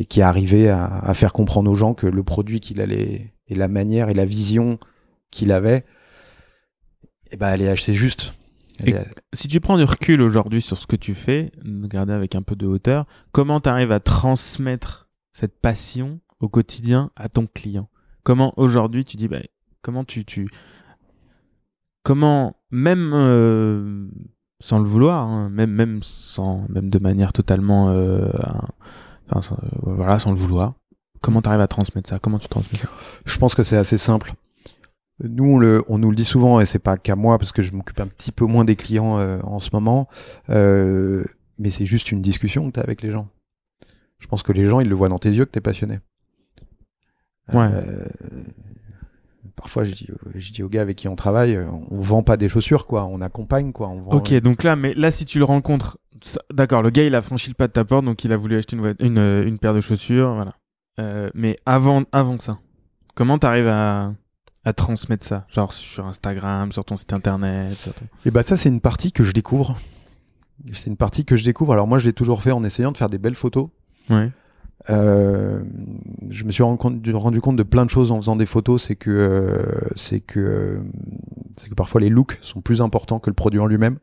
et 0.00 0.06
qui 0.06 0.20
est 0.20 0.22
arrivé 0.24 0.70
à, 0.70 0.86
à 0.86 1.12
faire 1.12 1.32
comprendre 1.34 1.70
aux 1.70 1.74
gens 1.74 1.92
que 1.92 2.06
le 2.06 2.22
produit 2.22 2.58
qu'il 2.60 2.80
allait 2.80 3.34
et 3.48 3.54
la 3.54 3.68
manière 3.68 4.08
et 4.08 4.14
la 4.14 4.24
vision 4.24 4.78
qu'il 5.30 5.52
avait 5.52 5.84
et 7.30 7.36
ben 7.36 7.48
elle 7.52 7.60
est 7.62 7.68
assez 7.68 7.92
juste. 7.94 8.32
Et- 8.84 8.94
Si 9.34 9.46
tu 9.46 9.60
prends 9.60 9.76
du 9.76 9.84
recul 9.84 10.22
aujourd'hui 10.22 10.62
sur 10.62 10.78
ce 10.78 10.86
que 10.86 10.96
tu 10.96 11.14
fais, 11.14 11.52
regarder 11.82 12.14
avec 12.14 12.34
un 12.34 12.40
peu 12.42 12.56
de 12.56 12.66
hauteur, 12.66 13.04
comment 13.30 13.60
tu 13.60 13.68
arrives 13.68 13.92
à 13.92 14.00
transmettre 14.00 15.08
cette 15.32 15.60
passion 15.60 16.20
au 16.40 16.48
quotidien 16.48 17.10
à 17.14 17.28
ton 17.28 17.46
client? 17.46 17.90
Comment 18.22 18.54
aujourd'hui 18.56 19.04
tu 19.04 19.18
dis, 19.18 19.28
bah, 19.28 19.40
comment 19.82 20.04
tu, 20.04 20.24
tu, 20.24 20.48
comment 22.02 22.56
même 22.70 23.12
euh, 23.14 24.08
sans 24.60 24.78
le 24.78 24.86
vouloir, 24.86 25.26
hein, 25.26 25.50
même 25.50 25.70
même 25.72 26.02
sans, 26.02 26.66
même 26.68 26.90
de 26.90 26.98
manière 26.98 27.32
totalement, 27.32 27.90
euh, 27.90 28.28
enfin, 29.30 29.42
sans- 29.42 29.56
euh, 29.56 29.94
voilà, 29.94 30.18
sans 30.18 30.30
le 30.30 30.36
vouloir, 30.36 30.74
comment 31.20 31.42
tu 31.42 31.48
arrives 31.48 31.60
à 31.60 31.68
transmettre 31.68 32.08
ça? 32.08 32.18
Comment 32.18 32.38
tu 32.38 32.48
transmets 32.48 32.78
ça? 32.78 32.88
Je 33.24 33.38
pense 33.38 33.54
que 33.54 33.62
c'est 33.62 33.76
assez 33.76 33.98
simple 33.98 34.34
Nous, 35.22 35.44
on, 35.44 35.58
le, 35.58 35.84
on 35.88 35.98
nous 35.98 36.10
le 36.10 36.16
dit 36.16 36.24
souvent, 36.24 36.60
et 36.60 36.66
c'est 36.66 36.78
pas 36.78 36.96
qu'à 36.96 37.14
moi, 37.16 37.38
parce 37.38 37.52
que 37.52 37.62
je 37.62 37.72
m'occupe 37.72 38.00
un 38.00 38.06
petit 38.06 38.32
peu 38.32 38.46
moins 38.46 38.64
des 38.64 38.76
clients 38.76 39.18
euh, 39.18 39.38
en 39.42 39.60
ce 39.60 39.68
moment, 39.72 40.08
euh, 40.48 41.24
mais 41.58 41.68
c'est 41.70 41.84
juste 41.86 42.10
une 42.10 42.22
discussion 42.22 42.66
que 42.68 42.74
tu 42.74 42.80
as 42.80 42.82
avec 42.82 43.02
les 43.02 43.10
gens. 43.10 43.28
Je 44.18 44.26
pense 44.26 44.42
que 44.42 44.52
les 44.52 44.66
gens, 44.66 44.80
ils 44.80 44.88
le 44.88 44.94
voient 44.94 45.08
dans 45.10 45.18
tes 45.18 45.30
yeux 45.30 45.44
que 45.44 45.50
tu 45.50 45.58
es 45.58 45.62
passionné. 45.62 45.98
Ouais. 47.52 47.68
Euh, 47.72 48.06
parfois, 49.60 49.84
je 49.84 49.92
dis, 49.92 50.06
je 50.34 50.52
dis 50.52 50.62
aux 50.62 50.68
gars 50.70 50.80
avec 50.80 50.96
qui 50.96 51.06
on 51.06 51.16
travaille, 51.16 51.54
euh, 51.54 51.66
on 51.90 52.00
vend 52.00 52.22
pas 52.22 52.38
des 52.38 52.48
chaussures, 52.48 52.86
quoi. 52.86 53.04
On 53.04 53.20
accompagne, 53.20 53.72
quoi. 53.72 53.88
On 53.88 54.00
vend, 54.00 54.10
Ok, 54.12 54.32
donc 54.40 54.62
là, 54.62 54.74
mais 54.74 54.94
là, 54.94 55.10
si 55.10 55.26
tu 55.26 55.38
le 55.38 55.44
rencontres, 55.44 55.98
d'accord, 56.52 56.80
le 56.82 56.88
gars, 56.88 57.04
il 57.04 57.14
a 57.14 57.20
franchi 57.20 57.50
le 57.50 57.54
pas 57.54 57.66
de 57.68 57.72
ta 57.72 57.84
porte, 57.84 58.04
donc 58.06 58.24
il 58.24 58.32
a 58.32 58.36
voulu 58.38 58.56
acheter 58.56 58.76
une, 58.76 58.82
voi- 58.82 58.94
une, 59.00 59.18
euh, 59.18 59.46
une 59.46 59.58
paire 59.58 59.74
de 59.74 59.80
chaussures, 59.82 60.32
voilà. 60.34 60.54
Euh, 60.98 61.28
mais 61.34 61.58
avant, 61.66 62.04
avant 62.12 62.38
ça, 62.38 62.58
comment 63.14 63.38
t'arrives 63.38 63.68
à, 63.68 64.12
à 64.64 64.72
transmettre 64.72 65.24
ça? 65.26 65.46
Genre 65.50 65.72
sur 65.74 66.06
Instagram, 66.06 66.72
sur 66.72 66.84
ton 66.86 66.96
site 66.96 67.12
internet, 67.12 67.72
sur 67.72 67.92
ton... 67.92 68.06
Et 68.24 68.30
bah 68.30 68.42
ça, 68.42 68.56
c'est 68.56 68.68
une 68.70 68.80
partie 68.80 69.12
que 69.12 69.22
je 69.24 69.32
découvre. 69.32 69.76
C'est 70.72 70.88
une 70.90 70.96
partie 70.96 71.24
que 71.24 71.36
je 71.36 71.44
découvre. 71.44 71.72
Alors 71.74 71.86
moi, 71.86 71.98
je 71.98 72.06
l'ai 72.06 72.12
toujours 72.12 72.42
fait 72.42 72.50
en 72.50 72.64
essayant 72.64 72.92
de 72.92 72.96
faire 72.98 73.08
des 73.08 73.18
belles 73.18 73.34
photos. 73.34 73.68
Ouais. 74.10 74.30
Euh, 74.88 75.62
je 76.30 76.44
me 76.44 76.52
suis 76.52 76.62
rendu 76.62 76.78
compte, 76.78 77.06
rendu 77.12 77.40
compte 77.42 77.56
de 77.56 77.62
plein 77.62 77.84
de 77.84 77.90
choses 77.90 78.10
en 78.10 78.16
faisant 78.16 78.36
des 78.36 78.46
photos. 78.46 78.82
C'est 78.86 78.96
que 78.96 79.10
euh, 79.10 79.90
c'est 79.94 80.20
que 80.20 80.40
euh, 80.40 80.78
c'est 81.56 81.68
que 81.68 81.74
parfois 81.74 82.00
les 82.00 82.08
looks 82.08 82.38
sont 82.40 82.62
plus 82.62 82.80
importants 82.80 83.18
que 83.18 83.28
le 83.28 83.34
produit 83.34 83.60
en 83.60 83.66
lui-même. 83.66 83.98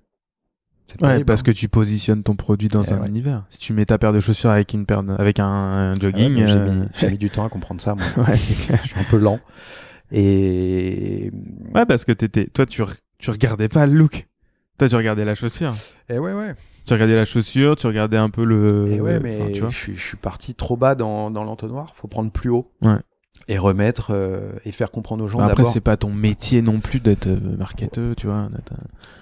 C'est 0.86 1.02
Ouais, 1.04 1.24
parce 1.26 1.42
hein. 1.42 1.44
que 1.44 1.52
tu 1.52 1.68
positionnes 1.68 2.24
ton 2.24 2.36
produit 2.36 2.68
dans 2.70 2.84
Eh 2.84 2.94
un 2.94 3.02
ouais. 3.02 3.10
univers. 3.10 3.44
Si 3.50 3.58
tu 3.60 3.74
mets 3.74 3.86
ta 3.86 3.98
paire 3.98 4.14
de 4.14 4.20
chaussures 4.22 4.52
avec 4.52 4.74
une 4.74 4.86
paire 4.86 5.04
de- 5.04 5.14
avec 5.18 5.40
un, 5.40 5.46
un 5.46 5.90
Ah 5.90 5.94
ouais, 5.96 6.00
jogging, 6.00 6.38
j'ai 6.48 6.58
euh, 6.58 6.70
mis, 6.74 6.86
j'ai 6.96 7.10
mis 7.12 7.18
du 7.18 7.30
temps 7.30 7.44
à 7.46 7.50
comprendre 7.50 7.82
ça. 7.82 7.96
Moi. 7.96 8.06
clair. 8.24 8.80
je 8.84 8.88
suis 8.90 9.00
un 9.00 9.04
peu 9.10 9.18
lent. 9.18 9.40
Et 10.12 11.32
Ouais, 11.76 11.86
parce 11.86 12.06
que 12.06 12.12
t'étais, 12.14 12.46
toi, 12.48 12.66
tu, 12.66 12.82
tu 13.20 13.30
regardais 13.32 13.68
pas 13.68 13.86
le 13.86 13.94
look. 13.94 14.28
Toi, 14.78 14.88
tu 14.88 14.96
regardais 14.96 15.26
la 15.26 15.36
chaussure. 15.36 15.74
et 16.08 16.20
ouais 16.20 16.34
ouais. 16.34 16.56
Tu 16.88 16.94
regardais 16.94 17.16
la 17.16 17.26
chaussure, 17.26 17.76
tu 17.76 17.86
regardais 17.88 18.18
un 18.18 18.30
peu 18.30 18.44
le. 18.46 18.86
Et 18.88 19.02
ouais, 19.02 19.18
enfin, 19.18 19.24
mais 19.24 19.52
tu 19.52 19.60
vois. 19.62 19.70
je, 19.70 19.78
suis, 19.78 19.96
je 19.98 20.02
suis 20.02 20.18
parti 20.18 20.56
trop 20.56 20.78
bas 20.78 20.96
dans, 20.96 21.30
dans 21.30 21.44
l'entonnoir. 21.44 21.94
Faut 21.96 22.08
prendre 22.08 22.32
plus 22.32 22.50
haut. 22.50 22.72
Ouais. 22.82 22.96
Et 23.50 23.58
remettre 23.58 24.12
euh, 24.12 24.52
et 24.66 24.72
faire 24.72 24.92
comprendre 24.92 25.24
aux 25.24 25.28
gens 25.28 25.38
Bah, 25.38 25.46
après, 25.46 25.64
c'est 25.66 25.80
pas 25.80 25.96
ton 25.96 26.12
métier 26.12 26.62
non 26.62 26.80
plus 26.80 27.00
d'être 27.00 27.28
euh, 27.28 27.58
marketeur, 27.58 28.16
tu 28.16 28.28
vois. 28.28 28.50
euh, 28.54 28.76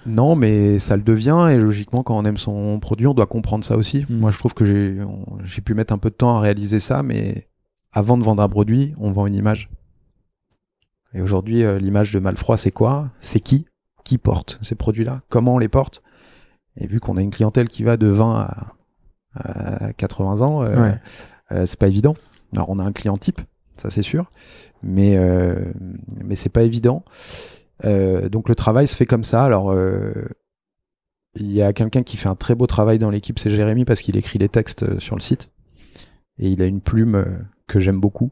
Non, 0.06 0.34
mais 0.34 0.78
ça 0.78 0.96
le 0.96 1.02
devient 1.02 1.48
et 1.50 1.58
logiquement, 1.58 2.02
quand 2.02 2.16
on 2.16 2.24
aime 2.24 2.36
son 2.38 2.80
produit, 2.80 3.06
on 3.06 3.14
doit 3.14 3.26
comprendre 3.26 3.64
ça 3.64 3.76
aussi. 3.76 4.04
Mm. 4.08 4.16
Moi, 4.16 4.30
je 4.30 4.38
trouve 4.38 4.54
que 4.54 4.64
j'ai 4.64 5.60
pu 5.60 5.74
mettre 5.74 5.92
un 5.92 5.98
peu 5.98 6.10
de 6.10 6.14
temps 6.14 6.36
à 6.36 6.40
réaliser 6.40 6.80
ça, 6.80 7.02
mais 7.02 7.48
avant 7.92 8.16
de 8.18 8.24
vendre 8.24 8.42
un 8.42 8.48
produit, 8.48 8.94
on 8.98 9.12
vend 9.12 9.26
une 9.26 9.34
image. 9.34 9.70
Et 11.14 11.20
aujourd'hui, 11.20 11.62
euh, 11.64 11.78
l'image 11.78 12.12
de 12.12 12.18
Malfroid, 12.18 12.56
c'est 12.56 12.70
quoi? 12.72 13.10
C'est 13.20 13.40
qui? 13.40 13.66
Qui 14.04 14.18
porte 14.18 14.58
ces 14.62 14.74
produits-là? 14.74 15.22
Comment 15.28 15.54
on 15.54 15.58
les 15.58 15.68
porte? 15.68 16.02
Et 16.76 16.86
vu 16.86 17.00
qu'on 17.00 17.16
a 17.16 17.22
une 17.22 17.30
clientèle 17.30 17.68
qui 17.68 17.82
va 17.82 17.96
de 17.96 18.06
20 18.06 18.34
à, 19.34 19.86
à 19.86 19.92
80 19.94 20.40
ans, 20.42 20.62
euh, 20.62 20.82
Ouais. 20.82 20.98
euh, 21.52 21.66
c'est 21.66 21.78
pas 21.78 21.88
évident. 21.88 22.16
Alors, 22.54 22.70
on 22.70 22.78
a 22.78 22.84
un 22.84 22.92
client 22.92 23.16
type, 23.16 23.40
ça 23.76 23.90
c'est 23.90 24.02
sûr, 24.02 24.30
mais 24.82 25.16
euh, 25.16 25.56
mais 26.24 26.36
c'est 26.36 26.48
pas 26.48 26.62
évident. 26.62 27.04
Donc 27.84 28.48
le 28.48 28.54
travail 28.54 28.88
se 28.88 28.96
fait 28.96 29.04
comme 29.06 29.24
ça. 29.24 29.44
Alors 29.44 29.74
il 31.34 31.52
y 31.52 31.60
a 31.60 31.72
quelqu'un 31.74 32.02
qui 32.02 32.16
fait 32.16 32.28
un 32.28 32.34
très 32.34 32.54
beau 32.54 32.66
travail 32.66 32.98
dans 32.98 33.10
l'équipe, 33.10 33.38
c'est 33.38 33.50
Jérémy 33.50 33.84
parce 33.84 34.00
qu'il 34.00 34.16
écrit 34.16 34.38
les 34.38 34.48
textes 34.48 34.98
sur 34.98 35.14
le 35.16 35.20
site 35.20 35.52
et 36.38 36.48
il 36.48 36.62
a 36.62 36.66
une 36.66 36.80
plume 36.80 37.24
que 37.66 37.78
j'aime 37.80 38.00
beaucoup. 38.00 38.30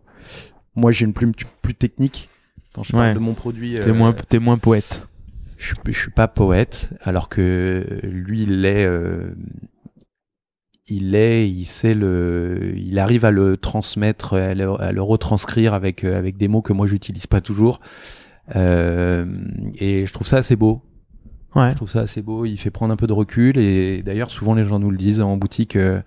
Moi 0.75 0.91
j'ai 0.93 1.05
une 1.05 1.13
plume 1.13 1.33
plus 1.61 1.75
technique 1.75 2.31
quand 2.75 2.83
je 2.83 2.93
parle 2.93 3.15
de 3.15 3.19
mon 3.19 3.35
produit. 3.35 3.79
T'es 3.79 3.91
euh, 3.91 3.95
moins, 3.95 4.13
t'es 4.15 4.39
moins 4.39 4.57
poète. 4.57 5.07
Je, 5.57 5.67
suis- 5.67 5.77
je 5.87 5.99
suis 6.01 6.11
pas 6.11 6.29
poète, 6.29 6.91
alors 7.03 7.29
que 7.29 7.85
lui, 8.03 8.43
il 8.43 8.65
est, 8.65 8.85
euh, 8.87 9.35
il 10.87 11.15
est, 11.15 11.49
il 11.49 11.65
sait 11.65 11.95
le, 11.95 12.73
il 12.77 12.99
arrive 12.99 13.25
à 13.25 13.31
le 13.31 13.57
transmettre, 13.57 14.35
à 14.35 14.55
le, 14.55 14.81
à 14.81 14.93
le 14.93 15.03
retranscrire 15.03 15.73
avec 15.75 16.05
euh, 16.05 16.19
avec 16.19 16.37
des 16.37 16.49
mots 16.49 16.61
que 16.63 16.73
moi 16.75 16.87
j'utilise 16.87 17.27
pas 17.27 17.41
toujours. 17.41 17.81
Euh, 18.55 19.25
et 19.79 20.05
je 20.07 20.13
trouve 20.13 20.27
ça 20.27 20.37
assez 20.39 20.57
beau. 20.57 20.83
Ouais. 21.55 21.71
Je 21.71 21.77
trouve 21.77 21.89
ça 21.89 22.01
assez 22.01 22.21
beau. 22.21 22.45
Il 22.45 22.59
fait 22.59 22.71
prendre 22.71 22.93
un 22.93 22.97
peu 22.97 23.07
de 23.07 23.13
recul 23.15 23.57
et 23.59 24.03
d'ailleurs 24.03 24.31
souvent 24.31 24.55
les 24.55 24.65
gens 24.65 24.79
nous 24.79 24.91
le 24.91 24.99
disent 24.99 25.21
en 25.23 25.37
boutique. 25.39 25.77
euh, 25.77 26.03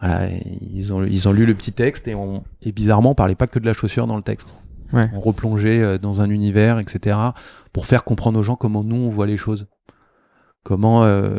voilà, 0.00 0.28
ils 0.60 0.92
ont 0.92 1.02
ils 1.04 1.28
ont 1.28 1.32
lu 1.32 1.46
le 1.46 1.54
petit 1.54 1.72
texte 1.72 2.08
et 2.08 2.14
on 2.14 2.44
et 2.60 2.72
bizarrement 2.72 3.12
on 3.12 3.14
parlait 3.14 3.36
pas 3.36 3.46
que 3.46 3.58
de 3.58 3.64
la 3.64 3.72
chaussure 3.72 4.06
dans 4.06 4.16
le 4.16 4.22
texte. 4.22 4.54
Ouais. 4.92 5.08
On 5.12 5.20
replongeait 5.20 5.82
euh, 5.82 5.98
dans 5.98 6.20
un 6.20 6.30
univers, 6.30 6.78
etc. 6.78 7.18
pour 7.72 7.86
faire 7.86 8.04
comprendre 8.04 8.38
aux 8.38 8.42
gens 8.42 8.56
comment 8.56 8.84
nous 8.84 8.96
on 8.96 9.08
voit 9.08 9.26
les 9.26 9.36
choses. 9.36 9.66
Comment 10.62 11.04
euh, 11.04 11.38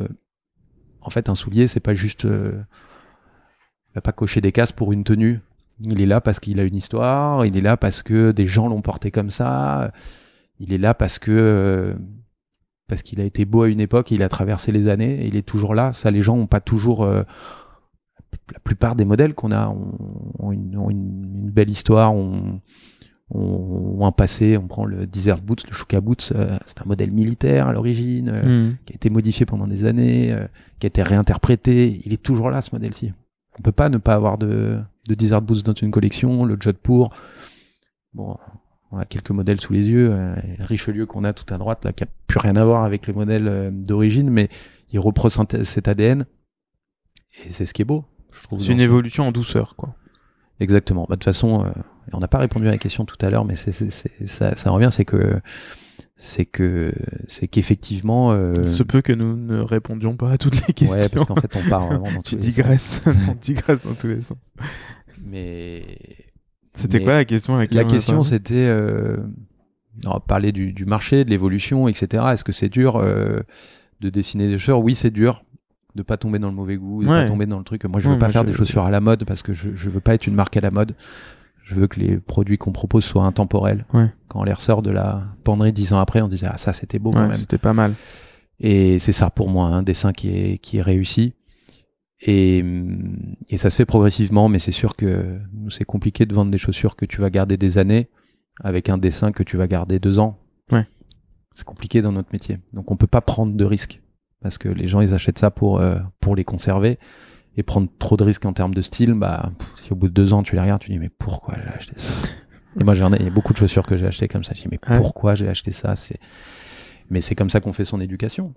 en 1.01 1.09
fait 1.09 1.29
un 1.29 1.35
soulier 1.35 1.67
c'est 1.67 1.79
pas 1.79 1.93
juste 1.93 2.25
euh, 2.25 2.61
il 3.89 3.95
va 3.95 4.01
pas 4.01 4.11
cocher 4.11 4.41
des 4.41 4.51
cases 4.51 4.71
pour 4.71 4.91
une 4.91 5.03
tenue. 5.03 5.39
Il 5.81 6.01
est 6.01 6.05
là 6.05 6.21
parce 6.21 6.39
qu'il 6.39 6.59
a 6.59 6.63
une 6.63 6.75
histoire, 6.75 7.45
il 7.45 7.57
est 7.57 7.61
là 7.61 7.77
parce 7.77 8.01
que 8.01 8.31
des 8.31 8.45
gens 8.45 8.67
l'ont 8.67 8.81
porté 8.81 9.11
comme 9.11 9.29
ça, 9.29 9.91
il 10.59 10.73
est 10.73 10.77
là 10.77 10.93
parce 10.93 11.19
que 11.19 11.31
euh, 11.31 11.93
parce 12.87 13.01
qu'il 13.01 13.19
a 13.19 13.23
été 13.23 13.45
beau 13.45 13.63
à 13.63 13.69
une 13.69 13.79
époque, 13.79 14.11
il 14.11 14.21
a 14.21 14.29
traversé 14.29 14.71
les 14.71 14.87
années, 14.87 15.23
et 15.23 15.27
il 15.27 15.35
est 15.35 15.45
toujours 15.45 15.73
là. 15.73 15.91
Ça, 15.91 16.11
les 16.11 16.21
gens 16.21 16.37
ont 16.37 16.45
pas 16.45 16.59
toujours. 16.59 17.03
euh, 17.03 17.23
la 18.53 18.59
plupart 18.59 18.95
des 18.95 19.05
modèles 19.05 19.33
qu'on 19.33 19.51
a 19.51 19.69
ont, 19.69 20.51
une, 20.51 21.49
belle 21.51 21.69
histoire, 21.69 22.13
ont- 23.32 23.97
ont 23.99 24.05
un 24.05 24.11
passé. 24.11 24.57
On 24.57 24.67
prend 24.67 24.86
le 24.86 25.07
Desert 25.07 25.41
Boots, 25.41 25.65
le 25.67 25.73
Shuka 25.73 26.01
Boots, 26.01 26.32
euh, 26.36 26.57
c'est 26.65 26.82
un 26.82 26.86
modèle 26.86 27.11
militaire 27.11 27.67
à 27.67 27.73
l'origine, 27.73 28.30
euh, 28.30 28.69
Hmm. 28.69 28.76
qui 28.86 28.93
a 28.93 28.95
été 28.95 29.09
modifié 29.09 29.45
pendant 29.45 29.67
des 29.67 29.86
années, 29.86 30.32
euh, 30.32 30.47
qui 30.80 30.86
a 30.86 30.89
été 30.89 31.01
réinterprété. 31.03 32.01
Il 32.05 32.13
est 32.13 32.21
toujours 32.21 32.49
là, 32.49 32.61
ce 32.61 32.69
modèle-ci. 32.73 33.13
On 33.57 33.61
peut 33.61 33.71
pas 33.71 33.89
ne 33.89 33.97
pas 33.97 34.13
avoir 34.15 34.38
de, 34.38 34.80
de 35.07 35.15
Desert 35.15 35.41
Boots 35.41 35.63
dans 35.63 35.73
une 35.73 35.91
collection, 35.91 36.43
le 36.45 36.57
Jodhpur. 36.59 37.09
Bon, 38.13 38.38
on 38.91 38.97
a 38.97 39.05
quelques 39.05 39.32
modèles 39.32 39.59
sous 39.61 39.73
les 39.73 39.89
yeux. 39.89 40.09
euh, 40.11 40.36
Richelieu 40.59 41.05
qu'on 41.05 41.23
a 41.23 41.34
tout 41.34 41.51
à 41.53 41.57
droite, 41.57 41.84
là, 41.86 41.93
qui 41.93 42.03
a 42.03 42.07
plus 42.28 42.39
rien 42.39 42.55
à 42.57 42.65
voir 42.65 42.84
avec 42.84 43.07
les 43.07 43.13
modèles 43.13 43.47
euh, 43.47 43.71
d'origine, 43.71 44.30
mais 44.30 44.49
il 44.91 44.99
reprend 44.99 45.30
cet 45.30 45.88
ADN. 45.88 46.26
Et 47.45 47.51
c'est 47.51 47.65
ce 47.65 47.73
qui 47.73 47.82
est 47.82 47.86
beau. 47.86 48.05
C'est 48.57 48.71
une 48.73 48.80
évolution 48.82 49.28
en 49.28 49.32
douceur, 49.32 49.76
quoi. 49.76 49.95
Exactement. 50.60 51.01
Bah, 51.10 51.16
de 51.16 51.20
toute 51.20 51.26
façon, 51.26 51.66
euh, 51.66 51.70
on 52.14 52.20
n'a 52.20 52.28
pas 52.28 52.38
répondu 52.38 52.68
à 52.68 52.72
la 52.72 52.78
question 52.78 53.06
tout 53.06 53.18
à 53.22 53.30
l'heure, 53.30 53.45
mais 53.45 53.56
c'est, 53.56 53.72
c'est, 53.72 53.89
c'est- 53.89 54.28
ça, 54.28 54.56
ça 54.56 54.70
revient, 54.72 54.89
c'est 54.91 55.06
que 55.06 55.39
c'est 56.18 56.45
que 56.45 56.93
c'est 57.28 57.47
qu'effectivement. 57.49 58.32
euh, 58.32 58.53
Il 58.60 58.70
se 58.70 58.84
peut 58.84 59.01
que 59.01 59.12
nous 59.12 59.36
ne 59.36 59.60
répondions 59.60 60.16
pas 60.16 60.32
à 60.32 60.38
toutes 60.38 60.66
les 60.68 60.74
questions. 60.74 60.97
ouais, 60.97 61.10
parce 61.10 61.26
qu'en 61.26 61.36
fait, 61.36 61.53
on 61.56 61.70
part 61.70 61.88
vraiment 61.88 62.06
dans 62.12 62.22
tous 62.22 62.30
tu 62.30 62.36
les 62.36 62.41
digresses, 62.41 63.01
sens. 63.01 63.16
on 63.30 63.34
digresse 63.34 63.82
dans 63.84 63.93
tous 63.95 64.08
les 64.08 64.22
sens. 64.22 64.38
Mais 65.24 65.97
C'était 66.76 66.99
mais 66.99 67.03
quoi 67.03 67.14
la 67.16 67.26
question 67.26 67.58
La 67.58 67.84
question, 67.84 68.24
c'était 68.24 68.53
euh, 68.68 69.18
on 70.06 70.12
va 70.12 70.20
parler 70.20 70.51
du, 70.51 70.74
du 70.74 70.86
marché, 70.86 71.26
de 71.26 71.30
l'évolution, 71.30 71.88
etc. 71.88 72.24
Est-ce 72.34 72.43
que 72.43 72.51
c'est 72.51 72.70
dur 72.70 72.97
euh, 72.97 73.41
de 74.01 74.10
dessiner 74.10 74.47
des 74.47 74.58
chaussures 74.58 74.80
Oui, 74.80 74.95
c'est 74.95 75.12
dur 75.12 75.43
de 75.95 76.03
pas 76.03 76.17
tomber 76.17 76.39
dans 76.39 76.49
le 76.49 76.55
mauvais 76.55 76.75
goût, 76.77 77.03
de 77.03 77.09
Ouais. 77.09 77.23
pas 77.23 77.27
tomber 77.27 77.45
dans 77.45 77.57
le 77.57 77.63
truc. 77.63 77.85
Moi, 77.85 77.99
je 77.99 78.07
veux 78.09 78.13
Ouais, 78.15 78.19
pas 78.19 78.29
faire 78.29 78.41
je- 78.43 78.47
des 78.47 78.53
chaussures 78.53 78.83
à 78.83 78.89
la 78.91 78.99
mode 78.99 79.23
parce 79.25 79.41
que 79.41 79.53
je, 79.53 79.69
je 79.75 79.89
veux 79.89 80.01
pas 80.01 80.13
être 80.13 80.27
une 80.27 80.35
marque 80.35 80.57
à 80.57 80.61
la 80.61 80.71
mode. 80.71 80.93
Je 81.63 81.73
veux 81.75 81.87
que 81.87 81.99
les 81.99 82.17
produits 82.17 82.57
qu'on 82.57 82.71
propose 82.71 83.03
soient 83.03 83.23
intemporels. 83.25 83.85
Ouais. 83.93 84.07
Quand 84.27 84.41
on 84.41 84.43
les 84.43 84.53
ressort 84.53 84.81
de 84.83 84.91
la 84.91 85.23
penderie 85.43 85.73
dix 85.73 85.93
ans 85.93 85.99
après, 85.99 86.21
on 86.21 86.27
disait 86.27 86.47
ah 86.49 86.57
ça 86.57 86.73
c'était 86.73 86.99
beau 86.99 87.11
quand 87.11 87.21
Ouais, 87.21 87.27
même. 87.29 87.37
c'était 87.37 87.57
pas 87.57 87.73
mal. 87.73 87.93
Et 88.59 88.99
c'est 88.99 89.11
ça 89.13 89.29
pour 89.29 89.49
moi, 89.49 89.67
un 89.69 89.81
dessin 89.83 90.13
qui 90.13 90.29
est, 90.29 90.57
qui 90.59 90.77
est 90.77 90.81
réussi. 90.81 91.33
Et, 92.21 92.61
hum, 92.63 93.35
et 93.49 93.57
ça 93.57 93.69
se 93.69 93.75
fait 93.77 93.85
progressivement, 93.85 94.47
mais 94.49 94.59
c'est 94.59 94.71
sûr 94.71 94.95
que 94.95 95.39
c'est 95.69 95.85
compliqué 95.85 96.25
de 96.25 96.33
vendre 96.33 96.51
des 96.51 96.57
chaussures 96.57 96.95
que 96.95 97.05
tu 97.05 97.19
vas 97.21 97.29
garder 97.29 97.57
des 97.57 97.77
années 97.77 98.09
avec 98.63 98.87
un 98.89 98.97
dessin 98.97 99.31
que 99.31 99.43
tu 99.43 99.57
vas 99.57 99.67
garder 99.67 99.99
deux 99.99 100.19
ans. 100.19 100.39
Ouais. 100.71 100.87
C'est 101.51 101.65
compliqué 101.65 102.01
dans 102.01 102.11
notre 102.11 102.29
métier. 102.31 102.59
Donc 102.73 102.91
on 102.91 102.95
peut 102.95 103.07
pas 103.07 103.21
prendre 103.21 103.53
de 103.55 103.65
risques 103.65 104.01
parce 104.45 104.59
que 104.59 104.69
les 104.69 104.85
gens, 104.85 105.01
ils 105.01 105.11
achètent 105.15 105.39
ça 105.39 105.49
pour, 105.49 105.79
euh, 105.79 105.97
pour 106.19 106.35
les 106.35 106.43
conserver. 106.43 106.99
Et 107.57 107.63
prendre 107.63 107.87
trop 107.97 108.15
de 108.15 108.23
risques 108.23 108.45
en 108.45 108.53
termes 108.53 108.75
de 108.75 108.81
style, 108.83 109.13
bah, 109.15 109.49
pff, 109.57 109.67
si 109.85 109.93
au 109.93 109.95
bout 109.95 110.07
de 110.09 110.13
deux 110.13 110.33
ans 110.33 110.43
tu 110.43 110.53
les 110.55 110.61
regardes, 110.61 110.81
tu 110.81 110.91
dis 110.91 110.99
mais 110.99 111.09
pourquoi 111.09 111.55
j'ai 111.63 111.69
acheté 111.69 111.93
ça? 111.97 112.09
Et 112.79 112.83
moi 112.83 112.93
j'en 112.93 113.11
ai, 113.13 113.17
il 113.17 113.23
y 113.23 113.27
a 113.27 113.31
beaucoup 113.31 113.53
de 113.53 113.57
chaussures 113.57 113.87
que 113.87 113.95
j'ai 113.97 114.05
achetées 114.05 114.27
comme 114.27 114.43
ça. 114.43 114.53
Je 114.55 114.61
dis 114.61 114.67
mais 114.69 114.77
Ouais. 114.89 114.97
pourquoi 114.97 115.33
j'ai 115.35 115.47
acheté 115.47 115.71
ça? 115.71 115.95
C'est, 115.95 116.19
mais 117.09 117.21
c'est 117.21 117.33
comme 117.33 117.49
ça 117.49 117.61
qu'on 117.61 117.71
fait 117.73 117.85
son 117.85 118.01
éducation. 118.01 118.53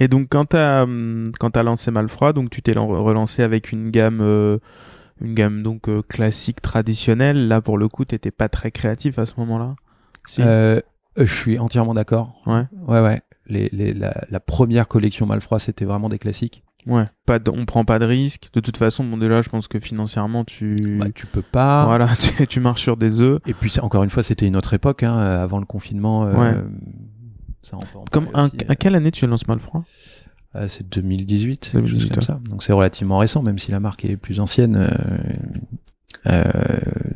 Et 0.00 0.08
donc 0.08 0.28
quand 0.30 0.46
t'as 0.46 0.82
hum, 0.84 1.30
quand 1.38 1.50
t'as 1.50 1.62
lancé 1.62 1.90
Malfroid, 1.92 2.32
donc 2.32 2.48
tu 2.50 2.62
t'es 2.62 2.72
lan- 2.72 2.88
relancé 2.88 3.42
avec 3.42 3.70
une 3.70 3.90
gamme 3.90 4.20
euh, 4.22 4.58
une 5.20 5.34
gamme 5.34 5.62
donc 5.62 5.88
euh, 5.90 6.00
classique 6.00 6.62
traditionnelle. 6.62 7.48
Là 7.48 7.60
pour 7.60 7.76
le 7.76 7.88
coup, 7.88 8.06
t'étais 8.06 8.30
pas 8.30 8.48
très 8.48 8.70
créatif 8.70 9.18
à 9.18 9.26
ce 9.26 9.34
moment-là? 9.40 9.76
Si. 10.26 10.40
Euh, 10.42 10.80
je 11.18 11.34
suis 11.34 11.58
entièrement 11.58 11.92
d'accord. 11.92 12.40
Ouais. 12.46 12.64
Ouais, 12.88 13.00
ouais. 13.02 13.20
Les, 13.48 13.68
les, 13.72 13.92
la, 13.92 14.14
la 14.30 14.40
première 14.40 14.86
collection 14.88 15.26
Malfroid, 15.26 15.58
c'était 15.58 15.84
vraiment 15.84 16.08
des 16.08 16.18
classiques. 16.18 16.62
Ouais, 16.86 17.04
pas 17.26 17.38
de- 17.38 17.50
on 17.50 17.64
prend 17.64 17.84
pas 17.84 17.98
de 18.00 18.04
risque. 18.04 18.50
De 18.54 18.60
toute 18.60 18.76
façon, 18.76 19.04
bon 19.04 19.16
déjà, 19.16 19.40
je 19.40 19.48
pense 19.48 19.68
que 19.68 19.78
financièrement, 19.78 20.44
tu 20.44 20.74
Bah, 20.98 21.06
tu 21.14 21.26
peux 21.26 21.42
pas. 21.42 21.84
voilà, 21.86 22.08
tu, 22.18 22.46
tu 22.46 22.60
marches 22.60 22.82
sur 22.82 22.96
des 22.96 23.20
œufs. 23.20 23.40
Et 23.46 23.54
puis 23.54 23.72
encore 23.80 24.02
une 24.04 24.10
fois, 24.10 24.22
c'était 24.24 24.46
une 24.46 24.56
autre 24.56 24.74
époque, 24.74 25.02
hein, 25.04 25.16
euh, 25.18 25.42
avant 25.42 25.58
le 25.60 25.64
confinement. 25.66 26.24
euh, 26.26 26.34
Ouais. 26.40 26.56
Ça, 27.62 27.76
on 27.76 27.80
peut 27.80 27.98
en 27.98 28.04
Comme 28.10 28.28
un, 28.34 28.46
aussi, 28.46 28.56
à 28.68 28.74
quelle 28.74 28.96
année 28.96 29.12
tu 29.12 29.26
lances 29.28 29.46
Malfroid 29.46 29.84
euh, 30.54 30.66
c'est 30.68 30.86
2018, 30.90 31.70
quelque 31.72 31.86
chose 31.86 31.98
2018, 32.00 32.14
comme 32.14 32.22
ça. 32.22 32.40
Donc 32.50 32.62
c'est 32.62 32.72
relativement 32.74 33.16
récent, 33.18 33.42
même 33.42 33.58
si 33.58 33.70
la 33.70 33.80
marque 33.80 34.04
est 34.04 34.16
plus 34.18 34.38
ancienne. 34.40 34.76
euh, 34.76 34.88
euh, 36.26 36.42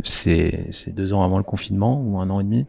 c'est 0.05 0.68
c'est 0.72 0.95
deux 0.95 1.12
ans 1.12 1.22
avant 1.22 1.39
le 1.39 1.45
confinement 1.45 2.01
ou 2.03 2.18
un 2.18 2.31
an 2.31 2.41
et 2.41 2.45
demi. 2.45 2.66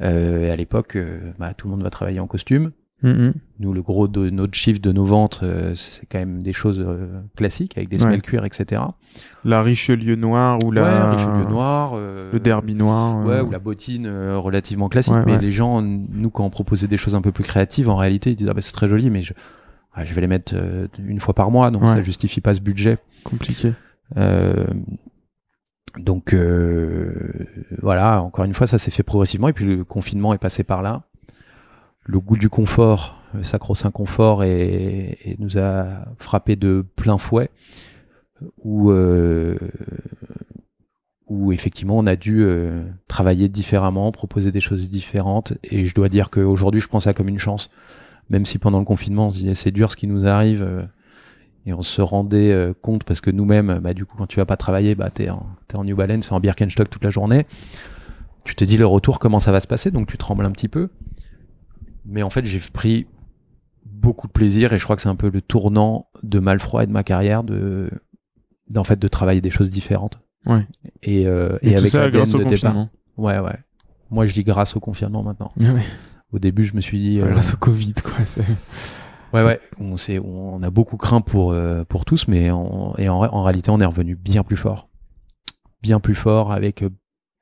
Euh, 0.00 0.46
et 0.46 0.50
à 0.50 0.56
l'époque, 0.56 0.96
euh, 0.96 1.32
bah, 1.38 1.52
tout 1.54 1.66
le 1.66 1.72
monde 1.72 1.82
va 1.82 1.90
travailler 1.90 2.20
en 2.20 2.26
costume. 2.26 2.72
Mhm. 3.02 3.32
Nous, 3.60 3.72
le 3.72 3.82
gros 3.82 4.08
de 4.08 4.28
notre 4.30 4.54
chiffre 4.54 4.80
de 4.80 4.92
nos 4.92 5.04
ventes, 5.04 5.40
euh, 5.42 5.74
c'est 5.74 6.04
quand 6.06 6.18
même 6.18 6.42
des 6.42 6.52
choses 6.52 6.82
euh, 6.86 7.20
classiques 7.36 7.76
avec 7.76 7.88
des 7.88 7.96
Ouais. 7.96 8.02
semelles 8.02 8.22
cuir, 8.22 8.44
etc. 8.44 8.82
La 9.44 9.62
Richelieu 9.62 10.16
noire 10.16 10.58
ou 10.64 10.70
la 10.70 10.82
Ouais, 10.82 11.16
Richelieu 11.16 11.44
noir, 11.48 11.92
euh, 11.94 12.30
le 12.32 12.40
derby 12.40 12.74
noir. 12.74 13.24
Ouais, 13.24 13.34
euh, 13.36 13.42
ou 13.44 13.50
la 13.50 13.58
bottine 13.58 14.06
euh, 14.06 14.38
relativement 14.38 14.88
classique. 14.88 15.14
Ouais, 15.14 15.22
mais 15.24 15.32
ouais. 15.36 15.40
les 15.40 15.50
gens, 15.50 15.80
nous, 15.82 16.30
quand 16.30 16.44
on 16.44 16.50
proposait 16.50 16.88
des 16.88 16.96
choses 16.98 17.14
un 17.14 17.22
peu 17.22 17.32
plus 17.32 17.44
créatives, 17.44 17.88
en 17.88 17.96
réalité, 17.96 18.30
ils 18.30 18.36
disent 18.36 18.48
ah 18.50 18.54
bah, 18.54 18.60
c'est 18.62 18.72
très 18.72 18.88
joli, 18.88 19.08
mais 19.10 19.22
je, 19.22 19.32
ah, 19.94 20.04
je 20.04 20.12
vais 20.14 20.20
les 20.20 20.26
mettre 20.26 20.52
euh, 20.56 20.86
une 21.06 21.20
fois 21.20 21.34
par 21.34 21.50
mois, 21.50 21.70
donc 21.70 21.82
Ouais. 21.82 21.88
ça 21.88 22.02
justifie 22.02 22.40
pas 22.40 22.54
ce 22.54 22.60
budget. 22.60 22.98
compliqué. 23.24 23.72
Euh, 24.16 24.66
donc 25.98 26.34
euh, 26.34 27.12
voilà, 27.82 28.22
encore 28.22 28.44
une 28.44 28.54
fois, 28.54 28.66
ça 28.66 28.78
s'est 28.78 28.90
fait 28.90 29.02
progressivement. 29.02 29.48
Et 29.48 29.52
puis 29.52 29.64
le 29.64 29.84
confinement 29.84 30.32
est 30.34 30.38
passé 30.38 30.62
par 30.64 30.82
là. 30.82 31.02
Le 32.04 32.18
goût 32.18 32.36
du 32.36 32.48
confort, 32.48 33.22
le 33.34 33.42
sacro-saint 33.42 33.90
confort, 33.90 34.44
et, 34.44 35.36
nous 35.38 35.58
a 35.58 36.06
frappé 36.18 36.56
de 36.56 36.84
plein 36.96 37.18
fouet. 37.18 37.50
Où, 38.64 38.90
euh, 38.90 39.58
où 41.26 41.52
effectivement 41.52 41.98
on 41.98 42.06
a 42.06 42.16
dû 42.16 42.42
euh, 42.42 42.82
travailler 43.06 43.50
différemment, 43.50 44.10
proposer 44.12 44.50
des 44.50 44.60
choses 44.60 44.88
différentes. 44.88 45.52
Et 45.62 45.84
je 45.84 45.94
dois 45.94 46.08
dire 46.08 46.30
qu'aujourd'hui, 46.30 46.80
je 46.80 46.88
pense 46.88 47.04
ça 47.04 47.14
comme 47.14 47.28
une 47.28 47.38
chance. 47.38 47.70
Même 48.30 48.46
si 48.46 48.58
pendant 48.58 48.78
le 48.78 48.84
confinement, 48.84 49.26
on 49.26 49.30
se 49.30 49.38
disait 49.38 49.54
c'est 49.54 49.70
dur 49.70 49.90
ce 49.90 49.96
qui 49.96 50.06
nous 50.06 50.26
arrive. 50.26 50.62
euh, 50.62 50.82
et 51.66 51.72
on 51.72 51.82
se 51.82 52.00
rendait 52.00 52.52
euh, 52.52 52.72
compte 52.72 53.04
parce 53.04 53.20
que 53.20 53.30
nous-mêmes, 53.30 53.80
bah, 53.82 53.92
du 53.92 54.06
coup, 54.06 54.16
quand 54.16 54.26
tu 54.26 54.36
vas 54.38 54.46
pas 54.46 54.56
travailler, 54.56 54.94
bah, 54.94 55.10
t'es 55.10 55.28
en, 55.30 55.46
t'es 55.68 55.76
en 55.76 55.84
New 55.84 55.94
Balance, 55.94 56.32
en 56.32 56.40
Birkenstock 56.40 56.88
toute 56.88 57.04
la 57.04 57.10
journée. 57.10 57.46
Tu 58.44 58.54
te 58.54 58.64
dis 58.64 58.78
le 58.78 58.86
retour, 58.86 59.18
comment 59.18 59.40
ça 59.40 59.52
va 59.52 59.60
se 59.60 59.66
passer, 59.66 59.90
donc 59.90 60.08
tu 60.08 60.16
trembles 60.16 60.46
un 60.46 60.50
petit 60.50 60.68
peu. 60.68 60.88
Mais 62.10 62.22
en 62.22 62.30
fait, 62.30 62.44
j'ai 62.44 62.58
pris 62.72 63.06
beaucoup 63.86 64.26
de 64.26 64.32
plaisir 64.32 64.72
et 64.72 64.78
je 64.78 64.84
crois 64.84 64.96
que 64.96 65.02
c'est 65.02 65.08
un 65.08 65.14
peu 65.16 65.30
le 65.30 65.40
tournant 65.40 66.08
de 66.22 66.38
Malfroid 66.38 66.82
et 66.82 66.86
de 66.86 66.92
ma 66.92 67.02
carrière 67.04 67.44
de, 67.44 67.90
d'en 68.68 68.84
fait, 68.84 68.98
de 68.98 69.08
travailler 69.08 69.40
des 69.40 69.50
choses 69.50 69.70
différentes. 69.70 70.18
Ouais. 70.46 70.66
Et, 71.02 71.26
euh, 71.26 71.58
Et, 71.62 71.76
avec 71.76 71.90
ça 71.90 72.10
grâce 72.10 72.34
au 72.34 72.38
de 72.38 72.44
départ. 72.44 72.72
confinement. 72.72 72.90
Ouais, 73.16 73.38
ouais. 73.38 73.56
Moi, 74.10 74.26
je 74.26 74.32
dis 74.32 74.42
grâce 74.44 74.74
au 74.76 74.80
confinement 74.80 75.22
maintenant. 75.22 75.50
Ah 75.64 75.72
ouais. 75.72 75.82
Au 76.32 76.38
début, 76.38 76.64
je 76.64 76.74
me 76.74 76.80
suis 76.80 76.98
dit. 76.98 77.20
euh, 77.20 77.30
Grâce 77.30 77.54
au 77.54 77.56
Covid, 77.56 77.94
quoi. 77.94 78.12
Ouais, 79.32 79.44
ouais, 79.44 79.60
on, 79.78 79.96
s'est- 79.96 80.18
on 80.18 80.60
a 80.64 80.70
beaucoup 80.70 80.96
craint 80.96 81.20
pour, 81.20 81.52
euh, 81.52 81.84
pour 81.84 82.04
tous, 82.04 82.26
mais 82.26 82.50
en, 82.50 82.94
et 82.98 83.08
en, 83.08 83.18
en 83.22 83.44
réalité, 83.44 83.70
on 83.70 83.78
est 83.78 83.84
revenu 83.84 84.16
bien 84.16 84.42
plus 84.42 84.56
fort. 84.56 84.88
Bien 85.82 86.00
plus 86.00 86.16
fort, 86.16 86.50
avec 86.50 86.82
euh, 86.82 86.90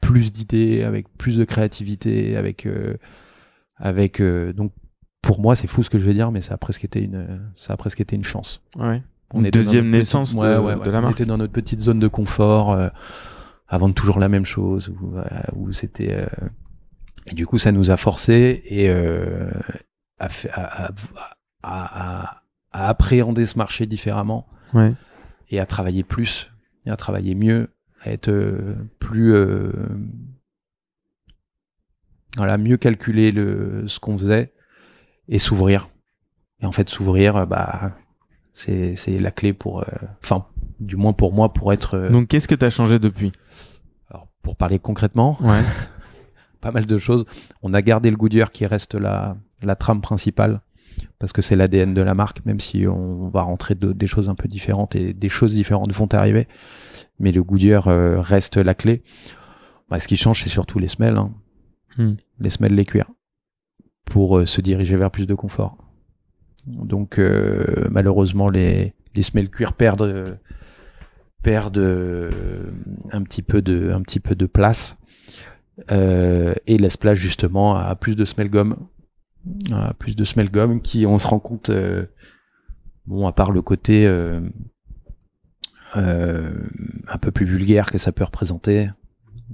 plus 0.03 0.31
d'idées, 0.31 0.83
avec 0.83 1.09
plus 1.17 1.39
de 1.39 1.45
créativité, 1.45 2.37
avec. 2.37 2.67
Avec 3.79 4.21
euh, 4.21 4.53
donc, 4.53 4.73
pour 5.23 5.41
moi, 5.41 5.57
c'est 5.57 5.67
fou 5.67 5.83
ce 5.83 5.91
que 5.91 5.99
je 5.99 6.07
vais 6.07 6.15
dire, 6.15 6.31
mais 6.31 6.41
ça 6.41 6.55
a 6.55 6.57
presque 6.57 6.85
été 6.85 7.03
une, 7.03 7.41
ça 7.55 7.73
a 7.73 7.77
presque 7.77 8.01
été 8.01 8.15
une 8.17 8.25
chance. 8.25 8.63
Ouais. 8.77 9.03
On 9.35 9.43
dans 9.43 9.51
deuxième 9.51 9.91
naissance 9.91 10.31
petite- 10.31 10.43
de, 10.43 10.47
ouais, 10.47 10.57
ouais, 10.57 10.75
ouais. 10.77 10.87
de 10.87 10.91
la 10.91 10.99
On 10.99 11.03
marque. 11.03 11.15
était 11.15 11.27
dans 11.27 11.37
notre 11.37 11.53
petite 11.53 11.81
zone 11.81 11.99
de 11.99 12.09
confort, 12.09 12.73
euh, 12.73 12.89
avant 13.69 13.89
de 13.89 13.95
toujours 13.95 14.19
la 14.21 14.29
même 14.29 14.47
chose, 14.47 14.89
où, 14.89 15.17
euh, 15.19 15.25
où 15.55 15.73
c'était. 15.73 16.13
euh, 16.15 16.27
et 17.27 17.35
du 17.35 17.47
coup, 17.47 17.59
ça 17.59 17.73
nous 17.73 17.91
a 17.91 17.97
forcé 17.99 18.63
et 18.65 18.89
euh, 18.89 19.51
à, 20.19 20.29
à, 20.53 20.85
à, 20.87 20.91
à- 21.63 22.23
à- 22.23 22.43
à 22.73 22.89
appréhender 22.89 23.45
ce 23.47 23.59
marché 23.59 23.87
différemment 23.87 24.47
Ouais. 24.73 24.93
et 25.51 25.59
à 25.61 25.67
travailler 25.67 26.05
plus, 26.05 26.51
et 26.87 26.91
à 26.91 26.97
travailler 26.97 27.35
mieux, 27.35 27.69
à 28.03 28.11
être 28.13 28.29
euh, 28.31 28.77
plus 28.99 29.35
euh, 29.35 29.73
voilà, 32.39 32.57
mieux 32.59 32.77
calculer 32.79 33.31
le 33.33 33.85
ce 33.87 34.01
qu'on 34.01 34.17
faisait 34.19 34.53
et 35.29 35.39
s'ouvrir. 35.39 35.91
Et 36.61 36.67
en 36.67 36.73
fait, 36.73 36.89
s'ouvrir, 36.89 37.37
euh, 37.37 37.47
bah 37.47 37.93
c'est 38.53 38.97
c'est 38.97 39.19
la 39.19 39.31
clé 39.31 39.53
pour, 39.53 39.81
euh, 39.83 39.85
enfin, 40.25 40.47
du 40.81 40.97
moins 40.97 41.13
pour 41.13 41.33
moi, 41.33 41.53
pour 41.53 41.73
être. 41.73 41.95
euh, 41.95 42.11
Donc, 42.11 42.29
qu'est-ce 42.29 42.49
que 42.49 42.55
t'as 42.55 42.71
changé 42.71 42.99
depuis? 42.99 43.33
Alors, 44.11 44.29
pour 44.43 44.57
parler 44.57 44.79
concrètement, 44.79 45.37
Ouais. 45.41 45.63
pas 46.61 46.71
mal 46.73 46.87
de 46.87 46.99
choses. 46.99 47.25
On 47.63 47.73
a 47.75 47.83
gardé 47.83 48.11
le 48.11 48.17
Goodyear 48.17 48.51
qui 48.51 48.67
reste 48.67 48.95
la, 48.95 49.37
la 49.63 49.77
trame 49.77 50.01
principale 50.01 50.61
parce 51.21 51.33
que 51.33 51.43
c'est 51.43 51.55
l'ADN 51.55 51.95
de 51.95 52.03
la 52.03 52.15
marque, 52.15 52.45
même 52.45 52.59
si 52.59 52.87
on 52.89 53.29
va 53.29 53.43
rentrer 53.43 53.77
de, 53.77 53.93
des 53.93 54.09
choses 54.09 54.29
un 54.29 54.35
peu 54.35 54.49
différentes 54.49 54.97
et 54.97 55.13
des 55.13 55.29
choses 55.29 55.55
différentes 55.55 55.93
vont 55.93 56.09
arriver. 56.13 56.49
Mais 57.21 57.31
le 57.31 57.43
Goodyear 57.45 57.87
euh, 57.87 58.21
reste 58.21 58.57
la 58.57 58.75
clé. 58.75 59.03
Bah, 59.89 60.01
ce 60.01 60.09
qui 60.09 60.17
change, 60.17 60.43
c'est 60.43 60.49
surtout 60.49 60.81
les 60.81 60.89
semelles. 60.89 61.17
hein. 61.17 61.31
Hmm. 61.97 62.15
Les 62.41 62.51
semelles, 62.51 62.75
les 62.75 62.85
cuirs. 62.85 63.11
Pour 64.05 64.39
euh, 64.39 64.47
se 64.47 64.61
diriger 64.61 64.97
vers 64.97 65.11
plus 65.11 65.27
de 65.27 65.35
confort. 65.35 65.77
Donc, 66.67 67.19
euh, 67.19 67.89
malheureusement, 67.91 68.49
les, 68.49 68.95
les 69.15 69.23
semelles 69.23 69.51
cuir 69.51 69.73
perdent, 69.73 70.03
euh, 70.03 70.35
perdent 71.43 71.79
un, 73.13 73.23
petit 73.23 73.43
peu 73.43 73.63
de, 73.63 73.91
un 73.93 74.03
petit 74.03 74.21
peu 74.21 74.35
de 74.35 74.47
place 74.47 74.97
et 75.89 76.77
laisse 76.77 76.97
place 76.97 77.17
justement 77.17 77.77
à 77.77 77.95
plus 77.95 78.17
de 78.17 78.25
semelles 78.25 78.51
gomme, 78.51 78.77
à 79.73 79.95
plus 79.95 80.17
de 80.17 80.25
semelles 80.25 80.51
gomme 80.51 80.83
qui, 80.83 81.07
on 81.07 81.19
se 81.19 81.27
rend 81.27 81.39
compte, 81.39 81.71
euh, 81.71 82.05
bon, 83.07 83.27
à 83.27 83.33
part 83.33 83.53
le 83.53 83.63
côté 83.63 84.07
un 85.95 87.19
peu 87.21 87.31
plus 87.31 87.47
vulgaire 87.47 87.87
que 87.87 87.99
ça 87.99 88.13
peut 88.13 88.25
représenter, 88.25 88.91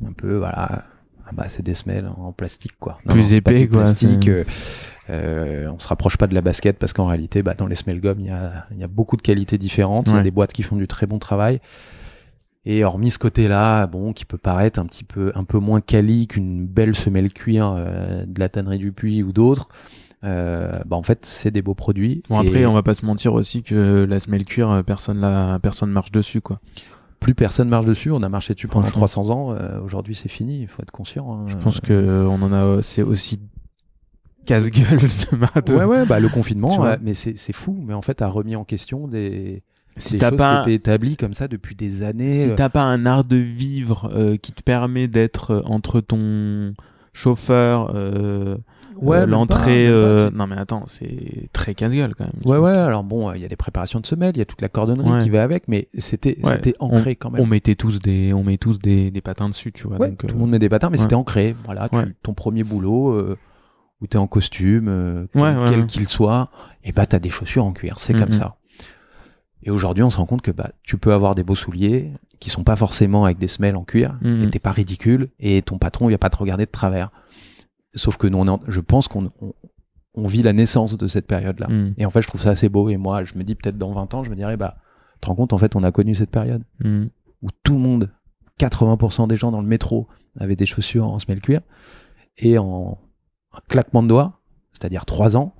un 0.04 0.12
peu, 0.12 0.36
voilà, 0.36 0.86
ah 1.26 1.30
bah, 1.32 1.46
c'est 1.48 1.62
des 1.62 1.74
semelles 1.74 2.06
en 2.06 2.32
plastique, 2.32 2.78
quoi. 2.78 2.98
Plus 3.08 3.32
épais, 3.32 3.66
quoi, 3.66 3.82
Plastique, 3.82 4.28
euh, 4.28 4.44
euh, 5.10 5.68
on 5.74 5.78
se 5.78 5.88
rapproche 5.88 6.16
pas 6.16 6.26
de 6.26 6.34
la 6.34 6.40
basket 6.40 6.78
parce 6.78 6.92
qu'en 6.92 7.06
réalité, 7.06 7.42
bah, 7.42 7.54
dans 7.54 7.66
les 7.66 7.74
semelles 7.74 8.00
gomme, 8.00 8.20
il 8.20 8.26
y 8.26 8.30
a, 8.30 8.66
il 8.72 8.78
y 8.78 8.84
a 8.84 8.88
beaucoup 8.88 9.16
de 9.16 9.22
qualités 9.22 9.58
différentes. 9.58 10.08
Il 10.08 10.14
y 10.14 10.18
a 10.18 10.22
des 10.22 10.30
boîtes 10.30 10.52
qui 10.52 10.62
font 10.62 10.76
du 10.76 10.86
très 10.86 11.06
bon 11.06 11.18
travail. 11.18 11.60
Et 12.66 12.82
hormis 12.82 13.10
ce 13.10 13.18
côté-là, 13.18 13.86
bon, 13.86 14.12
qui 14.12 14.24
peut 14.24 14.38
paraître 14.38 14.80
un 14.80 14.86
petit 14.86 15.04
peu, 15.04 15.32
un 15.34 15.44
peu 15.44 15.58
moins 15.58 15.82
quali 15.82 16.26
qu'une 16.26 16.66
belle 16.66 16.94
semelle 16.94 17.32
cuir 17.32 17.74
euh, 17.76 18.24
de 18.26 18.40
la 18.40 18.48
tannerie 18.48 18.78
du 18.78 18.90
Puy 18.92 19.22
ou 19.22 19.32
d'autres, 19.32 19.68
euh, 20.24 20.80
bah 20.86 20.96
en 20.96 21.02
fait, 21.02 21.26
c'est 21.26 21.50
des 21.50 21.60
beaux 21.60 21.74
produits. 21.74 22.22
Bon, 22.30 22.40
Et 22.40 22.46
après, 22.46 22.64
on 22.64 22.72
va 22.72 22.82
pas 22.82 22.94
se 22.94 23.04
mentir 23.04 23.34
aussi 23.34 23.62
que 23.62 24.06
la 24.08 24.18
semelle 24.18 24.46
cuir, 24.46 24.70
euh, 24.70 24.82
personne 24.82 25.20
la, 25.20 25.58
personne 25.62 25.90
marche 25.90 26.10
dessus, 26.10 26.40
quoi. 26.40 26.60
Plus 27.24 27.34
personne 27.34 27.68
marche 27.70 27.86
dessus. 27.86 28.10
On 28.10 28.22
a 28.22 28.28
marché 28.28 28.52
dessus 28.54 28.68
pendant 28.68 28.84
Franchement. 28.84 29.06
300 29.24 29.30
ans. 29.30 29.52
euh, 29.52 29.80
Aujourd'hui, 29.80 30.14
c'est 30.14 30.28
fini. 30.28 30.60
Il 30.60 30.68
faut 30.68 30.82
être 30.82 30.90
conscient. 30.90 31.32
hein. 31.32 31.44
Je 31.48 31.56
pense 31.56 31.80
que 31.80 31.92
euh, 31.92 32.26
on 32.28 32.42
en 32.42 32.52
a, 32.52 32.82
c'est 32.82 33.02
aussi 33.02 33.40
casse-gueule 34.46 34.98
de. 35.66 35.74
Ouais, 35.74 35.84
ouais, 35.84 36.04
bah 36.06 36.20
le 36.20 36.28
confinement, 36.28 36.84
mais 37.02 37.14
c'est 37.14 37.52
fou. 37.52 37.76
Mais 37.86 37.94
en 37.94 38.02
fait, 38.02 38.20
a 38.22 38.28
remis 38.28 38.56
en 38.56 38.64
question 38.64 39.08
des, 39.08 39.62
Si 39.96 40.12
des 40.12 40.18
t'as 40.18 40.28
choses 40.30 40.38
pas, 40.38 40.56
qui 40.62 40.70
étaient 40.70 40.74
établies 40.74 41.16
comme 41.16 41.34
ça 41.34 41.48
depuis 41.48 41.74
des 41.74 42.02
années. 42.02 42.42
si 42.44 42.50
euh, 42.50 42.54
t'as 42.54 42.68
pas 42.68 42.82
un 42.82 43.06
art 43.06 43.24
de 43.24 43.36
vivre 43.36 44.10
euh, 44.14 44.36
qui 44.36 44.52
te 44.52 44.62
permet 44.62 45.08
d'être 45.08 45.52
euh, 45.52 45.62
entre 45.64 46.00
ton 46.00 46.74
chauffeur, 47.14 47.92
euh, 47.94 48.56
Ouais, 49.00 49.18
euh, 49.18 49.26
l'entrée, 49.26 49.86
euh, 49.88 50.30
non 50.30 50.46
mais 50.46 50.56
attends, 50.56 50.84
c'est 50.86 51.48
très 51.52 51.74
casse-gueule 51.74 52.14
quand 52.14 52.24
même. 52.24 52.42
Ouais, 52.44 52.58
ouais. 52.58 52.72
Alors 52.76 53.02
bon, 53.04 53.32
il 53.32 53.40
y 53.42 53.44
a 53.44 53.48
des 53.48 53.56
préparations 53.56 54.00
de 54.00 54.06
semelles, 54.06 54.32
il 54.36 54.38
y 54.38 54.42
a 54.42 54.46
toute 54.46 54.62
la 54.62 54.68
cordonnerie 54.68 55.10
Ouais. 55.10 55.18
qui 55.18 55.30
va 55.30 55.42
avec, 55.42 55.68
mais 55.68 55.88
c'était 55.98 56.38
Ouais. 56.44 56.52
c'était 56.54 56.74
ancré 56.78 57.16
quand 57.16 57.30
même. 57.30 57.40
On 57.42 57.46
mettait 57.46 57.74
tous 57.74 57.98
des, 58.00 58.32
on 58.32 58.44
met 58.44 58.56
tous 58.58 58.78
des, 58.78 59.10
des 59.10 59.20
patins 59.20 59.48
dessus, 59.48 59.72
tu 59.72 59.86
vois. 59.88 59.98
Donc, 59.98 60.18
tout 60.18 60.26
euh, 60.26 60.32
le 60.32 60.38
monde 60.38 60.50
met 60.50 60.58
des 60.58 60.68
patins, 60.68 60.90
mais 60.90 60.96
c'était 60.98 61.14
ancré. 61.14 61.54
Voilà, 61.64 61.88
tu- 61.88 62.14
ton 62.22 62.34
premier 62.34 62.62
boulot 62.64 63.10
euh, 63.12 63.36
où 64.00 64.06
t'es 64.06 64.18
en 64.18 64.26
costume, 64.26 64.86
euh, 64.88 65.26
quel, 65.66 65.86
qu'il 65.86 66.08
soit, 66.08 66.50
et 66.84 66.92
bah 66.92 67.06
t'as 67.06 67.18
des 67.18 67.30
chaussures 67.30 67.64
en 67.64 67.72
cuir, 67.72 67.98
c'est 67.98 68.12
Mhm. 68.14 68.20
comme 68.20 68.32
ça. 68.32 68.56
Et 69.62 69.70
aujourd'hui, 69.70 70.04
on 70.04 70.10
se 70.10 70.16
rend 70.18 70.26
compte 70.26 70.42
que 70.42 70.50
bah 70.50 70.70
tu 70.82 70.98
peux 70.98 71.12
avoir 71.14 71.34
des 71.34 71.42
beaux 71.42 71.54
souliers 71.54 72.12
qui 72.38 72.50
sont 72.50 72.64
pas 72.64 72.76
forcément 72.76 73.24
avec 73.24 73.38
des 73.38 73.48
semelles 73.48 73.76
en 73.76 73.84
cuir, 73.84 74.18
Mhm. 74.20 74.42
et 74.42 74.50
t'es 74.50 74.58
pas 74.58 74.72
ridicule, 74.72 75.28
et 75.40 75.62
ton 75.62 75.78
patron 75.78 76.08
il 76.10 76.12
va 76.12 76.18
pas 76.18 76.28
te 76.28 76.36
regarder 76.36 76.66
de 76.66 76.70
travers. 76.70 77.10
Sauf 77.94 78.16
que 78.16 78.26
nous, 78.26 78.38
on 78.38 78.46
est 78.46 78.50
en- 78.50 78.60
je 78.68 78.80
pense 78.80 79.08
qu'on 79.08 79.30
on, 79.40 79.52
on 80.14 80.26
vit 80.26 80.42
la 80.42 80.52
naissance 80.52 80.96
de 80.96 81.06
cette 81.06 81.26
période-là. 81.26 81.68
mm, 81.68 81.94
Et 81.98 82.06
en 82.06 82.10
fait, 82.10 82.22
je 82.22 82.28
trouve 82.28 82.40
ça 82.40 82.50
assez 82.50 82.68
beau. 82.68 82.88
Et 82.88 82.96
moi, 82.96 83.24
je 83.24 83.34
me 83.36 83.42
dis 83.44 83.54
peut-être 83.54 83.78
dans 83.78 83.92
20 83.92 84.12
ans, 84.14 84.24
je 84.24 84.30
me 84.30 84.36
dirais, 84.36 84.56
bah, 84.56 84.76
tu 85.14 85.20
te 85.20 85.26
rends 85.26 85.34
compte, 85.34 85.52
en 85.52 85.58
fait, 85.58 85.74
on 85.76 85.82
a 85.82 85.92
connu 85.92 86.14
cette 86.14 86.30
période 86.30 86.62
mm. 86.80 87.06
où 87.42 87.48
tout 87.62 87.74
le 87.74 87.80
monde, 87.80 88.10
80% 88.60 89.26
des 89.28 89.36
gens 89.36 89.50
dans 89.50 89.60
le 89.60 89.66
métro 89.66 90.06
avaient 90.38 90.56
des 90.56 90.66
chaussures 90.66 91.06
en 91.06 91.18
semelle 91.18 91.40
cuir. 91.40 91.60
Et 92.36 92.58
en 92.58 92.98
un 93.52 93.60
claquement 93.68 94.02
de 94.02 94.08
doigts, 94.08 94.40
c'est-à-dire 94.72 95.04
3 95.06 95.36
ans, 95.36 95.54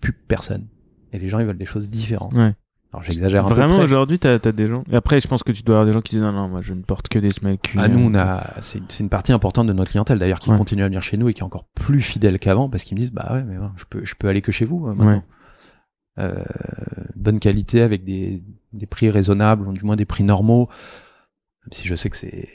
plus 0.00 0.12
personne. 0.12 0.66
Et 1.12 1.18
les 1.18 1.28
gens, 1.28 1.38
ils 1.38 1.46
veulent 1.46 1.58
des 1.58 1.66
choses 1.66 1.90
différentes. 1.90 2.32
Ouais. 2.34 2.54
Alors 2.92 3.02
j'exagère 3.02 3.46
un 3.46 3.48
peu. 3.48 3.54
Vraiment, 3.54 3.78
aujourd'hui, 3.78 4.18
t'as 4.18 4.34
as 4.34 4.52
des 4.52 4.68
gens. 4.68 4.84
Et 4.90 4.96
après, 4.96 5.18
je 5.20 5.26
pense 5.26 5.42
que 5.42 5.52
tu 5.52 5.62
dois 5.62 5.76
avoir 5.76 5.86
des 5.86 5.92
gens 5.92 6.02
qui 6.02 6.16
disent 6.16 6.22
non, 6.24 6.32
non, 6.32 6.48
moi, 6.48 6.60
je 6.60 6.74
ne 6.74 6.82
porte 6.82 7.08
que 7.08 7.18
des 7.18 7.30
semelles 7.30 7.58
cuites. 7.58 7.80
Ah, 7.82 7.88
nous, 7.88 8.00
on 8.10 8.14
a, 8.14 8.42
c'est 8.60 8.78
une- 8.78 8.84
c'est 8.88 9.02
une 9.02 9.08
partie 9.08 9.32
importante 9.32 9.66
de 9.66 9.72
notre 9.72 9.90
clientèle 9.92 10.18
d'ailleurs 10.18 10.38
qui 10.40 10.50
Ouais. 10.50 10.58
continue 10.58 10.82
à 10.82 10.86
venir 10.86 11.00
chez 11.02 11.16
nous 11.16 11.28
et 11.28 11.32
qui 11.34 11.40
est 11.40 11.44
encore 11.44 11.64
plus 11.74 12.02
fidèle 12.02 12.38
qu'avant 12.38 12.68
parce 12.68 12.84
qu'ils 12.84 12.96
me 12.96 13.00
disent 13.00 13.10
bah 13.12 13.30
ouais 13.32 13.44
mais 13.44 13.56
je 13.76 13.84
peux 13.88 14.04
je 14.04 14.14
peux 14.14 14.28
aller 14.28 14.42
que 14.42 14.52
chez 14.52 14.64
vous 14.66 14.86
euh, 14.86 14.94
maintenant. 14.94 15.22
Euh, 16.18 16.44
bonne 17.16 17.38
qualité 17.40 17.80
avec 17.80 18.04
des, 18.04 18.42
des 18.74 18.84
prix 18.86 19.08
raisonnables 19.08 19.66
ou 19.66 19.72
du 19.72 19.82
moins 19.84 19.96
des 19.96 20.04
prix 20.04 20.24
normaux. 20.24 20.68
Même 21.64 21.72
si 21.72 21.86
je 21.86 21.94
sais 21.94 22.10
que 22.10 22.16
c'est 22.18 22.48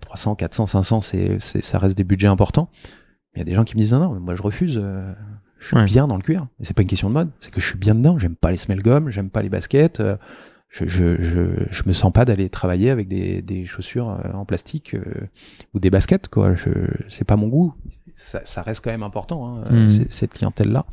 300, 0.00 0.34
400, 0.36 0.64
500, 0.66 1.00
c'est 1.02 1.38
c'est 1.38 1.62
ça 1.62 1.78
reste 1.78 1.96
des 1.98 2.04
budgets 2.04 2.28
importants. 2.28 2.70
Mais 3.34 3.36
il 3.36 3.38
y 3.40 3.42
a 3.42 3.44
des 3.44 3.54
gens 3.54 3.64
qui 3.64 3.76
me 3.76 3.80
disent 3.82 3.92
non 3.92 4.00
non 4.00 4.14
mais 4.14 4.20
moi 4.20 4.34
je 4.34 4.40
refuse. 4.42 4.78
euh, 4.82 5.12
je 5.62 5.68
suis 5.68 5.76
Ouais. 5.76 5.84
bien 5.84 6.06
dans 6.08 6.16
le 6.16 6.22
cuir. 6.22 6.46
Et 6.60 6.64
c'est 6.64 6.74
pas 6.74 6.82
une 6.82 6.88
question 6.88 7.08
de 7.08 7.14
mode, 7.14 7.30
c'est 7.40 7.52
que 7.52 7.60
je 7.60 7.66
suis 7.66 7.78
bien 7.78 7.94
dedans. 7.94 8.18
J'aime 8.18 8.34
pas 8.36 8.50
les 8.50 8.56
semelles 8.58 8.82
gomme, 8.82 9.10
j'aime 9.10 9.30
pas 9.30 9.42
les 9.42 9.48
baskets. 9.48 10.00
euh, 10.00 10.16
je, 10.68 10.86
je, 10.86 11.20
je, 11.22 11.40
je 11.70 11.82
me 11.86 11.92
sens 11.92 12.10
pas 12.12 12.24
d'aller 12.24 12.48
travailler 12.48 12.88
avec 12.90 13.06
des, 13.06 13.42
des 13.42 13.64
chaussures 13.66 14.08
euh, 14.10 14.32
en 14.32 14.44
plastique 14.46 14.94
euh, 14.94 15.02
ou 15.74 15.78
des 15.80 15.90
baskets 15.90 16.28
quoi. 16.28 16.54
Je, 16.54 16.70
c'est 17.08 17.24
pas 17.26 17.36
mon 17.36 17.48
goût. 17.48 17.74
Ça, 18.14 18.40
ça 18.44 18.62
reste 18.62 18.82
quand 18.84 18.90
même 18.90 19.02
important 19.02 19.58
hein, 19.58 19.88
c'est- 19.90 20.10
cette 20.10 20.32
clientèle 20.34 20.72
là. 20.72 20.84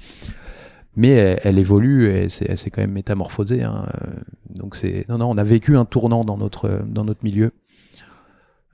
Mais 0.96 1.10
elle, 1.12 1.40
elle 1.46 1.60
évolue 1.60 2.10
et 2.14 2.28
c'est, 2.30 2.46
elle 2.50 2.58
s'est 2.58 2.70
quand 2.72 2.82
même 2.82 2.92
métamorphosée. 2.92 3.64
Hein. 3.64 3.86
Donc 4.50 4.76
c'est 4.76 5.06
non 5.08 5.18
non, 5.18 5.30
on 5.32 5.38
a 5.38 5.44
vécu 5.46 5.78
un 5.78 5.86
tournant 5.86 6.26
dans 6.26 6.38
notre 6.38 6.82
dans 6.86 7.06
notre 7.06 7.24
milieu 7.24 7.52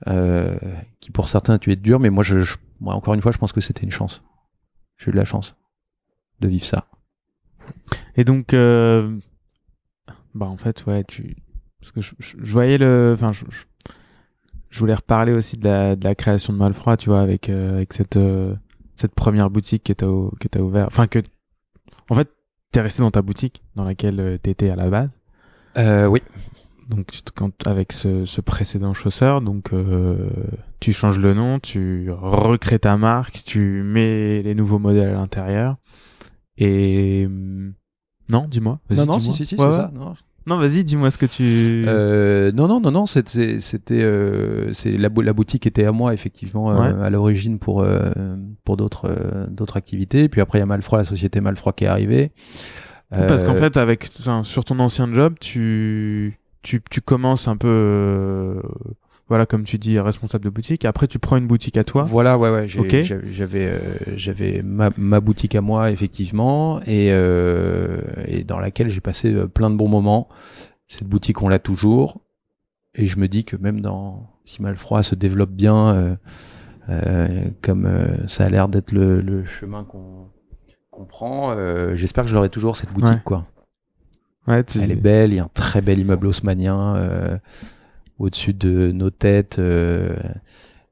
euh, 0.08 0.56
qui 1.00 1.10
pour 1.10 1.28
certains 1.28 1.54
a 1.54 1.58
dû 1.58 1.70
être 1.70 1.82
dur, 1.82 2.00
mais 2.00 2.10
moi 2.10 2.22
je, 2.24 2.40
je- 2.42 2.56
moi 2.80 2.94
encore 2.94 3.14
une 3.14 3.22
fois 3.22 3.32
je 3.32 3.38
pense 3.38 3.52
que 3.52 3.60
c'était 3.60 3.82
une 3.84 3.90
chance. 3.92 4.22
J'ai 4.98 5.08
eu 5.10 5.12
de 5.12 5.16
la 5.16 5.24
chance 5.24 5.54
de 6.40 6.48
vivre 6.48 6.64
ça. 6.64 6.86
Et 8.16 8.24
donc, 8.24 8.54
euh, 8.54 9.18
bah 10.34 10.46
en 10.46 10.56
fait, 10.56 10.84
ouais, 10.86 11.04
tu, 11.04 11.36
parce 11.80 11.92
que 11.92 12.00
je, 12.00 12.14
je- 12.18 12.36
je 12.40 12.52
voyais 12.52 12.78
le, 12.78 13.12
enfin, 13.14 13.32
je, 13.32 13.44
je, 14.70 14.78
voulais 14.78 14.94
reparler 14.94 15.32
aussi 15.32 15.56
de 15.56 15.64
la, 15.68 15.96
de 15.96 16.04
la 16.04 16.14
création 16.14 16.52
de 16.52 16.58
Malfroid, 16.58 16.96
tu 16.96 17.08
vois, 17.10 17.20
avec 17.20 17.48
euh, 17.48 17.74
avec 17.76 17.92
cette 17.92 18.16
euh, 18.16 18.54
cette 18.96 19.14
première 19.14 19.50
boutique 19.50 19.84
que 19.84 19.92
t'as 19.92 20.06
que 20.40 20.48
t'as 20.48 20.60
ouvert, 20.60 20.86
enfin 20.86 21.06
que, 21.06 21.22
en 22.08 22.14
fait, 22.14 22.28
t'es 22.72 22.80
resté 22.80 23.02
dans 23.02 23.10
ta 23.10 23.22
boutique 23.22 23.62
dans 23.74 23.84
laquelle 23.84 24.20
euh, 24.20 24.38
t'étais 24.38 24.70
à 24.70 24.76
la 24.76 24.88
base. 24.90 25.10
Euh, 25.76 26.06
oui. 26.06 26.22
Donc 26.88 27.08
quand, 27.34 27.66
avec 27.66 27.92
ce, 27.92 28.24
ce 28.24 28.40
précédent 28.40 28.94
chausseur, 28.94 29.40
donc 29.40 29.72
euh, 29.72 30.30
tu 30.78 30.92
changes 30.92 31.18
le 31.18 31.34
nom, 31.34 31.58
tu 31.58 32.10
recrées 32.12 32.78
ta 32.78 32.96
marque, 32.96 33.42
tu 33.44 33.82
mets 33.82 34.40
les 34.42 34.54
nouveaux 34.54 34.78
modèles 34.78 35.08
à 35.08 35.14
l'intérieur. 35.14 35.76
Et 36.58 37.28
non, 38.28 38.46
dis-moi. 38.48 38.80
vas-y, 38.88 38.98
Non 38.98 39.06
non 39.06 39.16
dis-moi. 39.18 39.34
si 39.36 39.46
si 39.46 39.54
si 39.56 39.60
Ouais, 39.60 39.60
c'est 39.70 39.76
ouais. 39.76 39.82
ça. 39.82 39.92
Non, 39.94 40.14
Non, 40.46 40.58
vas-y, 40.58 40.84
dis-moi 40.84 41.10
ce 41.10 41.18
que 41.18 41.26
tu. 41.26 41.84
Euh, 41.88 42.52
non, 42.52 42.68
non, 42.68 42.80
non, 42.80 42.90
non, 42.92 43.06
c'était, 43.06 43.60
c'était, 43.60 44.02
euh, 44.02 44.72
c'est 44.72 44.92
la, 44.96 45.08
la 45.14 45.32
boutique 45.32 45.66
était 45.66 45.84
à 45.84 45.92
moi 45.92 46.14
effectivement 46.14 46.70
euh, 46.70 46.92
Ouais. 46.94 47.04
à 47.04 47.10
l'origine 47.10 47.58
pour 47.58 47.82
euh, 47.82 48.12
pour 48.64 48.76
d'autres 48.76 49.46
d'autres 49.50 49.76
activités. 49.76 50.28
Puis 50.28 50.40
après 50.40 50.58
il 50.58 50.60
y 50.60 50.62
a 50.62 50.66
Malfroid, 50.66 50.98
la 50.98 51.04
société 51.04 51.40
Malfroid 51.40 51.72
qui 51.72 51.84
est 51.84 51.88
arrivée. 51.88 52.30
Parce 53.10 53.44
qu'en 53.44 53.54
fait, 53.54 53.76
avec 53.76 54.08
sur 54.42 54.64
ton 54.64 54.78
ancien 54.80 55.12
job, 55.12 55.34
tu 55.40 56.38
tu 56.62 56.82
tu 56.90 57.00
commences 57.00 57.46
un 57.48 57.56
peu, 57.56 57.68
euh, 57.68 58.60
voilà, 59.28 59.44
comme 59.46 59.64
tu 59.64 59.76
dis, 59.78 59.98
responsable 59.98 60.44
de 60.44 60.50
boutique. 60.50 60.84
Après, 60.84 61.06
tu 61.08 61.18
prends 61.18 61.36
une 61.36 61.46
boutique 61.48 61.76
à 61.76 61.84
toi. 61.84 62.04
Voilà, 62.04 62.38
ouais, 62.38 62.50
ouais. 62.50 62.68
j'avais, 62.68 63.02
j'avais, 63.30 63.66
euh, 63.66 63.78
j'avais 64.16 64.62
ma, 64.62 64.90
ma 64.96 65.20
boutique 65.20 65.54
à 65.54 65.60
moi 65.60 65.90
effectivement 65.90 66.80
et 66.86 67.08
euh, 67.10 67.98
et 68.26 68.44
dans 68.44 68.58
laquelle 68.60 68.88
j'ai 68.88 69.00
passé 69.00 69.32
euh, 69.34 69.46
plein 69.48 69.70
de 69.70 69.76
bons 69.76 69.88
moments. 69.88 70.28
Cette 70.86 71.08
boutique, 71.08 71.42
on 71.42 71.48
l'a 71.48 71.58
toujours. 71.58 72.20
Et 72.94 73.06
je 73.06 73.18
me 73.18 73.26
dis 73.28 73.44
que 73.44 73.56
même 73.56 73.80
dans 73.80 74.30
si 74.44 74.62
Malfroid 74.62 75.02
se 75.02 75.14
développe 75.16 75.50
bien, 75.50 75.88
euh, 75.94 76.16
euh, 76.88 77.44
comme 77.62 77.88
ça 78.28 78.44
a 78.44 78.48
l'air 78.48 78.68
d'être 78.68 78.92
le, 78.92 79.20
le 79.20 79.44
chemin 79.44 79.82
qu'on 79.84 80.28
qu'on 80.90 81.04
prend, 81.04 81.50
euh, 81.52 81.94
j'espère 81.96 82.24
que 82.24 82.30
je 82.30 82.34
l'aurai 82.34 82.48
toujours 82.48 82.74
cette 82.76 82.90
boutique 82.92 83.10
Ouais. 83.16 83.20
quoi. 83.24 83.44
Ouais, 84.46 84.62
tu- 84.64 84.80
Elle 84.80 84.92
est 84.92 84.94
belle, 84.94 85.32
il 85.32 85.36
y 85.36 85.38
a 85.40 85.44
un 85.44 85.50
très 85.52 85.82
bel 85.82 85.98
immeuble 85.98 86.28
haussmanien 86.28 86.94
euh, 86.96 87.36
au-dessus 88.18 88.54
de 88.54 88.92
nos 88.92 89.10
têtes. 89.10 89.58
euh, 89.58 90.16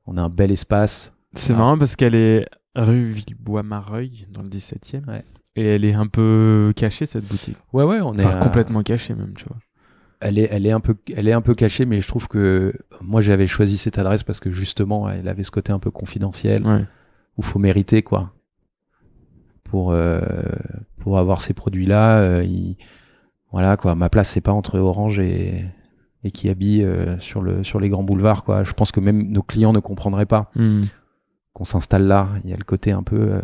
on 0.06 0.16
a 0.16 0.22
un 0.22 0.28
bel 0.28 0.51
espace. 0.51 1.12
C'est 1.34 1.52
Ah, 1.55 1.56
marrant 1.56 1.78
parce 1.78 1.96
qu'elle 1.96 2.14
est 2.14 2.46
rue 2.76 3.10
Villebois-Mareuil 3.10 4.26
dans 4.30 4.42
le 4.42 4.48
17e. 4.48 5.06
Ouais. 5.09 5.24
Et 5.56 5.64
elle 5.64 5.84
est 5.84 5.94
un 5.94 6.06
peu 6.09 6.72
cachée 6.76 7.06
cette 7.06 7.26
boutique. 7.26 7.56
Ouais, 7.72 7.84
ouais, 7.84 8.01
on 8.01 8.14
est 8.16 8.24
Enfin, 8.24 8.38
à- 8.38 8.42
complètement 8.42 8.82
cachée 8.82 9.14
même, 9.14 9.34
tu 9.34 9.44
vois. 9.46 9.56
Elle 10.20 10.38
est, 10.38 10.48
elle 10.51 10.66
est 10.66 10.70
un 10.72 10.80
peu, 10.80 10.96
elle 11.14 11.28
est 11.28 11.32
un 11.32 11.40
peu 11.42 11.55
cachée, 11.55 11.84
mais 11.86 12.01
je 12.01 12.09
trouve 12.09 12.28
que 12.28 12.72
moi 13.02 13.20
j'avais 13.20 13.46
choisi 13.46 13.76
cette 13.76 13.98
adresse 13.98 14.22
parce 14.22 14.40
que 14.40 14.51
justement, 14.51 15.09
elle 15.09 15.28
avait 15.28 15.44
ce 15.44 15.51
côté 15.51 15.70
un 15.72 15.78
peu 15.78 15.90
confidentiel 15.90 16.66
Ouais. 16.66 16.84
où 17.36 17.42
faut 17.42 17.59
mériter 17.59 18.02
quoi. 18.02 18.32
Pour 19.64 19.92
euh, 19.92 20.20
pour 20.98 21.18
avoir 21.18 21.40
ces 21.42 21.52
produits-là, 21.55 22.18
euh, 22.20 22.44
il- 22.44 22.76
voilà 23.52 23.76
quoi. 23.76 23.94
Ma 23.94 24.09
place 24.09 24.30
c'est 24.30 24.40
pas 24.40 24.52
entre 24.52 24.78
Orange 24.78 25.20
et 25.20 25.64
et 26.24 26.30
qui 26.30 26.48
habille 26.48 26.82
euh, 26.82 27.18
sur 27.20 27.42
le 27.42 27.62
sur 27.62 27.78
les 27.80 27.88
grands 27.88 28.02
boulevards 28.02 28.42
quoi. 28.44 28.64
Je 28.64 28.72
pense 28.72 28.90
que 28.92 29.01
même 29.01 29.30
nos 29.30 29.42
clients 29.42 29.72
ne 29.72 29.80
comprendraient 29.80 30.26
pas 30.26 30.51
Hmm. 30.56 30.82
qu'on 31.52 31.64
s'installe 31.64 32.05
là. 32.06 32.28
Il 32.44 32.51
y 32.51 32.52
a 32.55 32.56
le 32.56 32.64
côté 32.64 32.90
un 32.92 33.02
peu. 33.02 33.16
euh, 33.20 33.40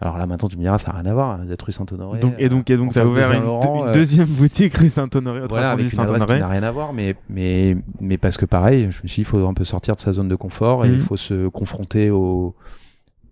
Alors 0.00 0.16
là 0.18 0.26
maintenant 0.26 0.48
tu 0.48 0.56
me 0.56 0.62
diras 0.62 0.78
ça 0.78 0.92
n'a 0.92 0.98
rien 1.00 1.10
à 1.10 1.14
voir 1.14 1.38
d'être 1.40 1.62
rue 1.62 1.72
Saint-Honoré. 1.72 2.20
Donc, 2.20 2.34
et 2.38 2.48
donc, 2.48 2.70
et 2.70 2.76
donc, 2.76 2.92
face 2.94 3.04
de 3.04 3.10
ouvert 3.10 3.32
une, 3.32 3.88
euh, 3.88 3.92
deuxième 3.92 4.26
boutique 4.28 4.74
rue 4.76 4.88
Saint-Honoré, 4.88 5.42
au 5.42 5.48
voilà, 5.48 5.74
310 5.76 5.82
avec 5.84 5.92
une 5.92 6.00
adresse 6.00 6.24
qui 6.24 6.40
n'a 6.40 6.48
rien 6.48 6.62
à 6.62 6.70
voir, 6.70 6.92
mais, 6.92 7.14
mais, 7.28 7.76
mais 8.00 8.16
parce 8.16 8.36
que 8.36 8.46
pareil, 8.46 8.82
je 8.90 9.02
me 9.02 9.08
suis 9.08 9.16
dit, 9.16 9.20
il 9.22 9.24
faut 9.24 9.46
un 9.46 9.54
peu 9.54 9.64
sortir 9.64 9.94
de 9.96 10.00
sa 10.00 10.12
zone 10.12 10.28
de 10.28 10.36
confort 10.36 10.84
et 10.86 10.88
il 10.88 11.00
faut 11.00 11.16
se 11.16 11.48
confronter 11.48 12.10
au, 12.10 12.54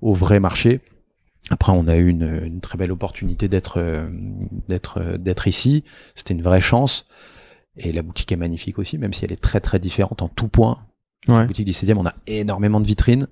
au 0.03 0.13
vrai 0.13 0.41
marché. 0.41 0.81
Après, 1.51 1.71
on 1.73 1.87
a 1.87 1.97
eu 1.97 2.09
une, 2.09 2.41
une 2.45 2.61
très 2.61 2.77
belle 2.77 2.91
opportunité 2.91 3.47
d'être, 3.49 3.79
euh, 3.79 4.09
d'être, 4.69 4.99
euh, 5.01 5.17
d'être 5.17 5.47
ici. 5.47 5.85
C'était 6.17 6.35
une 6.35 6.43
vraie 6.43 6.61
chance. 6.61 7.07
Et 7.79 7.93
la 7.93 8.03
boutique 8.03 8.33
est 8.33 8.37
magnifique 8.37 8.79
aussi, 8.79 8.99
même 8.99 9.13
si 9.13 9.25
elle 9.25 9.33
est 9.33 9.41
très 9.41 9.61
très 9.61 9.79
différente 9.79 10.23
en 10.23 10.29
tout 10.29 10.49
point. 10.49 10.79
La 11.29 11.39
Ouais. 11.39 11.47
boutique 11.47 11.67
du 11.67 11.73
16e, 11.73 11.99
on 11.99 12.07
a 12.07 12.15
énormément 12.27 12.81
de 12.81 12.87
vitrines. 12.87 13.27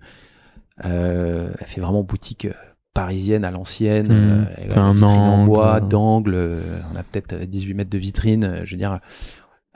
Euh, 0.84 1.50
elle 1.60 1.66
fait 1.66 1.80
vraiment 1.80 2.02
boutique 2.02 2.46
euh, 2.46 2.52
parisienne 2.92 3.44
à 3.44 3.50
l'ancienne. 3.50 4.08
Mhm. 4.08 4.12
Euh, 4.12 4.44
elle 4.58 4.78
a 4.78 4.82
un 4.82 5.02
en 5.02 5.44
bois, 5.44 5.80
d'angle. 5.80 6.34
euh, 6.34 6.80
On 6.92 6.96
a 6.96 7.02
peut-être 7.02 7.34
euh, 7.34 7.46
18 7.46 7.74
mètres 7.74 7.90
de 7.90 7.98
vitrine. 7.98 8.60
Je 8.64 8.72
veux 8.72 8.76
dire, 8.78 8.98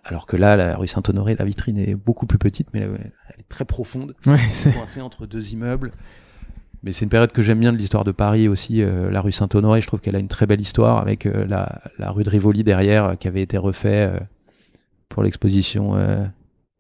alors 0.04 0.26
que 0.26 0.36
là, 0.36 0.56
la 0.56 0.76
rue 0.76 0.88
Saint-Honoré, 0.88 1.36
la 1.38 1.44
vitrine 1.44 1.78
est 1.78 1.94
beaucoup 1.94 2.26
plus 2.26 2.38
petite, 2.38 2.68
mais 2.74 2.80
elle 2.80 3.40
est 3.40 3.48
très 3.48 3.64
profonde, 3.64 4.14
Ouais, 4.26 4.38
c'est. 4.52 4.72
coincée 4.72 5.00
entre 5.00 5.26
deux 5.26 5.52
immeubles. 5.52 5.92
Mais 6.84 6.92
c'est 6.92 7.04
une 7.04 7.10
période 7.10 7.32
que 7.32 7.42
j'aime 7.42 7.58
bien 7.58 7.72
de 7.72 7.76
l'histoire 7.78 8.04
de 8.04 8.12
Paris 8.12 8.46
aussi, 8.48 8.82
euh, 8.82 9.10
la 9.10 9.20
rue 9.20 9.32
Saint-Honoré. 9.32 9.80
Je 9.80 9.86
trouve 9.88 10.00
qu'elle 10.00 10.14
a 10.16 10.20
une 10.20 10.28
très 10.28 10.46
belle 10.46 10.60
histoire 10.60 10.98
avec 10.98 11.26
euh, 11.26 11.44
la, 11.46 11.80
la 11.98 12.10
rue 12.12 12.22
de 12.22 12.30
Rivoli 12.30 12.62
derrière, 12.62 13.04
euh, 13.04 13.14
qui 13.16 13.26
avait 13.26 13.42
été 13.42 13.58
refait 13.58 14.12
pour 15.08 15.22
l'exposition 15.22 15.96
euh, 15.96 16.24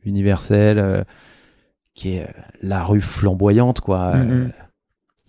universelle, 0.04 0.78
euh, 0.78 1.02
qui 1.94 2.16
est 2.16 2.22
euh, 2.22 2.42
la 2.62 2.84
rue 2.84 3.00
flamboyante, 3.00 3.80
quoi. 3.80 4.16
Mhm. 4.16 4.30
Euh, 4.30 4.48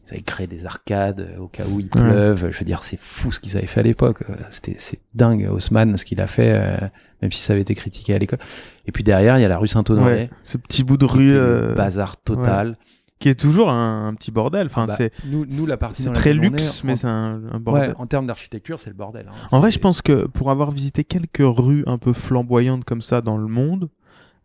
ils 0.10 0.14
avaient 0.14 0.24
créé 0.24 0.48
des 0.48 0.66
arcades 0.66 1.36
au 1.40 1.48
cas 1.48 1.66
où 1.70 1.80
il 1.80 1.88
pleuve. 1.88 2.50
Je 2.50 2.58
veux 2.58 2.66
dire, 2.66 2.84
c'est 2.84 3.00
fou 3.00 3.32
ce 3.32 3.40
qu'ils 3.40 3.58
avaient 3.58 3.68
fait 3.68 3.82
à 3.82 3.84
l'époque. 3.84 4.24
C'était, 4.50 4.76
c'est 4.80 4.98
dingue, 5.14 5.48
Haussmann, 5.52 5.98
ce 5.98 6.06
qu'il 6.06 6.20
a 6.20 6.26
fait, 6.26 6.54
euh, 6.56 6.88
même 7.22 7.32
si 7.32 7.42
ça 7.44 7.54
avait 7.54 7.62
été 7.62 7.76
critiqué 7.76 8.16
à 8.16 8.18
l'école. 8.18 8.40
Et 8.88 8.92
puis 8.92 9.04
derrière, 9.04 9.38
il 9.38 9.42
y 9.42 9.46
a 9.46 9.48
la 9.48 9.60
rue 9.60 9.68
Saint-Honoré. 9.68 10.14
Ouais. 10.14 10.30
Ce 10.44 10.58
petit 10.58 10.84
bout 10.84 10.98
de 10.98 11.06
rue 11.06 11.32
euh, 11.32 11.76
bazar 11.76 12.18
total. 12.18 12.76
Qui 13.20 13.30
est 13.30 13.40
toujours 13.40 13.70
un, 13.70 14.08
un 14.08 14.14
petit 14.16 14.32
bordel. 14.32 14.68
Enfin, 14.68 14.86
Bah, 14.88 14.96
c'est 14.98 15.12
nous, 15.26 15.46
nous, 15.46 15.66
la 15.66 15.78
partie 15.78 16.04
c'est 16.04 16.12
très 16.14 16.34
luxe, 16.34 16.84
mais 16.84 16.94
en- 16.94 16.96
c'est 16.96 17.08
un, 17.08 17.41
un 17.52 17.54
Ouais, 17.56 17.60
bordel. 17.60 17.96
en 17.98 18.08
termes 18.08 18.26
d'architecture, 18.28 18.80
c'est 18.80 18.90
le 18.90 18.96
bordel. 18.96 19.28
hein. 19.30 19.36
En 19.52 19.60
vrai, 19.60 19.72
je 19.72 19.80
pense 19.80 20.02
que 20.02 20.26
pour 20.28 20.50
avoir 20.52 20.72
visité 20.72 21.04
quelques 21.04 21.41
rues 21.41 21.84
un 21.86 21.98
peu 21.98 22.14
flamboyantes 22.14 22.86
comme 22.86 23.02
ça 23.02 23.22
dans 23.22 23.38
le 23.38 23.48
monde, 23.48 23.90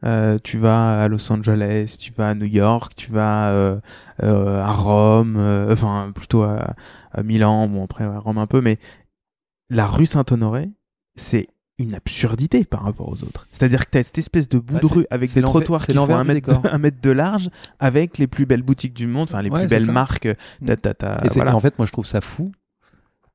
euh, 0.05 0.37
tu 0.45 0.59
vas 0.59 1.03
à 1.05 1.09
Los 1.09 1.33
Angeles, 1.33 1.97
tu 1.99 2.13
vas 2.13 2.29
à 2.31 2.35
New 2.35 2.45
York, 2.47 2.93
tu 2.97 3.11
vas 3.13 3.49
euh, 3.53 3.79
euh, 4.23 4.61
à 4.63 4.73
Rome, 4.73 5.37
euh, 5.39 5.73
enfin 5.73 6.11
plutôt 6.15 6.43
à, 6.43 6.75
à 7.13 7.23
Milan, 7.23 7.69
bon 7.69 7.85
après 7.85 8.05
à 8.05 8.19
Rome 8.19 8.37
un 8.39 8.47
peu, 8.47 8.61
mais 8.61 8.79
la 9.71 9.87
rue 9.87 10.05
Saint-Honoré, 10.07 10.69
c'est 11.17 11.49
une 11.79 11.95
absurdité 11.95 12.65
par 12.65 12.83
rapport 12.85 13.09
aux 13.09 13.25
autres. 13.25 13.49
C'est-à-dire 13.51 13.85
que 13.87 13.91
tu 13.93 13.99
as 13.99 14.03
cette 14.05 14.19
espèce 14.19 14.49
de 14.49 14.59
bout 14.59 14.75
Bah, 14.75 14.81
de 14.81 14.87
rue 14.87 15.07
avec 15.11 15.33
des 15.35 15.43
trottoirs 15.43 15.85
qui 15.85 15.93
font 15.95 16.15
un 16.15 16.23
mètre, 16.25 16.63
de, 16.63 16.69
un 16.69 16.79
mètre 16.79 17.01
de 17.03 17.11
large 17.11 17.51
avec 17.81 18.19
les 18.19 18.27
plus 18.29 18.47
belles 18.47 18.63
boutiques 18.63 18.95
du 18.95 19.07
monde, 19.09 19.25
enfin 19.25 19.43
les 19.43 19.51
Ouais, 19.51 19.61
plus 19.61 19.69
belles 19.69 19.87
ça. 19.87 19.93
marques. 19.93 20.27
Et 20.27 20.37
voilà. 21.35 21.57
en 21.57 21.61
fait, 21.61 21.77
moi, 21.79 21.87
je 21.87 21.93
trouve 21.93 22.07
ça 22.07 22.21
fou 22.21 22.53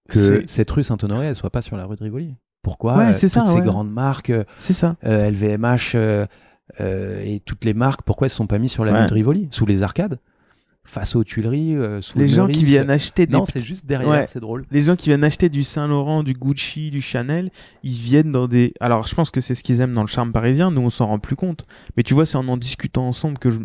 que 0.09 0.43
cette 0.47 0.71
rue 0.71 0.83
Saint-Honoré, 0.83 1.27
elle 1.27 1.35
soit 1.35 1.49
pas 1.49 1.61
sur 1.61 1.75
la 1.77 1.85
rue 1.85 1.95
de 1.95 2.03
Rivoli. 2.03 2.35
Pourquoi 2.61 2.97
Ouais, 2.97 3.05
euh, 3.09 3.13
c'est 3.13 3.29
ça, 3.29 3.41
toutes 3.41 3.49
ces 3.49 3.55
ouais. 3.55 3.61
grandes 3.61 3.91
marques, 3.91 4.31
C'est 4.57 4.73
ça. 4.73 4.95
LVMH 5.03 5.95
euh, 5.95 6.25
euh, 6.81 7.21
et 7.23 7.39
toutes 7.41 7.63
les 7.65 7.73
marques, 7.73 8.01
pourquoi 8.03 8.25
elles 8.27 8.31
sont 8.31 8.47
pas 8.47 8.57
mises 8.59 8.71
sur 8.71 8.85
la 8.85 8.91
Ouais. 8.93 9.01
rue 9.01 9.07
de 9.07 9.13
Rivoli, 9.13 9.47
sous 9.51 9.65
les 9.65 9.83
arcades? 9.83 10.19
Face 10.89 11.15
aux 11.15 11.23
Tuileries, 11.23 11.75
euh, 11.77 12.01
sous 12.01 12.17
Les 12.17 12.25
le 12.25 12.29
gens 12.31 12.37
Meurice. 12.43 12.57
qui 12.57 12.65
viennent 12.65 12.89
acheter 12.89 13.25
des 13.27 13.33
Non, 13.33 13.45
c'est 13.45 13.59
juste 13.59 13.85
derrière, 13.85 14.09
Ouais. 14.09 14.25
c'est 14.27 14.39
drôle. 14.39 14.65
les 14.71 14.81
gens 14.81 14.95
qui 14.95 15.09
viennent 15.09 15.23
acheter 15.23 15.47
du 15.49 15.63
Saint 15.63 15.87
Laurent, 15.87 16.23
du 16.23 16.33
Gucci, 16.33 16.89
du 16.91 16.99
Chanel, 17.01 17.51
ils 17.83 17.91
viennent 17.91 18.31
dans 18.31 18.47
des. 18.47 18.73
Alors, 18.79 19.05
je 19.07 19.13
pense 19.15 19.29
que 19.31 19.39
c'est 19.41 19.55
ce 19.55 19.63
qu'ils 19.63 19.81
aiment 19.81 19.93
dans 19.93 20.01
le 20.01 20.07
charme 20.07 20.31
parisien. 20.31 20.71
Nous, 20.71 20.81
on 20.81 20.89
s'en 20.89 21.07
rend 21.07 21.19
plus 21.19 21.35
compte. 21.35 21.63
Mais 21.95 22.03
tu 22.03 22.13
vois, 22.13 22.25
c'est 22.25 22.37
en 22.37 22.47
en 22.47 22.57
discutant 22.57 23.07
ensemble 23.07 23.37
que 23.37 23.51
je, 23.51 23.59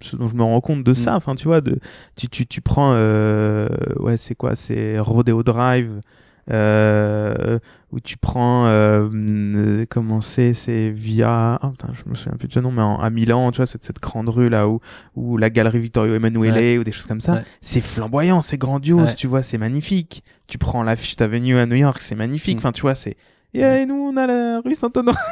ce 0.00 0.16
dont 0.16 0.26
je 0.28 0.34
me 0.34 0.42
rends 0.42 0.60
compte 0.60 0.82
de 0.82 0.94
ça. 0.94 1.12
Mm. 1.12 1.16
Enfin, 1.16 1.34
tu 1.36 1.44
vois, 1.46 1.60
de, 1.60 1.78
tu, 2.16 2.28
tu, 2.28 2.46
tu 2.46 2.60
prends, 2.60 2.92
euh, 2.96 3.68
ouais, 4.00 4.16
c'est 4.16 4.34
quoi, 4.34 4.56
c'est 4.56 4.98
Rodeo 4.98 5.42
Drive. 5.44 6.00
Euh, 6.50 7.58
où 7.90 8.00
tu 8.00 8.18
prends 8.18 8.66
euh, 8.66 9.00
hum, 9.06 9.86
comment 9.88 10.20
c'est 10.20 10.52
c'est 10.52 10.90
via 10.90 11.58
ah, 11.62 11.70
putain, 11.70 11.88
je 11.94 12.08
me 12.10 12.14
souviens 12.14 12.36
plus 12.36 12.48
de 12.48 12.52
ce 12.52 12.60
nom 12.60 12.70
mais 12.70 12.82
en- 12.82 12.98
à 13.00 13.08
Milan 13.08 13.50
tu 13.50 13.56
vois 13.58 13.66
cette, 13.66 13.82
cette 13.82 13.98
grande 14.00 14.28
rue 14.28 14.50
là 14.50 14.68
où 14.68 14.80
où 15.16 15.38
la 15.38 15.48
galerie 15.48 15.78
Vittorio 15.78 16.14
Emanuele 16.14 16.78
ou 16.78 16.84
des 16.84 16.92
choses 16.92 17.06
comme 17.06 17.22
ça 17.22 17.32
Ouais. 17.36 17.42
c'est 17.62 17.80
flamboyant 17.80 18.42
c'est 18.42 18.58
grandiose 18.58 19.08
Ouais. 19.08 19.14
tu 19.14 19.26
vois 19.26 19.42
c'est 19.42 19.56
magnifique 19.56 20.22
tu 20.46 20.58
prends 20.58 20.82
la 20.82 20.96
Fifth 20.96 21.22
Avenue 21.22 21.56
à 21.58 21.64
New 21.64 21.76
York 21.76 21.98
c'est 22.02 22.14
magnifique 22.14 22.56
Mm. 22.56 22.58
enfin 22.58 22.72
tu 22.72 22.82
vois 22.82 22.94
c'est 22.94 23.16
et 23.54 23.64
euh, 23.64 23.86
nous 23.86 23.94
on 23.94 24.14
a 24.18 24.26
la 24.26 24.60
rue 24.60 24.74
Saint-Honoré 24.74 25.16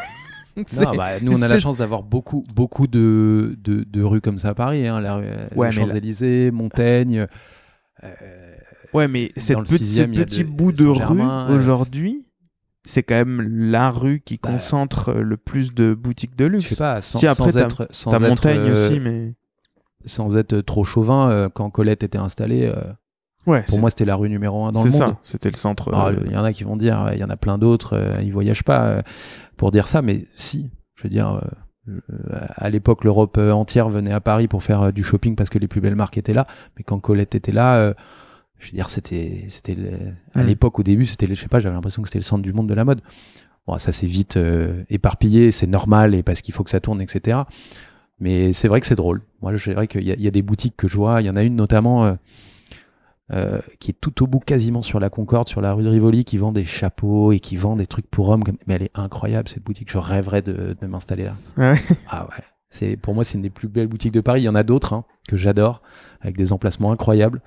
Non, 0.57 0.93
bah, 0.97 1.19
nous, 1.23 1.33
on 1.39 1.41
a 1.41 1.49
la 1.49 1.59
chance 1.59 1.79
d'avoir 1.79 2.03
beaucoup, 2.03 2.45
beaucoup 2.55 2.87
de, 2.87 3.57
de, 3.65 3.85
de 3.85 4.03
rues 4.03 4.21
comme 4.21 4.39
ça 4.39 4.51
à 4.51 4.55
Paris. 4.55 4.87
Hein, 4.87 5.01
la 5.01 5.17
rue, 5.17 5.25
euh, 5.27 5.47
Ouais, 5.57 5.71
les 5.71 5.77
là- 5.77 5.83
Champs-Élysées, 5.87 6.51
Montaigne. 6.51 7.27
euh, 8.05 8.52
ouais 8.95 9.09
mais 9.09 9.33
cette 9.37 9.59
petit, 9.61 9.79
sixième, 9.79 10.13
a 10.13 10.25
petit 10.25 10.45
de- 10.45 10.49
bout 10.51 10.73
de 10.73 10.85
rue 10.87 11.23
aujourd'hui 11.55 12.27
c'est 12.85 13.03
quand 13.05 13.15
même 13.15 13.41
la 13.71 13.91
rue 13.91 14.21
qui 14.25 14.41
Bah, 14.43 14.51
concentre 14.51 15.13
le 15.13 15.37
plus 15.37 15.73
de 15.73 15.95
boutiques 15.95 16.35
de 16.37 16.47
luxe 16.47 16.65
je 16.65 16.69
sais 16.71 16.77
pas, 16.77 17.01
sans, 17.01 17.19
Si, 17.21 17.27
après, 17.29 17.53
sans 17.53 17.59
être, 17.59 17.89
sans 17.93 18.11
euh, 18.69 18.89
aussi 18.89 18.99
mais 19.01 19.35
sans 20.05 20.37
être 20.37 20.61
trop 20.63 20.83
chauvin, 20.83 21.31
euh, 21.31 21.49
quand 21.49 21.71
Colette 21.71 22.03
était 22.03 22.19
installée, 22.19 22.67
euh, 22.67 22.83
ouais 23.47 23.63
pour 23.63 23.75
c'est- 23.77 23.81
moi, 23.81 23.89
c'était 23.91 24.05
la 24.05 24.17
rue 24.17 24.29
numéro 24.29 24.65
un 24.65 24.73
dans 24.73 24.81
c'est 24.83 24.89
le 24.89 24.95
ça 24.95 25.07
monde. 25.07 25.17
c'était 25.23 25.51
le 25.51 25.57
centre 25.57 25.95
euh, 25.95 26.17
Il 26.27 26.33
y 26.33 26.37
en 26.37 26.43
a 26.43 26.53
qui 26.53 26.65
vont 26.65 26.77
dire, 26.77 27.11
il 27.13 27.21
y 27.21 27.25
en 27.25 27.31
a 27.31 27.37
plein 27.37 27.57
d'autres, 27.57 27.93
euh, 27.97 28.21
ils 28.21 28.33
voyagent 28.33 28.65
pas 28.65 28.87
euh, 28.87 29.03
pour 29.57 29.71
dire 29.71 29.87
ça, 29.87 30.03
mais 30.03 30.27
si, 30.35 30.71
je 30.97 31.05
veux 31.05 31.09
dire, 31.09 31.41
euh, 31.41 31.41
euh, 31.89 32.41
à 32.57 32.69
l'époque, 32.69 33.05
l'Europe 33.05 33.37
euh, 33.39 33.53
entière 33.53 33.89
venait 33.91 34.13
à 34.13 34.21
Paris 34.21 34.49
pour 34.49 34.65
faire 34.65 34.83
euh, 34.83 34.91
du 34.91 35.05
shopping 35.05 35.37
parce 35.37 35.51
que 35.51 35.59
les 35.61 35.69
plus 35.69 35.81
belles 35.81 35.95
marques 35.95 36.19
étaient 36.19 36.35
là, 36.35 36.49
mais 36.77 36.83
quand 36.83 36.99
Colette 36.99 37.37
était 37.37 37.53
là, 37.53 37.77
euh, 37.77 37.95
je 38.63 38.71
veux 38.71 38.77
dire, 38.77 38.89
c'était, 38.89 39.45
c'était, 39.49 39.77
à 40.35 40.43
Mm. 40.43 40.47
l'époque, 40.47 40.79
au 40.79 40.83
début, 40.83 41.07
c'était, 41.07 41.27
je 41.27 41.35
sais 41.35 41.49
pas, 41.49 41.61
j'avais 41.61 41.75
l'impression 41.75 42.01
que 42.03 42.09
c'était 42.09 42.19
le 42.19 42.25
centre 42.25 42.43
du 42.43 42.53
monde 42.53 42.69
de 42.69 42.75
la 42.75 42.85
mode. 42.85 43.01
Bon, 43.67 43.77
ça 43.79 43.93
s'est 43.93 44.07
vite 44.07 44.37
euh, 44.37 44.83
éparpillé, 44.91 45.51
c'est 45.51 45.67
normal 45.67 46.15
et 46.15 46.23
parce 46.23 46.41
qu'il 46.41 46.53
faut 46.55 46.65
que 46.65 46.71
ça 46.71 46.81
tourne, 46.81 47.01
etc. 47.01 47.41
Mais 48.19 48.53
c'est 48.53 48.69
vrai 48.69 48.81
que 48.81 48.87
c'est 48.87 48.95
drôle. 48.97 49.23
Moi, 49.41 49.55
je 49.57 49.71
dirais 49.71 49.87
qu'il 49.87 50.03
y, 50.03 50.23
y 50.23 50.27
a 50.27 50.31
des 50.31 50.43
boutiques 50.43 50.77
que 50.77 50.89
je 50.89 50.97
vois. 50.97 51.21
Il 51.21 51.27
y 51.27 51.31
en 51.31 51.37
a 51.37 51.43
une 51.43 51.57
notamment 51.57 52.05
euh, 52.05 52.15
euh, 53.33 53.61
qui 53.81 53.91
est 53.93 53.97
tout 54.01 54.23
au 54.23 54.27
bout, 54.27 54.41
quasiment 54.41 54.83
sur 54.83 55.01
la 55.01 55.11
Concorde, 55.11 55.49
sur 55.49 55.61
la 55.61 55.73
rue 55.73 55.83
de 55.85 55.89
Rivoli, 55.89 56.25
qui 56.25 56.39
vend 56.39 56.53
des 56.53 56.65
chapeaux 56.65 57.33
et 57.33 57.41
qui 57.41 57.57
vend 57.57 57.77
des 57.77 57.87
trucs 57.87 58.07
pour 58.11 58.29
hommes. 58.29 58.45
comme- 58.45 58.59
Mais 58.67 58.75
elle 58.75 58.83
est 58.83 58.91
incroyable 58.95 59.49
cette 59.49 59.63
boutique. 59.65 59.91
Je 59.91 59.99
rêverais 59.99 60.43
de, 60.43 60.77
de 60.81 60.87
m'installer 60.87 61.25
là. 61.25 61.35
Ouais. 61.57 61.81
Ah 62.09 62.25
ouais. 62.27 62.45
C'est 62.75 62.97
pour 62.97 63.15
moi 63.15 63.23
c'est 63.23 63.35
une 63.37 63.43
des 63.43 63.51
plus 63.51 63.69
belles 63.69 63.87
boutiques 63.87 64.13
de 64.15 64.21
Paris. 64.23 64.41
Il 64.41 64.45
y 64.45 64.49
en 64.49 64.55
a 64.55 64.63
d'autres 64.63 64.93
hein, 64.95 65.05
que 65.29 65.37
j'adore 65.37 65.83
avec 66.21 66.37
des 66.37 66.53
emplacements 66.53 66.91
incroyables. 66.91 67.41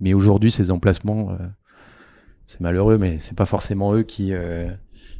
Mais 0.00 0.14
aujourd'hui 0.14 0.50
ces 0.50 0.70
emplacements, 0.70 1.30
euh, 1.32 1.36
c'est 2.46 2.60
malheureux, 2.60 2.98
mais 2.98 3.18
c'est 3.20 3.36
pas 3.36 3.46
forcément 3.46 3.94
eux 3.94 4.02
qui 4.02 4.32
euh, 4.32 4.70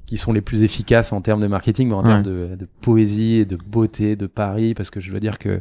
qui 0.06 0.16
sont 0.18 0.32
les 0.32 0.40
plus 0.40 0.62
efficaces 0.64 1.12
en 1.12 1.20
termes 1.20 1.40
de 1.40 1.46
marketing, 1.46 1.88
mais 1.88 1.94
en 1.94 1.98
Ouais. 2.00 2.06
termes 2.06 2.22
de, 2.22 2.56
de 2.56 2.66
poésie 2.80 3.34
et 3.36 3.44
de 3.44 3.56
beauté 3.56 4.16
de 4.16 4.26
Paris, 4.26 4.74
parce 4.74 4.90
que 4.90 4.98
je 5.00 5.12
veux 5.12 5.20
dire 5.20 5.38
que 5.38 5.60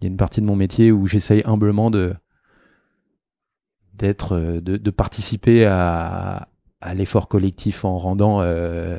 il 0.00 0.04
y 0.04 0.06
a 0.06 0.10
une 0.10 0.16
partie 0.16 0.40
de 0.40 0.46
mon 0.46 0.56
métier 0.56 0.92
où 0.92 1.06
j'essaye 1.06 1.42
humblement 1.46 1.90
de 1.90 2.14
d'être 3.94 4.32
euh, 4.32 4.60
de, 4.60 4.76
de 4.76 4.90
participer 4.90 5.64
à, 5.66 6.48
à 6.80 6.94
l'effort 6.94 7.28
collectif 7.28 7.84
en 7.84 7.98
rendant 7.98 8.40
euh, 8.42 8.98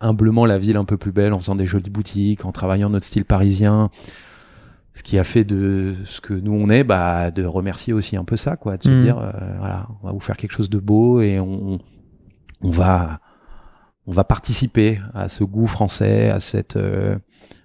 humblement 0.00 0.46
la 0.46 0.58
ville 0.58 0.76
un 0.76 0.84
peu 0.84 0.96
plus 0.96 1.12
belle 1.12 1.32
en 1.32 1.38
faisant 1.38 1.54
des 1.56 1.66
jolies 1.66 1.90
boutiques 1.90 2.44
en 2.44 2.52
travaillant 2.52 2.90
notre 2.90 3.06
style 3.06 3.24
parisien 3.24 3.90
ce 4.92 5.02
qui 5.02 5.18
a 5.18 5.24
fait 5.24 5.44
de 5.44 5.94
ce 6.04 6.20
que 6.20 6.34
nous 6.34 6.52
on 6.52 6.68
est 6.68 6.82
bah 6.84 7.30
de 7.30 7.44
remercier 7.44 7.92
aussi 7.92 8.16
un 8.16 8.24
peu 8.24 8.36
ça 8.36 8.56
quoi 8.56 8.76
de 8.76 8.82
se 8.82 8.88
Mhm. 8.90 9.00
dire 9.00 9.18
euh, 9.18 9.30
voilà 9.58 9.88
on 10.02 10.06
va 10.06 10.12
vous 10.12 10.20
faire 10.20 10.36
quelque 10.36 10.52
chose 10.52 10.70
de 10.70 10.78
beau 10.78 11.20
et 11.20 11.38
on 11.40 11.78
on 12.62 12.70
va 12.70 13.20
on 14.06 14.12
va 14.12 14.24
participer 14.24 15.00
à 15.14 15.28
ce 15.28 15.44
goût 15.44 15.66
français 15.68 16.30
à 16.30 16.40
cette 16.40 16.76
euh, 16.76 17.16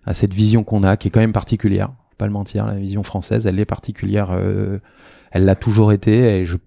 à 0.06 0.14
cette 0.14 0.34
vision 0.34 0.64
qu'on 0.64 0.84
a 0.84 0.98
qui 0.98 1.08
est 1.08 1.12
quand 1.12 1.20
même 1.20 1.34
particulière. 1.34 1.90
Faut 2.12 2.16
pas 2.18 2.28
le 2.28 2.32
mentir 2.34 2.66
la 2.68 2.76
vision 2.76 3.04
française 3.04 3.48
elle 3.48 3.60
est 3.60 3.66
particulière 3.66 4.30
euh, 4.32 4.80
elle 5.32 5.46
l'a 5.46 5.56
toujours 5.56 5.92
été 5.92 6.40
et 6.40 6.46
je 6.46 6.58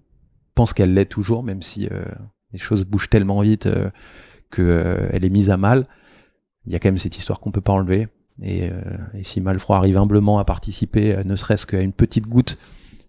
pense 0.55 0.73
qu'elle 0.73 0.93
l'est 0.93 1.05
toujours 1.05 1.41
même 1.43 1.61
si 1.61 1.87
euh, 1.91 2.03
les 2.51 2.59
choses 2.59 2.83
bougent 2.83 3.09
tellement 3.09 3.41
vite 3.41 3.65
euh, 3.67 3.89
que 4.51 4.61
euh, 4.61 5.07
elle 5.13 5.23
est 5.23 5.29
mise 5.29 5.49
à 5.51 5.57
mal. 5.57 5.85
Il 6.65 6.73
y 6.73 6.75
a 6.75 6.79
quand 6.79 6.89
même 6.89 6.97
cette 6.97 7.17
histoire 7.17 7.39
qu'on 7.39 7.51
peut 7.51 7.61
pas 7.61 7.71
enlever 7.73 8.09
et, 8.41 8.69
euh, 8.69 8.73
et 9.13 9.23
si 9.23 9.41
Malfroid 9.41 9.77
arrive 9.77 9.97
humblement 9.97 10.39
à 10.39 10.45
participer 10.45 11.15
euh, 11.15 11.23
ne 11.23 11.35
serait-ce 11.35 11.65
qu'à 11.65 11.81
une 11.81 11.93
petite 11.93 12.27
goutte 12.27 12.57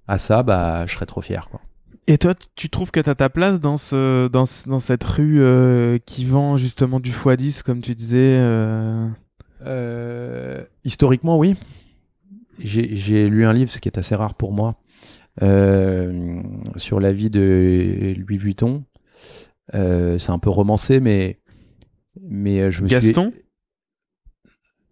à 0.08 0.18
ça 0.18 0.42
bah 0.42 0.86
je 0.86 0.94
serais 0.94 1.06
trop 1.06 1.20
fier 1.22 1.48
quoi 1.50 1.60
Et 2.08 2.18
toi, 2.18 2.34
tu 2.56 2.68
trouves 2.70 2.90
que 2.90 2.98
tu 3.00 3.08
as 3.10 3.14
ta 3.14 3.28
place 3.30 3.60
dans, 3.60 3.76
ce, 3.76 4.26
dans, 4.28 4.46
ce- 4.46 4.68
dans 4.68 4.80
cette 4.80 5.04
rue 5.04 5.40
euh, 5.40 5.98
qui 6.04 6.24
vend 6.24 6.56
justement 6.56 6.98
du 6.98 7.12
x10, 7.12 7.62
comme 7.62 7.80
tu 7.82 7.94
disais 7.94 8.36
euh, 8.40 9.06
Euh, 9.64 10.64
historiquement, 10.84 11.38
oui. 11.38 11.54
J'ai 12.58 13.28
lu 13.28 13.44
un 13.46 13.52
livre, 13.52 13.70
ce 13.70 13.78
qui 13.78 13.88
est 13.88 13.98
assez 13.98 14.14
rare 14.16 14.34
pour 14.34 14.52
moi, 14.52 14.74
sur 16.76 17.00
la 17.00 17.12
vie 17.12 17.30
de 17.30 18.14
Louis 18.18 18.36
Vuitton. 18.38 18.84
C'est 19.72 20.30
un 20.30 20.38
peu 20.38 20.50
romancé, 20.50 21.00
mais 21.00 21.38
mais 22.28 22.70
je 22.72 22.82
me 22.82 22.88
Gaston? 22.88 23.32
suis 23.32 23.42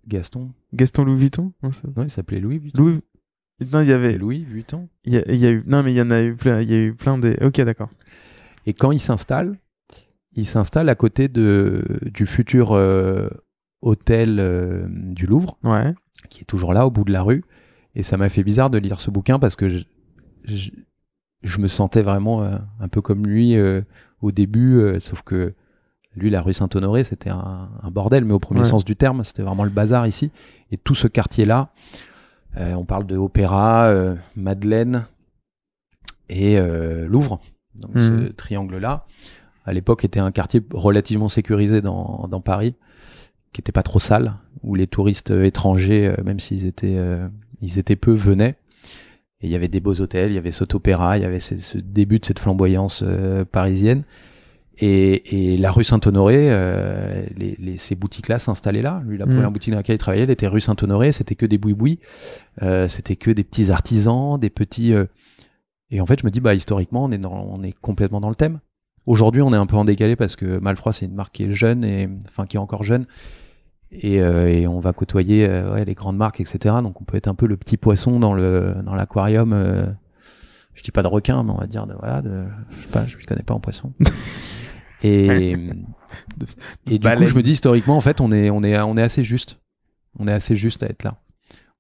Gaston. 0.08 0.50
Gaston 0.72 1.04
Louis 1.04 1.18
Vuitton? 1.18 1.52
Non, 1.62 1.70
il 2.02 2.10
s'appelait 2.10 2.40
Louis 2.40 2.58
Vuitton. 2.58 2.82
Louis... 2.82 3.00
Non, 3.72 3.80
il 3.80 3.88
y 3.88 3.92
avait... 3.92 4.16
Louis 4.16 4.44
Vuitton. 4.44 4.88
Il 5.04 5.12
y, 5.12 5.16
a, 5.18 5.22
il 5.30 5.36
y 5.36 5.46
a 5.46 5.50
eu... 5.50 5.62
Non, 5.66 5.82
mais 5.82 5.92
il 5.92 5.96
y 5.96 6.02
en 6.02 6.10
a 6.10 6.22
eu 6.22 6.34
plein. 6.34 6.60
Il 6.60 6.70
y 6.70 6.74
a 6.74 6.78
eu 6.78 6.94
plein 6.94 7.18
des... 7.18 7.36
Ok, 7.42 7.60
d'accord. 7.60 7.90
Et 8.66 8.72
quand 8.72 8.92
il 8.92 9.00
s'installe, 9.00 9.58
il 10.32 10.46
s'installe 10.46 10.88
à 10.88 10.94
côté 10.94 11.28
de 11.28 11.84
du 12.12 12.26
futur 12.26 12.72
euh, 12.72 13.28
hôtel 13.82 14.38
euh, 14.40 14.86
du 14.90 15.26
Louvre. 15.26 15.58
Ouais. 15.62 15.94
qui 16.30 16.42
est 16.42 16.44
toujours 16.44 16.72
là 16.72 16.86
au 16.86 16.90
bout 16.90 17.04
de 17.04 17.12
la 17.12 17.22
rue. 17.22 17.42
Et 17.94 18.02
ça 18.02 18.16
m'a 18.16 18.28
fait 18.28 18.44
bizarre 18.44 18.70
de 18.70 18.78
lire 18.78 19.00
ce 19.00 19.10
bouquin 19.10 19.38
parce 19.38 19.56
que 19.56 19.68
je, 19.68 19.84
je, 20.44 20.70
je 21.42 21.58
me 21.58 21.66
sentais 21.66 22.02
vraiment 22.02 22.42
euh, 22.42 22.58
un 22.80 22.88
peu 22.88 23.00
comme 23.00 23.26
lui 23.26 23.56
au 24.20 24.32
début, 24.32 25.00
sauf 25.00 25.22
que 25.22 25.54
lui, 26.16 26.30
la 26.30 26.40
rue 26.42 26.52
Saint-Honoré, 26.54 27.04
c'était 27.04 27.30
un, 27.30 27.68
un 27.82 27.90
bordel, 27.90 28.24
mais 28.24 28.32
au 28.34 28.38
premier 28.38 28.60
Ouais. 28.60 28.66
sens 28.66 28.84
du 28.84 28.96
terme, 28.96 29.22
c'était 29.24 29.42
vraiment 29.42 29.64
le 29.64 29.70
bazar 29.70 30.06
ici. 30.06 30.30
Et 30.72 30.76
tout 30.76 30.94
ce 30.94 31.06
quartier-là, 31.06 31.68
euh, 32.56 32.74
on 32.74 32.84
parle 32.84 33.06
de 33.06 33.16
Opéra, 33.16 33.84
euh, 33.86 34.16
Madeleine 34.34 35.06
et 36.28 36.58
euh, 36.58 37.06
Louvre, 37.06 37.40
donc 37.74 37.94
Mhm. 37.94 38.02
ce 38.28 38.32
triangle-là, 38.32 39.06
à 39.64 39.72
l'époque 39.72 40.04
était 40.04 40.20
un 40.20 40.32
quartier 40.32 40.62
relativement 40.72 41.28
sécurisé 41.28 41.80
dans, 41.82 42.26
dans 42.30 42.40
Paris, 42.40 42.74
qui 43.52 43.60
était 43.60 43.72
pas 43.72 43.82
trop 43.82 43.98
sale, 43.98 44.34
où 44.62 44.74
les 44.74 44.86
touristes 44.86 45.30
étrangers, 45.30 46.14
même 46.24 46.40
s'ils 46.40 46.66
étaient, 46.66 46.98
ils 47.60 47.78
étaient 47.78 47.96
peu, 47.96 48.12
venaient. 48.12 48.56
Et 49.40 49.46
il 49.46 49.50
y 49.50 49.54
avait 49.54 49.68
des 49.68 49.80
beaux 49.80 49.94
hôtels, 50.00 50.32
il 50.32 50.34
y 50.34 50.38
avait 50.38 50.52
cet 50.52 50.74
opéra, 50.74 51.16
il 51.16 51.22
y 51.22 51.24
avait 51.24 51.38
ce, 51.40 51.58
ce 51.58 51.78
début 51.78 52.18
de 52.18 52.24
cette 52.24 52.38
flamboyance 52.40 53.04
parisienne. 53.52 54.02
Et, 54.80 55.54
et 55.54 55.56
la 55.56 55.72
rue 55.72 55.82
Saint-Honoré, 55.84 56.48
euh, 56.50 57.24
les, 57.36 57.56
les- 57.58 57.78
ces 57.78 57.94
boutiques-là 57.96 58.38
s'installaient 58.38 58.82
là. 58.82 59.02
Lui, 59.06 59.18
la 59.18 59.26
Mm. 59.26 59.30
première 59.30 59.50
boutique 59.50 59.72
dans 59.72 59.78
laquelle 59.78 59.96
il 59.96 59.98
travaillait, 59.98 60.22
elle 60.24 60.30
était 60.30 60.46
rue 60.46 60.60
Saint-Honoré. 60.60 61.10
C'était 61.12 61.34
que 61.34 61.46
des 61.46 61.58
boui-boui. 61.58 61.98
Euh, 62.62 62.86
c'était 62.88 63.16
que 63.16 63.30
des 63.32 63.42
petits 63.44 63.70
artisans, 63.72 64.38
des 64.38 64.50
petits. 64.50 64.92
euh, 64.94 65.06
Et 65.90 66.00
en 66.00 66.06
fait, 66.06 66.20
je 66.20 66.26
me 66.26 66.30
dis, 66.30 66.40
bah 66.40 66.54
historiquement, 66.54 67.04
on 67.04 67.10
est 67.10 67.18
dans, 67.18 67.32
on 67.32 67.62
est 67.62 67.72
complètement 67.72 68.20
dans 68.20 68.28
le 68.28 68.34
thème. 68.36 68.60
Aujourd'hui, 69.06 69.40
on 69.42 69.52
est 69.52 69.56
un 69.56 69.66
peu 69.66 69.76
en 69.76 69.84
décalé 69.86 70.16
parce 70.16 70.36
que 70.36 70.58
Malfroid, 70.58 70.92
c'est 70.92 71.06
une 71.06 71.14
marque 71.14 71.32
qui 71.34 71.44
est 71.44 71.52
jeune 71.52 71.82
et 71.82 72.08
enfin 72.28 72.44
qui 72.46 72.56
est 72.56 72.60
encore 72.60 72.82
jeune. 72.84 73.06
Et, 73.90 74.20
euh, 74.20 74.46
et 74.48 74.66
on 74.66 74.80
va 74.80 74.92
côtoyer 74.92 75.46
euh, 75.48 75.72
ouais, 75.72 75.84
les 75.86 75.94
grandes 75.94 76.18
marques, 76.18 76.40
etc. 76.42 76.74
Donc 76.82 77.00
on 77.00 77.04
peut 77.04 77.16
être 77.16 77.26
un 77.26 77.34
peu 77.34 77.46
le 77.46 77.56
petit 77.56 77.78
poisson 77.78 78.20
dans 78.20 78.34
le 78.34 78.74
dans 78.84 78.94
l'aquarium. 78.94 79.52
euh, 79.54 79.86
je 80.74 80.82
dis 80.82 80.90
pas 80.92 81.02
de 81.02 81.08
requin, 81.08 81.42
mais 81.42 81.50
on 81.52 81.56
va 81.56 81.66
dire 81.66 81.86
de 81.86 81.94
voilà, 81.94 82.20
de, 82.22 82.44
je 82.70 82.82
sais 82.82 82.88
pas, 82.92 83.06
je 83.06 83.16
m'y 83.16 83.24
connais 83.24 83.42
pas 83.42 83.54
en 83.54 83.60
poisson. 83.60 83.92
et 85.02 85.52
et 86.86 86.98
du 86.98 86.98
Baleine. 86.98 87.24
coup, 87.24 87.30
je 87.30 87.34
me 87.36 87.42
dis 87.42 87.52
historiquement, 87.52 87.96
en 87.96 88.00
fait, 88.00 88.20
on 88.20 88.32
est 88.32 88.50
on 88.50 88.62
est 88.62 88.78
on 88.80 88.96
est 88.96 89.02
assez 89.02 89.24
juste. 89.24 89.58
On 90.18 90.26
est 90.26 90.32
assez 90.32 90.56
juste 90.56 90.82
à 90.82 90.86
être 90.86 91.04
là. 91.04 91.16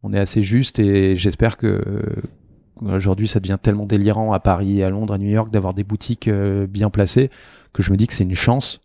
On 0.02 0.12
est 0.12 0.18
assez 0.18 0.42
juste 0.42 0.78
et 0.78 1.16
j'espère 1.16 1.56
que 1.56 1.66
euh, 1.66 2.94
aujourd'hui 2.94 3.26
ça 3.26 3.40
devient 3.40 3.58
tellement 3.60 3.86
délirant 3.86 4.32
à 4.32 4.38
Paris, 4.38 4.82
à 4.82 4.90
Londres, 4.90 5.14
à 5.14 5.18
New 5.18 5.28
York 5.28 5.50
d'avoir 5.50 5.74
des 5.74 5.82
boutiques 5.82 6.28
euh, 6.28 6.66
bien 6.68 6.88
placées 6.90 7.30
que 7.72 7.82
je 7.82 7.90
me 7.90 7.96
dis 7.96 8.06
que 8.06 8.12
c'est 8.12 8.24
une 8.24 8.34
chance. 8.34 8.80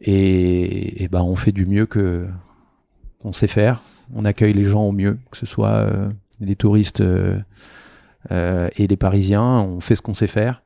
Et, 0.00 1.04
et 1.04 1.08
ben 1.08 1.22
on 1.22 1.36
fait 1.36 1.52
du 1.52 1.64
mieux 1.64 1.86
que 1.86 2.26
on 3.22 3.32
sait 3.32 3.46
faire. 3.46 3.82
On 4.12 4.24
accueille 4.24 4.52
les 4.52 4.64
gens 4.64 4.82
au 4.82 4.92
mieux, 4.92 5.18
que 5.30 5.36
ce 5.36 5.46
soit 5.46 5.76
euh, 5.76 6.10
les 6.40 6.56
touristes 6.56 7.00
euh, 7.00 7.38
et 8.30 8.86
les 8.86 8.96
Parisiens. 8.96 9.60
On 9.60 9.80
fait 9.80 9.94
ce 9.94 10.02
qu'on 10.02 10.12
sait 10.14 10.26
faire 10.26 10.63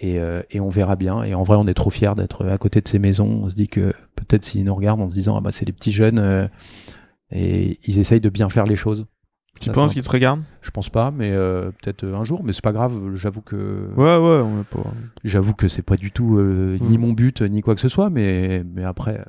et, 0.00 0.18
euh, 0.18 0.42
et 0.50 0.60
on 0.60 0.68
verra 0.68 0.96
bien. 0.96 1.22
Et 1.24 1.34
en 1.34 1.42
vrai, 1.42 1.56
on 1.58 1.66
est 1.66 1.74
trop 1.74 1.90
fiers 1.90 2.14
d'être 2.16 2.46
à 2.46 2.56
côté 2.58 2.80
de 2.80 2.88
ces 2.88 2.98
maisons. 2.98 3.40
On 3.44 3.48
se 3.48 3.54
dit 3.54 3.68
que 3.68 3.92
peut-être 4.16 4.44
s'ils 4.44 4.64
nous 4.64 4.74
regardent 4.74 5.00
en 5.00 5.08
se 5.10 5.14
disant 5.14 5.36
ah 5.36 5.40
bah 5.40 5.50
c'est 5.52 5.64
les 5.64 5.72
petits 5.72 5.92
jeunes 5.92 6.18
euh, 6.18 6.46
et 7.30 7.78
ils 7.86 7.98
essayent 7.98 8.20
de 8.20 8.30
bien 8.30 8.48
faire 8.48 8.64
les 8.64 8.76
choses. 8.76 9.06
Tu 9.60 9.66
Ça, 9.66 9.72
penses 9.72 9.92
qu'ils 9.94 10.02
te 10.04 10.10
regardent? 10.10 10.42
Je 10.62 10.70
pense 10.70 10.88
pas, 10.88 11.10
mais 11.10 11.32
euh, 11.32 11.72
peut-être 11.82 12.04
un 12.06 12.22
jour. 12.22 12.44
Mais 12.44 12.52
c'est 12.52 12.62
pas 12.62 12.70
grave. 12.72 12.92
J'avoue 13.16 13.40
que 13.42 13.88
Ouais, 13.96 14.16
ouais, 14.16 14.40
on 14.40 14.62
pas. 14.62 14.88
j'avoue 15.24 15.52
que 15.52 15.66
c'est 15.66 15.82
pas 15.82 15.96
du 15.96 16.12
tout 16.12 16.38
euh, 16.38 16.78
ni 16.80 16.96
Mm. 16.96 17.00
mon 17.00 17.12
but 17.12 17.42
ni 17.42 17.60
quoi 17.60 17.74
que 17.74 17.80
ce 17.80 17.88
soit. 17.88 18.08
Mais 18.08 18.62
mais 18.72 18.84
après, 18.84 19.18
euh, 19.18 19.24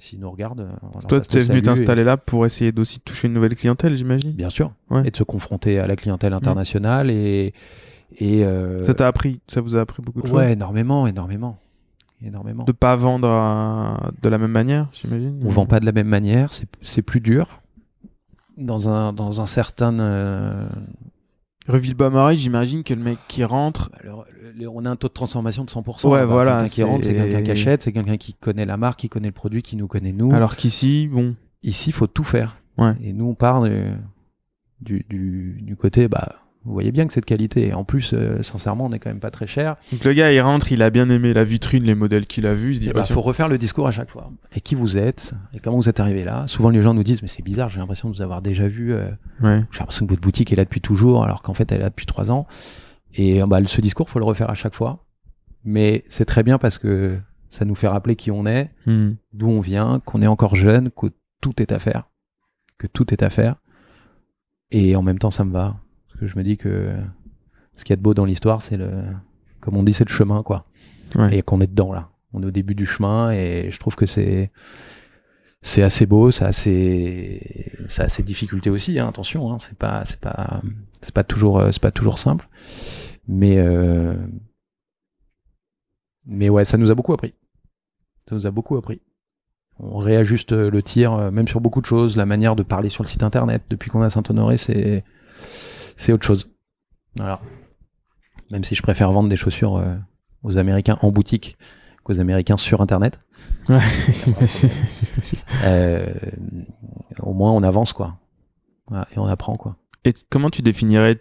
s'ils 0.00 0.20
nous 0.20 0.30
regardent, 0.30 0.60
euh, 0.62 1.00
Toi, 1.06 1.20
tu 1.20 1.36
es 1.36 1.40
venu 1.42 1.58
et- 1.58 1.62
t'installer 1.62 2.02
là 2.02 2.16
pour 2.16 2.46
essayer 2.46 2.72
d'aussi 2.72 3.00
toucher 3.00 3.28
une 3.28 3.34
nouvelle 3.34 3.54
clientèle, 3.56 3.94
j'imagine? 3.94 4.32
Bien 4.32 4.48
sûr. 4.48 4.72
Ouais. 4.88 5.06
Et 5.06 5.10
de 5.10 5.16
se 5.16 5.22
confronter 5.22 5.78
à 5.78 5.86
la 5.86 5.96
clientèle 5.96 6.32
internationale 6.32 7.10
et 7.10 7.52
et 8.16 8.44
euh, 8.44 8.82
Ça 8.82 8.94
t'a 8.94 9.06
appris, 9.06 9.40
ça 9.48 9.60
vous 9.60 9.76
a 9.76 9.80
appris 9.80 10.02
beaucoup 10.02 10.22
de 10.22 10.26
choses. 10.26 10.36
ouais 10.36 10.52
énormément, 10.52 11.06
énormément, 11.06 11.58
énormément. 12.22 12.64
De 12.64 12.72
pas 12.72 12.96
vendre 12.96 13.28
à- 13.28 14.10
de 14.22 14.28
la 14.28 14.38
même 14.38 14.50
manière, 14.52 14.88
j'imagine. 14.92 15.40
On 15.44 15.50
vend 15.50 15.66
pas 15.66 15.80
de 15.80 15.86
la 15.86 15.92
même 15.92 16.08
manière, 16.08 16.52
c'est 16.52 16.66
c'est 16.82 17.02
plus 17.02 17.20
dur. 17.20 17.60
Dans 18.56 18.88
un 18.88 19.12
dans 19.12 19.40
un 19.40 19.46
certain 19.46 19.98
euh, 20.00 20.68
Rue 21.68 21.78
Villebois-Marie, 21.80 22.36
j'imagine 22.38 22.82
que 22.82 22.94
le 22.94 23.02
mec 23.02 23.18
qui 23.28 23.44
rentre, 23.44 23.90
alors, 24.02 24.24
le- 24.56 24.68
on 24.68 24.84
a 24.86 24.90
un 24.90 24.96
taux 24.96 25.08
de 25.08 25.12
transformation 25.12 25.64
de 25.64 25.70
100%. 25.70 26.08
Ouais, 26.08 26.24
voilà, 26.24 26.52
Quelqu'un 26.52 26.64
qui 26.68 26.74
c'est- 26.76 26.82
rentre, 26.82 27.04
c'est 27.04 27.14
quelqu'un 27.14 27.42
qui 27.42 27.50
achète, 27.50 27.82
c'est 27.82 27.92
quelqu'un 27.92 28.16
qui 28.16 28.32
connaît 28.34 28.64
la 28.64 28.78
marque, 28.78 29.00
qui 29.00 29.08
connaît 29.10 29.28
le 29.28 29.32
produit, 29.34 29.62
qui 29.62 29.76
nous 29.76 29.86
connaît 29.86 30.12
nous. 30.12 30.32
alors 30.32 30.56
qu'ici, 30.56 31.08
bon. 31.12 31.36
Ici, 31.62 31.90
il 31.90 31.92
faut 31.92 32.06
tout 32.06 32.24
faire. 32.24 32.56
Ouais. 32.78 32.94
Et 33.02 33.12
nous, 33.12 33.26
on 33.26 33.34
part 33.34 33.60
de- 33.62 33.92
du, 34.80 35.04
du, 35.10 35.58
du 35.60 35.76
côté, 35.76 36.08
bah, 36.08 36.36
vous 36.68 36.74
voyez 36.74 36.92
bien 36.92 37.06
que 37.06 37.12
c'est 37.12 37.20
de 37.20 37.26
qualité. 37.26 37.68
Et 37.68 37.74
en 37.74 37.82
plus, 37.82 38.12
euh, 38.14 38.42
sincèrement, 38.42 38.84
on 38.86 38.92
est 38.92 38.98
quand 38.98 39.10
même 39.10 39.18
pas 39.20 39.30
très 39.30 39.46
cher. 39.46 39.76
Donc 39.90 40.04
le 40.04 40.12
gars, 40.12 40.32
il 40.32 40.40
rentre, 40.40 40.70
il 40.70 40.82
a 40.82 40.90
bien 40.90 41.08
aimé 41.10 41.32
la 41.34 41.42
vitrine, 41.42 41.82
les 41.84 41.94
modèles 41.94 42.26
qu'il 42.26 42.46
a 42.46 42.54
vus, 42.54 42.70
il 42.72 42.74
se 42.76 42.80
dit, 42.80 42.86
Il 42.86 42.92
ah, 42.96 43.02
tiens. 43.02 43.14
faut 43.14 43.20
refaire 43.22 43.48
le 43.48 43.58
discours 43.58 43.86
à 43.88 43.90
chaque 43.90 44.10
fois. 44.10 44.30
Et 44.54 44.60
qui 44.60 44.74
vous 44.74 44.96
êtes 44.96 45.32
Et 45.54 45.58
comment 45.60 45.76
vous 45.78 45.88
êtes 45.88 45.98
arrivé 45.98 46.22
là? 46.24 46.46
Souvent, 46.46 46.70
les 46.70 46.82
gens 46.82 46.94
nous 46.94 47.02
disent, 47.02 47.22
mais 47.22 47.28
c'est 47.28 47.42
bizarre, 47.42 47.68
j'ai 47.70 47.80
l'impression 47.80 48.08
de 48.10 48.14
vous 48.14 48.22
avoir 48.22 48.42
déjà 48.42 48.68
vu. 48.68 48.92
euh, 48.92 49.08
Ouais. 49.42 49.64
j'ai 49.72 49.78
l'impression 49.80 50.04
que 50.06 50.10
votre 50.10 50.20
boutique 50.22 50.52
est 50.52 50.56
là 50.56 50.64
depuis 50.64 50.80
toujours, 50.80 51.24
alors 51.24 51.42
qu'en 51.42 51.54
fait, 51.54 51.72
elle 51.72 51.78
est 51.78 51.82
là 51.84 51.90
depuis 51.90 52.06
trois 52.06 52.30
ans. 52.30 52.46
Et 53.14 53.42
euh, 53.42 53.46
bah, 53.46 53.58
ce 53.64 53.80
discours, 53.80 54.10
faut 54.10 54.18
le 54.18 54.24
refaire 54.26 54.50
à 54.50 54.54
chaque 54.54 54.74
fois. 54.74 55.06
Mais 55.64 56.04
c'est 56.08 56.24
très 56.26 56.42
bien 56.42 56.58
parce 56.58 56.78
que 56.78 57.18
ça 57.48 57.64
nous 57.64 57.74
fait 57.74 57.88
rappeler 57.88 58.14
qui 58.14 58.30
on 58.30 58.44
est, 58.46 58.70
Hmm. 58.86 59.12
d'où 59.32 59.48
on 59.48 59.60
vient, 59.60 60.00
qu'on 60.04 60.20
est 60.22 60.26
encore 60.26 60.54
jeune, 60.54 60.90
que 60.90 61.06
tout 61.40 61.62
est 61.62 61.72
à 61.72 61.78
faire, 61.78 62.08
que 62.76 62.86
tout 62.86 63.12
est 63.14 63.22
à 63.22 63.30
faire. 63.30 63.56
Et 64.70 64.94
en 64.96 65.02
même 65.02 65.18
temps, 65.18 65.30
ça 65.30 65.44
me 65.46 65.52
va. 65.52 65.76
Que 66.18 66.26
je 66.26 66.36
me 66.36 66.42
dis 66.42 66.56
que 66.56 66.94
ce 67.74 67.84
qu'il 67.84 67.92
y 67.92 67.94
a 67.94 67.96
de 67.96 68.02
beau 68.02 68.14
dans 68.14 68.24
l'histoire, 68.24 68.60
c'est 68.60 68.76
le, 68.76 69.04
comme 69.60 69.76
on 69.76 69.82
dit, 69.82 69.92
c'est 69.92 70.08
le 70.08 70.12
chemin, 70.12 70.42
quoi. 70.42 70.66
Ouais. 71.14 71.38
Et 71.38 71.42
qu'on 71.42 71.60
est 71.60 71.66
dedans, 71.66 71.92
là. 71.92 72.10
On 72.32 72.42
est 72.42 72.46
au 72.46 72.50
début 72.50 72.74
du 72.74 72.86
chemin 72.86 73.30
et 73.30 73.70
je 73.70 73.78
trouve 73.78 73.96
que 73.96 74.04
c'est, 74.04 74.50
c'est 75.62 75.82
assez 75.82 76.06
beau, 76.06 76.30
ça 76.30 76.46
a 76.46 76.52
ses, 76.52 77.72
ça 77.86 78.04
a 78.04 78.08
ses 78.08 78.22
difficultés 78.22 78.70
aussi, 78.70 78.98
hein, 78.98 79.08
attention, 79.08 79.50
hein, 79.50 79.58
c'est 79.58 79.76
pas, 79.76 80.04
c'est 80.04 80.20
pas, 80.20 80.60
c'est 81.00 81.14
pas 81.14 81.24
toujours, 81.24 81.58
euh, 81.58 81.70
c'est 81.72 81.82
pas 81.82 81.90
toujours 81.90 82.18
simple. 82.18 82.48
Mais, 83.26 83.58
euh, 83.58 84.14
mais 86.26 86.48
ouais, 86.48 86.64
ça 86.64 86.76
nous 86.76 86.90
a 86.90 86.94
beaucoup 86.94 87.12
appris. 87.12 87.34
Ça 88.28 88.34
nous 88.34 88.46
a 88.46 88.50
beaucoup 88.50 88.76
appris. 88.76 89.00
On 89.78 89.98
réajuste 89.98 90.52
le 90.52 90.82
tir, 90.82 91.12
euh, 91.14 91.30
même 91.30 91.48
sur 91.48 91.60
beaucoup 91.60 91.80
de 91.80 91.86
choses. 91.86 92.16
La 92.16 92.26
manière 92.26 92.56
de 92.56 92.62
parler 92.62 92.90
sur 92.90 93.02
le 93.02 93.08
site 93.08 93.22
internet, 93.22 93.62
depuis 93.70 93.90
qu'on 93.90 94.02
a 94.02 94.10
Saint-Honoré, 94.10 94.58
c'est, 94.58 95.04
c'est 95.98 96.12
autre 96.12 96.24
chose. 96.24 96.50
Voilà. 97.16 97.40
Même 98.50 98.64
si 98.64 98.74
je 98.74 98.82
préfère 98.82 99.12
vendre 99.12 99.28
des 99.28 99.36
chaussures 99.36 99.76
euh, 99.76 99.94
aux 100.42 100.56
Américains 100.56 100.96
en 101.02 101.10
boutique 101.10 101.58
qu'aux 102.04 102.20
Américains 102.20 102.56
sur 102.56 102.80
internet. 102.80 103.20
Ouais. 103.68 103.78
Euh, 105.64 106.14
au 107.20 107.32
moins, 107.34 107.52
on 107.52 107.62
avance, 107.62 107.92
quoi. 107.92 108.16
Voilà, 108.86 109.08
et 109.14 109.18
on 109.18 109.26
apprend, 109.26 109.56
quoi. 109.56 109.76
Et 110.04 110.14
comment 110.30 110.50
tu 110.50 110.62
définirais, 110.62 111.20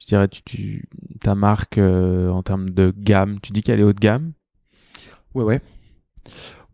je 0.00 0.06
dirais, 0.06 0.26
tu, 0.28 0.42
tu- 0.42 0.88
ta 1.20 1.34
marque 1.36 1.78
euh, 1.78 2.28
en 2.30 2.42
termes 2.42 2.70
de 2.70 2.92
gamme? 2.96 3.38
Tu 3.40 3.52
dis 3.52 3.62
qu'elle 3.62 3.78
est 3.80 3.84
haut 3.84 3.92
de 3.92 4.00
gamme? 4.00 4.32
Ouais, 5.34 5.44
ouais. 5.44 5.60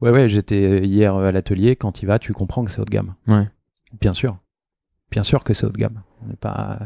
Ouais, 0.00 0.10
ouais, 0.10 0.28
j'étais 0.28 0.86
hier 0.86 1.14
à 1.14 1.30
l'atelier. 1.32 1.76
Quand 1.76 1.92
tu 1.92 2.04
y 2.04 2.06
vas, 2.06 2.18
tu 2.18 2.32
comprends 2.32 2.64
que 2.64 2.70
c'est 2.70 2.80
haut 2.80 2.84
de 2.86 2.90
gamme. 2.90 3.14
Ouais. 3.28 3.48
Bien 4.00 4.14
sûr. 4.14 4.38
Bien 5.12 5.22
sûr 5.22 5.44
que 5.44 5.54
c'est 5.54 5.64
haut 5.66 5.70
de 5.70 5.78
gamme. 5.78 6.02
On 6.24 6.28
n'est 6.28 6.36
pas, 6.36 6.78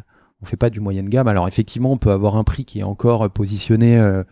on 0.43 0.45
fait 0.45 0.57
pas 0.59 0.69
du 0.69 0.81
moyenne 0.81 1.09
gamme. 1.09 1.29
Alors 1.29 1.49
effectivement, 1.49 1.93
on 1.93 1.97
peut 1.99 2.11
avoir 2.13 2.37
un 2.37 2.45
prix 2.45 2.65
qui 2.67 2.81
est 2.81 2.85
encore 2.85 3.31
positionné 3.31 3.99
euh, 3.99 4.23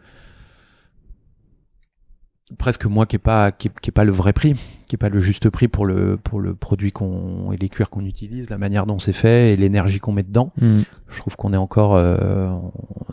presque 2.58 2.84
moi 2.84 3.06
qui 3.06 3.16
est 3.16 3.18
pas 3.18 3.52
qui 3.52 3.68
est, 3.68 3.80
qui 3.80 3.90
est 3.90 3.92
pas 3.92 4.04
le 4.04 4.12
vrai 4.12 4.32
prix, 4.32 4.52
qui 4.86 4.96
est 4.96 4.98
pas 4.98 5.08
le 5.08 5.20
juste 5.20 5.48
prix 5.48 5.68
pour 5.68 5.86
le 5.86 6.16
pour 6.18 6.40
le 6.40 6.54
produit 6.54 6.92
qu'on 6.92 7.52
et 7.52 7.56
les 7.56 7.68
cuirs 7.68 7.88
qu'on 7.88 8.04
utilise, 8.04 8.50
la 8.50 8.58
manière 8.58 8.84
dont 8.86 8.98
c'est 8.98 9.12
fait 9.14 9.52
et 9.52 9.56
l'énergie 9.56 9.98
qu'on 10.00 10.12
met 10.12 10.22
dedans. 10.22 10.52
Hmm. 10.60 10.82
Je 11.08 11.18
trouve 11.18 11.36
qu'on 11.36 11.52
est 11.52 11.56
encore, 11.58 11.94
euh, 11.96 12.48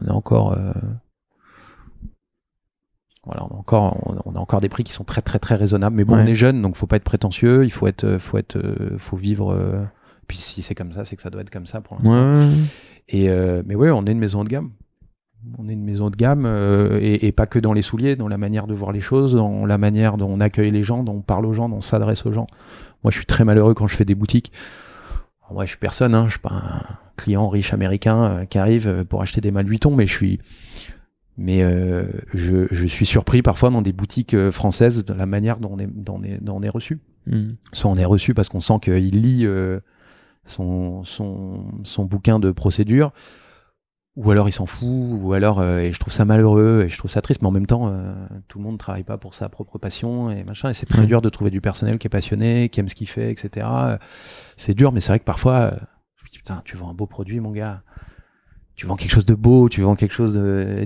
on 0.02 0.06
est 0.08 0.12
encore, 0.12 0.54
euh, 0.54 0.72
voilà, 3.26 3.46
on 3.46 3.56
a 3.56 3.58
encore, 3.58 3.98
on 4.26 4.36
a- 4.36 4.40
encore 4.40 4.62
des 4.62 4.70
prix 4.70 4.84
qui 4.84 4.92
sont 4.94 5.04
très 5.04 5.22
très 5.22 5.40
très 5.40 5.56
raisonnables. 5.56 5.96
Mais 5.96 6.04
bon, 6.04 6.16
Ouais. 6.16 6.24
on 6.24 6.26
est 6.26 6.36
jeune, 6.36 6.62
donc 6.62 6.76
faut 6.76 6.88
pas 6.88 6.96
être 6.98 7.04
prétentieux. 7.04 7.64
Il 7.64 7.72
faut 7.72 7.88
être, 7.88 8.18
faut 8.18 8.38
être, 8.38 8.60
faut 8.98 9.16
vivre. 9.18 9.88
Puis 10.28 10.38
si 10.38 10.62
c'est 10.62 10.76
comme 10.76 10.92
ça, 10.92 11.06
c'est 11.06 11.16
que 11.16 11.22
ça 11.22 11.30
doit 11.30 11.42
être 11.42 11.50
comme 11.50 11.68
ça 11.68 11.82
pour 11.82 11.98
l'instant. 11.98 12.34
Ouais. 12.34 12.48
Et 13.10 13.30
euh, 13.30 13.64
mais 13.66 13.76
ouais, 13.76 13.92
on 13.92 14.06
est 14.06 14.12
une 14.12 14.20
maison 14.20 14.42
haut 14.42 14.44
de 14.44 14.50
gamme. 14.50 14.72
On 15.58 15.68
est 15.68 15.74
une 15.74 15.84
maison 15.84 16.06
haut 16.06 16.10
de 16.10 16.16
gamme 16.16 16.46
euh, 16.46 17.00
et, 17.02 17.26
et 17.28 17.32
pas 17.32 17.48
que 17.48 17.58
dans 17.58 17.74
les 17.74 17.82
souliers, 17.82 18.16
dans 18.16 18.28
la 18.28 18.38
manière 18.38 18.68
de 18.68 18.76
voir 18.76 18.92
les 18.92 19.02
choses, 19.02 19.34
dans 19.34 19.66
la 19.66 19.78
manière 19.78 20.18
dont 20.18 20.30
on 20.30 20.40
accueille 20.40 20.72
les 20.72 20.84
gens, 20.84 21.04
dont 21.04 21.16
on 21.16 21.22
parle 21.22 21.46
aux 21.46 21.54
gens, 21.54 21.68
dont 21.68 21.78
on 21.78 21.82
s'adresse 21.82 22.26
aux 22.26 22.32
gens. 22.32 22.48
Moi, 23.04 23.12
je 23.12 23.18
suis 23.18 23.26
très 23.26 23.44
malheureux 23.44 23.74
quand 23.74 23.88
je 23.88 23.96
fais 23.96 24.06
des 24.06 24.16
boutiques. 24.16 24.52
Alors, 25.42 25.54
Moi, 25.54 25.66
je 25.66 25.70
suis 25.70 25.80
personne, 25.80 26.14
hein, 26.14 26.26
je 26.26 26.32
suis 26.32 26.40
pas 26.40 26.54
un 26.54 26.84
client 27.18 27.50
riche 27.50 27.74
américain 27.74 28.24
euh, 28.24 28.46
qui 28.46 28.60
arrive 28.60 28.88
euh, 28.88 29.04
pour 29.04 29.22
acheter 29.22 29.42
des 29.42 29.52
Vuitton, 29.52 29.96
mais 29.96 30.06
je 30.06 30.14
suis, 30.14 30.40
mais 31.38 31.64
euh, 31.64 32.04
je, 32.34 32.68
je 32.70 32.88
suis 32.88 33.06
surpris 33.06 33.42
parfois 33.42 33.72
dans 33.72 33.82
des 33.82 33.94
boutiques 33.94 34.36
euh, 34.36 34.52
françaises 34.52 35.04
de 35.04 35.14
la 35.14 35.26
manière 35.26 35.58
dont 35.58 35.72
on 35.74 35.80
est, 35.80 35.88
dont 35.88 36.20
on 36.20 36.24
est, 36.24 36.38
dont 36.42 36.58
on 36.58 36.62
est 36.62 36.70
reçu 36.70 37.00
Hmm. 37.28 37.52
soit 37.72 37.92
on 37.92 37.98
est 37.98 38.06
reçu 38.06 38.34
parce 38.34 38.50
qu'on 38.50 38.62
sent 38.62 38.80
qu'il 38.82 39.22
lit 39.22 39.46
euh, 39.46 39.80
son, 40.52 41.04
son, 41.04 41.66
son 41.84 42.06
bouquin 42.06 42.38
de 42.40 42.52
procédure, 42.52 43.12
ou 44.18 44.30
alors 44.30 44.50
il 44.50 44.52
s'en 44.52 44.66
fout, 44.66 44.88
ou 44.90 45.32
alors, 45.34 45.60
euh, 45.62 45.80
et 45.80 45.94
je 45.94 46.00
trouve 46.00 46.12
ça 46.14 46.26
malheureux, 46.26 46.84
et 46.86 46.90
je 46.90 46.98
trouve 46.98 47.10
ça 47.10 47.22
triste, 47.22 47.42
mais 47.42 47.48
en 47.48 47.52
même 47.52 47.66
temps, 47.66 47.88
euh, 47.88 48.14
tout 48.50 48.58
le 48.60 48.64
monde 48.66 48.74
ne 48.74 48.78
travaille 48.78 49.04
pas 49.06 49.18
pour 49.18 49.34
sa 49.34 49.48
propre 49.50 49.78
passion, 49.78 50.30
et 50.30 50.44
machin, 50.44 50.70
et 50.70 50.74
c'est 50.74 50.86
très 50.86 51.08
dur 51.08 51.22
de 51.22 51.30
trouver 51.30 51.50
du 51.50 51.62
personnel 51.62 51.98
qui 51.98 52.08
est 52.08 52.10
passionné, 52.10 52.68
qui 52.70 52.82
aime 52.82 52.90
ce 52.90 52.96
qu'il 52.96 53.08
fait, 53.08 53.32
etc. 53.32 53.66
C'est 54.58 54.74
dur, 54.74 54.92
mais 54.92 55.00
c'est 55.00 55.12
vrai 55.14 55.20
que 55.20 55.24
parfois, 55.26 55.56
euh, 55.60 55.72
je 56.18 56.26
me 56.26 56.30
dis, 56.30 56.38
putain, 56.40 56.62
tu 56.66 56.76
vends 56.76 56.90
un 56.90 56.94
beau 56.94 57.08
produit, 57.08 57.40
mon 57.40 57.52
gars. 57.52 57.82
Tu 58.76 58.88
vends 58.88 58.96
quelque 58.96 59.12
chose 59.12 59.26
de 59.26 59.36
beau, 59.36 59.70
tu 59.70 59.82
vends 59.82 59.96
quelque 59.96 60.14
chose 60.14 60.36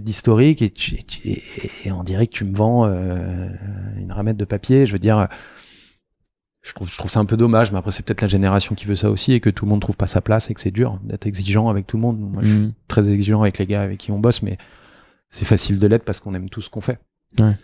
d'historique, 0.02 0.62
et, 0.62 0.70
tu- 0.70 0.96
et 0.96 1.04
tu- 1.04 1.30
et 1.86 1.92
on 1.92 2.04
dirait 2.04 2.28
que 2.28 2.34
tu 2.34 2.44
me 2.44 2.54
vends 2.56 2.86
euh, 2.86 3.48
une 3.98 4.12
ramette 4.12 4.38
de 4.38 4.44
papier. 4.46 4.86
Je 4.86 4.92
veux 4.92 5.00
dire, 5.00 5.28
je 6.66 6.74
trouve, 6.74 6.90
je 6.90 6.98
trouve 6.98 7.12
ça 7.12 7.20
un 7.20 7.26
peu 7.26 7.38
dommage, 7.38 7.72
mais 7.72 7.78
après 7.78 7.92
c'est 7.92 8.04
peut-être 8.04 8.22
la 8.22 8.28
génération 8.28 8.74
qui 8.76 8.86
veut 8.86 8.96
ça 8.96 9.10
aussi 9.12 9.34
et 9.34 9.40
que 9.40 9.50
tout 9.52 9.66
le 9.66 9.70
monde 9.70 9.82
trouve 9.82 9.96
pas 9.98 10.08
sa 10.08 10.22
place 10.22 10.50
et 10.50 10.54
que 10.56 10.62
c'est 10.62 10.72
dur 10.72 11.00
d'être 11.04 11.26
exigeant 11.28 11.70
avec 11.70 11.86
tout 11.86 11.98
le 11.98 12.02
monde. 12.02 12.20
Moi, 12.20 12.44
je 12.44 12.50
suis 12.50 12.60
Hmm. 12.60 12.74
très 12.88 13.10
exigeant 13.10 13.42
avec 13.42 13.58
les 13.60 13.68
gars 13.68 13.82
avec 13.84 14.00
qui 14.00 14.12
on 14.12 14.20
bosse, 14.20 14.42
mais 14.42 14.58
c'est 15.30 15.46
facile 15.46 15.80
de 15.80 15.88
l'être 15.88 16.06
parce 16.06 16.20
qu'on 16.20 16.34
aime 16.34 16.50
tout 16.50 16.62
ce 16.62 16.70
qu'on 16.70 16.82
fait. 16.82 16.98
Ouais. 17.40 17.56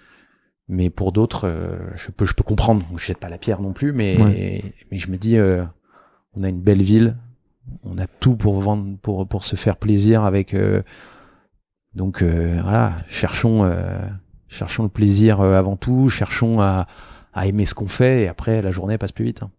Mais 0.68 0.90
pour 0.90 1.12
d'autres, 1.12 1.48
euh, 1.48 1.78
je 1.96 2.12
peux, 2.12 2.26
je 2.26 2.34
peux 2.34 2.44
comprendre. 2.44 2.86
Je 2.96 3.06
jette 3.08 3.18
pas 3.18 3.28
la 3.30 3.38
pierre 3.38 3.60
non 3.62 3.74
plus, 3.74 3.92
mais, 3.92 4.22
Ouais. 4.22 4.74
mais 4.92 4.98
je 5.00 5.10
me 5.10 5.18
dis, 5.18 5.38
euh, 5.38 5.64
on 6.34 6.44
a 6.44 6.50
une 6.50 6.62
belle 6.62 6.82
ville, 6.84 7.18
on 7.84 7.98
a 7.98 8.08
tout 8.08 8.36
pour 8.36 8.60
vendre, 8.62 8.98
pour 9.02 9.28
pour 9.28 9.44
se 9.44 9.56
faire 9.56 9.78
plaisir 9.78 10.24
avec. 10.24 10.54
euh, 10.54 10.82
donc 11.94 12.22
euh, 12.22 12.60
voilà, 12.62 12.94
cherchons, 13.08 13.64
euh, 13.66 14.00
cherchons 14.48 14.84
le 14.84 14.90
plaisir 14.90 15.42
avant 15.42 15.76
tout, 15.76 16.08
cherchons 16.10 16.62
à 16.62 16.88
à 17.34 17.48
aimer 17.48 17.66
ce 17.66 17.74
qu'on 17.74 17.88
fait 17.88 18.24
et 18.24 18.28
après 18.28 18.62
la 18.62 18.72
journée 18.72 18.98
passe 18.98 19.12
plus 19.12 19.26
vite. 19.26 19.44
hein. 19.44 19.52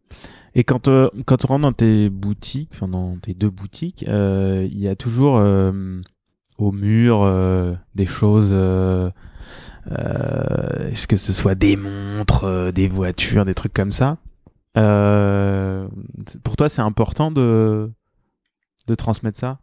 Et 0.55 0.65
quand, 0.65 0.89
euh, 0.89 1.09
quand 1.25 1.45
on 1.45 1.49
rentre 1.49 1.63
dans 1.63 1.73
tes 1.73 2.11
boutiques, 2.11 2.71
enfin 2.75 2.89
dans 2.89 3.17
tes 3.17 3.33
deux 3.35 3.49
boutiques, 3.51 4.05
euh, 4.09 4.69
il 4.71 4.79
y 4.79 4.89
a 4.89 4.97
toujours 4.97 5.39
euh, 5.39 6.01
au 6.59 6.73
mur 6.73 7.23
euh, 7.23 7.75
des 7.95 8.07
choses, 8.07 8.51
euh, 8.53 9.11
euh, 9.91 10.91
est-ce 10.91 11.07
que 11.07 11.17
ce 11.17 11.33
soit 11.33 11.55
des 11.55 11.77
montres, 11.77 12.45
euh, 12.45 12.73
des 12.73 12.89
voitures, 12.89 13.45
des 13.45 13.55
trucs 13.55 13.73
comme 13.73 13.93
ça. 13.93 14.19
Euh, 14.77 15.89
pour 16.45 16.57
toi, 16.57 16.69
c'est 16.69 16.83
important 16.83 17.31
de, 17.31 17.91
de 18.87 18.95
transmettre 18.95 19.39
ça 19.39 19.59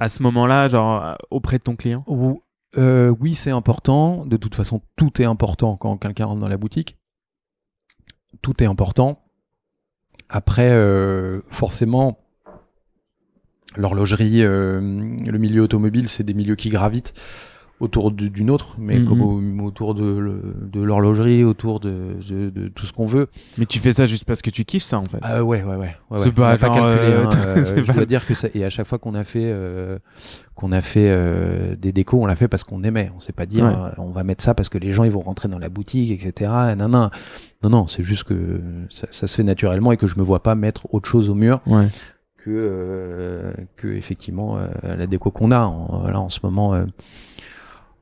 à 0.00 0.08
ce 0.08 0.22
moment-là, 0.24 0.66
genre 0.66 1.16
auprès 1.30 1.58
de 1.58 1.62
ton 1.62 1.76
client? 1.76 2.02
Ou- 2.08 2.42
euh, 2.78 3.14
oui, 3.20 3.34
c'est 3.34 3.50
important. 3.50 4.24
De 4.26 4.36
toute 4.36 4.54
façon, 4.54 4.80
tout 4.96 5.20
est 5.22 5.24
important 5.26 5.76
quand 5.76 5.96
quelqu'un 5.98 6.24
rentre 6.26 6.40
dans 6.40 6.48
la 6.48 6.56
boutique. 6.56 6.96
Tout 8.40 8.62
est 8.62 8.66
important. 8.66 9.20
Après, 10.28 10.70
euh, 10.72 11.40
forcément, 11.50 12.18
l'horlogerie, 13.76 14.42
euh, 14.42 14.80
le 14.80 15.38
milieu 15.38 15.62
automobile, 15.62 16.08
c'est 16.08 16.24
des 16.24 16.34
milieux 16.34 16.56
qui 16.56 16.68
gravitent 16.70 17.14
autour 17.80 18.12
du- 18.12 18.30
d'une 18.30 18.48
autre, 18.50 18.76
mais 18.78 19.00
Mhm. 19.00 19.06
comme 19.08 19.22
au- 19.22 19.64
autour 19.66 19.94
de, 19.94 20.40
l'horlogerie, 20.74 21.42
autour 21.42 21.80
de, 21.80 22.16
de, 22.30 22.48
de 22.50 22.68
tout 22.68 22.86
ce 22.86 22.92
qu'on 22.92 23.06
veut. 23.06 23.28
Mais 23.58 23.66
tu 23.66 23.80
fais 23.80 23.92
ça 23.92 24.06
juste 24.06 24.24
parce 24.24 24.40
que 24.40 24.50
tu 24.50 24.64
kiffes 24.64 24.84
ça 24.84 24.98
en 25.00 25.04
fait. 25.04 25.18
Ah 25.22 25.42
ouais, 25.42 25.62
ouais, 25.64 25.70
ouais. 25.70 25.76
ouais, 25.76 25.96
ouais. 26.10 26.18
C'est 26.20 26.30
pas 26.32 26.56
pas 26.58 26.68
calculé. 26.70 26.84
euh, 26.86 27.24
hein, 27.26 27.30
euh, 27.46 27.82
je 27.84 27.92
dois 27.92 28.06
dire 28.06 28.24
que 28.24 28.34
ça. 28.34 28.46
Et 28.54 28.64
à 28.64 28.70
chaque 28.70 28.86
fois 28.86 28.98
qu'on 28.98 29.14
a 29.16 29.24
fait, 29.24 29.46
euh, 29.46 29.98
qu'on 30.54 30.70
a 30.70 30.80
fait 30.80 31.08
euh, 31.10 31.74
des 31.74 31.90
décos, 31.92 32.22
on 32.22 32.26
l'a 32.26 32.36
fait 32.36 32.46
parce 32.46 32.62
qu'on 32.62 32.84
aimait. 32.84 33.10
On 33.16 33.20
s'est 33.20 33.32
pas 33.32 33.46
dit, 33.46 33.60
Ouais. 33.60 33.68
euh, 33.74 33.90
on 33.98 34.10
va 34.10 34.22
mettre 34.22 34.44
ça 34.44 34.54
parce 34.54 34.68
que 34.68 34.78
les 34.78 34.92
gens 34.92 35.02
ils 35.02 35.10
vont 35.10 35.22
rentrer 35.22 35.48
dans 35.48 35.58
la 35.58 35.68
boutique, 35.68 36.12
etc. 36.12 36.52
Non, 36.78 36.88
non, 36.88 37.10
non, 37.62 37.70
non. 37.70 37.86
C'est 37.86 38.02
juste 38.02 38.24
que 38.24 38.60
ça, 38.90 39.06
ça 39.10 39.26
se 39.26 39.34
fait 39.36 39.42
naturellement 39.44 39.92
et 39.92 39.96
que 39.96 40.06
je 40.06 40.18
me 40.18 40.22
vois 40.22 40.42
pas 40.42 40.54
mettre 40.54 40.92
autre 40.94 41.08
chose 41.08 41.28
au 41.30 41.34
mur 41.34 41.60
Ouais. 41.66 41.86
que 42.38 42.50
euh, 42.50 43.52
que 43.76 43.88
effectivement 43.88 44.58
euh, 44.58 44.68
la 44.96 45.06
déco 45.06 45.30
qu'on 45.30 45.50
a. 45.50 45.60
En, 45.60 46.08
là, 46.08 46.20
en 46.20 46.28
ce 46.28 46.40
moment, 46.42 46.74
euh, 46.74 46.84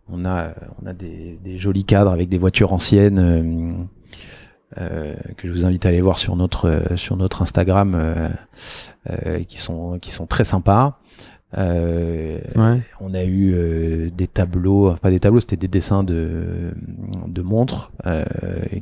on 0.09 0.25
a 0.25 0.53
on 0.83 0.87
a 0.87 0.93
des, 0.93 1.39
des 1.45 1.59
jolis 1.59 1.85
cadres 1.85 2.11
avec 2.11 2.29
des 2.29 2.39
voitures 2.39 2.73
anciennes. 2.73 3.19
euh, 3.19 3.73
euh, 4.79 5.15
que 5.37 5.49
je 5.49 5.53
vous 5.53 5.65
invite 5.65 5.85
à 5.85 5.89
aller 5.89 6.01
voir 6.01 6.19
sur 6.21 6.37
notre 6.37 6.69
euh, 6.69 6.97
sur 6.97 7.17
notre 7.17 7.43
Instagram 7.43 7.93
euh, 7.97 8.29
qui 9.49 9.59
sont 9.59 9.99
qui 9.99 10.13
sont 10.13 10.27
très 10.27 10.45
sympas. 10.45 11.01
Euh, 11.59 12.39
Ouais. 12.55 12.81
On 13.01 13.13
a 13.15 13.25
eu 13.25 13.53
euh, 13.55 14.11
des 14.17 14.27
tableaux, 14.29 14.95
pas 15.03 15.11
des 15.11 15.19
tableaux, 15.21 15.41
c'était 15.41 15.57
des 15.57 15.69
dessins 15.69 16.05
de 16.05 16.73
de 17.27 17.43
montres 17.43 17.91
euh, 18.07 18.25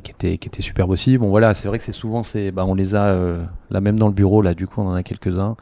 qui 0.03 0.11
étaient 0.11 0.37
qui 0.37 0.47
étaient 0.47 0.61
superbes 0.61 0.91
aussi. 0.91 1.17
Bon 1.17 1.29
voilà, 1.29 1.53
c'est 1.53 1.67
vrai 1.67 1.77
que 1.79 1.83
c'est 1.83 1.91
souvent 1.91 2.21
c'est 2.23 2.51
bah 2.51 2.65
on 2.67 2.75
les 2.75 2.95
a 2.95 3.05
euh, 3.07 3.43
là 3.71 3.81
même 3.81 3.97
dans 3.97 4.07
le 4.07 4.13
bureau 4.13 4.41
là, 4.41 4.53
du 4.53 4.67
coup 4.67 4.81
on 4.81 4.87
en 4.87 4.93
a 4.93 5.03
quelques 5.03 5.39
uns. 5.39 5.55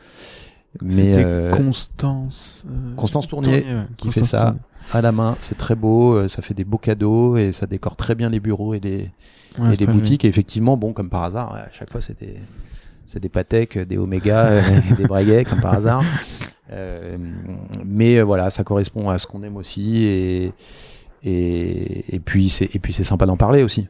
Mais 0.81 0.91
C'était 0.93 1.23
euh, 1.25 1.51
Constance. 1.51 2.65
euh, 2.69 2.93
Constance 2.95 3.27
Tournier, 3.27 3.63
ouais. 3.63 3.85
qui 3.95 4.11
fait 4.11 4.23
ça. 4.23 4.37
Tournier. 4.41 4.59
à 4.93 5.01
la 5.01 5.11
main, 5.11 5.37
c'est 5.41 5.57
très 5.57 5.75
beau, 5.75 6.13
euh, 6.13 6.27
ça 6.27 6.41
fait 6.41 6.53
des 6.53 6.65
beaux 6.65 6.77
cadeaux 6.77 7.35
et 7.37 7.51
ça 7.51 7.65
décore 7.65 7.95
très 7.95 8.15
bien 8.15 8.29
les 8.29 8.39
bureaux 8.39 8.73
et 8.73 8.79
les 8.79 9.09
Ouais, 9.57 9.73
et 9.73 9.75
les 9.75 9.87
boutiques. 9.87 10.23
Et 10.23 10.27
effectivement, 10.27 10.77
bon, 10.77 10.93
comme 10.93 11.09
par 11.09 11.23
hasard, 11.23 11.55
à 11.55 11.71
chaque 11.71 11.89
fois, 11.91 11.99
c'est 11.99 12.19
des, 12.19 12.35
c'est 13.07 13.19
des 13.19 13.29
Patek, 13.29 13.79
des 13.79 13.97
Omega, 13.97 14.51
des 14.97 15.45
comme 15.45 15.61
par 15.61 15.73
hasard. 15.73 16.03
Euh, 16.71 17.17
mais 17.85 18.17
euh, 18.17 18.23
voilà, 18.23 18.49
ça 18.49 18.63
correspond 18.63 19.09
à 19.09 19.17
ce 19.17 19.27
qu'on 19.27 19.43
aime 19.43 19.55
aussi. 19.57 20.03
Et, 20.05 20.51
et, 21.23 22.15
et 22.15 22.19
puis, 22.19 22.49
c'est, 22.49 22.73
et 22.75 22.79
puis, 22.79 22.93
c'est 22.93 23.03
sympa 23.03 23.25
d'en 23.25 23.37
parler 23.37 23.63
aussi. 23.63 23.87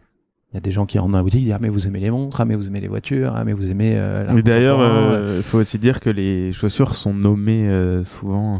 Il 0.54 0.56
y 0.56 0.58
a 0.58 0.62
des 0.62 0.72
gens 0.72 0.86
qui 0.86 0.98
rentrent 0.98 1.12
dans 1.12 1.18
la 1.18 1.24
boutique, 1.24 1.40
qui 1.42 1.46
disent 1.46 1.54
Ah, 1.56 1.60
mais 1.62 1.70
vous 1.70 1.88
aimez 1.88 2.00
les 2.00 2.10
montres, 2.10 2.40
ah, 2.40 2.46
mais 2.46 2.56
vous 2.56 2.68
aimez 2.68 2.80
les 2.80 2.88
voitures, 2.88 3.34
ah, 3.36 3.44
mais 3.44 3.54
vous 3.54 3.70
aimez. 3.70 3.94
Euh, 3.98 4.26
Mais 4.34 4.42
d'ailleurs, 4.44 4.80
il 5.38 5.44
faut 5.44 5.58
aussi 5.60 5.78
dire 5.78 6.00
que 6.00 6.10
les 6.10 6.54
chaussures 6.54 6.96
sont 6.96 7.14
nommées 7.14 7.68
euh, 7.68 8.04
souvent 8.06 8.56
euh, 8.56 8.60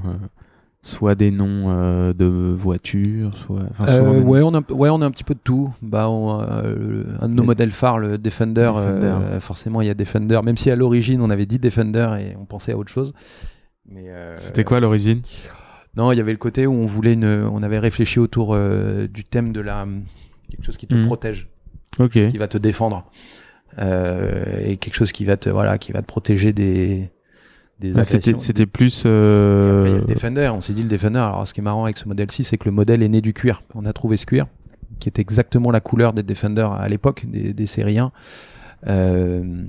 soit 0.82 1.16
des 1.16 1.32
noms 1.32 1.66
euh, 1.70 2.12
de 2.14 2.26
voitures, 2.26 3.38
soit. 3.38 3.62
Euh, 3.88 4.20
des 4.20 4.20
ouais, 4.20 4.42
on 4.42 4.54
a, 4.54 4.62
ouais, 4.72 4.90
on 4.90 5.02
a 5.02 5.06
un 5.06 5.12
petit 5.12 5.24
peu 5.24 5.34
de 5.34 5.40
tout. 5.42 5.70
Bah, 5.82 6.10
on, 6.10 6.42
euh, 6.42 7.04
un 7.22 7.30
de 7.30 7.34
nos 7.34 7.44
modèles 7.44 7.72
phares, 7.72 8.00
le 8.00 8.18
Defender, 8.18 8.70
Defender. 8.76 9.06
euh, 9.06 9.40
forcément, 9.40 9.82
il 9.82 9.88
y 9.88 9.90
a 9.90 9.94
Defender. 9.94 10.40
Même 10.44 10.58
si 10.58 10.70
à 10.70 10.76
l'origine, 10.76 11.22
on 11.22 11.30
avait 11.30 11.46
dit 11.46 11.58
Defender 11.58 12.10
et 12.20 12.36
on 12.40 12.44
pensait 12.44 12.74
à 12.74 12.78
autre 12.78 12.92
chose. 12.92 13.14
Mais 13.92 14.10
euh, 14.10 14.36
C'était 14.38 14.64
quoi 14.64 14.78
à 14.78 14.80
l'origine? 14.80 15.22
Non, 15.96 16.12
il 16.12 16.18
y 16.18 16.22
avait 16.22 16.32
le 16.32 16.38
côté 16.38 16.68
où 16.68 16.74
on 16.74 16.86
voulait 16.86 17.14
une, 17.14 17.26
on 17.26 17.64
avait 17.64 17.80
réfléchi 17.80 18.20
autour 18.20 18.54
euh, 18.54 19.08
du 19.08 19.24
thème 19.24 19.52
de 19.52 19.62
la 19.62 19.88
quelque 20.52 20.64
chose 20.66 20.78
qui 20.78 20.88
te 20.88 20.94
Mhm. 20.94 21.06
protège, 21.06 21.50
Ok. 22.00 22.28
qui 22.28 22.38
va 22.38 22.48
te 22.48 22.58
défendre, 22.58 23.10
euh, 23.80 24.60
et 24.66 24.78
quelque 24.78 24.94
chose 24.96 25.12
qui 25.12 25.26
va 25.26 25.38
te, 25.38 25.50
voilà, 25.50 25.78
qui 25.78 25.92
va 25.92 26.02
te 26.02 26.08
protéger 26.08 26.54
des 26.54 27.10
des 27.80 27.98
Ah, 28.00 28.04
C'était 28.04 28.66
plus. 28.66 29.06
Et 29.06 29.08
après, 29.08 29.10
il 29.10 29.12
y 29.12 29.16
a 29.16 29.98
euh, 29.98 30.00
le 30.00 30.06
Defender. 30.08 30.50
On 30.54 30.62
s'est 30.62 30.74
dit 30.74 30.82
le 30.82 30.90
Defender. 30.90 31.20
Alors, 31.20 31.48
ce 31.48 31.54
qui 31.54 31.60
est 31.60 31.64
marrant 31.64 31.84
avec 31.84 31.98
ce 32.00 32.08
modèle-ci, 32.08 32.44
c'est 32.44 32.58
que 32.58 32.66
le 32.66 32.72
modèle 32.72 33.04
est 33.04 33.08
né 33.10 33.22
du 33.22 33.34
cuir. 33.34 33.62
On 33.76 33.86
a 33.86 33.94
trouvé 33.94 34.18
ce 34.18 34.26
cuir, 34.26 34.48
qui 35.00 35.08
est 35.10 35.20
exactement 35.20 35.70
la 35.70 35.80
couleur 35.80 36.14
des 36.14 36.24
Defender 36.24 36.68
à 36.76 36.90
l'époque, 36.90 37.26
des, 37.28 37.54
des 37.54 37.68
séries 37.68 38.00
1. 38.00 38.12
Euh, 38.88 39.64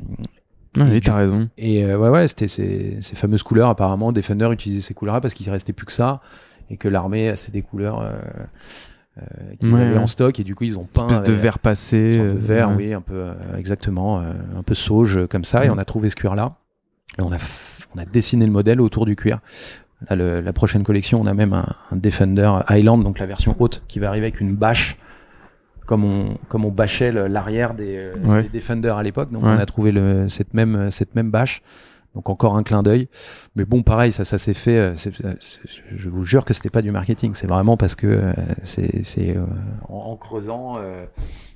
ah 0.79 0.87
et 0.87 0.91
oui, 0.91 1.01
t'as 1.01 1.15
raison. 1.17 1.49
et 1.59 1.85
euh, 1.85 1.97
ouais, 1.99 2.09
ouais, 2.09 2.29
c'était 2.29 2.49
ces, 2.49 2.99
ces 3.01 3.17
fameuses 3.17 3.43
couleurs. 3.43 3.69
Apparemment, 3.69 4.13
Defender 4.13 4.49
utilisait 4.53 4.81
ces 4.83 4.95
couleurs-là 4.95 5.21
parce 5.21 5.35
qu'il 5.35 5.49
restait 5.51 5.73
plus 5.73 5.87
que 5.87 5.93
ça, 5.93 6.21
et 6.71 6.77
que 6.77 6.89
l'armée, 6.89 7.33
c'est 7.37 7.53
des 7.53 7.63
couleurs 7.63 8.01
euh, 8.01 8.13
euh, 9.19 9.23
qu'ils 9.59 9.73
Ouais, 9.73 9.81
avaient 9.83 9.93
ouais. 9.97 9.99
en 9.99 10.07
stock, 10.07 10.39
et 10.39 10.45
du 10.45 10.55
coup, 10.55 10.65
ils 10.65 10.79
ont 10.79 10.85
peint 10.85 11.09
Espèce 11.09 11.23
de 11.29 11.33
verre 11.33 11.59
passé. 11.59 12.19
de 12.19 12.23
euh, 12.23 12.29
vert, 12.35 12.69
ouais. 12.71 12.75
oui, 12.77 12.93
un 12.95 13.01
peu 13.01 13.15
euh, 13.15 13.35
exactement, 13.57 14.19
un 14.21 14.63
peu 14.65 14.75
sauge 14.75 15.27
comme 15.29 15.45
ça, 15.45 15.65
et 15.65 15.69
Mm. 15.69 15.73
on 15.73 15.79
a 15.79 15.85
trouvé 15.85 16.11
ce 16.11 16.17
cuir-là. 16.17 16.57
Et 17.19 17.23
on 17.23 17.33
a, 17.33 17.37
f- 17.37 17.87
on 17.95 17.99
a 17.99 18.05
dessiné 18.05 18.45
le 18.47 18.53
modèle 18.53 18.81
autour 18.81 19.07
du 19.07 19.17
cuir. 19.17 19.41
Là, 20.09 20.15
le- 20.15 20.41
la 20.41 20.53
prochaine 20.53 20.85
collection, 20.85 21.21
on 21.21 21.27
a 21.27 21.35
même 21.35 21.53
un, 21.55 21.67
un 21.91 21.97
Defender 21.97 22.53
Highland, 22.69 22.99
donc 23.03 23.19
la 23.19 23.27
version 23.27 23.57
haute, 23.59 23.83
qui 23.89 23.99
va 23.99 24.09
arriver 24.09 24.27
avec 24.27 24.41
une 24.41 24.55
bâche, 24.55 24.97
comme 25.89 26.05
on, 26.05 26.37
comme 26.49 26.65
on 26.65 26.71
bâchait 26.71 27.11
l'arrière 27.29 27.75
des, 27.75 27.97
euh, 27.97 28.15
Ouais. 28.25 28.43
des 28.45 28.49
Defender 28.51 28.91
à 28.97 29.03
l'époque. 29.03 29.33
Donc 29.33 29.43
Ouais. 29.43 29.49
on 29.57 29.59
a 29.59 29.67
trouvé 29.67 29.91
le, 29.91 30.29
cette 30.29 30.55
même, 30.55 30.91
cette 30.91 31.15
même 31.17 31.31
bâche. 31.31 31.63
Donc 32.15 32.31
encore 32.31 32.57
un 32.57 32.63
clin 32.63 32.83
d'œil. 32.83 33.09
Mais 33.55 33.65
bon, 33.65 33.83
pareil, 33.83 34.13
ça, 34.13 34.25
ça 34.25 34.39
s'est 34.39 34.55
fait. 34.55 34.77
euh, 34.79 34.95
je 35.95 36.09
vous 36.09 36.25
jure 36.25 36.45
que 36.45 36.55
c'était 36.55 36.71
pas 36.71 36.83
du 36.83 36.91
marketing. 36.91 37.35
C'est 37.35 37.47
vraiment 37.47 37.77
parce 37.77 37.95
que 37.95 38.07
euh, 38.07 38.33
c'est, 38.63 39.05
c'est 39.05 39.37
euh, 39.37 39.45
en, 39.89 40.13
en 40.13 40.17
creusant. 40.17 40.77
euh, 40.79 41.05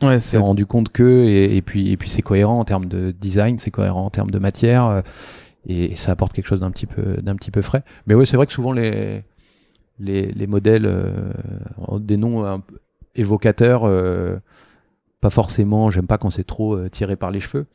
Ouais, 0.02 0.20
s'est 0.20 0.30
c'est 0.32 0.38
rendu 0.38 0.66
compte 0.66 0.90
que 0.90 1.24
et, 1.24 1.56
et 1.56 1.62
puis 1.62 1.90
et 1.92 1.96
puis 1.96 2.08
c'est 2.08 2.22
cohérent 2.22 2.58
en 2.60 2.64
termes 2.64 2.86
de 2.86 3.12
design, 3.12 3.58
c'est 3.58 3.70
cohérent 3.70 4.04
en 4.04 4.10
termes 4.10 4.30
de 4.30 4.38
matière 4.38 4.86
euh, 4.86 5.00
et, 5.66 5.92
et 5.92 5.96
ça 5.96 6.12
apporte 6.12 6.32
quelque 6.32 6.46
chose 6.46 6.60
d'un 6.60 6.70
petit 6.70 6.86
peu 6.86 7.16
d'un 7.22 7.34
petit 7.36 7.50
peu 7.50 7.62
frais. 7.62 7.82
Mais 8.06 8.14
oui, 8.14 8.26
c'est 8.26 8.36
vrai 8.36 8.46
que 8.46 8.52
souvent 8.52 8.72
les 8.72 9.22
les, 9.98 10.26
les 10.32 10.46
modèles 10.46 10.86
euh, 10.86 11.32
ont 11.78 11.98
des 11.98 12.16
noms 12.16 12.44
un 12.44 12.60
peu 12.60 12.78
évocateurs, 13.14 13.82
euh, 13.84 14.36
pas 15.20 15.30
forcément. 15.30 15.90
J'aime 15.90 16.06
pas 16.06 16.18
quand 16.18 16.30
c'est 16.30 16.44
trop 16.44 16.74
euh, 16.76 16.88
tiré 16.88 17.16
par 17.16 17.30
les 17.30 17.40
cheveux. 17.40 17.66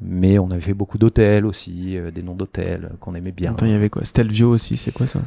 Mais 0.00 0.38
on 0.38 0.50
avait 0.52 0.60
fait 0.60 0.74
beaucoup 0.74 0.96
d'hôtels 0.98 1.44
aussi, 1.44 1.96
euh, 1.96 2.10
des 2.12 2.22
noms 2.22 2.34
d'hôtels 2.36 2.90
qu'on 3.00 3.14
aimait 3.16 3.32
bien. 3.32 3.50
Attends, 3.52 3.66
il 3.66 3.72
y 3.72 3.74
avait 3.74 3.90
quoi? 3.90 4.04
Stelvio 4.04 4.48
aussi, 4.50 4.76
c'est 4.76 4.92
quoi 4.92 5.06
ça? 5.08 5.20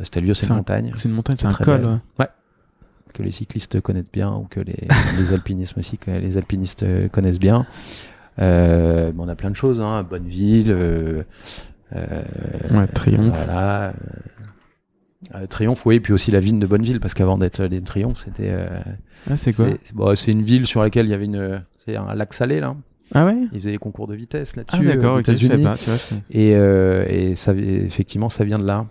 Stelvio, 0.00 0.34
c'est 0.34 0.46
une 0.46 0.52
un- 0.52 0.56
montagne 0.56 0.92
C'est 0.96 1.08
une 1.08 1.14
montagne, 1.14 1.36
c'est 1.38 1.46
un 1.46 1.52
col. 1.52 1.82
belle. 1.82 2.00
ouais. 2.18 2.26
que 3.12 3.22
les 3.22 3.30
cyclistes 3.32 3.80
connaissent 3.80 4.10
bien 4.12 4.32
ou 4.34 4.44
que 4.50 4.60
les, 4.60 4.88
les 5.18 5.32
alpinistes 5.32 5.76
aussi, 5.78 5.98
que 5.98 6.10
les 6.10 6.36
alpinistes 6.38 6.84
connaissent 7.10 7.38
bien. 7.40 7.66
Euh, 8.40 9.12
bon, 9.12 9.24
on 9.26 9.28
a 9.28 9.34
plein 9.36 9.50
de 9.50 9.56
choses, 9.56 9.80
hein, 9.80 10.02
Bonneville, 10.02 10.70
euh, 10.70 11.22
euh, 11.94 12.22
Ouais, 12.70 12.86
Triomphe. 12.88 13.36
voilà, 13.36 13.92
euh, 15.34 15.38
euh, 15.42 15.46
Triomphe, 15.46 15.84
oui, 15.86 15.96
et 15.96 16.00
puis 16.00 16.12
aussi 16.12 16.30
la 16.30 16.40
ville 16.40 16.58
de 16.58 16.66
Bonneville, 16.66 17.00
parce 17.00 17.14
qu'avant 17.14 17.38
d'être 17.38 17.62
les 17.64 17.80
Triomphe, 17.82 18.18
c'était, 18.24 18.50
euh, 18.50 18.68
Ah, 19.30 19.36
c'est 19.36 19.52
quoi 19.52 19.66
c'est 19.82 19.94
bon, 19.94 20.14
c'est 20.14 20.32
une 20.32 20.42
ville 20.42 20.66
sur 20.66 20.82
laquelle 20.82 21.06
il 21.06 21.10
y 21.10 21.14
avait 21.14 21.26
une, 21.26 21.62
c'est 21.76 21.96
un 21.96 22.14
lac 22.14 22.32
salé 22.32 22.60
là. 22.60 22.74
Ah 23.14 23.26
ouais 23.26 23.36
Ils 23.52 23.58
faisaient 23.58 23.72
des 23.72 23.78
concours 23.78 24.06
de 24.06 24.14
vitesse 24.14 24.52
Ah 24.56 24.60
là-dessus 24.78 24.86
d'accord, 24.86 25.16
aux 25.16 25.18
ok, 25.18 25.24
je 25.26 25.32
savais 25.32 25.44
États-Unis. 25.46 25.64
pas. 25.64 25.76
Tu 25.76 25.84
vois, 25.90 25.96
je- 25.96 26.14
Et, 26.38 26.54
euh, 26.54 27.04
et 27.08 27.34
ça, 27.36 27.52
effectivement, 27.54 28.28
ça 28.28 28.44
vient 28.44 28.58
de 28.58 28.64
là. 28.66 28.86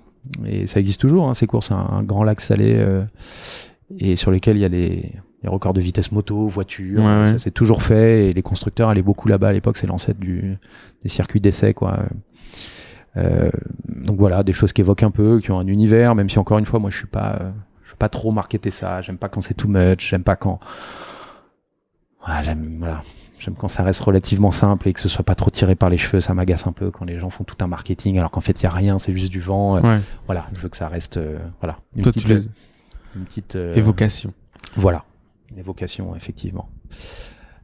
Et 0.46 0.68
ça 0.68 0.80
existe 0.82 1.00
toujours, 1.00 1.30
hein, 1.30 1.34
ces 1.34 1.48
courses, 1.48 1.72
un, 1.72 1.78
un 1.78 2.04
grand 2.04 2.24
lac 2.26 2.42
salé, 2.42 2.74
euh, 2.78 3.02
et 3.98 4.18
sur 4.18 4.30
lesquels 4.32 4.58
il 4.58 4.60
y 4.60 4.66
a 4.66 4.70
les, 4.70 5.14
les 5.42 5.50
records 5.50 5.74
de 5.74 5.80
vitesse 5.80 6.12
moto, 6.12 6.48
voiture. 6.48 7.00
Ouais, 7.02 7.20
ouais. 7.22 7.26
Ça 7.28 7.38
s'est 7.38 7.52
toujours 7.52 7.82
fait, 7.82 8.28
et 8.30 8.34
les 8.34 8.42
constructeurs 8.42 8.90
allaient 8.90 9.02
beaucoup 9.02 9.30
là-bas 9.30 9.48
à 9.48 9.54
l'époque. 9.54 9.78
C'est 9.78 9.88
l'ancêtre 9.88 10.20
du, 10.20 10.58
des 11.02 11.10
circuits 11.10 11.40
d'essai, 11.40 11.74
quoi. 11.74 12.00
Euh, 13.18 13.50
donc 13.88 14.18
voilà, 14.18 14.44
des 14.44 14.54
choses 14.54 14.72
qui 14.74 14.82
évoquent 14.82 15.04
un 15.04 15.12
peu, 15.12 15.40
qui 15.40 15.52
ont 15.52 15.60
un 15.60 15.68
univers, 15.68 16.16
même 16.16 16.30
si 16.30 16.40
encore 16.40 16.58
une 16.60 16.66
fois, 16.66 16.80
moi, 16.80 16.90
je 16.90 16.98
suis 16.98 17.08
pas, 17.08 17.38
euh, 17.42 17.52
je 17.84 17.92
veux 17.92 17.98
pas 17.98 18.10
trop 18.10 18.32
marketer 18.32 18.72
ça. 18.72 19.02
J'aime 19.02 19.18
pas 19.18 19.30
quand 19.30 19.42
c'est 19.42 19.54
too 19.56 19.68
much. 19.68 20.08
J'aime 20.10 20.24
pas 20.24 20.36
quand, 20.36 20.60
Ouais, 22.28 22.44
j'aime, 22.44 22.78
voilà. 22.80 23.02
J'aime 23.40 23.56
quand 23.56 23.70
ça 23.70 23.84
reste 23.84 24.02
relativement 24.02 24.52
simple 24.52 24.90
et 24.90 24.94
que 24.94 25.00
ce 25.00 25.08
soit 25.08 25.24
pas 25.24 25.34
trop 25.36 25.50
tiré 25.50 25.74
par 25.76 25.90
les 25.90 25.98
cheveux. 25.98 26.20
Ça 26.20 26.34
m'agace 26.34 26.68
un 26.68 26.74
peu 26.74 26.92
quand 26.92 27.06
les 27.06 27.18
gens 27.18 27.30
font 27.30 27.46
tout 27.46 27.56
un 27.62 27.68
marketing 27.68 28.18
alors 28.18 28.32
qu'en 28.32 28.42
fait 28.42 28.60
il 28.62 28.64
y 28.66 28.68
a 28.68 28.72
rien, 28.72 29.00
c'est 29.00 29.16
juste 29.16 29.32
du 29.32 29.40
vent. 29.40 29.78
Euh, 29.78 29.82
Ouais. 29.82 30.00
Voilà, 30.26 30.48
je 30.54 30.60
veux 30.60 30.68
que 30.68 30.76
ça 30.76 30.90
reste, 30.90 31.16
euh, 31.16 31.40
voilà, 31.62 31.78
une 31.96 32.04
Toi, 32.04 32.12
petite, 32.12 32.28
tu 32.28 32.34
les... 32.36 32.42
une 33.16 33.24
petite, 33.24 33.56
euh, 33.56 33.74
évocation. 33.76 34.34
voilà, 34.76 35.06
une 35.52 35.58
évocation 35.58 36.14
effectivement. 36.18 36.68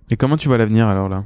Et 0.10 0.16
comment 0.16 0.38
tu 0.38 0.48
vois 0.48 0.58
l'avenir 0.58 0.88
alors 0.88 1.10
là? 1.10 1.26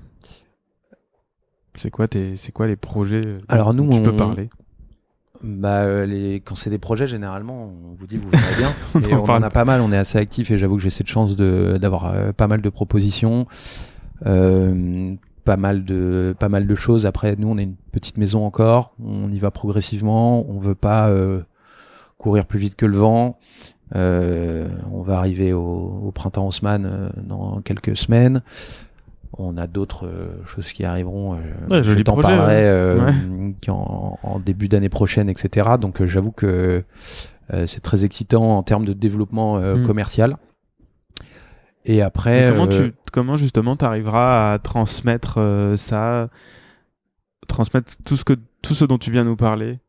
C'est 1.79 1.91
quoi 1.91 2.07
tes, 2.09 2.35
c'est 2.35 2.51
quoi 2.51 2.67
les 2.67 2.75
projets 2.75 3.21
Alors, 3.47 3.73
nous, 3.73 3.85
dont 3.89 3.95
tu 3.97 4.03
peux 4.03 4.11
on- 4.11 4.17
parler? 4.17 4.49
Bah, 5.41 5.83
euh, 5.83 6.05
les... 6.05 6.41
quand 6.41 6.55
c'est 6.55 6.69
des 6.69 6.77
projets, 6.77 7.07
généralement, 7.07 7.71
on 7.71 7.95
vous 7.97 8.05
dit 8.05 8.17
vous 8.17 8.29
verrez 8.33 8.55
bien. 8.57 8.73
On 8.93 8.99
Et 8.99 9.13
on 9.13 9.23
en 9.23 9.41
a 9.41 9.49
pas 9.49 9.63
mal, 9.63 9.79
on 9.79 9.91
est 9.93 9.97
assez 9.97 10.17
actif 10.17 10.51
et 10.51 10.57
j'avoue 10.57 10.75
que 10.75 10.81
j'ai 10.83 10.89
cette 10.89 11.07
chance 11.07 11.37
de 11.37 11.77
d'avoir 11.79 12.07
euh, 12.07 12.33
pas 12.33 12.47
mal 12.47 12.61
de 12.61 12.67
propositions, 12.69 13.47
euh, 14.25 15.15
pas 15.45 15.55
mal 15.55 15.85
de 15.85 16.35
pas 16.37 16.49
mal 16.49 16.67
de 16.67 16.75
choses. 16.75 17.05
Après, 17.05 17.37
nous, 17.37 17.47
on 17.47 17.57
est 17.57 17.63
une 17.63 17.77
petite 17.93 18.17
maison 18.17 18.45
encore, 18.45 18.91
on 19.01 19.31
y 19.31 19.39
va 19.39 19.49
progressivement, 19.49 20.45
on 20.49 20.59
veut 20.59 20.75
pas 20.75 21.09
courir 22.17 22.45
plus 22.45 22.59
vite 22.59 22.75
que 22.75 22.85
le 22.85 22.97
vent. 22.97 23.39
On 23.95 25.01
va 25.01 25.17
arriver 25.17 25.53
au, 25.53 26.01
au 26.03 26.11
printemps 26.11 26.47
Haussmann 26.47 27.11
dans 27.25 27.61
quelques 27.61 27.95
semaines. 27.95 28.43
On 29.37 29.57
a 29.57 29.67
d'autres 29.67 30.07
euh, 30.07 30.43
choses 30.45 30.71
qui 30.71 30.83
arriveront. 30.83 31.35
euh, 31.35 31.37
Ouais, 31.69 31.83
je 31.83 32.01
t'en 32.01 32.15
parlerai 32.19 32.63
euh, 32.65 33.11
en, 33.67 34.39
début 34.39 34.67
d'année 34.67 34.89
prochaine, 34.89 35.29
etc. 35.29 35.69
Donc 35.79 36.03
j'avoue 36.05 36.31
que 36.31 36.83
c'est 37.65 37.81
très 37.81 38.05
excitant 38.05 38.57
en 38.57 38.63
termes 38.63 38.85
de 38.85 38.93
développement 38.93 39.59
Mm. 39.59 39.83
commercial. 39.83 40.37
Et 41.85 42.01
après, 42.01 42.45
Et 42.47 42.49
comment, 42.49 42.67
tu, 42.67 42.93
comment 43.11 43.35
justement 43.35 43.75
tu 43.77 43.85
arriveras 43.85 44.53
à 44.53 44.59
transmettre 44.59 45.39
ça, 45.77 46.29
transmettre 47.47 47.93
tout 48.05 48.17
ce, 48.17 48.23
que, 48.25 48.33
tout 48.61 48.73
ce 48.75 48.85
dont 48.85 48.97
tu 48.97 49.11
viens 49.11 49.23
nous 49.23 49.35
parler, 49.37 49.79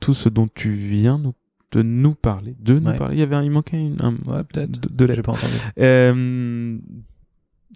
tout 0.00 0.14
ce 0.14 0.28
dont 0.28 0.48
tu 0.54 0.70
viens 0.70 1.18
nous, 1.18 1.34
de 1.72 1.82
nous 1.82 2.14
parler, 2.14 2.56
de 2.60 2.78
nous 2.78 2.90
Ouais. 2.90 2.96
parler? 2.96 3.16
Il 3.16 3.20
y 3.20 3.22
avait 3.22 3.34
un, 3.34 3.42
il 3.42 3.50
manquait 3.50 3.76
une, 3.78 3.96
un, 4.00 4.12
ouais, 4.30 4.44
peut-être. 4.44 4.70
de, 4.70 4.88
de 4.88 5.06
J'ai 5.06 5.16
lettres. 5.16 5.22
pas 5.22 5.32
entendu. 5.32 5.52
Euh, 5.80 6.78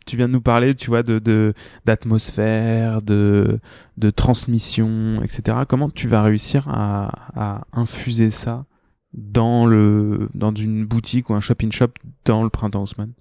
tu 0.06 0.16
viens 0.16 0.26
de 0.28 0.32
nous 0.32 0.40
parler, 0.40 0.74
tu 0.74 0.88
vois, 0.90 1.02
de 1.02 1.54
d'atmosphère, 1.84 3.02
de, 3.02 3.60
de 3.98 4.10
transmission, 4.10 5.22
etc. 5.22 5.58
Comment 5.68 5.90
tu 5.90 6.08
vas 6.08 6.22
réussir 6.22 6.68
à, 6.68 7.10
à 7.36 7.64
infuser 7.72 8.30
ça 8.30 8.64
dans 9.14 9.66
le 9.66 10.28
dans 10.34 10.54
une 10.54 10.84
boutique 10.86 11.30
ou 11.30 11.34
un 11.34 11.40
shop 11.40 11.54
in 11.62 11.70
shop 11.70 11.88
dans 12.24 12.42
le 12.42 12.48
printemps 12.50 12.82
Haussmann? 12.82 13.12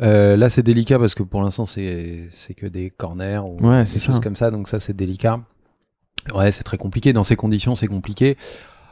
Euh, 0.00 0.36
là, 0.36 0.48
c'est 0.48 0.62
délicat 0.62 0.98
parce 0.98 1.14
que 1.14 1.22
pour 1.24 1.42
l'instant, 1.42 1.66
c'est 1.66 2.28
c'est 2.32 2.54
que 2.54 2.66
des 2.66 2.90
corners 2.90 3.38
ou 3.44 3.58
Ouais, 3.66 3.84
des 3.84 3.98
choses 3.98 4.16
ça. 4.16 4.20
comme 4.20 4.36
ça. 4.36 4.50
Donc 4.50 4.68
ça, 4.68 4.78
c'est 4.80 4.94
délicat. 4.94 5.40
Ouais, 6.34 6.52
c'est 6.52 6.62
très 6.62 6.76
compliqué. 6.78 7.12
Dans 7.12 7.24
ces 7.24 7.36
conditions, 7.36 7.74
c'est 7.74 7.86
compliqué. 7.88 8.36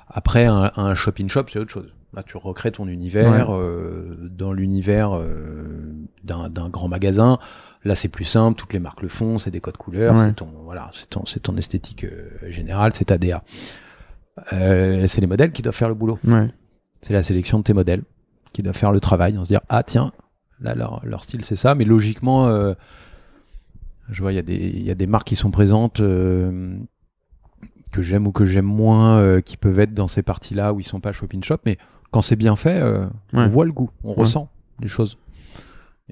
Après, 0.08 0.46
un, 0.46 0.72
un 0.76 0.94
shop 0.94 1.12
in 1.20 1.28
shop, 1.28 1.44
c'est 1.52 1.58
autre 1.58 1.70
chose. 1.72 1.92
Là, 2.16 2.22
tu 2.22 2.38
recrées 2.38 2.72
ton 2.72 2.88
univers 2.88 3.54
euh, 3.54 4.16
dans 4.30 4.54
l'univers 4.54 5.14
euh, 5.14 5.92
d'un 6.24 6.70
grand 6.70 6.88
magasin. 6.88 7.38
Là, 7.84 7.94
c'est 7.94 8.08
plus 8.08 8.24
simple. 8.24 8.58
Toutes 8.58 8.72
les 8.72 8.78
marques 8.78 9.02
le 9.02 9.08
font. 9.08 9.36
C'est 9.36 9.50
des 9.50 9.60
codes 9.60 9.76
couleurs. 9.76 10.14
Ouais. 10.14 10.20
C'est 10.20 10.32
ton 10.32 10.48
voilà, 10.64 10.90
c'est 10.94 11.10
ton 11.10 11.26
c'est 11.26 11.40
ton 11.40 11.58
esthétique 11.58 12.04
euh, 12.04 12.30
générale. 12.48 12.92
C'est 12.94 13.04
ta 13.04 13.18
DA. 13.18 13.44
Euh, 14.54 15.06
c'est 15.06 15.20
les 15.20 15.26
modèles 15.26 15.52
qui 15.52 15.60
doivent 15.60 15.74
faire 15.74 15.90
le 15.90 15.94
boulot. 15.94 16.18
Ouais. 16.26 16.48
C'est 17.02 17.12
la 17.12 17.22
sélection 17.22 17.58
de 17.58 17.64
tes 17.64 17.74
modèles 17.74 18.02
qui 18.54 18.62
doivent 18.62 18.76
faire 18.76 18.92
le 18.92 19.00
travail, 19.00 19.36
en 19.36 19.44
se 19.44 19.48
dire 19.48 19.60
ah 19.68 19.82
tiens 19.82 20.10
là 20.58 20.74
leur, 20.74 21.04
leur 21.04 21.22
style 21.22 21.44
c'est 21.44 21.56
ça, 21.56 21.74
mais 21.74 21.84
logiquement 21.84 22.50
je 24.08 24.22
vois 24.22 24.32
il 24.32 24.36
y 24.36 24.38
a 24.38 24.42
des 24.42 24.56
il 24.56 24.82
y 24.82 24.90
a 24.90 24.94
des 24.94 25.06
marques 25.06 25.28
qui 25.28 25.36
sont 25.36 25.50
présentes 25.50 25.98
que 25.98 26.78
j'aime 27.98 28.26
ou 28.26 28.32
que 28.32 28.46
j'aime 28.46 28.64
moins 28.64 29.42
qui 29.42 29.58
peuvent 29.58 29.78
être 29.78 29.92
dans 29.92 30.08
ces 30.08 30.22
parties 30.22 30.54
là 30.54 30.72
où 30.72 30.80
ils 30.80 30.84
sont 30.84 31.00
pas 31.00 31.12
shop 31.12 31.28
in 31.34 31.42
shop, 31.42 31.58
mais 31.66 31.76
quand 32.10 32.22
c'est 32.22 32.36
bien 32.36 32.56
fait, 32.56 32.80
euh, 32.80 33.04
Ouais. 33.32 33.44
on 33.44 33.48
voit 33.48 33.64
le 33.66 33.72
goût, 33.72 33.90
on 34.04 34.10
Ouais. 34.10 34.20
ressent 34.20 34.48
les 34.80 34.88
choses 34.88 35.18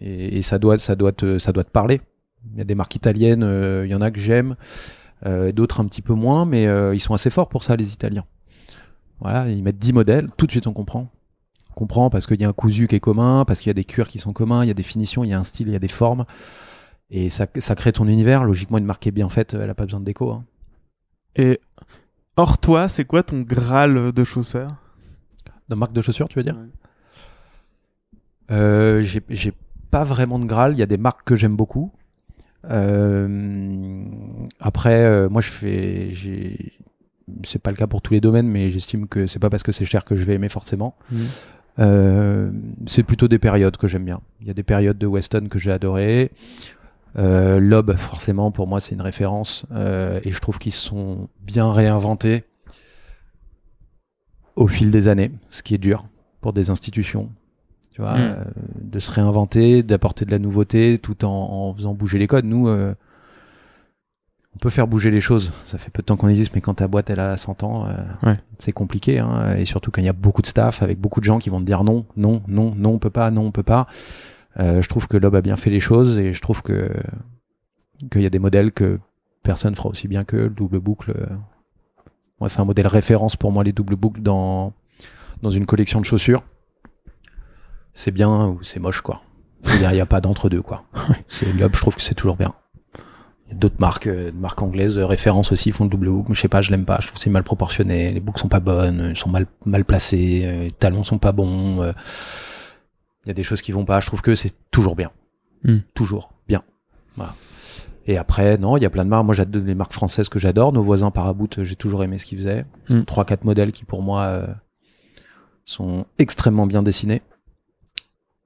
et, 0.01 0.39
et 0.39 0.43
ça 0.43 0.59
doit 0.59 0.79
ça 0.79 0.95
doit 0.97 1.13
te 1.13 1.39
ça 1.39 1.53
doit 1.53 1.65
te 1.65 1.71
parler. 1.71 2.01
Il 2.53 2.59
y 2.59 2.61
a 2.61 2.65
des 2.65 2.75
marques 2.75 2.95
italiennes, 2.95 3.43
euh, 3.43 3.87
il 3.87 3.91
y 3.91 3.95
en 3.95 4.01
a 4.03 4.11
que 4.11 4.19
j'aime, 4.19 4.57
euh, 5.25 5.51
d'autres 5.53 5.81
un 5.81 5.87
petit 5.87 6.03
peu 6.03 6.13
moins, 6.15 6.45
mais 6.45 6.65
ils 6.95 7.01
sont 7.01 7.15
assez 7.15 7.31
forts 7.31 7.49
pour 7.49 7.63
ça 7.63 7.77
les 7.77 7.93
Italiens. 7.93 8.25
Voilà, 9.21 9.49
ils 9.49 9.63
mettent 9.63 9.79
10 9.79 9.93
modèles, 9.93 10.29
tout 10.37 10.47
de 10.47 10.51
suite 10.51 10.67
on 10.67 10.73
comprend. 10.73 11.11
On 11.71 11.75
comprend 11.75 12.11
parce 12.11 12.27
qu'il 12.27 12.41
y 12.41 12.45
a 12.45 12.49
un 12.49 12.53
cousu 12.53 12.87
qui 12.87 12.97
est 12.97 13.01
commun, 13.01 13.45
parce 13.47 13.61
qu'il 13.61 13.69
y 13.69 13.71
a 13.71 13.75
des 13.75 13.85
cuirs 13.85 14.09
qui 14.09 14.19
sont 14.19 14.33
communs, 14.33 14.63
il 14.65 14.69
y 14.69 14.71
a 14.71 14.75
des 14.75 14.83
finitions, 14.83 15.25
il 15.25 15.31
y 15.31 15.33
a 15.33 15.39
un 15.39 15.45
style, 15.45 15.69
il 15.69 15.73
y 15.73 15.77
a 15.77 15.81
des 15.81 15.89
formes. 15.89 16.25
Et 17.11 17.31
ça, 17.31 17.47
ça 17.59 17.75
crée 17.75 17.93
ton 17.93 18.07
univers. 18.09 18.45
Logiquement, 18.45 18.79
une 18.79 18.85
marque 18.85 19.07
est 19.07 19.11
bien 19.13 19.29
faite, 19.29 19.55
elle 19.55 19.71
a 19.71 19.75
pas 19.75 19.85
besoin 19.85 20.01
de 20.01 20.05
déco. 20.05 20.31
hein. 20.31 20.45
Et 21.37 21.61
hors 22.37 22.59
toi, 22.59 22.89
c'est 22.89 23.05
quoi 23.05 23.23
ton 23.23 23.41
graal 23.41 24.13
de 24.13 24.25
chausseur? 24.25 24.75
De 25.69 25.75
marque 25.75 25.93
de 25.93 26.01
chaussures, 26.01 26.29
tu 26.29 26.39
veux 26.39 26.45
dire 26.45 26.57
euh, 28.51 29.03
J'ai 29.03 29.53
pas 29.91 30.05
vraiment 30.05 30.39
de 30.39 30.45
Graal. 30.45 30.73
Il 30.73 30.79
y 30.79 30.83
a 30.83 30.87
des 30.87 30.99
marques 30.99 31.25
que 31.25 31.37
j'aime 31.37 31.57
beaucoup. 31.57 31.93
Euh, 32.71 34.05
après, 34.61 35.05
euh, 35.05 35.29
moi, 35.29 35.41
je 35.41 35.51
fais. 35.51 36.11
C'est 37.45 37.59
pas 37.59 37.71
le 37.71 37.77
cas 37.77 37.87
pour 37.87 38.03
tous 38.03 38.13
les 38.13 38.21
domaines, 38.21 38.49
mais 38.49 38.69
j'estime 38.69 39.09
que 39.09 39.27
c'est 39.27 39.39
pas 39.39 39.49
parce 39.49 39.63
que 39.63 39.73
c'est 39.73 39.87
cher 39.87 40.05
que 40.05 40.15
je 40.15 40.25
vais 40.25 40.35
aimer 40.35 40.51
forcément. 40.51 40.97
Mhm. 41.11 41.27
Euh, 41.81 42.51
c'est 42.87 43.03
plutôt 43.03 43.29
des 43.29 43.39
périodes 43.39 43.77
que 43.77 43.89
j'aime 43.89 44.05
bien. 44.05 44.21
Il 44.41 44.47
y 44.47 44.51
a 44.51 44.55
des 44.55 44.63
périodes 44.63 44.99
de 44.99 45.07
Weston 45.07 45.49
que 45.51 45.59
j'ai 45.59 45.73
adoré. 45.73 46.31
Euh, 47.17 47.61
Lob, 47.61 47.95
forcément, 47.97 48.51
pour 48.51 48.67
moi, 48.67 48.81
c'est 48.81 48.95
une 48.95 49.01
référence. 49.01 49.67
Euh, 49.73 50.21
et 50.25 50.31
je 50.31 50.39
trouve 50.41 50.59
qu'ils 50.59 50.73
sont 50.73 51.29
bien 51.41 51.73
réinventés 51.73 52.45
au 54.57 54.67
fil 54.69 54.91
des 54.91 55.09
années, 55.09 55.31
ce 55.51 55.63
qui 55.63 55.75
est 55.75 55.79
dur 55.79 56.05
pour 56.41 56.53
des 56.53 56.71
institutions. 56.71 57.31
Tu 57.91 58.01
vois, 58.03 58.15
Mm. 58.17 58.21
euh, 58.21 58.45
de 58.81 58.99
se 58.99 59.11
réinventer, 59.11 59.83
d'apporter 59.83 60.25
de 60.25 60.31
la 60.33 60.39
nouveauté, 60.39 60.99
tout 60.99 61.25
en, 61.25 61.31
en 61.31 61.75
faisant 61.75 61.95
bouger 61.95 62.19
les 62.19 62.27
codes. 62.27 62.45
Nous, 62.45 62.67
euh, 62.69 62.95
on 64.55 64.59
peut 64.59 64.69
faire 64.71 64.87
bouger 64.87 65.11
les 65.11 65.21
choses. 65.21 65.53
Ça 65.65 65.79
fait 65.79 65.91
peu 65.91 66.03
de 66.03 66.07
temps 66.07 66.17
qu'on 66.17 66.29
existe, 66.29 66.55
mais 66.55 66.61
quand 66.61 66.75
ta 66.75 66.87
boîte 66.89 67.11
elle 67.11 67.21
a 67.21 67.37
100 67.37 67.63
ans, 67.63 67.87
euh, 67.89 67.95
Ouais. 68.29 68.39
c'est 68.59 68.73
compliqué. 68.73 69.19
hein. 69.21 69.55
et 69.57 69.65
surtout 69.65 69.91
quand 69.91 70.01
il 70.01 70.05
y 70.07 70.09
a 70.09 70.13
beaucoup 70.13 70.43
de 70.43 70.47
staff, 70.47 70.83
avec 70.83 71.01
beaucoup 71.01 71.21
de 71.21 71.25
gens 71.25 71.39
qui 71.39 71.51
vont 71.51 71.61
te 71.61 71.65
dire 71.67 71.83
non, 71.85 72.05
non, 72.17 72.43
non, 72.49 72.75
non, 72.77 72.91
on 72.95 72.99
peut 72.99 73.11
pas, 73.11 73.31
non, 73.31 73.43
on 73.47 73.51
peut 73.53 73.63
pas. 73.65 73.87
Euh, 74.61 74.83
je 74.83 74.89
trouve 74.89 75.09
que 75.09 75.17
Lob 75.17 75.35
a 75.35 75.41
bien 75.43 75.57
fait 75.57 75.71
les 75.71 75.81
choses 75.81 76.17
et 76.19 76.33
je 76.33 76.41
trouve 76.41 76.63
que 76.63 76.91
qu'il 78.11 78.23
y 78.23 78.27
a 78.27 78.31
des 78.31 78.39
modèles 78.39 78.71
que 78.73 78.99
personne 79.43 79.75
fera 79.77 79.89
aussi 79.89 80.07
bien 80.09 80.25
que 80.25 80.37
le 80.37 80.49
double 80.51 80.79
boucle. 80.81 81.15
Euh. 82.37 82.41
Moi, 82.41 82.49
c'est 82.49 82.61
un 82.61 82.65
modèle 82.65 82.87
référence 82.87 83.37
pour 83.37 83.53
moi 83.53 83.65
les 83.65 83.73
doubles 83.73 83.97
boucles 83.97 84.23
dans 84.23 84.73
dans 85.43 85.51
une 85.51 85.67
collection 85.67 86.01
de 86.01 86.07
chaussures. 86.07 86.43
C'est 87.93 88.11
bien 88.11 88.47
ou 88.49 88.63
c'est 88.63 88.81
moche 88.81 89.01
quoi. 89.01 89.23
Il 89.67 89.89
n'y 89.89 90.01
a, 90.01 90.07
pas 90.07 90.21
d'entre 90.21 90.51
deux 90.51 90.61
quoi. 90.63 90.85
C'est 91.29 91.47
je 91.47 91.67
trouve 91.81 91.95
que 91.95 92.03
c'est 92.03 92.15
toujours 92.15 92.37
bien. 92.37 92.55
Il 93.47 93.53
y 93.53 93.57
a 93.57 93.59
d'autres 93.59 93.79
marques, 93.79 94.07
euh, 94.07 94.31
marques 94.33 94.61
anglaises, 94.61 94.99
euh, 94.99 95.07
références 95.07 95.53
aussi, 95.53 95.71
font 95.73 95.85
le 95.85 95.91
double 95.91 96.11
boucle, 96.11 96.35
je 96.35 96.41
sais 96.41 96.49
pas, 96.49 96.61
je 96.61 96.71
l'aime 96.71 96.85
pas. 96.85 96.99
Je 97.01 97.07
trouve 97.07 97.19
que 97.19 97.23
c'est 97.23 97.31
mal 97.31 97.45
proportionné. 97.45 98.11
Les 98.13 98.21
boucles 98.21 98.41
sont 98.41 98.49
pas 98.49 98.61
bonnes, 98.61 99.01
euh, 99.01 99.11
ils 99.11 99.17
sont 99.17 99.31
mal, 99.31 99.47
mal 99.65 99.85
placés, 99.85 100.43
euh, 100.45 100.65
les 100.65 100.71
talons 100.73 101.05
sont 101.05 101.19
pas 101.19 101.33
bons. 101.33 101.83
euh, 101.83 101.93
Il 103.25 103.29
y 103.29 103.31
a 103.31 103.35
des 103.35 103.43
choses 103.43 103.61
qui 103.63 103.73
vont 103.73 103.85
pas. 103.85 104.01
Je 104.01 104.07
trouve 104.07 104.23
que 104.23 104.35
c'est 104.35 104.55
toujours 104.71 104.97
bien. 104.97 105.11
Hmm. 105.63 105.79
Toujours 105.95 106.33
bien. 106.49 106.63
Voilà. 107.17 107.35
Et 108.07 108.19
après, 108.19 108.59
non, 108.59 108.77
il 108.77 108.83
y 108.83 108.87
a 108.87 108.91
plein 108.91 109.05
de 109.05 109.09
marques. 109.11 109.25
Moi, 109.25 109.35
j'adore 109.35 109.63
les 109.65 109.75
marques 109.75 109.93
françaises 109.95 110.29
que 110.29 110.39
j'adore. 110.39 110.73
Nos 110.73 110.83
voisins 110.83 111.11
Paraboot, 111.11 111.59
euh, 111.59 111.65
j'ai 111.65 111.77
toujours 111.77 112.05
aimé 112.05 112.19
ce 112.19 112.27
qu'ils 112.27 112.39
faisaient. 112.39 112.67
Hmm. 112.91 113.03
Trois, 113.05 113.25
quatre 113.25 113.45
modèles 113.45 113.73
qui, 113.73 113.85
pour 113.85 114.03
moi, 114.03 114.23
euh, 114.25 114.47
sont 115.65 116.05
extrêmement 116.19 116.67
bien 116.67 116.83
dessinés. 116.83 117.23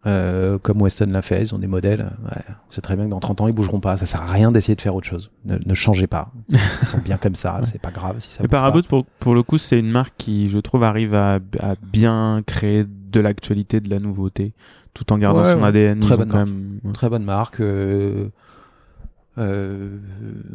Euh, 0.06 0.59
comme 0.59 0.80
Weston 0.80 1.09
l'a 1.10 1.22
fait, 1.22 1.43
ils 1.43 1.55
ont 1.56 1.59
des 1.59 1.66
modèles. 1.66 2.09
Ouais, 2.24 2.40
c'est 2.68 2.80
très 2.80 2.94
bien 2.94 3.06
que 3.06 3.10
dans 3.10 3.18
30 3.18 3.40
ans, 3.40 3.48
ils 3.48 3.52
bougeront 3.52 3.80
pas. 3.80 3.97
Ça 3.97 4.06
sert 4.06 4.22
à 4.22 4.26
rien 4.30 4.52
d'essayer 4.52 4.76
de 4.76 4.80
faire 4.80 4.94
autre 4.94 5.09
chose. 5.09 5.32
Ne, 5.44 5.59
ne 5.64 5.74
changez 5.74 6.06
pas. 6.06 6.30
Ils 6.51 6.86
sont 6.86 6.98
bien 6.98 7.16
comme 7.16 7.35
ça. 7.35 7.60
C'est 7.64 7.80
pas 7.82 7.90
grave 7.90 8.20
si 8.20 8.30
ça 8.30 8.43
pas. 8.44 8.48
Paraboot, 8.48 8.86
pour, 8.86 9.05
pour 9.18 9.35
le 9.35 9.43
coup, 9.43 9.59
c'est 9.59 9.78
une 9.78 9.90
marque 9.90 10.14
qui, 10.16 10.48
je 10.51 10.59
trouve, 10.60 10.85
arrive 10.85 11.14
à, 11.14 11.40
à 11.59 11.74
bien 11.82 12.43
créer 12.47 12.85
de 12.86 13.18
l'actualité, 13.20 13.80
de 13.80 13.90
la 13.90 13.98
nouveauté, 13.98 14.55
tout 14.94 15.12
en 15.12 15.18
gardant 15.18 15.43
Ouais, 15.43 15.52
son 15.55 15.60
ouais. 15.62 15.66
ADN. 15.68 15.98
Très 15.98 16.16
bonne 16.16 16.28
marque. 16.28 16.48
même-. 16.48 16.93
Très 16.94 17.09
bonne 17.10 17.24
marque. 17.24 17.60
euh, 17.60 18.28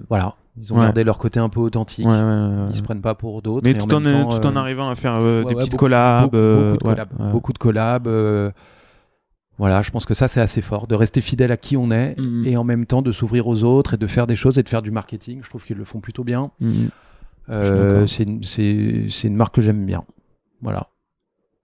voilà. 0.09 0.35
Ils 0.57 0.71
ont 0.71 0.77
Ouais. 0.77 0.83
gardé 0.83 1.03
leur 1.03 1.17
côté 1.17 1.39
un 1.39 1.49
peu 1.49 1.59
authentique. 1.59 2.05
Ouais, 2.05 2.11
ouais, 2.11 2.67
Ils 2.69 2.75
se 2.77 2.81
prennent 2.83 3.01
pas 3.01 3.15
pour 3.15 3.41
d'autres. 3.41 3.65
Mais 3.67 3.73
tout 3.73 3.91
en, 3.93 3.99
même 3.99 4.27
temps, 4.29 4.39
tout 4.39 4.47
en 4.47 4.55
euh, 4.55 4.59
arrivant 4.59 4.87
à 4.89 4.95
faire 4.95 5.17
euh, 5.19 5.43
des 5.43 5.55
petites 5.55 5.71
beaucoup- 5.71 5.85
collabs. 5.85 6.23
beaucoup, 6.25 6.35
euh, 6.37 6.71
beaucoup 6.73 6.77
de 6.77 6.83
collabs. 6.83 7.09
ouais. 7.19 7.31
Beaucoup 7.31 7.53
de 7.53 7.57
collabs. 7.57 8.07
euh, 8.07 8.51
voilà, 9.57 9.81
je 9.81 9.91
pense 9.91 10.05
que 10.05 10.13
ça 10.13 10.27
c'est 10.27 10.41
assez 10.41 10.61
fort 10.61 10.87
de 10.87 10.95
rester 10.95 11.21
fidèle 11.21 11.51
à 11.51 11.57
qui 11.57 11.75
on 11.77 11.89
est 11.91 12.19
Mhm. 12.19 12.45
et 12.45 12.57
en 12.57 12.63
même 12.63 12.85
temps 12.85 13.01
de 13.01 13.11
s'ouvrir 13.11 13.47
aux 13.47 13.63
autres 13.63 13.95
et 13.95 13.97
de 13.97 14.07
faire 14.07 14.27
des 14.27 14.35
choses 14.35 14.57
et 14.59 14.63
de 14.63 14.69
faire 14.69 14.81
du 14.81 14.91
marketing. 14.91 15.39
Je 15.43 15.49
trouve 15.49 15.63
qu'ils 15.63 15.77
le 15.77 15.85
font 15.85 15.99
plutôt 15.99 16.23
bien. 16.23 16.51
Euh, 17.49 17.89
d'accord. 17.99 18.09
c'est 18.09 18.23
une, 18.23 18.41
une 19.23 19.35
marque 19.35 19.55
que 19.55 19.61
j'aime 19.61 19.85
bien. 19.85 20.03
Voilà. 20.61 20.87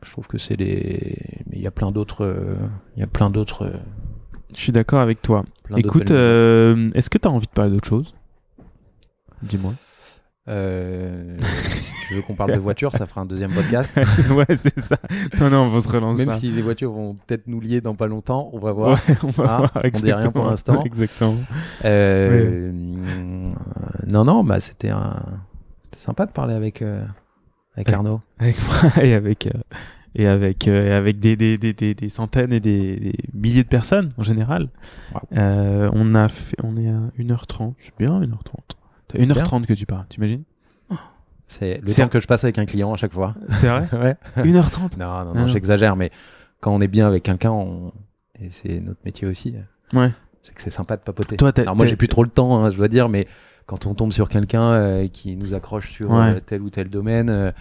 Je 0.03 0.11
trouve 0.11 0.27
que 0.27 0.37
c'est 0.37 0.55
les. 0.55 1.17
Mais 1.49 1.57
il 1.57 1.61
y 1.61 1.67
a 1.67 1.71
plein 1.71 1.91
d'autres. 1.91 2.23
euh, 2.25 2.55
Il 2.95 2.99
y 3.01 3.03
a 3.03 3.07
plein 3.07 3.29
d'autres. 3.29 3.71
Je 4.55 4.59
suis 4.61 4.71
d'accord 4.71 4.99
avec 5.01 5.21
toi. 5.21 5.43
plein 5.63 5.77
Écoute, 5.77 6.11
euh, 6.11 6.87
est-ce 6.95 7.09
que 7.09 7.17
tu 7.17 7.27
as 7.27 7.31
envie 7.31 7.45
de 7.47 7.51
parler 7.51 7.71
d'autre 7.71 7.87
chose? 7.87 8.13
Dis-moi. 9.43 9.73
Euh, 10.47 11.37
si 11.75 11.93
tu 12.07 12.15
veux 12.15 12.21
qu'on 12.23 12.33
parle 12.33 12.53
de 12.53 12.57
voitures, 12.59 12.91
ça 12.91 13.05
fera 13.05 13.21
un 13.21 13.25
deuxième 13.25 13.53
podcast. 13.53 13.95
ouais, 14.31 14.45
c'est 14.57 14.79
ça. 14.79 14.97
Non, 15.39 15.49
non, 15.51 15.61
on 15.71 15.79
se 15.79 15.87
relance 15.87 16.17
Même 16.17 16.29
pas. 16.29 16.35
si 16.39 16.49
les 16.49 16.63
voitures 16.63 16.91
vont 16.91 17.13
peut-être 17.13 17.45
nous 17.45 17.61
lier 17.61 17.81
dans 17.81 17.93
pas 17.93 18.07
longtemps, 18.07 18.49
on 18.53 18.57
va 18.59 18.71
voir. 18.71 18.99
Ouais, 19.07 19.15
on 19.23 19.29
va 19.29 19.43
Ah, 19.47 19.57
voir. 19.57 19.71
on 19.75 19.89
dit 19.99 20.11
rien 20.11 20.31
pour 20.31 20.47
exactement. 20.47 20.49
l'instant. 20.49 20.83
Exactement. 20.83 21.35
Euh, 21.85 22.71
Non, 24.07 24.25
non, 24.25 24.43
bah 24.43 24.59
c'était 24.59 24.89
un... 24.89 25.21
sympa 25.95 26.25
de 26.25 26.31
parler 26.31 26.55
avec, 26.55 26.81
avec. 27.75 27.89
Arnaud. 27.91 28.21
Avec 28.39 28.55
moi 28.67 29.03
et 29.03 29.13
avec 29.13 29.47
et 30.15 30.27
avec 30.27 30.67
euh, 30.67 30.97
avec 30.97 31.19
des, 31.19 31.35
des, 31.35 31.57
des, 31.57 31.73
des, 31.73 31.93
des 31.93 32.09
centaines 32.09 32.51
et 32.53 32.59
des, 32.59 32.95
des 32.97 33.13
milliers 33.33 33.63
de 33.63 33.67
personnes 33.69 34.09
en 34.17 34.23
général. 34.23 34.69
Wow. 35.13 35.21
Euh, 35.37 35.89
on 35.93 36.13
a 36.13 36.27
fait, 36.29 36.55
on 36.63 36.75
est 36.77 36.89
à 36.89 36.99
1h30, 37.19 37.73
c'est 37.77 37.95
bien 37.97 38.19
1h30. 38.21 38.35
T'as 39.07 39.19
1h30 39.19 39.65
que 39.65 39.73
tu 39.73 39.85
parles, 39.85 40.05
t'imagines? 40.09 40.43
C'est 41.47 41.81
le 41.83 41.91
temps 41.93 42.07
que 42.09 42.19
je 42.19 42.27
passe 42.27 42.43
avec 42.43 42.59
un 42.59 42.65
client 42.65 42.93
à 42.93 42.95
chaque 42.95 43.11
fois. 43.13 43.33
C'est 43.49 43.67
vrai? 43.67 43.87
Ouais. 43.93 44.15
1h30 44.43 44.97
Non, 44.99 45.05
non, 45.25 45.31
Ah. 45.35 45.39
non, 45.39 45.47
j'exagère, 45.47 45.95
mais 45.95 46.11
quand 46.61 46.71
on 46.75 46.79
est 46.79 46.87
bien 46.87 47.07
avec 47.07 47.23
quelqu'un, 47.23 47.49
on... 47.51 47.91
et 48.39 48.49
c'est 48.51 48.79
notre 48.79 48.99
métier 49.03 49.27
aussi, 49.27 49.55
Ouais. 49.93 50.11
C'est 50.43 50.53
que 50.53 50.61
c'est 50.61 50.69
sympa 50.69 50.95
de 50.95 51.01
papoter. 51.01 51.37
Toi, 51.37 51.51
Alors 51.57 51.75
moi, 51.75 51.85
j'ai 51.87 51.95
plus 51.95 52.07
trop 52.07 52.23
le 52.23 52.29
temps, 52.29 52.63
hein, 52.63 52.69
je 52.69 52.77
dois 52.77 52.87
dire, 52.87 53.09
mais 53.09 53.27
quand 53.65 53.87
on 53.87 53.95
tombe 53.95 54.11
sur 54.11 54.29
quelqu'un 54.29 54.71
euh, 54.73 55.07
qui 55.07 55.35
nous 55.35 55.55
accroche 55.55 55.89
sur 55.91 56.11
Ouais. 56.11 56.35
euh, 56.35 56.39
tel 56.39 56.61
ou 56.61 56.69
tel 56.69 56.89
domaine, 56.89 57.29
euh, 57.31 57.51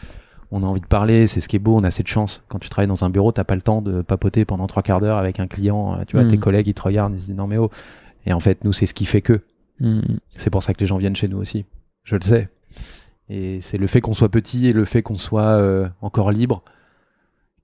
on 0.50 0.62
a 0.62 0.66
envie 0.66 0.80
de 0.80 0.86
parler. 0.86 1.26
C'est 1.26 1.40
ce 1.40 1.48
qui 1.48 1.56
est 1.56 1.60
beau. 1.60 1.76
On 1.76 1.84
a 1.84 1.90
cette 1.90 2.06
chance. 2.08 2.42
Quand 2.48 2.58
tu 2.58 2.68
travailles 2.68 2.88
dans 2.88 3.04
un 3.04 3.10
bureau, 3.10 3.32
t'as 3.32 3.44
pas 3.44 3.54
le 3.54 3.60
temps 3.62 3.82
de 3.82 4.02
papoter 4.02 4.44
pendant 4.44 4.66
trois 4.66 4.82
quarts 4.82 5.00
d'heure 5.00 5.18
avec 5.18 5.40
un 5.40 5.46
client. 5.46 5.94
euh, 5.98 6.04
Tu 6.06 6.16
vois, 6.16 6.24
Mhm. 6.24 6.30
tes 6.30 6.38
collègues, 6.38 6.68
ils 6.68 6.74
te 6.74 6.82
regardent, 6.82 7.14
ils 7.14 7.20
se 7.20 7.26
disent 7.26 7.34
non 7.36 7.46
mais 7.46 7.58
oh. 7.58 7.70
Et 8.26 8.32
en 8.32 8.40
fait, 8.40 8.62
nous, 8.64 8.72
c'est 8.72 8.86
ce 8.86 8.94
qui 8.94 9.06
fait 9.06 9.22
que. 9.22 9.40
Mm. 9.80 10.00
C'est 10.36 10.50
pour 10.50 10.62
ça 10.62 10.74
que 10.74 10.80
les 10.80 10.86
gens 10.86 10.96
viennent 10.98 11.16
chez 11.16 11.28
nous 11.28 11.38
aussi. 11.38 11.64
Je 12.04 12.16
le 12.16 12.22
sais. 12.22 12.48
Et 13.28 13.60
c'est 13.60 13.78
le 13.78 13.86
fait 13.86 14.00
qu'on 14.00 14.14
soit 14.14 14.28
petit 14.30 14.66
et 14.66 14.72
le 14.72 14.84
fait 14.84 15.02
qu'on 15.02 15.18
soit 15.18 15.42
euh, 15.42 15.88
encore 16.00 16.30
libre, 16.32 16.62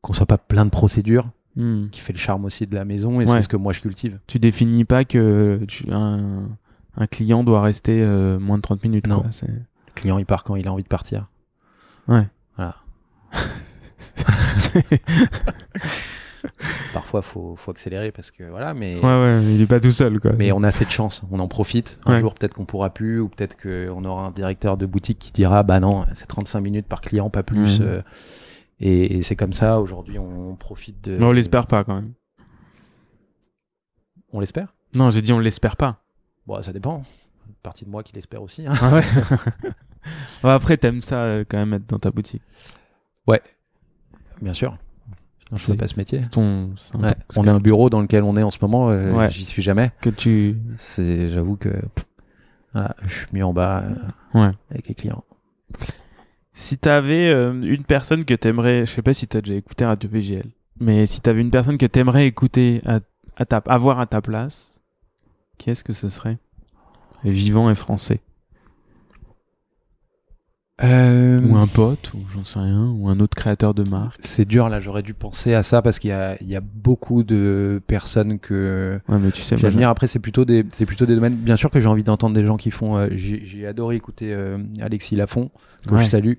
qu'on 0.02 0.12
soit 0.12 0.26
pas 0.26 0.38
plein 0.38 0.64
de 0.64 0.70
procédures, 0.70 1.30
Mm. 1.56 1.88
qui 1.90 2.00
fait 2.00 2.12
le 2.12 2.18
charme 2.18 2.44
aussi 2.44 2.66
de 2.66 2.74
la 2.74 2.84
maison. 2.84 3.20
Et 3.20 3.24
Ouais. 3.24 3.32
c'est 3.32 3.42
ce 3.42 3.48
que 3.48 3.56
moi 3.56 3.72
je 3.72 3.80
cultive. 3.80 4.18
Tu 4.26 4.38
définis 4.38 4.84
pas 4.84 5.04
que 5.04 5.60
tu, 5.68 5.86
un, 5.92 6.48
un 6.96 7.06
client 7.06 7.44
doit 7.44 7.62
rester 7.62 8.02
euh, 8.02 8.38
moins 8.38 8.56
de 8.56 8.62
30 8.62 8.82
minutes. 8.84 9.06
Non. 9.06 9.20
quoi. 9.22 9.30
Le 9.42 9.92
client, 9.94 10.18
il 10.18 10.26
part 10.26 10.44
quand 10.44 10.56
il 10.56 10.66
a 10.68 10.72
envie 10.72 10.82
de 10.82 10.88
partir. 10.88 11.28
Ouais. 12.08 12.26
Parfois, 16.92 17.22
faut, 17.22 17.56
faut 17.56 17.70
accélérer 17.70 18.12
parce 18.12 18.30
que 18.30 18.44
voilà, 18.44 18.74
mais. 18.74 18.96
ouais, 18.96 19.02
ouais, 19.02 19.40
mais 19.40 19.54
il 19.54 19.60
est 19.62 19.66
pas 19.66 19.80
tout 19.80 19.90
seul, 19.90 20.20
quoi. 20.20 20.32
Mais 20.34 20.52
on 20.52 20.62
a 20.62 20.70
cette 20.70 20.90
chance, 20.90 21.22
on 21.30 21.40
en 21.40 21.48
profite. 21.48 21.98
Un 22.04 22.14
Ouais. 22.14 22.20
jour, 22.20 22.34
peut-être 22.34 22.52
qu'on 22.54 22.66
pourra 22.66 22.90
plus, 22.92 23.18
ou 23.20 23.28
peut-être 23.28 23.56
qu'on 23.60 24.04
aura 24.04 24.26
un 24.26 24.30
directeur 24.30 24.76
de 24.76 24.84
boutique 24.84 25.18
qui 25.18 25.32
dira 25.32 25.62
Bah 25.62 25.80
non, 25.80 26.04
c'est 26.12 26.26
35 26.26 26.60
minutes 26.60 26.86
par 26.86 27.00
client, 27.00 27.30
pas 27.30 27.42
plus. 27.42 27.80
Euh, 27.80 28.02
et 28.78 29.16
et 29.16 29.22
c'est 29.22 29.36
comme 29.36 29.54
ça, 29.54 29.80
aujourd'hui, 29.80 30.18
on 30.18 30.54
profite 30.56 31.02
de. 31.02 31.16
Mais 31.16 31.24
on 31.24 31.32
l'espère 31.32 31.66
pas, 31.66 31.82
quand 31.82 31.94
même. 31.94 32.12
On 34.32 34.40
l'espère? 34.40 34.74
Non, 34.94 35.10
j'ai 35.10 35.22
dit 35.22 35.32
on 35.32 35.38
l'espère 35.38 35.76
pas. 35.76 36.02
Bon, 36.46 36.60
ça 36.60 36.72
dépend. 36.74 37.02
Une 37.48 37.54
partie 37.62 37.84
de 37.86 37.90
moi 37.90 38.02
qui 38.02 38.14
l'espère 38.14 38.42
aussi. 38.42 38.66
hein. 38.66 38.74
Ah 38.82 38.94
ouais. 38.96 39.04
Après, 40.50 40.76
t'aimes 40.76 41.00
ça 41.02 41.22
euh, 41.22 41.44
quand 41.48 41.56
même 41.56 41.72
être 41.72 41.86
dans 41.88 41.98
ta 41.98 42.10
boutique. 42.10 42.42
Bien 44.42 44.52
sûr. 44.52 44.76
Sinon, 45.46 45.56
je 45.58 45.64
fais 45.64 45.76
pas 45.76 45.86
ce 45.86 45.96
métier. 45.98 46.20
Ton. 46.30 46.70
un- 46.94 47.00
Ouais. 47.02 47.14
On 47.36 47.46
a 47.46 47.52
un 47.52 47.60
bureau 47.60 47.88
dans 47.88 48.00
lequel 48.00 48.22
on 48.24 48.36
est 48.36 48.42
en 48.42 48.50
ce 48.50 48.58
moment, 48.60 48.90
euh, 48.90 49.12
Ouais. 49.12 49.30
j'y 49.30 49.44
suis 49.44 49.62
jamais. 49.62 49.92
que 50.00 50.10
tu. 50.10 50.56
C'est, 50.76 51.28
j'avoue 51.30 51.56
que 51.56 51.68
pff, 51.68 52.04
voilà, 52.72 52.96
je 53.06 53.14
suis 53.14 53.26
mis 53.32 53.42
en 53.42 53.52
bas 53.52 53.84
euh, 53.84 54.40
Ouais. 54.40 54.50
avec 54.70 54.88
les 54.88 54.94
clients. 54.94 55.22
Si 56.52 56.78
t'avais 56.78 57.28
euh, 57.28 57.52
une 57.62 57.84
personne 57.84 58.24
que 58.24 58.34
t'aimerais, 58.34 58.86
je 58.86 58.90
sais 58.92 59.02
pas 59.02 59.14
si 59.14 59.26
t'as 59.26 59.40
déjà 59.40 59.54
écouté 59.54 59.84
Radio 59.84 60.08
VGL, 60.10 60.50
mais 60.80 61.06
si 61.06 61.20
t'avais 61.20 61.40
une 61.40 61.50
personne 61.50 61.78
que 61.78 61.86
t'aimerais 61.86 62.26
écouter 62.26 62.80
à, 62.86 63.00
à 63.36 63.44
ta, 63.44 63.58
avoir 63.66 64.00
à 64.00 64.06
ta 64.06 64.20
place, 64.20 64.80
qui 65.58 65.70
est-ce 65.70 65.84
que 65.84 65.92
ce 65.92 66.08
serait? 66.10 66.38
Vivant 67.24 67.70
et 67.70 67.74
français. 67.74 68.20
Ou 70.82 71.56
un 71.56 71.66
pote, 71.68 72.12
ou 72.14 72.18
j'en 72.32 72.42
sais 72.44 72.58
rien, 72.58 72.88
ou 72.98 73.08
un 73.08 73.20
autre 73.20 73.36
créateur 73.36 73.74
de 73.74 73.88
marque. 73.88 74.18
C'est 74.22 74.44
dur 74.44 74.68
là, 74.68 74.80
j'aurais 74.80 75.02
dû 75.04 75.14
penser 75.14 75.54
à 75.54 75.62
ça 75.62 75.82
parce 75.82 76.00
qu'il 76.00 76.10
y 76.10 76.12
a, 76.12 76.36
il 76.40 76.48
y 76.48 76.56
a 76.56 76.60
beaucoup 76.60 77.22
de 77.22 77.80
personnes 77.86 78.40
que 78.40 78.98
Ouais, 79.08 79.18
mais 79.20 79.30
tu 79.30 79.40
sais, 79.42 79.54
moi, 79.54 79.60
j'admire. 79.70 79.88
Après, 79.88 80.08
c'est 80.08 80.18
plutôt 80.18 80.44
des, 80.44 80.64
c'est 80.72 80.84
plutôt 80.86 81.06
des 81.06 81.14
domaines. 81.14 81.36
Bien 81.36 81.56
sûr 81.56 81.70
que 81.70 81.78
j'ai 81.78 81.86
envie 81.88 82.02
d'entendre 82.02 82.34
des 82.34 82.44
gens 82.44 82.56
qui 82.56 82.72
font. 82.72 82.96
euh, 82.96 83.08
j'ai, 83.12 83.44
j'ai 83.44 83.66
adoré 83.68 83.94
écouter 83.96 84.34
euh, 84.34 84.58
Alexis 84.80 85.14
Lafont, 85.14 85.50
que 85.86 85.94
Ouais. 85.94 86.02
je 86.04 86.10
salue, 86.10 86.34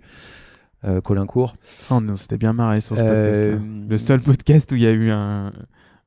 euh, 0.83 0.99
Colin 0.99 1.25
Court. 1.27 1.55
Oh, 1.89 2.01
on 2.05 2.15
s'était 2.17 2.37
bien 2.37 2.51
marré 2.51 2.81
sur 2.81 2.97
ce 2.97 3.01
Euh, 3.01 3.53
podcast. 3.53 3.65
Le 3.89 3.97
seul 3.97 4.19
podcast 4.21 4.71
où 4.73 4.75
il 4.75 4.81
y 4.81 4.87
a 4.87 4.91
eu 4.91 5.11
un. 5.11 5.53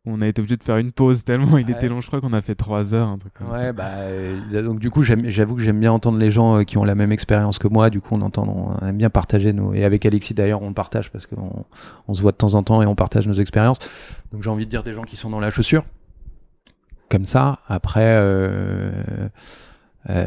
On 0.08 0.20
a 0.22 0.26
été 0.26 0.40
obligé 0.40 0.56
de 0.56 0.62
faire 0.64 0.76
une 0.78 0.92
pause 0.92 1.24
tellement 1.24 1.58
il 1.58 1.66
Ouais. 1.66 1.72
était 1.72 1.88
long. 1.88 2.00
Je 2.00 2.06
crois 2.08 2.20
qu'on 2.20 2.32
a 2.32 2.40
fait 2.42 2.54
trois 2.54 2.94
heures, 2.94 3.08
un 3.08 3.18
truc 3.18 3.32
comme 3.34 3.50
Ouais, 3.50 3.58
ça. 3.66 3.72
bah, 3.72 3.84
euh, 3.98 4.62
donc 4.62 4.78
du 4.80 4.90
coup, 4.90 5.02
j'avoue 5.02 5.54
que 5.56 5.62
j'aime 5.62 5.80
bien 5.80 5.92
entendre 5.92 6.18
les 6.18 6.30
gens 6.30 6.58
euh, 6.58 6.64
qui 6.64 6.78
ont 6.78 6.84
la 6.84 6.94
même 6.94 7.12
expérience 7.12 7.58
que 7.58 7.68
moi. 7.68 7.90
Du 7.90 8.00
coup, 8.00 8.14
on 8.14 8.20
entend, 8.22 8.46
on 8.80 8.86
aime 8.86 8.96
bien 8.96 9.10
partager 9.10 9.52
nos. 9.52 9.74
Et 9.74 9.84
avec 9.84 10.04
Alexis 10.06 10.34
d'ailleurs, 10.34 10.62
on 10.62 10.68
le 10.68 10.74
partage 10.74 11.10
parce 11.10 11.26
qu'on 11.26 11.64
on 12.08 12.14
se 12.14 12.22
voit 12.22 12.32
de 12.32 12.36
temps 12.36 12.54
en 12.54 12.62
temps 12.62 12.82
et 12.82 12.86
on 12.86 12.94
partage 12.94 13.26
nos 13.28 13.34
expériences. 13.34 13.78
Donc 14.32 14.42
j'ai 14.42 14.50
envie 14.50 14.64
de 14.66 14.70
dire 14.70 14.82
des 14.82 14.92
gens 14.94 15.02
qui 15.04 15.16
sont 15.16 15.30
dans 15.30 15.40
la 15.40 15.50
chaussure, 15.50 15.84
comme 17.10 17.26
ça. 17.26 17.60
Après, 17.68 18.00
euh, 18.16 18.90
euh, 20.10 20.26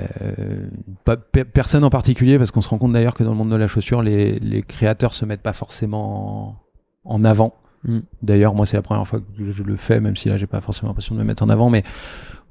pas, 1.06 1.18
pe- 1.18 1.44
personne 1.44 1.84
en 1.84 1.90
particulier 1.90 2.38
parce 2.38 2.52
qu'on 2.52 2.62
se 2.62 2.70
rend 2.70 2.78
compte 2.78 2.92
d'ailleurs 2.92 3.14
que 3.16 3.24
dans 3.24 3.32
le 3.32 3.38
monde 3.38 3.50
de 3.52 3.56
la 3.56 3.68
chaussure, 3.68 4.02
les, 4.02 4.40
les 4.40 4.62
créateurs 4.62 5.14
se 5.14 5.26
mettent 5.26 5.42
pas 5.42 5.54
forcément 5.54 6.58
en, 7.06 7.16
en 7.16 7.24
avant. 7.24 7.56
Mm. 7.84 8.00
D'ailleurs, 8.22 8.54
moi, 8.54 8.66
c'est 8.66 8.78
la 8.78 8.82
première 8.82 9.08
fois 9.08 9.20
que 9.20 9.52
je 9.52 9.64
le 9.64 9.76
fais, 9.78 10.00
même 10.00 10.16
si 10.16 10.30
là, 10.30 10.38
j'ai 10.38 10.48
pas 10.48 10.62
forcément 10.62 10.90
l'impression 10.90 11.16
de 11.16 11.20
me 11.20 11.26
mettre 11.26 11.44
en 11.44 11.50
avant, 11.50 11.70
mais 11.70 11.84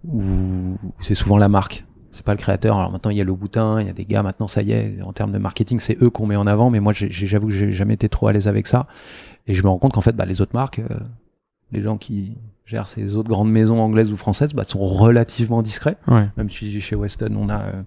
où 0.07 0.77
c'est 1.01 1.15
souvent 1.15 1.39
la 1.39 1.48
marque. 1.48 1.85
C'est 2.11 2.24
pas 2.24 2.32
le 2.32 2.39
créateur. 2.39 2.77
Alors 2.77 2.90
maintenant, 2.90 3.11
il 3.12 3.16
y 3.16 3.20
a 3.20 3.24
le 3.24 3.35
boutin, 3.35 3.81
il 3.81 3.86
y 3.86 3.90
a 3.90 3.93
des 3.93 4.05
gars. 4.05 4.23
Maintenant, 4.23 4.48
ça 4.48 4.62
y 4.62 4.73
est, 4.73 5.01
en 5.02 5.12
termes 5.12 5.31
de 5.31 5.39
marketing, 5.39 5.78
c'est 5.78 5.97
eux 6.02 6.11
qu'on 6.11 6.27
met 6.27 6.35
en 6.35 6.47
avant. 6.47 6.69
Mais 6.69 6.81
moi, 6.81 6.93
j'avoue 6.93 7.47
que 7.47 7.52
j'ai 7.52 7.73
jamais 7.73 7.94
été 7.94 8.09
trop 8.09 8.27
à 8.27 8.32
l'aise 8.32 8.48
avec 8.48 8.66
ça. 8.66 8.89
Et 9.47 9.55
je 9.55 9.62
me 9.62 9.69
rends 9.69 9.78
compte 9.78 9.93
qu'en 9.93 10.01
fait, 10.01 10.16
bah, 10.16 10.27
les 10.27 10.40
autres 10.40 10.55
marques, 10.55 10.81
euh, 10.81 10.98
les 11.70 11.82
gens 11.82 11.97
qui 11.98 12.36
gèrent 12.65 12.89
ces 12.89 13.16
autres 13.16 13.28
grandes 13.28 13.51
maisons 13.51 13.81
anglaises 13.81 14.11
ou 14.12 14.16
françaises, 14.16 14.55
bah, 14.55 14.65
sont 14.65 14.81
relativement 14.81 15.62
discrets. 15.62 15.97
Ouais. 16.09 16.28
Même 16.36 16.51
si 16.51 16.81
chez 16.81 16.97
Weston, 16.97 17.36
on 17.36 17.48
a 17.48 17.61
euh, 17.61 17.82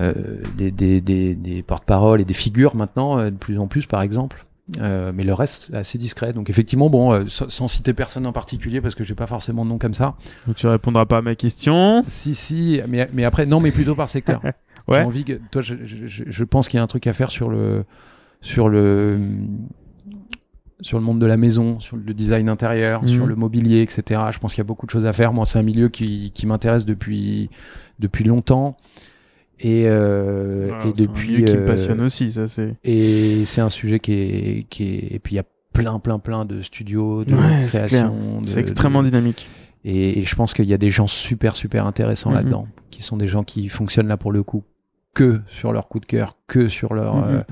euh, 0.00 0.14
des, 0.56 0.70
des, 0.70 1.00
des, 1.00 1.34
des 1.34 1.62
porte-paroles 1.62 2.20
et 2.20 2.24
des 2.24 2.34
figures 2.34 2.76
maintenant, 2.76 3.18
euh, 3.18 3.30
de 3.30 3.36
plus 3.36 3.58
en 3.58 3.66
plus, 3.66 3.86
par 3.86 4.02
exemple. 4.02 4.46
Euh, 4.78 5.10
mais 5.14 5.24
le 5.24 5.34
reste, 5.34 5.74
assez 5.74 5.98
discret. 5.98 6.32
Donc 6.32 6.48
effectivement, 6.48 6.90
bon, 6.90 7.12
euh, 7.12 7.24
sans, 7.28 7.66
citer 7.68 7.92
personne 7.92 8.24
en 8.26 8.32
particulier, 8.32 8.80
parce 8.80 8.94
que 8.94 9.02
j'ai 9.02 9.14
pas 9.16 9.26
forcément 9.26 9.64
de 9.64 9.70
nom 9.70 9.78
comme 9.78 9.94
ça. 9.94 10.14
Donc 10.46 10.56
tu 10.56 10.66
répondras 10.68 11.06
pas 11.06 11.18
à 11.18 11.22
ma 11.22 11.34
question. 11.34 12.04
Si, 12.06 12.34
si, 12.34 12.80
mais, 12.88 13.08
mais 13.12 13.24
après, 13.24 13.46
non, 13.46 13.58
mais 13.60 13.72
plutôt 13.72 13.94
par 13.94 14.08
secteur. 14.08 14.40
J'ai 14.88 14.94
Ouais. 14.96 15.02
envie 15.04 15.24
que, 15.24 15.34
toi, 15.50 15.60
je, 15.62 15.74
je, 15.84 16.06
je- 16.06 16.24
je 16.26 16.44
pense 16.44 16.68
qu'il 16.68 16.78
y 16.78 16.80
a 16.80 16.82
un 16.82 16.86
truc 16.88 17.06
à 17.06 17.12
faire 17.12 17.30
sur 17.30 17.48
le, 17.48 17.84
sur 18.40 18.68
le, 18.68 19.20
sur 20.80 20.98
le 20.98 21.04
monde 21.04 21.18
de 21.20 21.26
la 21.26 21.36
maison, 21.36 21.78
sur 21.80 21.96
le 21.96 22.14
design 22.14 22.48
intérieur, 22.48 23.02
Mhm. 23.02 23.08
sur 23.08 23.26
le 23.26 23.36
mobilier, 23.36 23.82
etc. 23.82 24.20
Je 24.32 24.38
pense 24.38 24.54
qu'il 24.54 24.58
y 24.58 24.62
a 24.62 24.64
beaucoup 24.64 24.86
de 24.86 24.90
choses 24.90 25.06
à 25.06 25.12
faire. 25.12 25.32
Moi, 25.32 25.44
c'est 25.46 25.58
un 25.58 25.62
milieu 25.62 25.88
qui, 25.90 26.30
qui 26.34 26.46
m'intéresse 26.46 26.84
depuis, 26.86 27.50
depuis 27.98 28.24
longtemps. 28.24 28.76
Et, 29.62 29.84
euh, 29.86 30.68
et 30.68 30.92
c'est 30.96 31.02
un 31.02 31.12
depuis. 31.12 31.44
qui 31.44 31.52
me 31.52 31.58
euh, 31.60 31.64
passionne 31.66 32.00
aussi, 32.00 32.32
ça 32.32 32.46
c'est. 32.46 32.76
et 32.82 33.44
c'est 33.44 33.60
un 33.60 33.68
sujet 33.68 34.00
qui 34.00 34.12
est, 34.14 34.66
qui 34.70 34.84
est, 34.84 35.08
et 35.14 35.18
puis 35.18 35.34
il 35.34 35.36
y 35.36 35.40
a 35.40 35.44
plein, 35.74 35.98
plein, 35.98 36.18
plein 36.18 36.44
de 36.46 36.62
studios, 36.62 37.24
de 37.24 37.34
Ouais, 37.34 37.66
c'est 37.68 37.78
création. 37.86 38.40
de- 38.40 38.48
C'est 38.48 38.58
extrêmement 38.60 39.02
de- 39.02 39.08
dynamique. 39.08 39.48
et, 39.84 40.18
et 40.18 40.22
je 40.24 40.34
pense 40.34 40.54
qu'il 40.54 40.64
y 40.64 40.72
a 40.74 40.78
des 40.78 40.88
gens 40.90 41.06
super, 41.06 41.56
super 41.56 41.86
intéressants 41.86 42.30
Mhm. 42.30 42.36
là-dedans, 42.36 42.68
qui 42.90 43.02
sont 43.02 43.16
des 43.18 43.26
gens 43.26 43.44
qui 43.44 43.68
fonctionnent 43.68 44.08
là 44.08 44.16
pour 44.16 44.32
le 44.32 44.42
coup 44.42 44.64
que 45.14 45.40
sur 45.48 45.72
leur 45.72 45.88
coup 45.88 46.00
de 46.00 46.06
cœur, 46.06 46.36
que 46.46 46.68
sur 46.68 46.94
leur, 46.94 47.16
Mhm. 47.16 47.24
euh, 47.28 47.42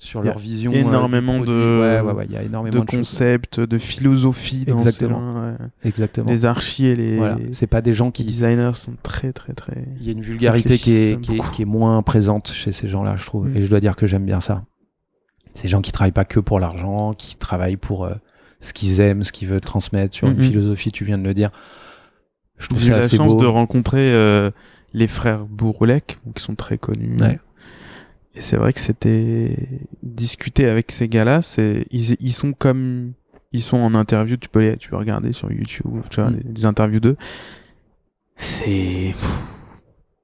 sur 0.00 0.22
leur 0.22 0.38
vision. 0.38 0.72
euh, 0.72 0.76
énormément 0.76 1.40
de- 1.40 2.12
Ouais, 2.14 2.24
il 2.28 2.32
y 2.32 2.36
a 2.36 2.42
énormément 2.42 2.78
De 2.78 2.84
concepts, 2.84 3.58
de 3.60 3.78
philosophie 3.78 4.64
dans 4.64 4.78
Exactement. 4.78 5.56
Exactement. 5.84 6.30
Les 6.30 6.46
archis 6.46 6.86
et 6.86 6.94
les, 6.96 7.16
Voilà. 7.16 7.36
C'est 7.52 7.66
pas 7.66 7.80
des 7.80 7.92
gens 7.92 8.06
les 8.06 8.12
qui. 8.12 8.24
designers 8.24 8.70
sont 8.74 8.94
très 9.02 9.32
très 9.32 9.54
très. 9.54 9.84
Il 10.00 10.06
y 10.06 10.10
a 10.10 10.12
une 10.12 10.22
vulgarité 10.22 10.78
qui 10.78 10.90
est, 10.92 10.94
réfléchissent 11.16 11.26
qui, 11.26 11.32
est, 11.32 11.36
beaucoup. 11.38 11.50
qui 11.50 11.62
est 11.62 11.66
moins 11.66 12.02
présente 12.02 12.50
chez 12.52 12.70
ces 12.72 12.86
gens-là, 12.88 13.16
je 13.16 13.26
trouve. 13.26 13.48
Mhm. 13.48 13.56
Et 13.56 13.62
je 13.62 13.68
dois 13.70 13.80
dire 13.80 13.96
que 13.96 14.06
j'aime 14.06 14.24
bien 14.24 14.40
ça. 14.40 14.64
Ces 15.54 15.66
gens 15.68 15.80
qui 15.80 15.90
travaillent 15.90 16.12
pas 16.12 16.24
que 16.24 16.38
pour 16.38 16.60
l'argent, 16.60 17.12
qui 17.14 17.36
travaillent 17.36 17.76
pour 17.76 18.04
euh, 18.04 18.14
ce 18.60 18.72
qu'ils 18.72 19.00
aiment, 19.00 19.24
ce 19.24 19.32
qu'ils 19.32 19.48
veulent 19.48 19.60
transmettre, 19.60 20.14
sur 20.14 20.28
une 20.28 20.40
philosophie, 20.42 20.92
tu 20.92 21.04
viens 21.04 21.18
de 21.18 21.24
le 21.24 21.34
dire. 21.34 21.50
Je 22.58 22.68
trouve 22.68 22.80
J'ai 22.80 22.88
eu 22.88 22.90
la 22.92 23.08
chance 23.08 23.32
beau. 23.34 23.40
de 23.40 23.46
rencontrer 23.46 24.12
euh, 24.12 24.50
les 24.92 25.06
frères 25.08 25.44
Bourlec, 25.46 26.18
qui 26.36 26.42
sont 26.42 26.54
très 26.54 26.78
connus. 26.78 27.16
Ouais. 27.20 27.38
Et 28.38 28.40
c'est 28.40 28.56
vrai 28.56 28.72
que 28.72 28.78
c'était 28.80 29.56
discuter 30.02 30.66
avec 30.66 30.92
ces 30.92 31.08
gars-là, 31.08 31.42
c'est 31.42 31.86
ils, 31.90 32.14
ils 32.20 32.32
sont 32.32 32.52
comme 32.52 33.12
ils 33.52 33.62
sont 33.62 33.78
en 33.78 33.94
interview, 33.96 34.36
tu 34.36 34.48
peux 34.48 34.60
les, 34.60 34.76
tu 34.76 34.90
peux 34.90 34.96
regarder 34.96 35.32
sur 35.32 35.50
YouTube, 35.50 35.86
tu 36.10 36.20
vois, 36.20 36.30
Mm. 36.30 36.36
des, 36.36 36.44
des 36.52 36.66
interviews 36.66 37.00
d'eux. 37.00 37.16
C'est 38.36 39.14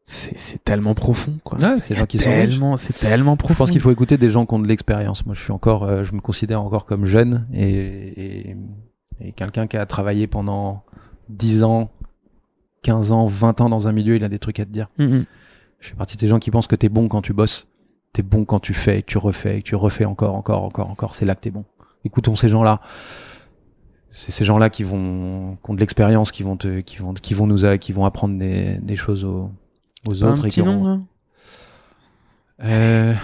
c'est 0.06 0.62
tellement 0.62 0.94
profond 0.94 1.38
quoi. 1.42 1.58
Ouais, 1.58 1.80
c'est 1.80 1.94
des 1.94 2.00
gens 2.00 2.06
qui 2.06 2.18
sont 2.18 2.30
riches. 2.30 2.50
tellement 2.50 2.76
c'est 2.76 2.92
tellement 2.92 3.36
profond. 3.36 3.54
Je 3.54 3.58
pense 3.58 3.70
qu'il 3.70 3.80
faut 3.80 3.90
écouter 3.90 4.16
des 4.18 4.30
gens 4.30 4.44
qui 4.46 4.54
ont 4.54 4.58
de 4.60 4.68
l'expérience. 4.68 5.24
Moi, 5.26 5.34
je 5.34 5.40
suis 5.40 5.50
encore, 5.52 5.84
euh, 5.84 6.04
je 6.04 6.12
me 6.12 6.20
considère 6.20 6.60
encore 6.62 6.84
comme 6.84 7.06
jeune 7.06 7.46
et, 7.52 7.66
et, 8.50 8.56
et 9.20 9.32
quelqu'un 9.32 9.66
qui 9.66 9.76
a 9.78 9.86
travaillé 9.86 10.26
pendant 10.28 10.84
10 11.30 11.64
ans, 11.64 11.90
15 12.82 13.12
ans, 13.12 13.26
20 13.26 13.62
ans 13.62 13.68
dans 13.70 13.88
un 13.88 13.92
milieu, 13.92 14.14
il 14.14 14.22
a 14.24 14.28
des 14.28 14.38
trucs 14.38 14.60
à 14.60 14.64
te 14.66 14.70
dire. 14.70 14.88
Mm, 14.98 15.04
mm. 15.04 15.24
Je 15.80 15.88
fais 15.88 15.94
partie 15.96 16.16
de 16.16 16.20
ces 16.20 16.28
gens 16.28 16.38
qui 16.38 16.50
pensent 16.50 16.66
que 16.68 16.76
t'es 16.76 16.88
bon 16.90 17.08
quand 17.08 17.22
tu 17.22 17.32
bosses. 17.32 17.66
T'es 18.14 18.22
bon 18.22 18.44
quand 18.46 18.60
tu 18.60 18.72
fais, 18.72 19.02
que 19.02 19.06
tu 19.08 19.18
refais, 19.18 19.58
que 19.60 19.66
tu 19.66 19.74
refais 19.74 20.06
encore, 20.06 20.34
encore, 20.36 20.62
encore, 20.64 20.88
encore. 20.88 21.14
C'est 21.14 21.26
là 21.26 21.34
que 21.34 21.40
t'es 21.40 21.50
bon. 21.50 21.64
Écoutons 22.04 22.36
ces 22.36 22.48
gens-là. 22.48 22.80
C'est 24.08 24.30
ces 24.30 24.44
gens-là 24.44 24.70
qui 24.70 24.84
vont, 24.84 25.58
qui 25.62 25.70
ont 25.70 25.74
de 25.74 25.80
l'expérience, 25.80 26.30
qui 26.30 26.42
vont 26.44 26.56
te, 26.56 26.80
qui 26.80 26.96
vont, 26.98 27.12
qui 27.12 27.34
vont 27.34 27.46
nous, 27.48 27.64
a- 27.66 27.76
qui 27.76 27.92
vont 27.92 28.04
apprendre 28.06 28.38
des, 28.38 28.76
des 28.76 28.94
choses 28.96 29.24
aux, 29.24 29.50
aux 30.08 30.24
Un 30.24 30.30
autres. 30.32 30.44
et 30.46 30.48
petit 30.48 30.60
qui 30.60 30.66
nom 30.66 30.84
là? 30.86 31.00
euh, 32.64 33.14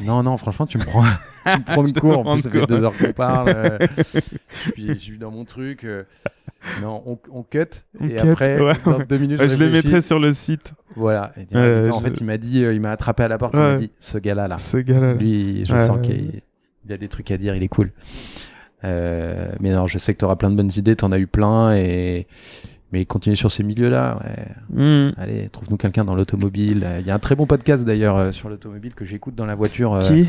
non, 0.00 0.22
non, 0.24 0.36
franchement, 0.36 0.66
tu 0.66 0.78
me 0.78 0.84
prends, 0.84 1.04
tu 1.44 1.58
me 1.58 1.64
prends 1.64 1.82
de 1.84 1.88
Je 1.94 2.00
court. 2.00 2.18
En 2.26 2.34
plus, 2.34 2.42
de 2.44 2.50
ça 2.50 2.50
fait 2.50 2.66
deux 2.66 2.82
heures 2.84 2.96
qu'on 2.96 3.12
parle. 3.12 3.48
euh, 3.48 3.78
je, 3.96 4.70
suis, 4.72 4.88
je 4.88 4.94
suis 4.94 5.18
dans 5.18 5.30
mon 5.30 5.44
truc. 5.44 5.84
euh. 5.84 6.04
non, 6.82 7.02
on, 7.06 7.18
on 7.32 7.42
cut 7.42 7.58
On 8.00 8.06
et 8.08 8.14
cut, 8.16 8.28
après, 8.28 8.60
ouais, 8.60 8.74
dans 8.84 8.98
deux 9.00 9.18
minutes, 9.18 9.38
Ouais, 9.40 9.48
je 9.48 9.56
les 9.56 9.64
réfléchis. 9.66 9.86
mettrai 9.86 10.00
sur 10.00 10.18
le 10.18 10.32
site. 10.32 10.72
Voilà. 10.96 11.32
Et 11.36 11.46
Euh, 11.56 11.90
En 11.90 12.00
je- 12.00 12.04
fait, 12.06 12.20
il 12.20 12.24
m'a 12.26 12.38
dit, 12.38 12.64
euh, 12.64 12.72
il 12.74 12.80
m'a 12.80 12.90
attrapé 12.92 13.22
à 13.22 13.28
la 13.28 13.38
porte, 13.38 13.54
il 13.54 13.60
m'a 13.60 13.74
dit, 13.74 13.90
ce 14.00 14.18
gars-là, 14.18 14.48
là, 14.48 14.58
Ce 14.58 14.76
gars-là. 14.78 15.14
lui, 15.14 15.64
je 15.66 15.72
Ouais, 15.74 15.86
sens 15.86 16.00
qu'il 16.02 16.42
il 16.86 16.92
a 16.92 16.96
des 16.96 17.08
trucs 17.08 17.30
à 17.30 17.36
dire, 17.38 17.54
il 17.56 17.62
est 17.62 17.68
cool. 17.68 17.92
Euh, 18.84 19.48
mais 19.60 19.72
non, 19.72 19.86
je 19.86 19.96
sais 19.98 20.12
que 20.12 20.18
tu 20.18 20.24
auras 20.24 20.36
plein 20.36 20.50
de 20.50 20.56
bonnes 20.56 20.70
idées, 20.76 20.94
t'en 20.96 21.10
as 21.12 21.18
eu 21.18 21.26
plein 21.26 21.74
et 21.74 22.26
mais 22.92 23.06
continue 23.06 23.34
sur 23.34 23.50
ces 23.50 23.62
milieux-là. 23.64 24.20
Ouais. 24.22 25.08
Hmm. 25.08 25.12
Allez, 25.16 25.48
trouve-nous 25.48 25.76
quelqu'un 25.78 26.04
dans 26.04 26.14
l'automobile. 26.14 26.84
Euh, 26.86 26.98
Il 27.00 27.06
y 27.06 27.10
a 27.10 27.14
un 27.14 27.18
très 27.18 27.34
bon 27.34 27.44
podcast 27.46 27.84
d'ailleurs 27.84 28.16
euh, 28.16 28.30
sur 28.30 28.48
l'automobile 28.48 28.94
que 28.94 29.04
j'écoute 29.04 29.34
dans 29.34 29.46
la 29.46 29.56
voiture. 29.56 29.94
euh, 29.94 30.00
Qui? 30.00 30.28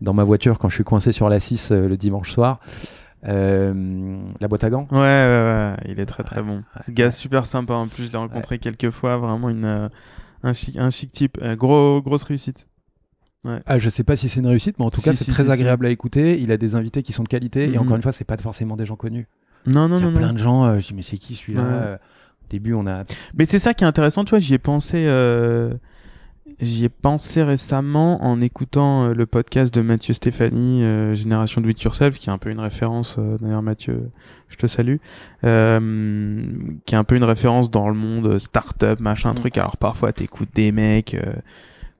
Dans 0.00 0.12
ma 0.12 0.24
voiture 0.24 0.58
quand 0.58 0.68
je 0.68 0.74
suis 0.74 0.84
coincé 0.84 1.12
sur 1.12 1.28
la 1.28 1.40
6 1.40 1.70
euh, 1.72 1.88
le 1.88 1.96
dimanche 1.96 2.30
soir. 2.32 2.60
Euh, 3.26 4.18
la 4.40 4.48
boîte 4.48 4.64
à 4.64 4.70
gants. 4.70 4.86
Ouais, 4.90 4.98
ouais, 4.98 5.00
ouais, 5.00 5.74
il 5.88 5.98
est 6.00 6.06
très 6.06 6.22
très 6.24 6.36
Ouais, 6.36 6.42
bon. 6.42 6.56
ouais, 6.56 6.94
Gars 6.94 7.04
ouais. 7.06 7.10
super 7.10 7.46
sympa 7.46 7.72
en 7.74 7.86
plus, 7.88 8.06
je 8.06 8.12
l'ai 8.12 8.18
rencontré 8.18 8.58
quelques 8.58 8.90
fois, 8.90 9.16
vraiment 9.16 9.48
une, 9.48 9.64
euh, 9.64 9.88
un, 10.42 10.52
chic, 10.52 10.76
un 10.76 10.90
chic 10.90 11.10
type, 11.10 11.38
Euh, 11.42 11.56
gros, 11.56 12.02
grosse 12.02 12.22
réussite. 12.24 12.66
Ah, 13.66 13.76
je 13.78 13.90
sais 13.90 14.04
pas 14.04 14.16
si 14.16 14.30
c'est 14.30 14.40
une 14.40 14.46
réussite, 14.46 14.78
mais 14.78 14.86
en 14.86 14.90
tout 14.90 15.00
Si, 15.00 15.04
cas, 15.04 15.12
si, 15.12 15.24
c'est 15.24 15.32
très 15.32 15.44
si, 15.44 15.50
agréable 15.50 15.84
à 15.84 15.90
écouter. 15.90 16.40
Il 16.40 16.50
a 16.50 16.56
des 16.56 16.76
invités 16.76 17.02
qui 17.02 17.12
sont 17.12 17.22
de 17.24 17.28
qualité. 17.28 17.64
Et 17.64 17.72
Mhm. 17.76 17.78
encore 17.82 17.96
une 17.96 18.02
fois, 18.02 18.12
c'est 18.12 18.24
pas 18.24 18.38
forcément 18.38 18.74
des 18.74 18.86
gens 18.86 18.96
connus. 18.96 19.26
Non, 19.66 19.86
non, 19.86 19.98
Il 19.98 20.04
y 20.04 20.06
a 20.06 20.10
non, 20.10 20.16
plein 20.16 20.26
non. 20.28 20.32
de 20.32 20.38
gens. 20.38 20.80
je 20.80 20.86
dis, 20.88 20.94
mais 20.94 21.02
c'est 21.02 21.18
qui 21.18 21.34
celui-là 21.34 21.62
Ouais. 21.62 21.94
Au 22.42 22.46
début, 22.50 22.72
on 22.74 22.86
a. 22.86 23.04
Mais 23.34 23.44
c'est 23.44 23.58
ça 23.58 23.74
qui 23.74 23.84
est 23.84 23.86
intéressant, 23.86 24.24
tu 24.24 24.30
vois, 24.30 24.38
j'y 24.38 24.54
ai 24.54 24.58
pensé, 24.58 24.96
j'y 26.60 26.84
ai 26.84 26.88
pensé 26.88 27.42
récemment 27.42 28.24
en 28.24 28.40
écoutant 28.40 29.06
euh, 29.06 29.14
le 29.14 29.26
podcast 29.26 29.74
de 29.74 29.80
Mathieu 29.80 30.14
Stéphanie, 30.14 30.82
euh, 30.84 31.14
Génération 31.14 31.60
Do 31.60 31.68
It 31.68 31.82
Yourself, 31.82 32.18
qui 32.18 32.28
est 32.28 32.32
un 32.32 32.38
peu 32.38 32.50
une 32.50 32.60
référence, 32.60 33.16
euh, 33.18 33.36
d'ailleurs 33.40 33.62
Mathieu, 33.62 34.10
je 34.48 34.56
te 34.56 34.66
salue, 34.66 34.96
euh, 35.44 36.42
qui 36.86 36.94
est 36.94 36.98
un 36.98 37.04
peu 37.04 37.16
une 37.16 37.24
référence 37.24 37.70
dans 37.70 37.88
le 37.88 37.94
monde 37.94 38.26
euh, 38.26 38.38
start-up, 38.38 39.00
machin, 39.00 39.32
Mm. 39.32 39.36
truc. 39.36 39.58
Alors 39.58 39.76
parfois 39.76 40.12
t'écoutes 40.12 40.54
des 40.54 40.72
mecs 40.72 41.14
euh, 41.14 41.32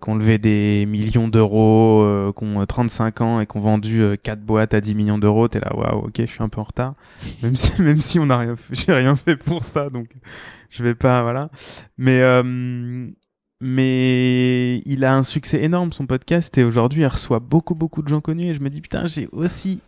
qui 0.03 0.11
ont 0.11 0.17
levé 0.17 0.37
des 0.39 0.85
millions 0.87 1.29
d'euros, 1.29 2.03
euh, 2.03 2.33
qui 2.37 2.45
ont 2.45 2.61
euh, 2.61 2.67
35 2.67 3.21
ans 3.23 3.41
et 3.41 3.47
qui 3.47 3.57
ont 3.57 3.61
vendu 3.61 4.03
euh, 4.03 4.17
4 4.23 4.41
boîtes 4.41 4.75
à 4.75 4.81
10 4.81 4.95
millions 4.95 5.19
d'euros, 5.19 5.49
t'es 5.49 5.61
là, 5.61 5.75
waouh, 5.75 6.07
ok, 6.07 6.15
je 6.19 6.27
suis 6.27 6.43
un 6.43 6.49
peu 6.49 6.61
en 6.61 6.65
retard. 6.65 6.95
Même 7.43 7.57
si, 7.57 7.81
même 7.83 8.01
si 8.01 8.19
on 8.19 8.27
n'a 8.27 8.39
rien 8.39 8.55
fait, 8.57 8.75
j'ai 8.87 8.93
rien 8.93 9.17
fait 9.17 9.37
pour 9.37 9.65
ça, 9.65 9.89
donc 9.91 10.07
je 10.71 10.83
vais 10.85 10.95
pas, 10.95 11.23
voilà. 11.23 11.49
Mais, 11.97 12.21
euh, 12.21 13.07
mais 13.67 14.81
il 14.85 15.05
a 15.07 15.17
un 15.17 15.23
succès 15.23 15.63
énorme, 15.65 15.93
son 15.93 16.07
podcast, 16.07 16.57
et 16.59 16.65
aujourd'hui, 16.65 17.01
il 17.01 17.07
reçoit 17.07 17.39
beaucoup, 17.39 17.75
beaucoup 17.75 18.03
de 18.03 18.09
gens 18.09 18.21
connus, 18.21 18.51
et 18.51 18.55
je 18.55 18.61
me 18.61 18.69
dis, 18.69 18.83
putain, 18.83 19.07
j'ai 19.07 19.27
aussi 19.33 19.81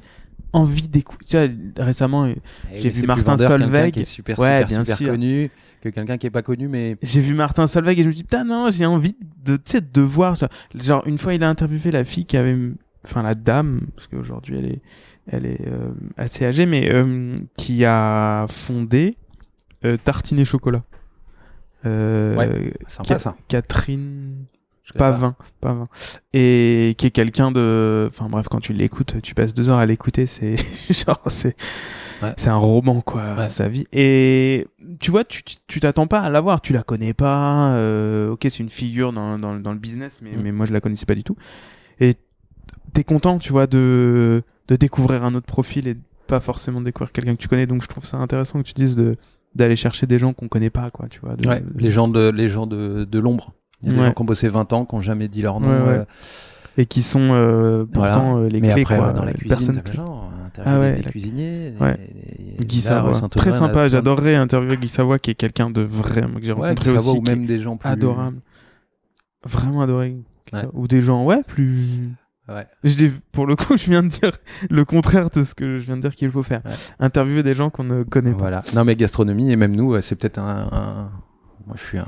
envie 0.55 0.89
d'écouter. 0.89 1.27
Tu 1.27 1.37
vois, 1.37 1.85
récemment, 1.85 2.27
Eh 2.27 2.81
J'ai 2.81 2.89
vu 2.89 3.07
Martin 3.07 3.37
Solveig. 3.37 3.91
qui 3.93 4.01
est 4.01 4.05
super, 4.05 4.39
Ouais, 4.39 4.61
super, 4.63 4.67
bien 4.67 4.85
super 4.85 4.97
sûr. 4.97 5.11
connu 5.11 5.51
que 5.83 5.91
quelqu'un 5.91 6.17
qui 6.17 6.27
est 6.27 6.31
pas 6.31 6.41
connu, 6.43 6.69
mais 6.69 6.97
j'ai 7.03 7.21
vu 7.21 7.35
Martin 7.35 7.67
Solveig 7.67 7.99
et 8.01 8.03
je 8.03 8.09
me 8.09 8.13
dis 8.13 8.25
putain 8.25 8.45
non 8.45 8.71
j'ai 8.71 8.87
envie 8.87 9.15
de 9.45 9.59
de 9.79 10.01
voir 10.01 10.37
genre, 10.75 11.07
une 11.07 11.19
fois 11.19 11.35
il 11.35 11.45
a 11.45 11.49
interviewé 11.49 11.91
la 11.91 12.05
fille 12.05 12.25
qui 12.25 12.37
avait 12.39 12.57
enfin 13.05 13.23
la 13.23 13.35
dame 13.35 13.83
parce 13.95 14.07
qu'aujourd'hui 14.07 14.57
elle 14.59 14.67
est 14.67 14.81
elle 15.31 15.47
est 15.47 15.61
euh, 15.67 15.91
assez 16.17 16.47
âgée 16.47 16.65
mais 16.67 16.91
euh, 16.91 17.37
qui 17.57 17.85
a 17.85 18.47
fondé 18.49 19.17
euh, 19.85 19.97
Tartine 20.03 20.39
et 20.41 20.45
chocolat 20.45 20.83
euh, 21.87 22.37
Ouais, 22.37 22.73
sympa 22.89 23.09
Ca- 23.09 23.19
ça. 23.19 23.37
Catherine 23.49 24.45
connais 24.93 24.99
pas 24.99 25.11
20 25.11 25.35
pas 25.61 25.73
20 25.75 25.89
et 26.33 26.95
qui 26.97 27.07
est 27.07 27.11
quelqu'un 27.11 27.51
de 27.51 28.07
enfin 28.09 28.29
bref 28.29 28.47
quand 28.49 28.61
tu 28.61 28.73
l'écoutes 28.73 29.21
tu 29.21 29.35
passes 29.35 29.53
deux 29.53 29.69
heures 29.69 29.79
à 29.79 29.87
l'écouter 29.87 30.27
c'est 30.27 30.57
genre 30.91 31.21
c'est 31.27 31.57
Ouais. 32.23 32.33
c'est 32.39 32.49
un 32.49 32.57
roman 32.57 33.01
quoi 33.03 33.35
Ouais. 33.37 33.49
sa 33.51 33.69
vie 33.69 33.85
et 33.93 34.67
tu 35.01 35.11
vois 35.11 35.25
tu 35.25 35.43
tu- 35.43 35.57
tu 35.67 35.81
t'attends 35.81 36.07
pas 36.07 36.21
à 36.21 36.31
la 36.31 36.41
voir 36.41 36.61
tu 36.63 36.73
la 36.73 36.83
connais 36.85 37.13
pas 37.15 37.73
euh, 37.73 38.31
ok 38.31 38.43
c'est 38.45 38.61
une 38.61 38.71
figure 38.71 39.13
dans, 39.13 39.39
dans, 39.39 39.57
dans 39.57 39.73
le 39.73 39.79
business 39.79 40.19
mais, 40.23 40.31
Mm. 40.37 40.41
mais 40.43 40.53
moi 40.53 40.65
je 40.67 40.73
la 40.73 40.81
connaissais 40.81 41.05
pas 41.05 41.15
du 41.17 41.25
tout 41.25 41.37
et 42.01 42.15
t'es 42.95 43.05
content 43.05 43.39
tu 43.39 43.51
vois 43.53 43.67
de 43.67 44.43
de 44.69 44.77
découvrir 44.77 45.25
un 45.25 45.35
autre 45.35 45.47
profil 45.47 45.89
et 45.89 45.95
de 45.95 46.01
pas 46.27 46.41
forcément 46.41 46.81
découvrir 46.81 47.13
quelqu'un 47.13 47.35
que 47.37 47.41
tu 47.43 47.49
connais 47.49 47.67
donc 47.67 47.83
je 47.83 47.89
trouve 47.89 48.07
ça 48.07 48.17
intéressant 48.19 48.63
que 48.63 48.67
tu 48.69 48.73
dises 48.75 48.97
de 48.97 49.17
d'aller 49.57 49.77
chercher 49.77 50.07
des 50.07 50.19
gens 50.19 50.33
qu'on 50.33 50.49
connaît 50.49 50.71
pas 50.71 50.91
quoi 50.91 51.07
tu 51.09 51.21
vois 51.21 51.35
de- 51.37 51.49
Ouais, 51.49 51.63
les 51.77 51.91
gens 51.91 52.09
de 52.09 52.31
les 52.31 52.49
gens 52.49 52.67
de, 52.67 53.05
de 53.05 53.19
l'ombre. 53.19 53.53
Il 53.83 53.89
y 53.89 53.91
a 53.91 53.95
des 53.95 54.01
Ouais. 54.01 54.07
gens 54.07 54.13
qui 54.15 54.23
ont 54.23 54.27
bossé 54.27 54.49
20 54.49 54.73
ans, 54.73 54.85
qui 54.87 54.95
ont 54.95 55.01
jamais 55.01 55.29
dit 55.29 55.43
leur 55.43 55.61
nom. 55.61 55.69
Euh, 55.69 56.05
et 56.79 56.85
qui 56.87 57.01
sont 57.03 57.31
euh, 57.33 57.85
pourtant 57.91 58.33
Voilà. 58.33 58.45
euh, 58.45 58.49
les 58.51 58.61
mais 58.61 58.73
clés 58.73 58.83
après, 58.83 58.99
quoi. 58.99 59.13
dans 59.15 59.25
la 59.25 59.33
Les 59.33 59.39
cuisine, 59.39 59.83
gens. 59.95 60.29
Interviewer 60.47 60.77
Ah 60.77 60.81
ouais, 60.81 60.93
des 60.97 61.03
la- 61.03 61.11
cuisiniers. 61.11 61.75
Ouais. 61.81 61.99
les- 62.59 62.65
Guy 62.67 62.81
Savoie, 62.81 63.13
très 63.31 63.53
sympa. 63.53 63.89
J'adorerais 63.89 64.35
interviewer 64.37 64.77
Guy 64.77 64.89
Savoie, 64.89 65.19
qui 65.19 65.31
est 65.31 65.35
quelqu'un 65.35 65.71
de 65.71 65.81
vraiment 65.83 66.39
que 66.39 66.45
j'ai 66.45 66.53
rencontré 66.53 66.91
Savoie 66.91 67.13
aussi, 67.13 67.19
ou 67.21 67.23
même 67.23 67.47
des 67.47 67.61
gens 67.61 67.77
plus. 67.77 67.89
adorable, 67.89 68.39
vraiment 69.45 69.83
adoré. 69.83 70.17
Ou 70.75 70.87
des 70.89 71.01
gens, 71.01 71.25
ouais, 71.25 71.43
plus. 71.47 72.11
Ouais. 72.49 72.67
Je 72.85 73.09
pour 73.33 73.47
le 73.47 73.57
coup, 73.57 73.77
je 73.77 73.91
viens 73.91 74.03
de 74.03 74.09
dire 74.09 74.33
le 74.71 74.85
contraire 74.85 75.31
de 75.31 75.43
ce 75.43 75.55
que 75.55 75.79
je 75.79 75.87
viens 75.87 75.97
de 75.97 76.03
dire 76.03 76.15
qu'il 76.15 76.31
faut 76.31 76.43
faire. 76.43 76.63
Ouais. 76.65 76.73
Interviewer 77.01 77.43
des 77.43 77.55
gens 77.55 77.71
qu'on 77.71 77.85
ne 77.85 78.03
connaît 78.05 78.33
pas. 78.33 78.39
Voilà. 78.39 78.63
Non, 78.75 78.85
mais 78.85 78.95
gastronomie 78.97 79.51
et 79.51 79.57
même 79.57 79.75
nous, 79.75 79.95
euh, 79.95 80.01
c'est 80.01 80.17
peut-être 80.17 80.39
un, 80.39 80.69
un- 80.73 81.11
Moi, 81.67 81.77
je 81.79 81.83
suis 81.85 81.99
un. 81.99 82.07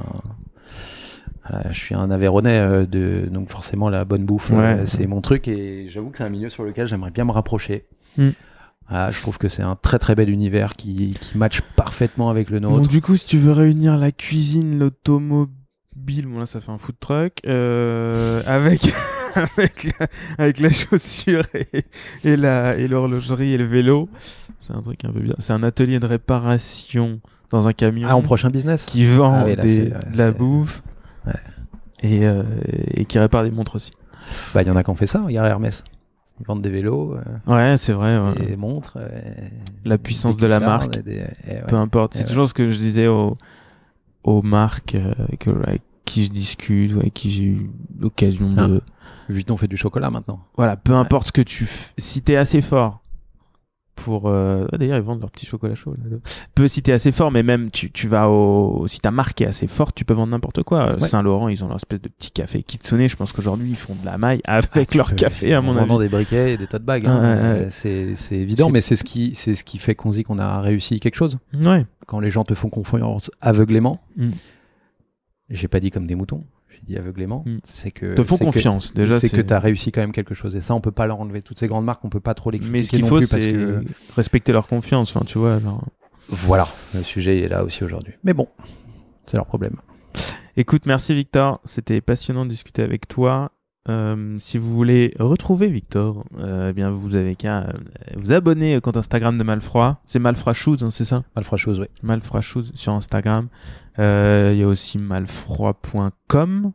Voilà, 1.49 1.73
je 1.73 1.79
suis 1.79 1.95
un 1.95 2.11
Aveyronais 2.11 2.59
euh, 2.59 2.87
de 2.87 3.27
donc 3.31 3.49
forcément 3.49 3.89
la 3.89 4.05
bonne 4.05 4.25
bouffe, 4.27 4.51
euh, 4.53 4.85
c'est 4.85 5.07
mon 5.07 5.23
truc 5.23 5.49
et 5.49 5.89
j'avoue 5.89 6.11
que 6.11 6.19
c'est 6.19 6.25
un 6.25 6.29
milieu 6.29 6.51
sur 6.51 6.63
lequel 6.63 6.87
j'aimerais 6.87 7.11
bien 7.11 7.25
me 7.25 7.31
rapprocher. 7.33 7.87
Mm. 8.19 8.29
Voilà, 8.91 9.11
je 9.11 9.21
trouve 9.23 9.39
que 9.39 9.49
c'est 9.49 9.63
un 9.63 9.75
très 9.75 9.99
très 9.99 10.15
bel 10.15 10.29
univers 10.29 10.75
qui, 10.77 11.15
qui 11.21 11.39
match 11.39 11.63
parfaitement 11.75 12.29
avec 12.29 12.51
le 12.51 12.61
Donc, 12.61 12.73
nôtre. 12.79 12.89
du 12.89 13.01
coup, 13.01 13.17
si 13.17 13.27
tu 13.27 13.39
veux 13.39 13.53
réunir 13.53 13.97
la 13.97 14.13
cuisine, 14.13 14.79
l'automobile, 14.79 16.27
bon 16.27 16.39
là, 16.39 16.47
ça 16.47 16.61
fait 16.61 16.71
un 16.71 16.77
food 16.79 16.97
truck, 17.01 17.41
euh, 17.47 18.43
avec, 18.47 18.93
avec, 19.57 19.85
la, 19.99 20.07
avec 20.39 20.61
la 20.61 20.71
chaussure 20.71 21.43
et, 21.55 21.85
et 22.25 22.37
la, 22.37 22.77
et 22.77 22.89
l'horlogerie 22.89 23.53
et 23.53 23.59
le 23.59 23.65
vélo, 23.67 24.09
c'est 24.61 24.73
un 24.73 24.81
truc 24.83 25.05
un 25.05 25.13
peu 25.13 25.21
bizarre. 25.21 25.37
C'est 25.41 25.53
un 25.53 25.63
atelier 25.63 26.01
de 26.01 26.07
réparation 26.07 27.21
dans 27.51 27.69
un 27.69 27.73
camion. 27.73 28.07
Ah, 28.11 28.17
en 28.17 28.23
prochain 28.23 28.51
business 28.51 28.85
qui 28.85 29.07
vend 29.07 29.33
Ah 29.33 29.45
oui, 29.47 29.57
là, 29.57 29.63
des, 29.63 29.69
c'est- 29.69 29.93
ouais, 29.95 30.13
de 30.13 30.19
la 30.19 30.31
bouffe 30.33 30.83
Ouais. 31.27 31.33
et, 32.03 32.27
euh, 32.27 32.43
et 32.95 33.05
qui 33.05 33.19
répare 33.19 33.45
des 33.45 33.51
montres 33.51 33.77
aussi. 33.77 33.93
Bah, 34.55 34.63
il 34.63 34.69
y 34.69 34.71
en 34.71 34.77
a 34.77 34.83
qui 34.83 34.91
ont 34.91 34.95
fait 34.95 35.07
ça. 35.07 35.23
Regarde 35.23 35.49
Hermès. 35.49 35.85
Ils 36.41 36.47
vendent 36.47 36.63
des 36.63 36.71
vélos, 36.71 37.17
euh, 37.17 37.23
Ouais, 37.53 37.77
c'est 37.79 37.93
vrai. 37.93 38.17
ouais. 38.19 38.47
des 38.47 38.57
montres. 38.57 38.97
euh, 39.01 39.09
La 39.85 39.99
puissance 39.99 40.37
de 40.37 40.47
la 40.47 40.61
marque. 40.61 41.03
des- 41.03 41.17
ouais. 41.19 41.63
Peu 41.67 41.77
importe. 41.77 42.15
C'est 42.15 42.21
ouais. 42.23 42.29
toujours 42.29 42.49
ce 42.49 42.55
que 42.55 42.71
je 42.71 42.79
disais 42.79 43.09
aux, 43.09 43.37
aux 44.25 44.43
marques 44.43 44.95
euh, 44.95 45.15
que, 45.41 45.51
avec 45.67 45.83
qui 46.05 46.25
je 46.25 46.31
discute, 46.31 46.93
avec 46.97 47.13
qui 47.15 47.31
j'ai 47.31 47.45
eu 47.45 47.71
l'occasion 47.99 48.49
de. 48.49 48.81
Vuitton 49.29 49.57
fait 49.57 49.67
du 49.69 49.77
chocolat 49.77 50.11
maintenant. 50.11 50.41
Voilà, 50.57 50.77
peu 50.77 50.95
importe 50.95 51.29
ce 51.29 51.33
que 51.33 51.43
tu. 51.43 51.65
f- 51.65 51.93
Si 51.99 52.23
t'es 52.23 52.37
assez 52.37 52.61
fort 52.63 53.01
pour. 53.95 54.29
euh, 54.29 54.67
ah, 54.73 54.79
D'ailleurs, 54.79 54.97
ils 54.97 55.03
vendent 55.03 55.21
leur 55.21 55.31
petit 55.31 55.45
chocolat 55.47 55.75
chaud. 55.75 55.95
là. 55.99 56.17
Peu 56.55 56.69
si 56.69 56.83
t'es 56.83 56.93
assez 56.93 57.11
fort, 57.13 57.31
mais 57.31 57.43
même 57.43 57.71
tu, 57.71 57.91
tu 57.91 58.07
vas 58.09 58.29
au. 58.31 58.87
Si 58.87 59.01
ta 59.01 59.11
marque 59.11 59.41
est 59.41 59.47
assez 59.47 59.67
forte, 59.67 59.95
tu 59.95 60.05
peux 60.05 60.15
vendre 60.15 60.31
n'importe 60.31 60.63
quoi. 60.63 60.95
Ouais. 60.95 61.01
Saint-Laurent, 61.01 61.49
ils 61.49 61.63
ont 61.65 61.69
leur 61.69 61.77
espèce 61.77 62.01
de 62.01 62.09
petit 62.09 62.31
café 62.31 62.63
Kitsune. 62.63 63.09
Je 63.09 63.17
pense 63.17 63.33
qu'aujourd'hui, 63.33 63.69
ils 63.71 63.77
font 63.77 63.95
de 64.01 64.07
la 64.07 64.17
maille 64.19 64.41
avec 64.45 64.95
leur 64.95 65.11
Euh, 65.13 65.15
café, 65.17 65.53
à 65.55 65.59
en 65.59 65.63
mon 65.63 65.73
vendant 65.73 65.97
avis. 65.99 66.05
des 66.09 66.17
briquets 66.17 66.53
et 66.55 66.57
des 66.57 66.67
tote 66.69 66.85
bags. 66.85 67.07
hein. 67.07 67.15
Ouais, 67.17 67.21
ouais, 67.21 67.35
ouais. 67.35 67.65
Euh, 67.67 67.71
C'est 67.71 68.17
c'est 68.17 68.37
évident, 68.37 68.67
C'est- 68.67 68.73
mais 68.73 68.81
c'est 68.81 68.97
ce 68.97 69.05
qui 69.05 69.35
c'est 69.35 69.55
ce 69.55 69.65
qui 69.65 69.79
fait 69.79 69.95
qu'on 69.95 70.11
se 70.13 70.17
dit 70.19 70.23
qu'on 70.25 70.39
a 70.39 70.61
réussi 70.61 71.01
quelque 71.01 71.17
chose. 71.17 71.39
Ouais. 71.63 71.85
Quand 72.07 72.21
les 72.21 72.31
gens 72.31 72.45
te 72.45 72.55
font 72.55 72.71
confiance 72.71 73.31
aveuglément, 73.41 74.01
Mm. 74.17 74.31
j'ai 75.51 75.69
pas 75.69 75.81
dit 75.81 75.91
comme 75.91 76.07
des 76.07 76.15
moutons, 76.15 76.41
j'ai 76.81 76.87
dit 76.95 76.97
aveuglément, 76.97 77.43
Mm. 77.47 77.59
c'est 77.65 77.91
que 77.91 78.15
Te 78.15 78.23
font 78.23 78.37
que- 78.39 78.45
confiance. 78.45 78.95
Déjà, 78.95 79.19
c'est 79.21 79.29
que 79.31 79.41
tu 79.41 79.53
as 79.53 79.59
réussi 79.61 79.93
quand 79.93 80.01
même 80.01 80.13
quelque 80.13 80.35
chose 80.35 80.55
et 80.57 80.61
ça 80.61 80.75
on 80.75 80.81
peut 80.81 80.91
pas 80.93 81.07
leur 81.07 81.21
enlever. 81.21 81.43
Toutes 81.43 81.59
ces 81.59 81.67
grandes 81.69 81.85
marques, 81.85 82.05
on 82.05 82.09
peut 82.11 82.21
pas 82.21 82.35
trop 82.35 82.51
les 82.51 82.59
critiquer 82.59 82.73
Mais 82.79 82.83
ce 82.83 82.91
qu'il 82.91 83.05
faut, 83.05 83.21
c'est 83.21 83.53
que 83.53 83.81
respecter 84.17 84.53
leur 84.53 84.67
confiance. 84.69 85.17
Tu 85.27 85.39
vois, 85.39 85.59
genre. 85.59 85.85
voilà, 86.29 86.69
le 86.95 87.03
sujet 87.03 87.41
est 87.41 87.49
là 87.49 87.65
aussi 87.65 87.85
aujourd'hui. 87.85 88.15
Mais 88.25 88.35
bon, 88.35 88.49
c'est 89.27 89.37
leur 89.37 89.47
problème. 89.47 89.77
Écoute, 90.57 90.87
merci 90.87 91.15
Victor. 91.15 91.61
C'était 91.65 92.01
passionnant 92.01 92.45
de 92.45 92.51
discuter 92.51 92.83
avec 92.83 93.07
toi. 93.07 93.53
Euh, 93.89 94.37
si 94.39 94.59
vous 94.59 94.75
voulez 94.75 95.15
retrouver 95.19 95.69
Victor, 95.69 96.25
euh, 96.39 96.71
eh 96.71 96.73
bien 96.73 96.91
vous 96.91 97.17
avez 97.17 97.37
qu'à 97.37 97.61
euh, 97.61 97.73
vous 98.17 98.33
abonner 98.33 98.77
au 98.77 98.81
compte 98.81 98.97
Instagram 98.97 99.39
de 99.39 99.43
Malfroid. 99.43 100.01
C'est 100.07 100.19
Malfroid 100.19 100.53
Shoes, 100.53 100.79
hein, 100.83 100.91
c'est 100.91 101.05
ça? 101.05 101.23
Malfra 101.35 101.57
chose, 101.57 101.81
oui. 101.81 101.87
Malfroid 102.03 102.41
Shoes 102.41 102.71
sur 102.75 102.93
Instagram. 102.93 103.49
Il 103.99 104.57
y 104.57 104.63
a 104.63 104.67
aussi 104.67 104.99
malfroid.com 104.99 106.73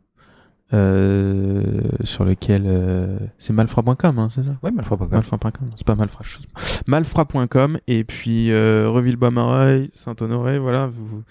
sur 0.70 2.24
lequel 2.24 3.20
c'est 3.38 3.52
malfroid.com, 3.52 4.18
hein, 4.18 4.28
c'est 4.30 4.42
ça? 4.42 4.56
Ouais, 4.62 4.72
Malfra 4.72 4.96
pas 4.96 5.06
Malfroid.com, 5.06 5.70
c'est 5.76 5.86
pas 5.86 5.94
malfroid 5.94 6.24
Shoes. 6.24 6.42
Malfroid.com 6.86 7.78
et 7.86 8.04
puis 8.04 8.50
euh, 8.50 8.90
Reville-Bas-Mareil, 8.90 9.90
Saint-Honoré, 9.92 10.58
voilà, 10.58 10.86
vous 10.86 11.22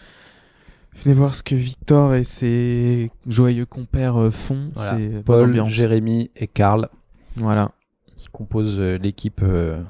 venez 0.96 1.14
voir 1.16 1.34
ce 1.36 1.44
que 1.44 1.56
Victor 1.56 2.14
et 2.16 2.24
ses 2.24 3.12
joyeux 3.28 3.66
compères 3.66 4.18
euh, 4.18 4.32
font. 4.32 4.70
Voilà. 4.76 4.98
C'est 4.98 5.24
Paul. 5.24 5.66
Jérémy 5.68 6.32
et 6.36 6.48
Karl 6.48 6.90
Voilà. 7.36 7.72
qui 8.18 8.28
composent 8.30 8.80
euh, 8.80 8.98
l'équipe 8.98 9.42
euh, 9.44 9.82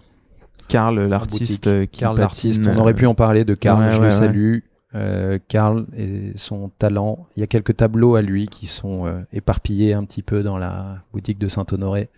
Karl, 0.67 0.99
l'artiste 1.07 1.67
euh, 1.67 1.85
qui 1.85 1.99
Karl, 2.01 2.17
l'artiste. 2.19 2.67
On 2.67 2.77
aurait 2.77 2.93
pu 2.93 3.05
en 3.05 3.15
parler 3.15 3.45
de 3.45 3.53
Karl. 3.53 3.81
ouais, 3.81 3.91
je 3.91 3.95
ouais, 3.97 3.99
le 4.01 4.05
ouais. 4.05 4.11
salue. 4.11 4.59
Euh, 4.95 5.39
Karl 5.47 5.87
et 5.97 6.33
son 6.35 6.69
talent. 6.77 7.25
Il 7.35 7.39
y 7.39 7.43
a 7.43 7.47
quelques 7.47 7.75
tableaux 7.77 8.13
à 8.15 8.21
lui 8.21 8.47
qui 8.47 8.67
sont 8.67 9.07
euh, 9.07 9.21
éparpillés 9.33 9.93
un 9.93 10.03
petit 10.05 10.21
peu 10.21 10.43
dans 10.43 10.59
la 10.59 10.97
boutique 11.11 11.39
de 11.39 11.47
Saint-Honoré. 11.47 12.09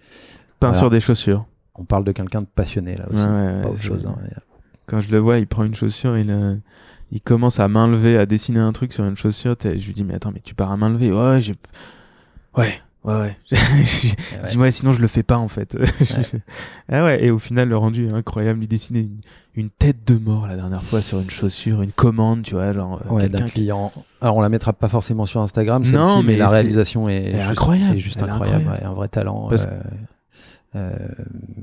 peint 0.60 0.68
voilà. 0.68 0.80
sur 0.80 0.90
des 0.90 1.00
chaussures. 1.00 1.46
On 1.76 1.86
parle 1.86 2.04
de 2.04 2.12
quelqu'un 2.12 2.42
de 2.42 2.48
passionné 2.54 2.96
là 2.98 3.06
aussi. 3.10 3.24
Ouais, 3.24 3.30
ouais, 3.30 3.62
pas 3.62 3.70
autre 3.70 3.82
chose. 3.82 4.06
hein. 4.06 4.16
Quand 4.88 5.00
je 5.00 5.10
le 5.10 5.20
vois, 5.20 5.38
il 5.40 5.48
prend 5.48 5.64
une 5.64 5.74
chaussure, 5.74 6.18
il, 6.18 6.30
euh, 6.30 6.56
il 7.12 7.22
commence 7.22 7.60
à 7.60 7.68
main 7.68 7.88
levée 7.88 8.18
à 8.18 8.26
dessiner 8.26 8.60
un 8.60 8.72
truc 8.74 8.92
sur 8.94 9.06
une 9.06 9.16
chaussure. 9.18 9.56
Je 9.64 9.70
lui 9.70 9.94
dis, 9.94 10.04
mais 10.04 10.16
attends, 10.16 10.32
mais 10.34 10.42
tu 10.44 10.56
pars 10.56 10.72
à 10.72 10.78
main 10.78 10.90
levée 10.90 11.12
Ouais, 11.12 11.40
j'ai. 11.42 11.56
Ouais, 12.58 12.74
ouais, 13.04 13.14
ouais. 13.14 13.38
Ouais. 13.52 14.50
Dis-moi, 14.50 14.72
sinon 14.72 14.92
je 14.92 15.02
le 15.02 15.08
fais 15.08 15.24
pas 15.24 15.38
en 15.38 15.48
fait. 15.48 15.78
ah 16.92 17.04
ouais, 17.04 17.24
et 17.26 17.32
au 17.32 17.38
final, 17.40 17.70
le 17.70 17.78
rendu 17.78 18.08
est 18.08 18.12
incroyable. 18.12 18.64
Il 18.64 18.68
dessinait 18.68 19.02
une, 19.02 19.22
une 19.56 19.70
tête 19.70 20.08
de 20.08 20.16
mort 20.18 20.48
la 20.48 20.56
dernière 20.56 20.82
fois 20.84 21.02
sur 21.02 21.20
une 21.20 21.30
chaussure, 21.30 21.82
une 21.82 21.92
commande, 21.92 22.44
tu 22.44 22.56
vois, 22.56 22.74
genre. 22.74 23.02
euh, 23.06 23.10
Ouais, 23.14 23.22
quelqu'un 23.24 23.40
d'un 23.40 23.46
qui- 23.46 23.52
client. 23.54 23.92
Alors 24.22 24.38
on 24.38 24.42
la 24.42 24.50
mettra 24.50 24.74
pas 24.74 24.90
forcément 24.90 25.26
sur 25.26 25.42
Instagram, 25.42 25.84
Non, 25.92 26.24
mais, 26.24 26.34
mais 26.34 26.38
la 26.38 26.48
réalisation 26.50 27.08
est, 27.10 27.34
juste, 27.34 27.50
incroyable, 27.50 27.96
est 27.96 28.00
juste 28.00 28.22
elle 28.22 28.30
incroyable, 28.30 28.62
incroyable. 28.62 28.84
ouais, 28.86 28.90
un 28.92 28.94
vrai 28.94 29.08
talent. 29.08 29.48
Parce- 29.50 29.68
euh, 29.68 29.80
euh, 30.76 31.08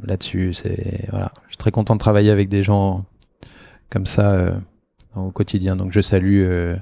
Là-dessus, 0.05 0.53
c'est 0.55 1.07
voilà. 1.11 1.33
Je 1.47 1.51
suis 1.53 1.57
très 1.59 1.71
content 1.71 1.95
de 1.95 1.99
travailler 2.01 2.31
avec 2.31 2.49
des 2.49 2.63
gens 2.63 3.05
comme 3.91 4.07
ça 4.07 4.31
euh, 4.33 4.53
au 5.15 5.31
quotidien. 5.31 5.77
Donc 5.77 5.93
je 5.93 6.01
salue 6.01 6.43
euh, 6.43 6.77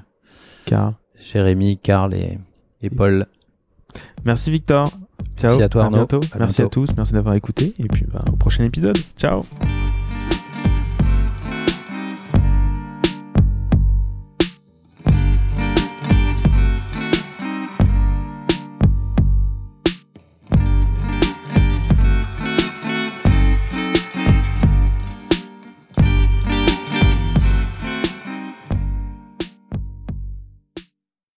Karl. 0.65 0.93
Jérémy, 1.19 1.77
Karl 1.77 2.13
et, 2.13 2.39
et 2.81 2.89
Paul. 2.89 3.27
Merci 4.25 4.51
Victor. 4.51 4.87
Ciao. 5.37 5.51
Merci 5.51 5.63
à 5.63 5.69
toi, 5.69 5.83
Arnaud. 5.83 5.97
bientôt. 5.97 6.19
À 6.33 6.39
Merci 6.39 6.61
à 6.61 6.67
tous. 6.67 6.89
Merci 6.95 7.13
d'avoir 7.13 7.35
écouté. 7.35 7.73
Et 7.77 7.87
puis 7.87 8.05
bah, 8.11 8.23
au 8.31 8.35
prochain 8.35 8.63
épisode. 8.63 8.97
Ciao. 9.17 9.43